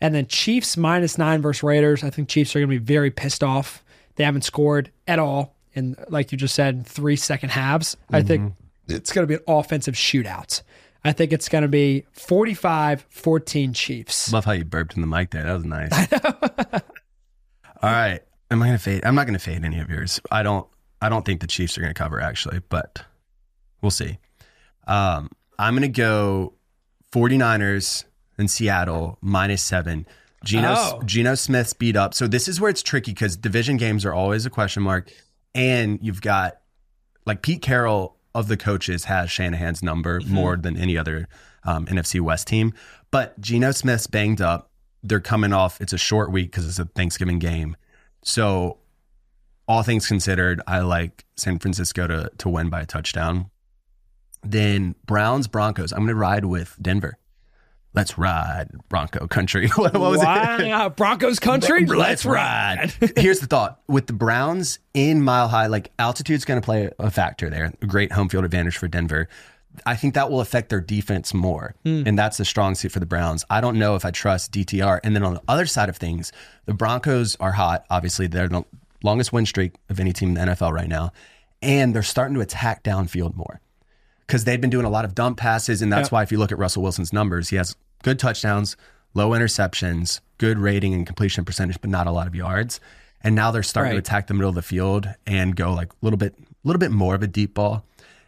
And 0.00 0.14
then 0.14 0.26
Chiefs 0.26 0.76
minus 0.76 1.18
nine 1.18 1.42
versus 1.42 1.64
Raiders. 1.64 2.04
I 2.04 2.10
think 2.10 2.28
Chiefs 2.28 2.54
are 2.54 2.60
going 2.60 2.70
to 2.70 2.78
be 2.78 2.84
very 2.84 3.10
pissed 3.10 3.42
off. 3.42 3.82
They 4.14 4.24
haven't 4.24 4.42
scored 4.42 4.92
at 5.08 5.18
all. 5.18 5.56
And 5.74 5.96
like 6.08 6.30
you 6.30 6.38
just 6.38 6.54
said, 6.54 6.86
three 6.86 7.16
second 7.16 7.48
halves. 7.48 7.96
I 8.12 8.22
think 8.22 8.42
mm-hmm. 8.52 8.94
it's 8.94 9.12
going 9.12 9.26
to 9.26 9.26
be 9.26 9.34
an 9.34 9.44
offensive 9.48 9.94
shootout. 9.94 10.62
I 11.04 11.12
think 11.12 11.32
it's 11.32 11.48
going 11.48 11.62
to 11.62 11.68
be 11.68 12.04
45 12.12 13.06
14 13.08 13.72
Chiefs. 13.72 14.32
Love 14.32 14.44
how 14.44 14.52
you 14.52 14.64
burped 14.64 14.94
in 14.94 15.00
the 15.00 15.06
mic 15.06 15.30
there. 15.30 15.42
That 15.42 15.54
was 15.54 15.64
nice. 15.64 16.12
All 17.82 17.90
right. 17.90 18.20
Am 18.50 18.62
I 18.62 18.66
gonna 18.66 18.78
fade? 18.78 19.04
I'm 19.04 19.14
not 19.14 19.26
gonna 19.26 19.38
fade 19.38 19.64
any 19.64 19.80
of 19.80 19.90
yours. 19.90 20.20
I 20.30 20.42
don't 20.42 20.66
I 21.02 21.08
don't 21.08 21.24
think 21.24 21.40
the 21.40 21.46
Chiefs 21.46 21.76
are 21.76 21.80
gonna 21.80 21.92
cover 21.92 22.20
actually, 22.20 22.60
but 22.68 23.02
we'll 23.80 23.90
see. 23.90 24.18
Um, 24.86 25.30
I'm 25.58 25.74
gonna 25.74 25.88
go 25.88 26.54
49ers 27.12 28.04
in 28.38 28.48
Seattle 28.48 29.18
minus 29.20 29.62
seven. 29.62 30.06
Geno 30.44 30.74
Oh. 30.76 31.02
Geno 31.04 31.34
Smith's 31.34 31.72
beat 31.72 31.96
up. 31.96 32.12
So 32.12 32.26
this 32.26 32.48
is 32.48 32.60
where 32.60 32.70
it's 32.70 32.82
tricky 32.82 33.12
because 33.12 33.36
division 33.36 33.76
games 33.76 34.04
are 34.04 34.12
always 34.12 34.44
a 34.44 34.50
question 34.50 34.82
mark. 34.82 35.10
And 35.54 35.98
you've 36.02 36.20
got 36.20 36.58
like 37.24 37.40
Pete 37.42 37.62
Carroll 37.62 38.16
of 38.34 38.48
the 38.48 38.56
coaches 38.56 39.04
has 39.04 39.30
Shanahan's 39.30 39.82
number 39.82 40.20
more 40.26 40.56
than 40.56 40.76
any 40.76 40.98
other 40.98 41.28
um, 41.62 41.86
NFC 41.86 42.20
West 42.20 42.46
team. 42.48 42.74
But 43.10 43.40
Geno 43.40 43.70
Smith's 43.70 44.06
banged 44.08 44.40
up. 44.40 44.70
They're 45.02 45.20
coming 45.20 45.52
off. 45.52 45.80
It's 45.80 45.92
a 45.92 45.98
short 45.98 46.32
week 46.32 46.50
because 46.50 46.66
it's 46.68 46.78
a 46.78 46.84
Thanksgiving 46.86 47.38
game. 47.38 47.76
So, 48.22 48.78
all 49.68 49.82
things 49.82 50.06
considered, 50.08 50.60
I 50.66 50.80
like 50.80 51.24
San 51.36 51.58
Francisco 51.58 52.06
to 52.06 52.30
to 52.38 52.48
win 52.48 52.70
by 52.70 52.80
a 52.82 52.86
touchdown. 52.86 53.50
Then 54.44 54.94
Browns 55.06 55.48
Broncos. 55.48 55.92
I'm 55.92 56.00
going 56.00 56.08
to 56.08 56.14
ride 56.14 56.44
with 56.44 56.76
Denver. 56.80 57.18
Let's 57.94 58.18
ride 58.18 58.70
Bronco 58.88 59.28
country. 59.28 59.68
what, 59.76 59.94
what 59.94 60.10
was 60.10 60.20
it? 60.20 60.26
wow. 60.26 60.88
Broncos 60.88 61.38
country? 61.38 61.86
Let's 61.86 62.24
ride. 62.24 62.92
Here's 63.16 63.38
the 63.38 63.46
thought 63.46 63.80
with 63.86 64.08
the 64.08 64.12
Browns 64.12 64.80
in 64.94 65.22
mile 65.22 65.48
high, 65.48 65.68
like 65.68 65.92
altitude's 65.98 66.44
going 66.44 66.60
to 66.60 66.64
play 66.64 66.90
a 66.98 67.10
factor 67.10 67.48
there. 67.48 67.72
A 67.80 67.86
great 67.86 68.12
home 68.12 68.28
field 68.28 68.44
advantage 68.44 68.76
for 68.76 68.88
Denver. 68.88 69.28
I 69.86 69.96
think 69.96 70.14
that 70.14 70.30
will 70.30 70.40
affect 70.40 70.70
their 70.70 70.80
defense 70.80 71.32
more. 71.32 71.74
Hmm. 71.84 72.02
And 72.06 72.18
that's 72.18 72.36
the 72.36 72.44
strong 72.44 72.74
suit 72.74 72.92
for 72.92 73.00
the 73.00 73.06
Browns. 73.06 73.44
I 73.48 73.60
don't 73.60 73.78
know 73.78 73.94
if 73.94 74.04
I 74.04 74.10
trust 74.10 74.52
DTR. 74.52 75.00
And 75.04 75.14
then 75.14 75.24
on 75.24 75.34
the 75.34 75.42
other 75.46 75.66
side 75.66 75.88
of 75.88 75.96
things, 75.96 76.32
the 76.66 76.74
Broncos 76.74 77.36
are 77.36 77.52
hot. 77.52 77.84
Obviously, 77.90 78.26
they're 78.26 78.48
the 78.48 78.64
longest 79.04 79.32
win 79.32 79.46
streak 79.46 79.74
of 79.88 80.00
any 80.00 80.12
team 80.12 80.30
in 80.30 80.34
the 80.34 80.52
NFL 80.52 80.72
right 80.72 80.88
now. 80.88 81.12
And 81.62 81.94
they're 81.94 82.02
starting 82.02 82.34
to 82.34 82.40
attack 82.40 82.82
downfield 82.82 83.36
more 83.36 83.60
because 84.26 84.44
they've 84.44 84.60
been 84.60 84.70
doing 84.70 84.86
a 84.86 84.90
lot 84.90 85.04
of 85.04 85.14
dump 85.14 85.38
passes. 85.38 85.82
And 85.82 85.92
that's 85.92 86.06
Yep. 86.06 86.12
why, 86.12 86.22
if 86.22 86.32
you 86.32 86.38
look 86.38 86.52
at 86.52 86.58
Russell 86.58 86.82
Wilson's 86.82 87.12
numbers, 87.12 87.48
he 87.50 87.56
has 87.56 87.76
good 88.02 88.18
touchdowns, 88.18 88.76
low 89.14 89.30
interceptions, 89.30 90.20
good 90.38 90.58
rating 90.58 90.94
and 90.94 91.06
completion 91.06 91.44
percentage, 91.44 91.80
but 91.80 91.90
not 91.90 92.06
a 92.06 92.10
lot 92.10 92.26
of 92.26 92.34
yards. 92.34 92.80
And 93.22 93.34
now 93.34 93.50
they're 93.50 93.62
starting 93.62 93.92
to 93.92 93.98
attack 93.98 94.26
the 94.26 94.34
middle 94.34 94.48
of 94.50 94.54
the 94.54 94.62
field 94.62 95.08
and 95.26 95.56
go 95.56 95.72
like 95.72 95.92
a 95.92 95.96
little 96.02 96.18
bit, 96.18 96.34
a 96.38 96.44
little 96.68 96.80
bit 96.80 96.90
more 96.90 97.14
of 97.14 97.22
a 97.22 97.26
deep 97.26 97.54
ball. 97.54 97.86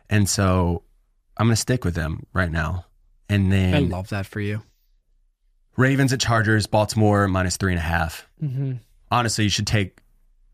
And 0.09 0.29
so 0.29 0.83
I'm 1.37 1.47
going 1.49 1.55
to 1.55 1.61
stick 1.61 1.85
with 1.85 1.95
them 1.95 2.25
right 2.33 2.51
now. 2.51 2.87
And 3.29 3.53
then 3.53 3.75
I 3.75 3.79
love 3.81 4.09
that 4.11 4.25
for 4.27 4.41
you. 4.41 4.63
Ravens 5.77 6.13
at 6.13 6.21
Chargers, 6.21 6.67
Baltimore 6.67 7.29
minus 7.29 7.57
three 7.57 7.73
and 7.73 7.79
a 7.79 7.83
half. 7.83 8.27
Mm-hmm. 8.43 8.73
Honestly, 9.11 9.45
you 9.45 9.51
should 9.51 9.67
take 9.67 9.99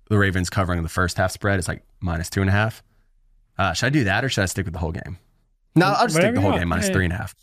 the 0.08 0.18
Ravens 0.18 0.50
covering 0.50 0.82
the 0.82 0.88
first 0.88 1.16
half 1.16 1.30
spread. 1.30 1.58
It's 1.58 1.68
like 1.68 1.84
minus 2.00 2.28
two 2.28 2.40
and 2.40 2.50
a 2.50 2.52
half. 2.52 2.82
Uh, 3.58 3.72
should 3.74 3.86
I 3.86 3.90
do 3.90 4.04
that 4.04 4.24
or 4.24 4.28
should 4.28 4.42
I 4.42 4.46
stick 4.46 4.64
with 4.64 4.72
the 4.72 4.80
whole 4.80 4.92
game? 4.92 5.18
No, 5.74 5.86
I'll 5.86 6.04
just 6.06 6.14
stick 6.14 6.24
Whatever 6.24 6.34
the 6.36 6.40
whole 6.42 6.58
game 6.58 6.68
minus 6.68 6.88
Yeah. 6.88 6.92
three 6.92 7.04
and 7.04 7.12
a 7.12 7.16
half. 7.16 7.34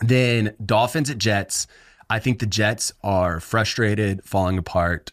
Then 0.00 0.54
Dolphins 0.64 1.10
at 1.10 1.18
Jets. 1.18 1.66
I 2.08 2.18
think 2.18 2.38
the 2.40 2.46
Jets 2.46 2.92
are 3.02 3.40
frustrated, 3.40 4.24
falling 4.24 4.58
apart. 4.58 5.12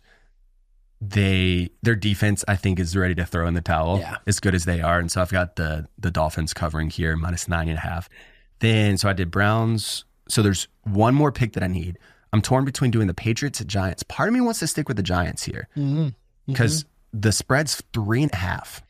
They 0.99 1.69
their 1.84 1.95
defense, 1.95 2.43
I 2.47 2.55
think, 2.55 2.80
is 2.80 2.95
ready 2.97 3.13
to 3.15 3.25
throw 3.25 3.47
in 3.47 3.53
the 3.53 3.61
towel 3.61 3.99
Yeah. 3.99 4.17
as 4.25 4.39
good 4.39 4.55
as 4.55 4.65
they 4.65 4.82
are. 4.82 4.97
And 4.99 5.11
so 5.11 5.21
I've 5.21 5.32
got 5.32 5.55
the 5.55 5.88
the 5.97 6.09
Dolphins 6.09 6.53
covering 6.53 6.89
here, 6.89 7.15
minus 7.15 7.47
nine 7.47 7.69
and 7.69 7.78
a 7.78 7.82
half. 7.82 8.09
Then 8.59 8.97
so 8.97 9.07
I 9.07 9.13
did 9.13 9.30
Browns. 9.30 10.05
So 10.28 10.41
there's 10.41 10.67
one 10.84 11.13
more 11.13 11.32
pick 11.32 11.53
that 11.53 11.63
I 11.63 11.67
need. 11.67 11.99
I'm 12.34 12.41
torn 12.41 12.65
between 12.65 12.89
doing 12.91 13.07
the 13.07 13.13
Patriots 13.13 13.61
at 13.61 13.67
Giants. 13.67 14.03
Part 14.03 14.28
of 14.28 14.34
me 14.34 14.41
wants 14.41 14.59
to 14.59 14.67
stick 14.67 14.88
with 14.88 14.97
the 14.97 15.03
Giants 15.03 15.43
here 15.43 15.67
Mm-hmm. 15.78 16.09
because 16.47 16.86
the 17.13 17.32
spread's 17.32 17.82
three 17.93 18.23
and 18.23 18.34
a 18.34 18.38
half 18.38 18.82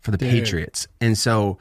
for 0.00 0.10
the 0.12 0.16
Dude. 0.16 0.30
Patriots. 0.30 0.88
And 1.00 1.16
so 1.18 1.58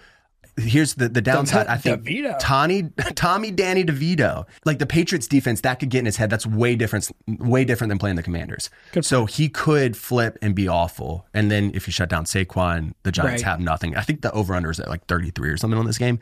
here's 0.58 0.94
the, 0.96 1.10
the 1.10 1.22
downside. 1.22 1.68
I 1.68 1.78
think 1.78 2.04
DeVito. 2.04 2.38
Tommy, 2.40 2.84
Tommy 3.16 3.52
Danny 3.52 3.84
DeVito, 3.84 4.46
like 4.66 4.80
the 4.80 4.86
Patriots 4.86 5.28
defense, 5.28 5.62
that 5.62 5.80
could 5.80 5.90
get 5.90 6.00
in 6.00 6.06
his 6.06 6.18
head. 6.18 6.30
That's 6.30 6.46
way 6.48 6.76
different, 6.76 7.10
way 7.28 7.66
different 7.66 7.90
than 7.90 7.98
playing 7.98 8.16
the 8.16 8.24
Commanders. 8.24 8.70
Good 8.92 9.06
so 9.06 9.26
he 9.26 9.50
could 9.50 9.98
flip 9.98 10.38
and 10.42 10.56
be 10.56 10.68
awful. 10.68 11.26
And 11.34 11.52
then 11.52 11.72
if 11.74 11.88
you 11.88 11.92
shut 11.94 12.10
down 12.10 12.26
Saquon, 12.26 12.94
the 13.04 13.12
Giants 13.12 13.44
Right. 13.44 13.52
have 13.52 13.60
nothing. 13.60 13.96
I 13.96 14.02
think 14.02 14.22
the 14.22 14.32
over 14.32 14.54
under 14.56 14.70
is 14.72 14.80
at 14.80 14.88
like 14.90 15.06
33 15.08 15.50
or 15.50 15.58
something 15.58 15.78
on 15.80 15.86
this 15.86 15.98
game. 15.98 16.20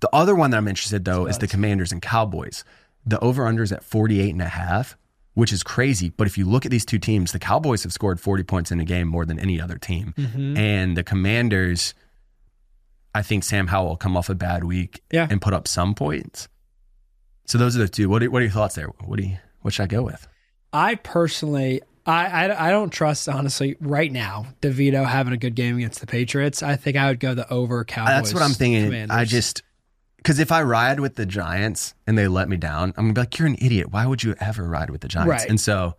The 0.00 0.10
other 0.14 0.34
one 0.34 0.50
that 0.50 0.58
I'm 0.58 0.68
interested 0.68 1.04
though 1.04 1.26
is 1.26 1.38
the 1.38 1.46
Commanders 1.46 1.92
and 1.92 2.02
Cowboys. 2.02 2.64
The 3.06 3.18
over 3.20 3.46
under 3.46 3.62
is 3.62 3.72
at 3.72 3.84
48 3.84 4.30
and 4.30 4.42
a 4.42 4.48
half, 4.48 4.96
which 5.34 5.52
is 5.52 5.62
crazy. 5.62 6.10
But 6.10 6.26
if 6.26 6.36
you 6.36 6.44
look 6.44 6.64
at 6.64 6.70
these 6.70 6.84
two 6.84 6.98
teams, 6.98 7.32
the 7.32 7.38
Cowboys 7.38 7.84
have 7.84 7.92
scored 7.92 8.18
40 8.20 8.42
points 8.42 8.72
in 8.72 8.80
a 8.80 8.84
game 8.84 9.06
more 9.06 9.24
than 9.24 9.38
any 9.38 9.60
other 9.60 9.78
team. 9.78 10.12
Mm-hmm. 10.18 10.56
And 10.56 10.96
the 10.96 11.04
Commanders, 11.04 11.94
I 13.16 13.22
think 13.22 13.44
Sam 13.44 13.66
Howell 13.68 13.88
will 13.88 13.96
come 13.96 14.16
off 14.16 14.28
a 14.28 14.34
bad 14.34 14.64
week 14.64 15.02
Yeah. 15.12 15.26
and 15.30 15.40
put 15.40 15.52
up 15.54 15.66
some 15.66 15.94
points. 15.94 16.48
So 17.46 17.58
those 17.58 17.76
are 17.76 17.80
the 17.80 17.88
two. 17.88 18.08
What 18.08 18.22
are, 18.22 18.30
what 18.30 18.40
are 18.40 18.44
your 18.44 18.52
thoughts 18.52 18.74
there? 18.74 18.88
What 19.04 19.18
do 19.18 19.26
you, 19.26 19.38
what 19.62 19.72
should 19.74 19.84
I 19.84 19.86
go 19.86 20.02
with? 20.02 20.26
I 20.72 20.96
personally, 20.96 21.80
I, 22.04 22.26
I 22.26 22.68
I 22.68 22.70
don't 22.70 22.90
trust 22.90 23.28
honestly 23.28 23.76
right 23.80 24.12
now 24.12 24.46
Devito 24.60 25.06
having 25.06 25.32
a 25.32 25.36
good 25.36 25.54
game 25.54 25.76
against 25.76 26.00
the 26.00 26.06
Patriots. 26.06 26.62
I 26.62 26.76
think 26.76 26.96
I 26.96 27.08
would 27.08 27.20
go 27.20 27.34
the 27.34 27.50
over 27.52 27.84
Cowboys. 27.84 28.08
That's 28.14 28.34
what 28.34 28.42
I'm 28.42 28.50
thinking. 28.50 28.84
Commanders. 28.86 29.16
I 29.16 29.24
just 29.24 29.62
because 30.18 30.38
if 30.38 30.52
I 30.52 30.62
ride 30.62 31.00
with 31.00 31.14
the 31.14 31.24
Giants 31.24 31.94
and 32.06 32.18
they 32.18 32.28
let 32.28 32.48
me 32.48 32.56
down, 32.56 32.90
I'm 32.96 33.04
gonna 33.06 33.12
be 33.14 33.20
like, 33.22 33.38
"You're 33.38 33.48
an 33.48 33.56
idiot. 33.60 33.90
Why 33.92 34.06
would 34.06 34.22
you 34.22 34.34
ever 34.40 34.64
ride 34.68 34.90
with 34.90 35.00
the 35.00 35.08
Giants?" 35.08 35.30
Right. 35.30 35.48
And 35.48 35.60
so, 35.60 35.94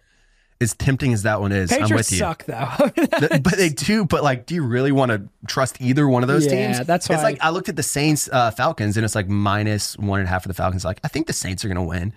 as 0.59 0.73
tempting 0.73 1.13
as 1.13 1.23
that 1.23 1.39
one 1.39 1.51
is, 1.51 1.69
Patriots 1.69 1.91
I'm 1.91 1.97
with 1.97 2.11
you. 2.11 2.17
suck 2.17 2.45
though. 2.45 2.89
Th- 2.95 3.43
but 3.43 3.57
they 3.57 3.69
do. 3.69 4.05
But 4.05 4.23
like, 4.23 4.45
do 4.45 4.55
you 4.55 4.63
really 4.63 4.91
want 4.91 5.11
to 5.11 5.27
trust 5.47 5.79
either 5.81 6.07
one 6.07 6.23
of 6.23 6.27
those 6.27 6.45
Yeah, 6.45 6.73
teams? 6.73 6.87
that's 6.87 7.09
It's 7.09 7.21
like 7.23 7.37
I 7.41 7.49
looked 7.51 7.69
at 7.69 7.75
the 7.75 7.83
Saints, 7.83 8.27
uh, 8.31 8.51
Falcons, 8.51 8.97
and 8.97 9.05
it's 9.05 9.15
like 9.15 9.27
minus 9.29 9.97
one 9.97 10.19
and 10.19 10.27
a 10.27 10.29
half 10.31 10.41
for 10.43 10.47
the 10.47 10.53
Falcons. 10.55 10.83
Like, 10.83 10.99
I 11.03 11.07
think 11.09 11.27
the 11.27 11.33
Saints 11.33 11.63
are 11.63 11.67
gonna 11.67 11.83
win. 11.83 12.13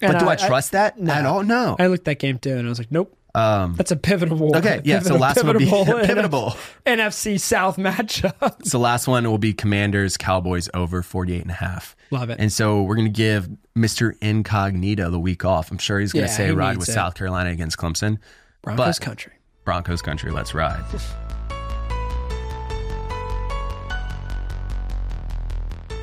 But 0.00 0.10
And 0.10 0.18
do 0.20 0.24
I, 0.26 0.30
I- 0.30 0.32
I- 0.32 0.36
trust 0.48 0.72
that? 0.72 0.98
no. 0.98 1.12
I 1.12 1.22
don't 1.22 1.46
know. 1.46 1.76
I 1.78 1.86
looked 1.88 2.00
at 2.00 2.04
that 2.06 2.18
game 2.18 2.38
too, 2.38 2.56
and 2.56 2.66
I 2.66 2.68
was 2.68 2.78
like, 2.78 2.90
nope. 2.90 3.16
Um, 3.34 3.74
That's 3.76 3.90
a 3.90 3.96
pivotal. 3.96 4.54
Okay, 4.56 4.82
yeah, 4.84 4.98
so 4.98 5.04
pivotal- 5.04 5.18
last 5.20 5.36
one 5.38 5.46
would 5.46 5.58
be- 5.58 5.64
pivotal 5.70 6.00
pivotal. 6.04 6.56
NFC 6.84 7.40
South 7.40 7.78
matchup. 7.78 8.66
so 8.66 8.78
last 8.78 9.08
one 9.08 9.24
will 9.30 9.38
be 9.38 9.54
Commanders 9.54 10.16
Cowboys 10.18 10.68
over 10.74 11.02
48 11.02 11.40
and 11.42 11.50
a 11.50 11.54
half. 11.54 11.96
Love 12.10 12.28
it. 12.28 12.38
And 12.38 12.52
so 12.52 12.82
we're 12.82 12.96
going 12.96 13.06
to 13.10 13.16
give 13.16 13.48
Mr. 13.74 14.12
Incognito 14.20 15.08
the 15.10 15.18
week 15.18 15.46
off. 15.46 15.70
I'm 15.70 15.78
sure 15.78 15.98
he's 15.98 16.12
going 16.12 16.26
to 16.26 16.30
Yeah, 16.30 16.36
say 16.36 16.46
he 16.46 16.52
ride 16.52 16.76
with 16.76 16.90
it. 16.90 16.92
South 16.92 17.14
Carolina 17.14 17.48
against 17.50 17.78
Clemson. 17.78 18.18
Broncos 18.60 18.98
But- 18.98 19.04
country. 19.04 19.32
Broncos 19.64 20.02
country, 20.02 20.30
let's 20.30 20.52
ride. 20.54 20.84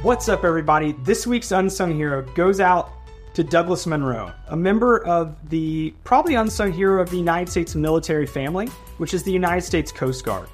What's 0.02 0.30
up, 0.30 0.46
everybody? 0.46 0.94
This 1.04 1.28
week's 1.28 1.52
Unsung 1.52 1.94
Hero 1.94 2.22
goes 2.34 2.60
out 2.62 2.92
to 3.40 3.44
Douglas 3.46 3.88
Munro, 3.88 4.34
a 4.50 4.58
member 4.58 5.02
of 5.06 5.34
the 5.50 5.94
probably 6.04 6.36
unsung 6.36 6.74
hero 6.74 7.02
of 7.02 7.10
the 7.10 7.16
United 7.16 7.50
States 7.50 7.74
military 7.74 8.26
family, 8.26 8.68
which 8.98 9.14
is 9.14 9.24
the 9.24 9.32
United 9.32 9.62
States 9.62 9.94
Coast 9.94 10.26
Guard. 10.26 10.50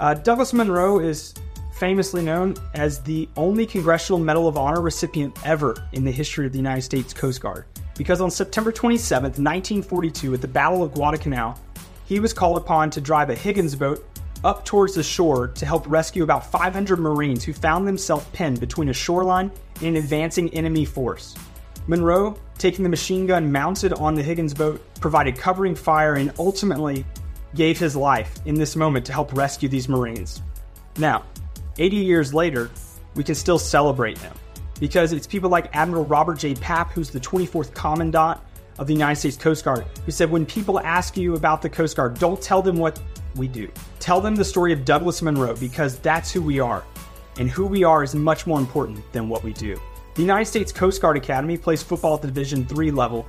Uh, 0.00 0.14
Douglas 0.14 0.54
Munro 0.54 1.00
is 1.00 1.34
famously 1.74 2.22
known 2.22 2.54
as 2.72 3.02
the 3.02 3.28
only 3.36 3.66
Congressional 3.66 4.18
Medal 4.18 4.48
of 4.48 4.56
Honor 4.56 4.80
recipient 4.80 5.36
ever 5.44 5.76
in 5.92 6.02
the 6.02 6.10
history 6.10 6.46
of 6.46 6.52
the 6.52 6.56
United 6.56 6.80
States 6.80 7.12
Coast 7.12 7.42
Guard, 7.42 7.66
because 7.98 8.22
on 8.22 8.30
September 8.30 8.72
27, 8.72 9.24
1942, 9.24 10.32
at 10.32 10.40
the 10.40 10.48
Battle 10.48 10.82
of 10.82 10.94
Guadalcanal, 10.94 11.60
he 12.06 12.20
was 12.20 12.32
called 12.32 12.56
upon 12.56 12.88
to 12.88 13.02
drive 13.02 13.28
a 13.28 13.34
Higgins 13.34 13.76
boat 13.76 14.02
up 14.44 14.64
towards 14.64 14.94
the 14.94 15.02
shore 15.02 15.48
to 15.48 15.66
help 15.66 15.86
rescue 15.86 16.22
about 16.22 16.50
500 16.50 16.98
Marines 16.98 17.44
who 17.44 17.52
found 17.52 17.86
themselves 17.86 18.24
pinned 18.32 18.60
between 18.60 18.88
a 18.88 18.94
shoreline 18.94 19.50
and 19.76 19.88
an 19.88 19.96
advancing 19.96 20.48
enemy 20.54 20.86
force. 20.86 21.34
Munro, 21.88 22.38
taking 22.58 22.82
the 22.82 22.88
machine 22.90 23.26
gun 23.26 23.50
mounted 23.50 23.94
on 23.94 24.14
the 24.14 24.22
Higgins 24.22 24.52
boat, 24.52 24.84
provided 25.00 25.38
covering 25.38 25.74
fire 25.74 26.16
and 26.16 26.30
ultimately 26.38 27.04
gave 27.54 27.78
his 27.78 27.96
life 27.96 28.38
in 28.44 28.56
this 28.56 28.76
moment 28.76 29.06
to 29.06 29.12
help 29.12 29.32
rescue 29.32 29.70
these 29.70 29.88
Marines. 29.88 30.42
Now, 30.98 31.24
80 31.78 31.96
years 31.96 32.34
later, 32.34 32.70
we 33.14 33.24
can 33.24 33.34
still 33.34 33.58
celebrate 33.58 34.18
him 34.18 34.34
because 34.78 35.14
it's 35.14 35.26
people 35.26 35.48
like 35.48 35.74
Admiral 35.74 36.04
Robert 36.04 36.38
J. 36.38 36.54
Papp, 36.54 36.90
who's 36.90 37.08
the 37.08 37.20
24th 37.20 37.72
Commandant 37.72 38.38
of 38.78 38.86
the 38.86 38.92
United 38.92 39.18
States 39.18 39.38
Coast 39.38 39.64
Guard, 39.64 39.86
who 40.04 40.12
said, 40.12 40.30
When 40.30 40.44
people 40.44 40.78
ask 40.80 41.16
you 41.16 41.36
about 41.36 41.62
the 41.62 41.70
Coast 41.70 41.96
Guard, 41.96 42.18
don't 42.18 42.40
tell 42.40 42.60
them 42.60 42.76
what 42.76 43.00
we 43.34 43.48
do. 43.48 43.66
Tell 43.98 44.20
them 44.20 44.36
the 44.36 44.44
story 44.44 44.74
of 44.74 44.84
Douglas 44.84 45.22
Munro 45.22 45.56
because 45.56 45.98
that's 46.00 46.30
who 46.30 46.42
we 46.42 46.60
are. 46.60 46.84
And 47.38 47.48
who 47.48 47.66
we 47.66 47.82
are 47.82 48.02
is 48.02 48.14
much 48.14 48.46
more 48.46 48.58
important 48.58 49.10
than 49.12 49.28
what 49.30 49.42
we 49.42 49.54
do. 49.54 49.80
The 50.18 50.24
United 50.24 50.46
States 50.46 50.72
Coast 50.72 51.00
Guard 51.00 51.16
Academy 51.16 51.56
plays 51.56 51.80
football 51.80 52.16
at 52.16 52.22
the 52.22 52.26
Division 52.26 52.66
III 52.76 52.90
level, 52.90 53.24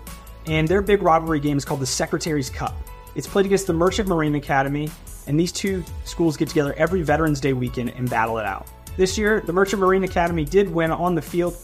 and 0.48 0.68
their 0.68 0.82
big 0.82 1.04
rivalry 1.04 1.40
game 1.40 1.56
is 1.56 1.64
called 1.64 1.82
the 1.82 1.86
Secretary's 1.86 2.50
Cup. 2.50 2.76
It's 3.14 3.28
played 3.28 3.46
against 3.46 3.68
the 3.68 3.74
Merchant 3.74 4.10
Marine 4.10 4.34
Academy, 4.34 4.90
and 5.28 5.40
these 5.40 5.52
two 5.52 5.84
schools 6.04 6.36
get 6.36 6.48
together 6.48 6.74
every 6.78 7.04
Veterans 7.04 7.40
Day 7.40 7.54
weekend 7.54 7.90
and 7.90 8.10
battle 8.10 8.40
it 8.40 8.46
out. 8.48 8.66
This 8.98 9.20
year, 9.20 9.40
the 9.42 9.54
Merchant 9.54 9.80
Marine 9.80 10.04
Academy 10.04 10.46
did 10.46 10.68
win 10.68 10.90
on 10.90 11.14
the 11.14 11.22
field, 11.22 11.56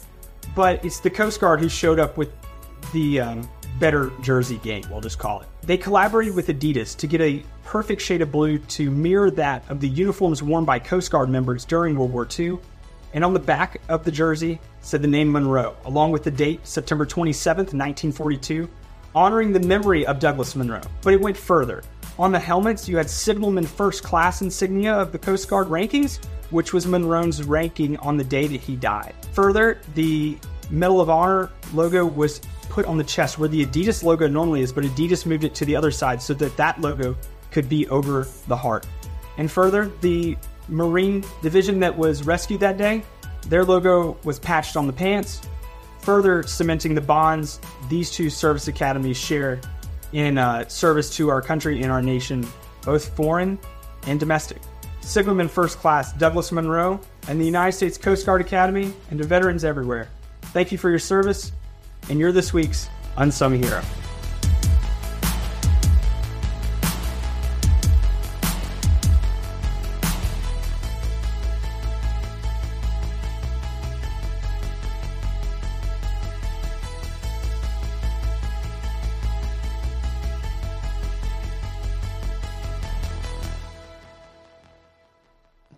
but 0.55 0.86
it's 0.86 0.99
the 0.99 1.09
Coast 1.09 1.41
Guard 1.41 1.59
who 1.59 1.69
showed 1.69 1.97
up 1.97 2.17
with 2.17 2.32
the 2.93 3.19
um, 3.19 3.49
better 3.80 4.11
jersey 4.21 4.57
game, 4.57 4.84
we'll 4.91 5.01
just 5.01 5.17
call 5.17 5.41
it. 5.41 5.47
They 5.63 5.76
collaborated 5.80 6.36
with 6.36 6.49
Adidas 6.49 6.95
to 6.97 7.07
get 7.07 7.21
a 7.21 7.43
perfect 7.63 7.99
shade 7.99 8.21
of 8.21 8.32
blue 8.32 8.59
to 8.59 8.91
mirror 8.91 9.32
that 9.32 9.67
of 9.71 9.80
the 9.80 9.89
uniforms 9.89 10.43
worn 10.43 10.65
by 10.65 10.78
Coast 10.78 11.09
Guard 11.09 11.32
members 11.32 11.65
during 11.65 11.95
World 11.95 12.13
War 12.13 12.28
II. 12.39 12.59
And 13.15 13.23
on 13.23 13.34
the 13.34 13.39
back 13.39 13.82
of 13.88 14.03
the 14.03 14.11
jersey 14.11 14.59
said 14.86 15.01
the 15.01 15.07
name 15.07 15.31
Munro, 15.31 15.75
along 15.86 16.11
with 16.11 16.23
the 16.23 16.29
date 16.29 16.65
September 16.65 17.07
27th, 17.07 17.73
1942, 17.73 18.69
honoring 19.15 19.51
the 19.51 19.59
memory 19.59 20.05
of 20.05 20.19
Douglas 20.19 20.55
Munro. 20.55 20.79
But 21.01 21.15
it 21.15 21.21
went 21.21 21.36
further. 21.36 21.81
On 22.19 22.31
the 22.31 22.39
helmets, 22.39 22.88
you 22.88 22.95
had 22.95 23.09
Signalman 23.09 23.65
First 23.65 24.03
Class 24.03 24.43
insignia 24.43 24.93
of 24.93 25.11
the 25.11 25.17
Coast 25.17 25.49
Guard 25.49 25.69
rankings, 25.69 26.23
which 26.51 26.71
was 26.71 26.86
Munro's 26.86 27.41
ranking 27.41 27.97
on 27.97 28.15
the 28.15 28.23
day 28.23 28.45
that 28.45 28.61
he 28.61 28.75
died. 28.75 29.15
Further, 29.33 29.81
the 29.95 30.38
Medal 30.69 31.01
of 31.01 31.09
Honor 31.09 31.49
logo 31.73 32.05
was 32.05 32.39
put 32.69 32.86
on 32.86 32.99
the 32.99 33.03
chest 33.03 33.39
where 33.39 33.49
the 33.49 33.65
Adidas 33.65 34.03
logo 34.03 34.27
normally 34.27 34.61
is, 34.61 34.71
but 34.71 34.83
Adidas 34.83 35.25
moved 35.25 35.45
it 35.45 35.55
to 35.55 35.65
the 35.65 35.75
other 35.75 35.89
side 35.89 36.21
so 36.21 36.36
that 36.36 36.55
that 36.57 36.79
logo 36.79 37.17
could 37.49 37.67
be 37.67 37.88
over 37.89 38.27
the 38.47 38.55
heart. 38.55 38.86
And 39.39 39.51
further, 39.51 39.91
the 40.01 40.38
Marine 40.67 41.23
division 41.41 41.79
that 41.79 41.97
was 41.97 42.23
rescued 42.23 42.59
that 42.59 42.77
day, 42.77 43.03
their 43.49 43.63
logo 43.63 44.17
was 44.23 44.39
patched 44.39 44.75
on 44.75 44.87
the 44.87 44.93
pants, 44.93 45.41
further 45.99 46.43
cementing 46.43 46.95
the 46.95 47.01
bonds 47.01 47.59
these 47.89 48.11
two 48.11 48.29
service 48.29 48.67
academies 48.67 49.17
share 49.17 49.59
in 50.13 50.37
uh, 50.37 50.67
service 50.67 51.15
to 51.17 51.29
our 51.29 51.41
country 51.41 51.81
and 51.81 51.91
our 51.91 52.01
nation, 52.01 52.45
both 52.83 53.15
foreign 53.15 53.59
and 54.07 54.19
domestic. 54.19 54.61
Signalman 55.01 55.47
First 55.47 55.77
Class 55.77 56.13
Douglas 56.13 56.51
Munro 56.51 56.99
and 57.27 57.39
the 57.39 57.45
United 57.45 57.75
States 57.75 57.97
Coast 57.97 58.25
Guard 58.25 58.41
Academy, 58.41 58.93
and 59.09 59.19
to 59.19 59.25
veterans 59.25 59.63
everywhere. 59.63 60.09
Thank 60.41 60.71
you 60.71 60.77
for 60.77 60.89
your 60.89 60.99
service, 60.99 61.51
and 62.09 62.19
you're 62.19 62.31
this 62.31 62.53
week's 62.53 62.89
Unsung 63.17 63.61
Hero. 63.61 63.81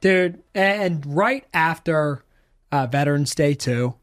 Dude. 0.08 0.42
And 0.56 1.06
right 1.06 1.46
after 1.54 2.24
uh, 2.72 2.88
Veterans 2.88 3.34
Day 3.36 3.54
too. 3.54 3.96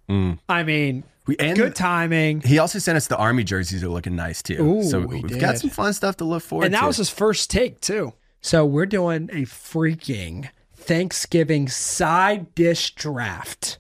I 0.48 0.62
mean, 0.62 1.04
We- 1.26 1.36
and- 1.38 1.56
good 1.56 1.74
timing. 1.74 2.40
He 2.42 2.58
also 2.58 2.78
sent 2.78 2.96
us 2.96 3.06
the 3.06 3.16
army 3.16 3.44
jerseys 3.44 3.82
are 3.82 3.88
looking 3.88 4.16
nice 4.16 4.42
too. 4.42 4.62
Ooh, 4.62 4.82
so 4.82 5.00
we 5.00 5.20
we've 5.22 5.40
got 5.40 5.58
some 5.58 5.70
fun 5.70 5.92
stuff 5.92 6.16
to 6.18 6.24
look 6.24 6.42
forward 6.42 6.62
to. 6.62 6.66
And 6.66 6.74
that 6.74 6.80
to. 6.80 6.86
was 6.86 6.96
his 6.98 7.10
first 7.10 7.50
take 7.50 7.80
too. 7.80 8.12
So 8.40 8.66
we're 8.66 8.86
doing 8.86 9.30
a 9.32 9.42
freaking 9.46 10.50
Thanksgiving 10.76 11.68
side 11.68 12.54
dish 12.54 12.94
draft. 12.94 13.78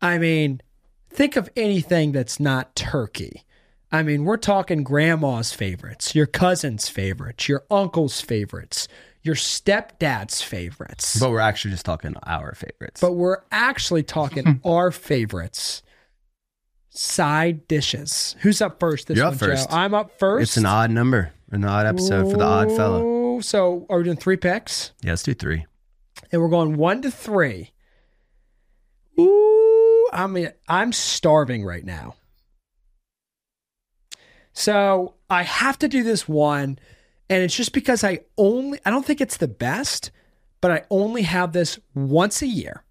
I 0.00 0.16
mean, 0.18 0.62
think 1.10 1.36
of 1.36 1.50
anything 1.56 2.12
that's 2.12 2.40
not 2.40 2.74
turkey. 2.74 3.42
I 3.94 4.02
mean, 4.02 4.24
we're 4.24 4.38
talking 4.38 4.82
grandma's 4.82 5.52
favorites, 5.52 6.14
your 6.14 6.24
cousin's 6.26 6.88
favorites, 6.88 7.46
your 7.48 7.64
uncle's 7.70 8.22
favorites, 8.22 8.88
your 9.22 9.34
stepdad's 9.36 10.42
favorites. 10.42 11.18
but 11.20 11.30
we're 11.30 11.38
actually 11.40 11.70
just 11.70 11.84
talking 11.86 12.14
our 12.24 12.54
favorites. 12.54 13.00
but 13.00 13.12
we're 13.12 13.38
actually 13.52 14.02
talking 14.02 14.60
our 14.64 14.90
favorites. 14.90 15.82
Side 16.94 17.66
dishes. 17.68 18.36
Who's 18.40 18.60
up 18.60 18.78
first 18.78 19.06
this 19.08 19.16
You're 19.16 19.24
one, 19.26 19.34
up 19.34 19.40
first. 19.40 19.70
Joe? 19.70 19.76
I'm 19.76 19.94
up 19.94 20.18
first. 20.18 20.42
it's 20.42 20.56
an 20.58 20.66
odd 20.66 20.90
number, 20.90 21.32
an 21.50 21.64
odd 21.64 21.86
episode 21.86 22.30
for 22.30 22.36
the 22.36 22.44
odd 22.44 22.68
fellow. 22.76 23.02
Ooh, 23.38 23.40
So 23.42 23.86
are 23.88 23.96
we 23.98 24.04
doing 24.04 24.18
three 24.18 24.36
picks? 24.36 24.92
Yeah, 25.02 25.12
let's 25.12 25.22
do 25.22 25.32
three. 25.32 25.64
And 26.30 26.42
we're 26.42 26.48
going 26.50 26.76
one 26.76 27.00
to 27.02 27.10
three. 27.10 27.70
Ooh, 29.18 30.08
I 30.12 30.26
mean, 30.26 30.50
I'm 30.68 30.92
starving 30.92 31.64
right 31.64 31.84
now. 31.84 32.14
So 34.52 35.14
I 35.30 35.42
have 35.44 35.78
to 35.78 35.88
do 35.88 36.02
this 36.02 36.28
one, 36.28 36.78
and 37.32 37.42
it's 37.42 37.56
just 37.56 37.72
because 37.72 38.04
I 38.04 38.20
only 38.36 38.78
I 38.84 38.90
don't 38.90 39.06
think 39.06 39.22
it's 39.22 39.38
the 39.38 39.48
best, 39.48 40.10
but 40.60 40.70
I 40.70 40.82
only 40.90 41.22
have 41.22 41.52
this 41.52 41.78
once 41.94 42.42
a 42.42 42.46
year. 42.46 42.84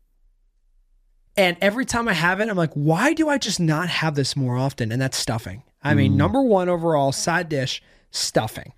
And 1.38 1.58
every 1.62 1.86
time 1.86 2.08
I 2.08 2.14
have 2.14 2.40
it, 2.42 2.50
I'm 2.50 2.58
like, 2.58 2.74
why 2.74 3.14
do 3.14 3.30
I 3.30 3.38
just 3.38 3.60
not 3.60 3.88
have 3.88 4.16
this 4.16 4.36
more 4.36 4.58
often? 4.58 4.92
And 4.92 5.00
that's 5.00 5.16
stuffing. 5.16 5.62
I 5.84 5.94
mean, 5.94 6.12
hmm. 6.14 6.18
number 6.18 6.42
one 6.42 6.70
overall 6.70 7.12
side 7.12 7.50
dish, 7.50 7.84
stuffing. 8.10 8.74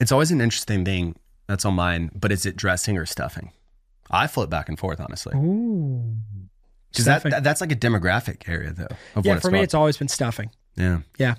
It's 0.00 0.12
always 0.12 0.30
an 0.30 0.40
interesting 0.40 0.84
thing. 0.84 1.14
That's 1.46 1.66
on 1.66 1.74
mine, 1.74 2.10
but 2.14 2.32
is 2.32 2.46
it 2.46 2.56
dressing 2.56 2.96
or 2.96 3.04
stuffing? 3.04 3.52
I 4.10 4.26
flip 4.26 4.48
back 4.48 4.70
and 4.70 4.78
forth 4.78 4.98
honestly. 4.98 5.34
Ooh. 5.36 6.16
Because 6.90 7.04
that, 7.04 7.22
that- 7.24 7.44
that's 7.44 7.60
like 7.60 7.72
a 7.72 7.76
demographic 7.76 8.48
area 8.48 8.72
though. 8.72 9.20
Yeah, 9.22 9.40
for 9.40 9.50
me, 9.50 9.60
it's 9.60 9.74
always 9.74 9.98
been 9.98 10.08
stuffing. 10.08 10.50
yeah. 10.76 11.00
Yeah. 11.18 11.34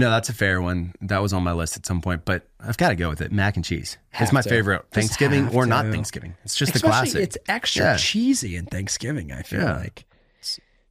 No, 0.00 0.10
that's 0.10 0.28
a 0.28 0.32
fair 0.34 0.60
one. 0.60 0.94
That 1.02 1.20
was 1.22 1.32
on 1.32 1.42
my 1.42 1.52
list 1.52 1.76
at 1.76 1.86
some 1.86 2.00
point, 2.00 2.24
but 2.24 2.48
I've 2.58 2.76
got 2.76 2.88
to 2.88 2.96
go 2.96 3.08
with 3.08 3.20
it. 3.20 3.30
Mac 3.32 3.56
and 3.56 3.64
cheese. 3.64 3.98
Have 4.10 4.26
it's 4.28 4.32
my 4.32 4.42
to. 4.42 4.48
favorite 4.48 4.82
Just 4.82 4.94
Thanksgiving 4.94 5.48
or 5.54 5.66
not. 5.66 5.86
Thanksgiving. 5.86 6.34
It's 6.44 6.54
just 6.56 6.74
Especially 6.74 7.10
the 7.10 7.12
classic. 7.12 7.22
It's 7.22 7.38
extra 7.48 7.82
Yeah. 7.84 7.96
cheesy 7.96 8.56
in 8.56 8.66
Thanksgiving, 8.66 9.30
I 9.32 9.42
feel 9.42 9.60
Yeah. 9.60 9.76
like. 9.76 10.04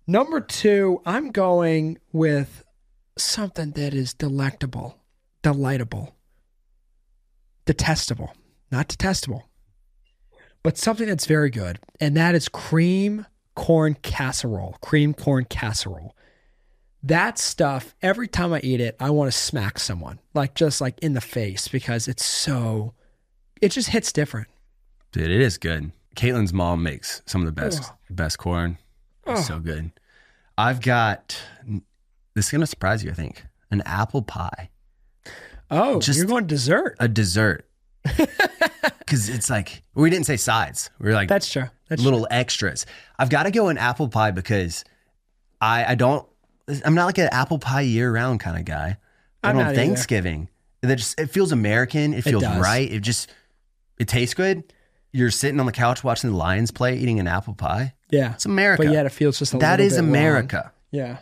Number 0.07 0.39
two, 0.41 1.01
I'm 1.05 1.31
going 1.31 1.97
with 2.11 2.63
something 3.17 3.71
that 3.71 3.93
is 3.93 4.13
delectable, 4.13 4.97
delightable, 5.43 6.15
detestable, 7.65 8.33
not 8.71 8.87
detestable, 8.87 9.49
but 10.63 10.77
something 10.77 11.07
that's 11.07 11.25
very 11.25 11.49
good. 11.49 11.79
And 11.99 12.15
that 12.17 12.33
is 12.35 12.49
cream 12.49 13.25
corn 13.55 13.95
casserole. 14.01 14.77
Cream 14.81 15.13
corn 15.13 15.45
casserole. 15.45 16.15
That 17.03 17.37
stuff, 17.39 17.95
every 18.01 18.27
time 18.27 18.51
I 18.53 18.59
eat 18.61 18.81
it, 18.81 18.95
I 18.99 19.09
want 19.11 19.31
to 19.31 19.37
smack 19.37 19.79
someone, 19.79 20.19
like 20.33 20.53
just 20.53 20.81
like 20.81 20.99
in 20.99 21.13
the 21.13 21.21
face, 21.21 21.67
because 21.69 22.07
it's 22.09 22.25
so, 22.25 22.93
it 23.61 23.69
just 23.69 23.89
hits 23.89 24.11
different. 24.11 24.47
Dude, 25.13 25.31
it 25.31 25.41
is 25.41 25.57
good. 25.57 25.91
Caitlin's 26.15 26.51
mom 26.53 26.83
makes 26.83 27.21
some 27.25 27.41
of 27.41 27.45
the 27.45 27.53
best 27.53 27.83
Ugh. 27.83 27.95
best 28.09 28.37
corn. 28.37 28.77
It's 29.25 29.39
Ugh. 29.41 29.45
so 29.45 29.59
good. 29.59 29.91
I've 30.57 30.81
got 30.81 31.41
this 32.35 32.45
is 32.47 32.51
gonna 32.51 32.67
surprise 32.67 33.03
you, 33.03 33.11
I 33.11 33.13
think. 33.13 33.45
An 33.71 33.81
apple 33.85 34.21
pie. 34.21 34.69
Oh, 35.71 36.01
Just- 36.01 36.17
you're 36.17 36.27
going 36.27 36.47
dessert. 36.47 36.97
A 36.99 37.07
dessert. 37.07 37.65
Cause 39.07 39.27
it's 39.29 39.49
like 39.49 39.83
we 39.95 40.09
didn't 40.09 40.25
say 40.25 40.37
sides. 40.37 40.89
We 40.99 41.09
are 41.09 41.13
like 41.13 41.29
That's 41.29 41.49
true. 41.51 41.69
That's 41.87 42.01
little 42.03 42.27
extras. 42.29 42.85
I've 43.17 43.29
got 43.29 43.43
to 43.43 43.51
go 43.51 43.69
an 43.69 43.77
apple 43.77 44.07
pie 44.09 44.31
because 44.31 44.83
I 45.61 45.83
I 45.85 45.95
don't 45.95 46.27
I'm 46.85 46.95
not 46.95 47.05
like 47.05 47.17
an 47.17 47.29
apple 47.31 47.59
pie 47.59 47.81
year 47.81 48.11
round 48.11 48.39
kind 48.39 48.57
of 48.57 48.65
guy. 48.65 48.97
But 49.41 49.49
I'm 49.49 49.57
on 49.57 49.63
not 49.63 49.71
either. 49.73 49.81
Thanksgiving, 49.81 50.49
it 50.83 50.95
just 50.95 51.19
it 51.19 51.27
feels 51.29 51.51
American. 51.51 52.13
It 52.13 52.23
feels 52.23 52.43
does. 52.43 52.61
right. 52.61 52.91
It 52.91 52.99
just 53.01 53.29
it 53.97 54.07
tastes 54.07 54.33
good. 54.35 54.63
You're 55.11 55.31
sitting 55.31 55.59
on 55.59 55.65
the 55.65 55.71
couch 55.71 56.03
watching 56.03 56.29
the 56.31 56.35
Lions 56.37 56.71
play, 56.71 56.97
eating 56.97 57.19
an 57.19 57.27
apple 57.27 57.53
pie. 57.55 57.93
Yeah. 58.11 58.33
It's 58.33 58.45
America. 58.45 58.83
But 58.83 58.91
yet 58.93 59.05
it 59.05 59.09
feels 59.09 59.39
just 59.39 59.53
a 59.53 59.57
that 59.57 59.79
little 59.79 59.85
is 59.87 59.93
bit 59.93 60.01
wrong. 60.01 60.09
America. 60.09 60.71
Yeah. 60.91 61.17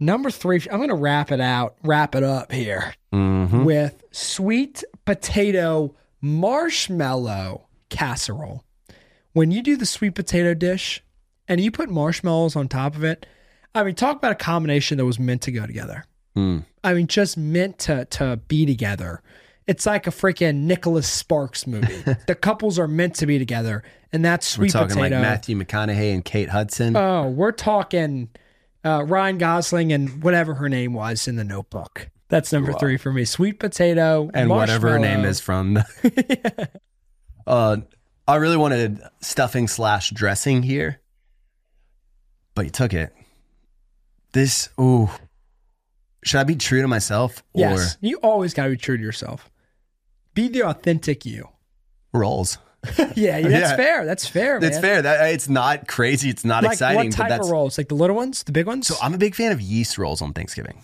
Number 0.00 0.30
three, 0.30 0.60
I'm 0.70 0.78
going 0.78 0.88
to 0.88 0.94
wrap 0.94 1.30
it 1.30 1.40
out, 1.40 1.76
wrap 1.82 2.14
it 2.14 2.22
up 2.24 2.50
here 2.52 2.94
Mm-hmm. 3.12 3.64
with 3.64 4.02
sweet 4.10 4.82
potato 5.04 5.94
marshmallow 6.22 7.66
casserole. 7.90 8.64
When 9.34 9.50
you 9.50 9.62
do 9.62 9.76
the 9.76 9.84
sweet 9.86 10.14
potato 10.14 10.54
dish 10.54 11.02
and 11.46 11.60
you 11.60 11.70
put 11.70 11.90
marshmallows 11.90 12.56
on 12.56 12.68
top 12.68 12.96
of 12.96 13.04
it, 13.04 13.26
I 13.74 13.84
mean, 13.84 13.94
talk 13.94 14.16
about 14.16 14.32
a 14.32 14.36
combination 14.36 14.98
that 14.98 15.04
was 15.04 15.18
meant 15.18 15.42
to 15.42 15.52
go 15.52 15.66
together. 15.66 16.04
Mm. 16.36 16.64
I 16.84 16.94
mean, 16.94 17.06
just 17.06 17.36
meant 17.36 17.78
to 17.80 18.04
to 18.06 18.38
be 18.48 18.66
together. 18.66 19.22
It's 19.66 19.86
like 19.86 20.06
a 20.06 20.10
freaking 20.10 20.62
Nicholas 20.62 21.06
Sparks 21.06 21.66
movie. 21.66 22.02
the 22.26 22.34
couples 22.34 22.78
are 22.78 22.88
meant 22.88 23.14
to 23.16 23.26
be 23.26 23.38
together, 23.38 23.82
and 24.12 24.24
that's 24.24 24.58
We're 24.58 24.64
sweet 24.64 24.72
talking 24.72 24.96
potato. 24.96 25.16
like 25.16 25.22
Matthew 25.22 25.56
McConaughey 25.56 26.12
and 26.12 26.24
Kate 26.24 26.48
Hudson. 26.48 26.96
Oh, 26.96 27.28
we're 27.28 27.52
talking 27.52 28.30
uh, 28.84 29.04
Ryan 29.04 29.38
Gosling 29.38 29.92
and 29.92 30.22
whatever 30.22 30.54
her 30.54 30.68
name 30.68 30.94
was 30.94 31.28
in 31.28 31.36
the 31.36 31.44
Notebook. 31.44 32.10
That's 32.28 32.50
number 32.50 32.72
three 32.72 32.96
for 32.96 33.12
me. 33.12 33.26
Sweet 33.26 33.60
potato 33.60 34.30
and 34.32 34.48
whatever 34.48 34.92
her 34.92 34.98
name 34.98 35.26
is 35.26 35.38
from. 35.38 35.74
The 35.74 36.70
uh, 37.46 37.76
I 38.26 38.36
really 38.36 38.56
wanted 38.56 39.02
stuffing 39.20 39.68
slash 39.68 40.10
dressing 40.10 40.62
here, 40.62 41.00
but 42.54 42.64
you 42.64 42.70
took 42.70 42.94
it. 42.94 43.12
This, 44.32 44.68
ooh, 44.80 45.10
should 46.24 46.40
I 46.40 46.44
be 46.44 46.56
true 46.56 46.82
to 46.82 46.88
myself 46.88 47.42
Yes, 47.54 47.96
you 48.00 48.16
always 48.18 48.54
got 48.54 48.64
to 48.64 48.70
be 48.70 48.76
true 48.76 48.96
to 48.96 49.02
yourself. 49.02 49.50
Be 50.34 50.48
the 50.48 50.62
authentic 50.64 51.26
you. 51.26 51.48
rolls? 52.14 52.58
yeah, 53.14 53.40
that's 53.42 53.44
Yeah. 53.44 53.76
fair. 53.76 54.04
That's 54.06 54.26
fair. 54.26 54.56
It's 54.56 54.64
man. 54.76 54.80
fair. 54.80 55.02
That 55.02 55.32
it's 55.34 55.48
not 55.48 55.86
crazy. 55.86 56.30
It's 56.30 56.44
not 56.44 56.62
Like 56.64 56.72
exciting, 56.72 56.96
what 56.96 57.12
type 57.12 57.28
but 57.28 57.36
that's 57.36 57.46
of 57.46 57.52
rolls? 57.52 57.78
Like 57.78 57.88
the 57.88 57.94
little 57.94 58.16
ones, 58.16 58.42
the 58.42 58.52
big 58.52 58.66
ones. 58.66 58.88
so. 58.88 58.94
I'm 59.02 59.14
a 59.14 59.18
big 59.18 59.34
fan 59.34 59.52
of 59.52 59.60
yeast 59.60 59.98
rolls 59.98 60.20
on 60.22 60.32
Thanksgiving. 60.32 60.82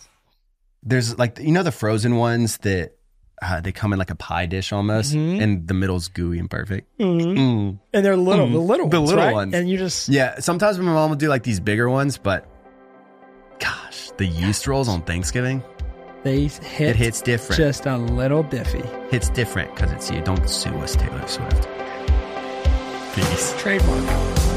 There's 0.82 1.18
like 1.18 1.38
you 1.40 1.50
know 1.50 1.62
the 1.64 1.72
frozen 1.72 2.16
ones 2.16 2.58
that 2.58 2.92
uh, 3.42 3.60
they 3.60 3.72
come 3.72 3.92
in 3.92 3.98
like 3.98 4.10
a 4.10 4.14
pie 4.14 4.46
dish 4.46 4.72
almost, 4.72 5.12
Mm-hmm. 5.14 5.40
and 5.42 5.66
the 5.66 5.74
middle's 5.74 6.06
gooey 6.08 6.38
and 6.38 6.48
perfect. 6.50 6.86
Mm. 6.98 7.78
and 7.92 8.04
they're 8.06 8.16
little, 8.16 8.48
the 8.48 8.58
little 8.58 8.86
ones, 8.86 8.92
The 8.92 9.00
little 9.00 9.24
right? 9.24 9.32
ones. 9.32 9.54
and 9.54 9.68
you 9.68 9.76
just 9.78 10.08
Yeah, 10.08 10.38
sometimes 10.40 10.78
my 10.78 10.92
mom 10.92 11.10
will 11.10 11.16
do 11.16 11.28
like 11.28 11.42
these 11.42 11.58
bigger 11.60 11.88
ones, 11.90 12.16
but 12.18 12.46
gosh, 13.58 14.10
the 14.16 14.26
yeast 14.26 14.66
rolls 14.66 14.88
on 14.88 15.02
Thanksgiving, 15.02 15.62
they 16.22 16.42
hit 16.46 16.90
it 16.90 16.96
hits 16.96 17.22
different. 17.22 17.58
just 17.58 17.86
a 17.86 17.96
little 17.96 18.44
diffy. 18.44 18.84
hits 19.10 19.28
different 19.30 19.74
because 19.74 19.92
it's 19.92 20.10
you. 20.10 20.20
Don't 20.22 20.48
sue 20.48 20.74
us, 20.80 20.96
Taylor 20.96 21.26
Swift. 21.26 21.68
Peace. 23.14 23.54
Trademark. 23.58 24.47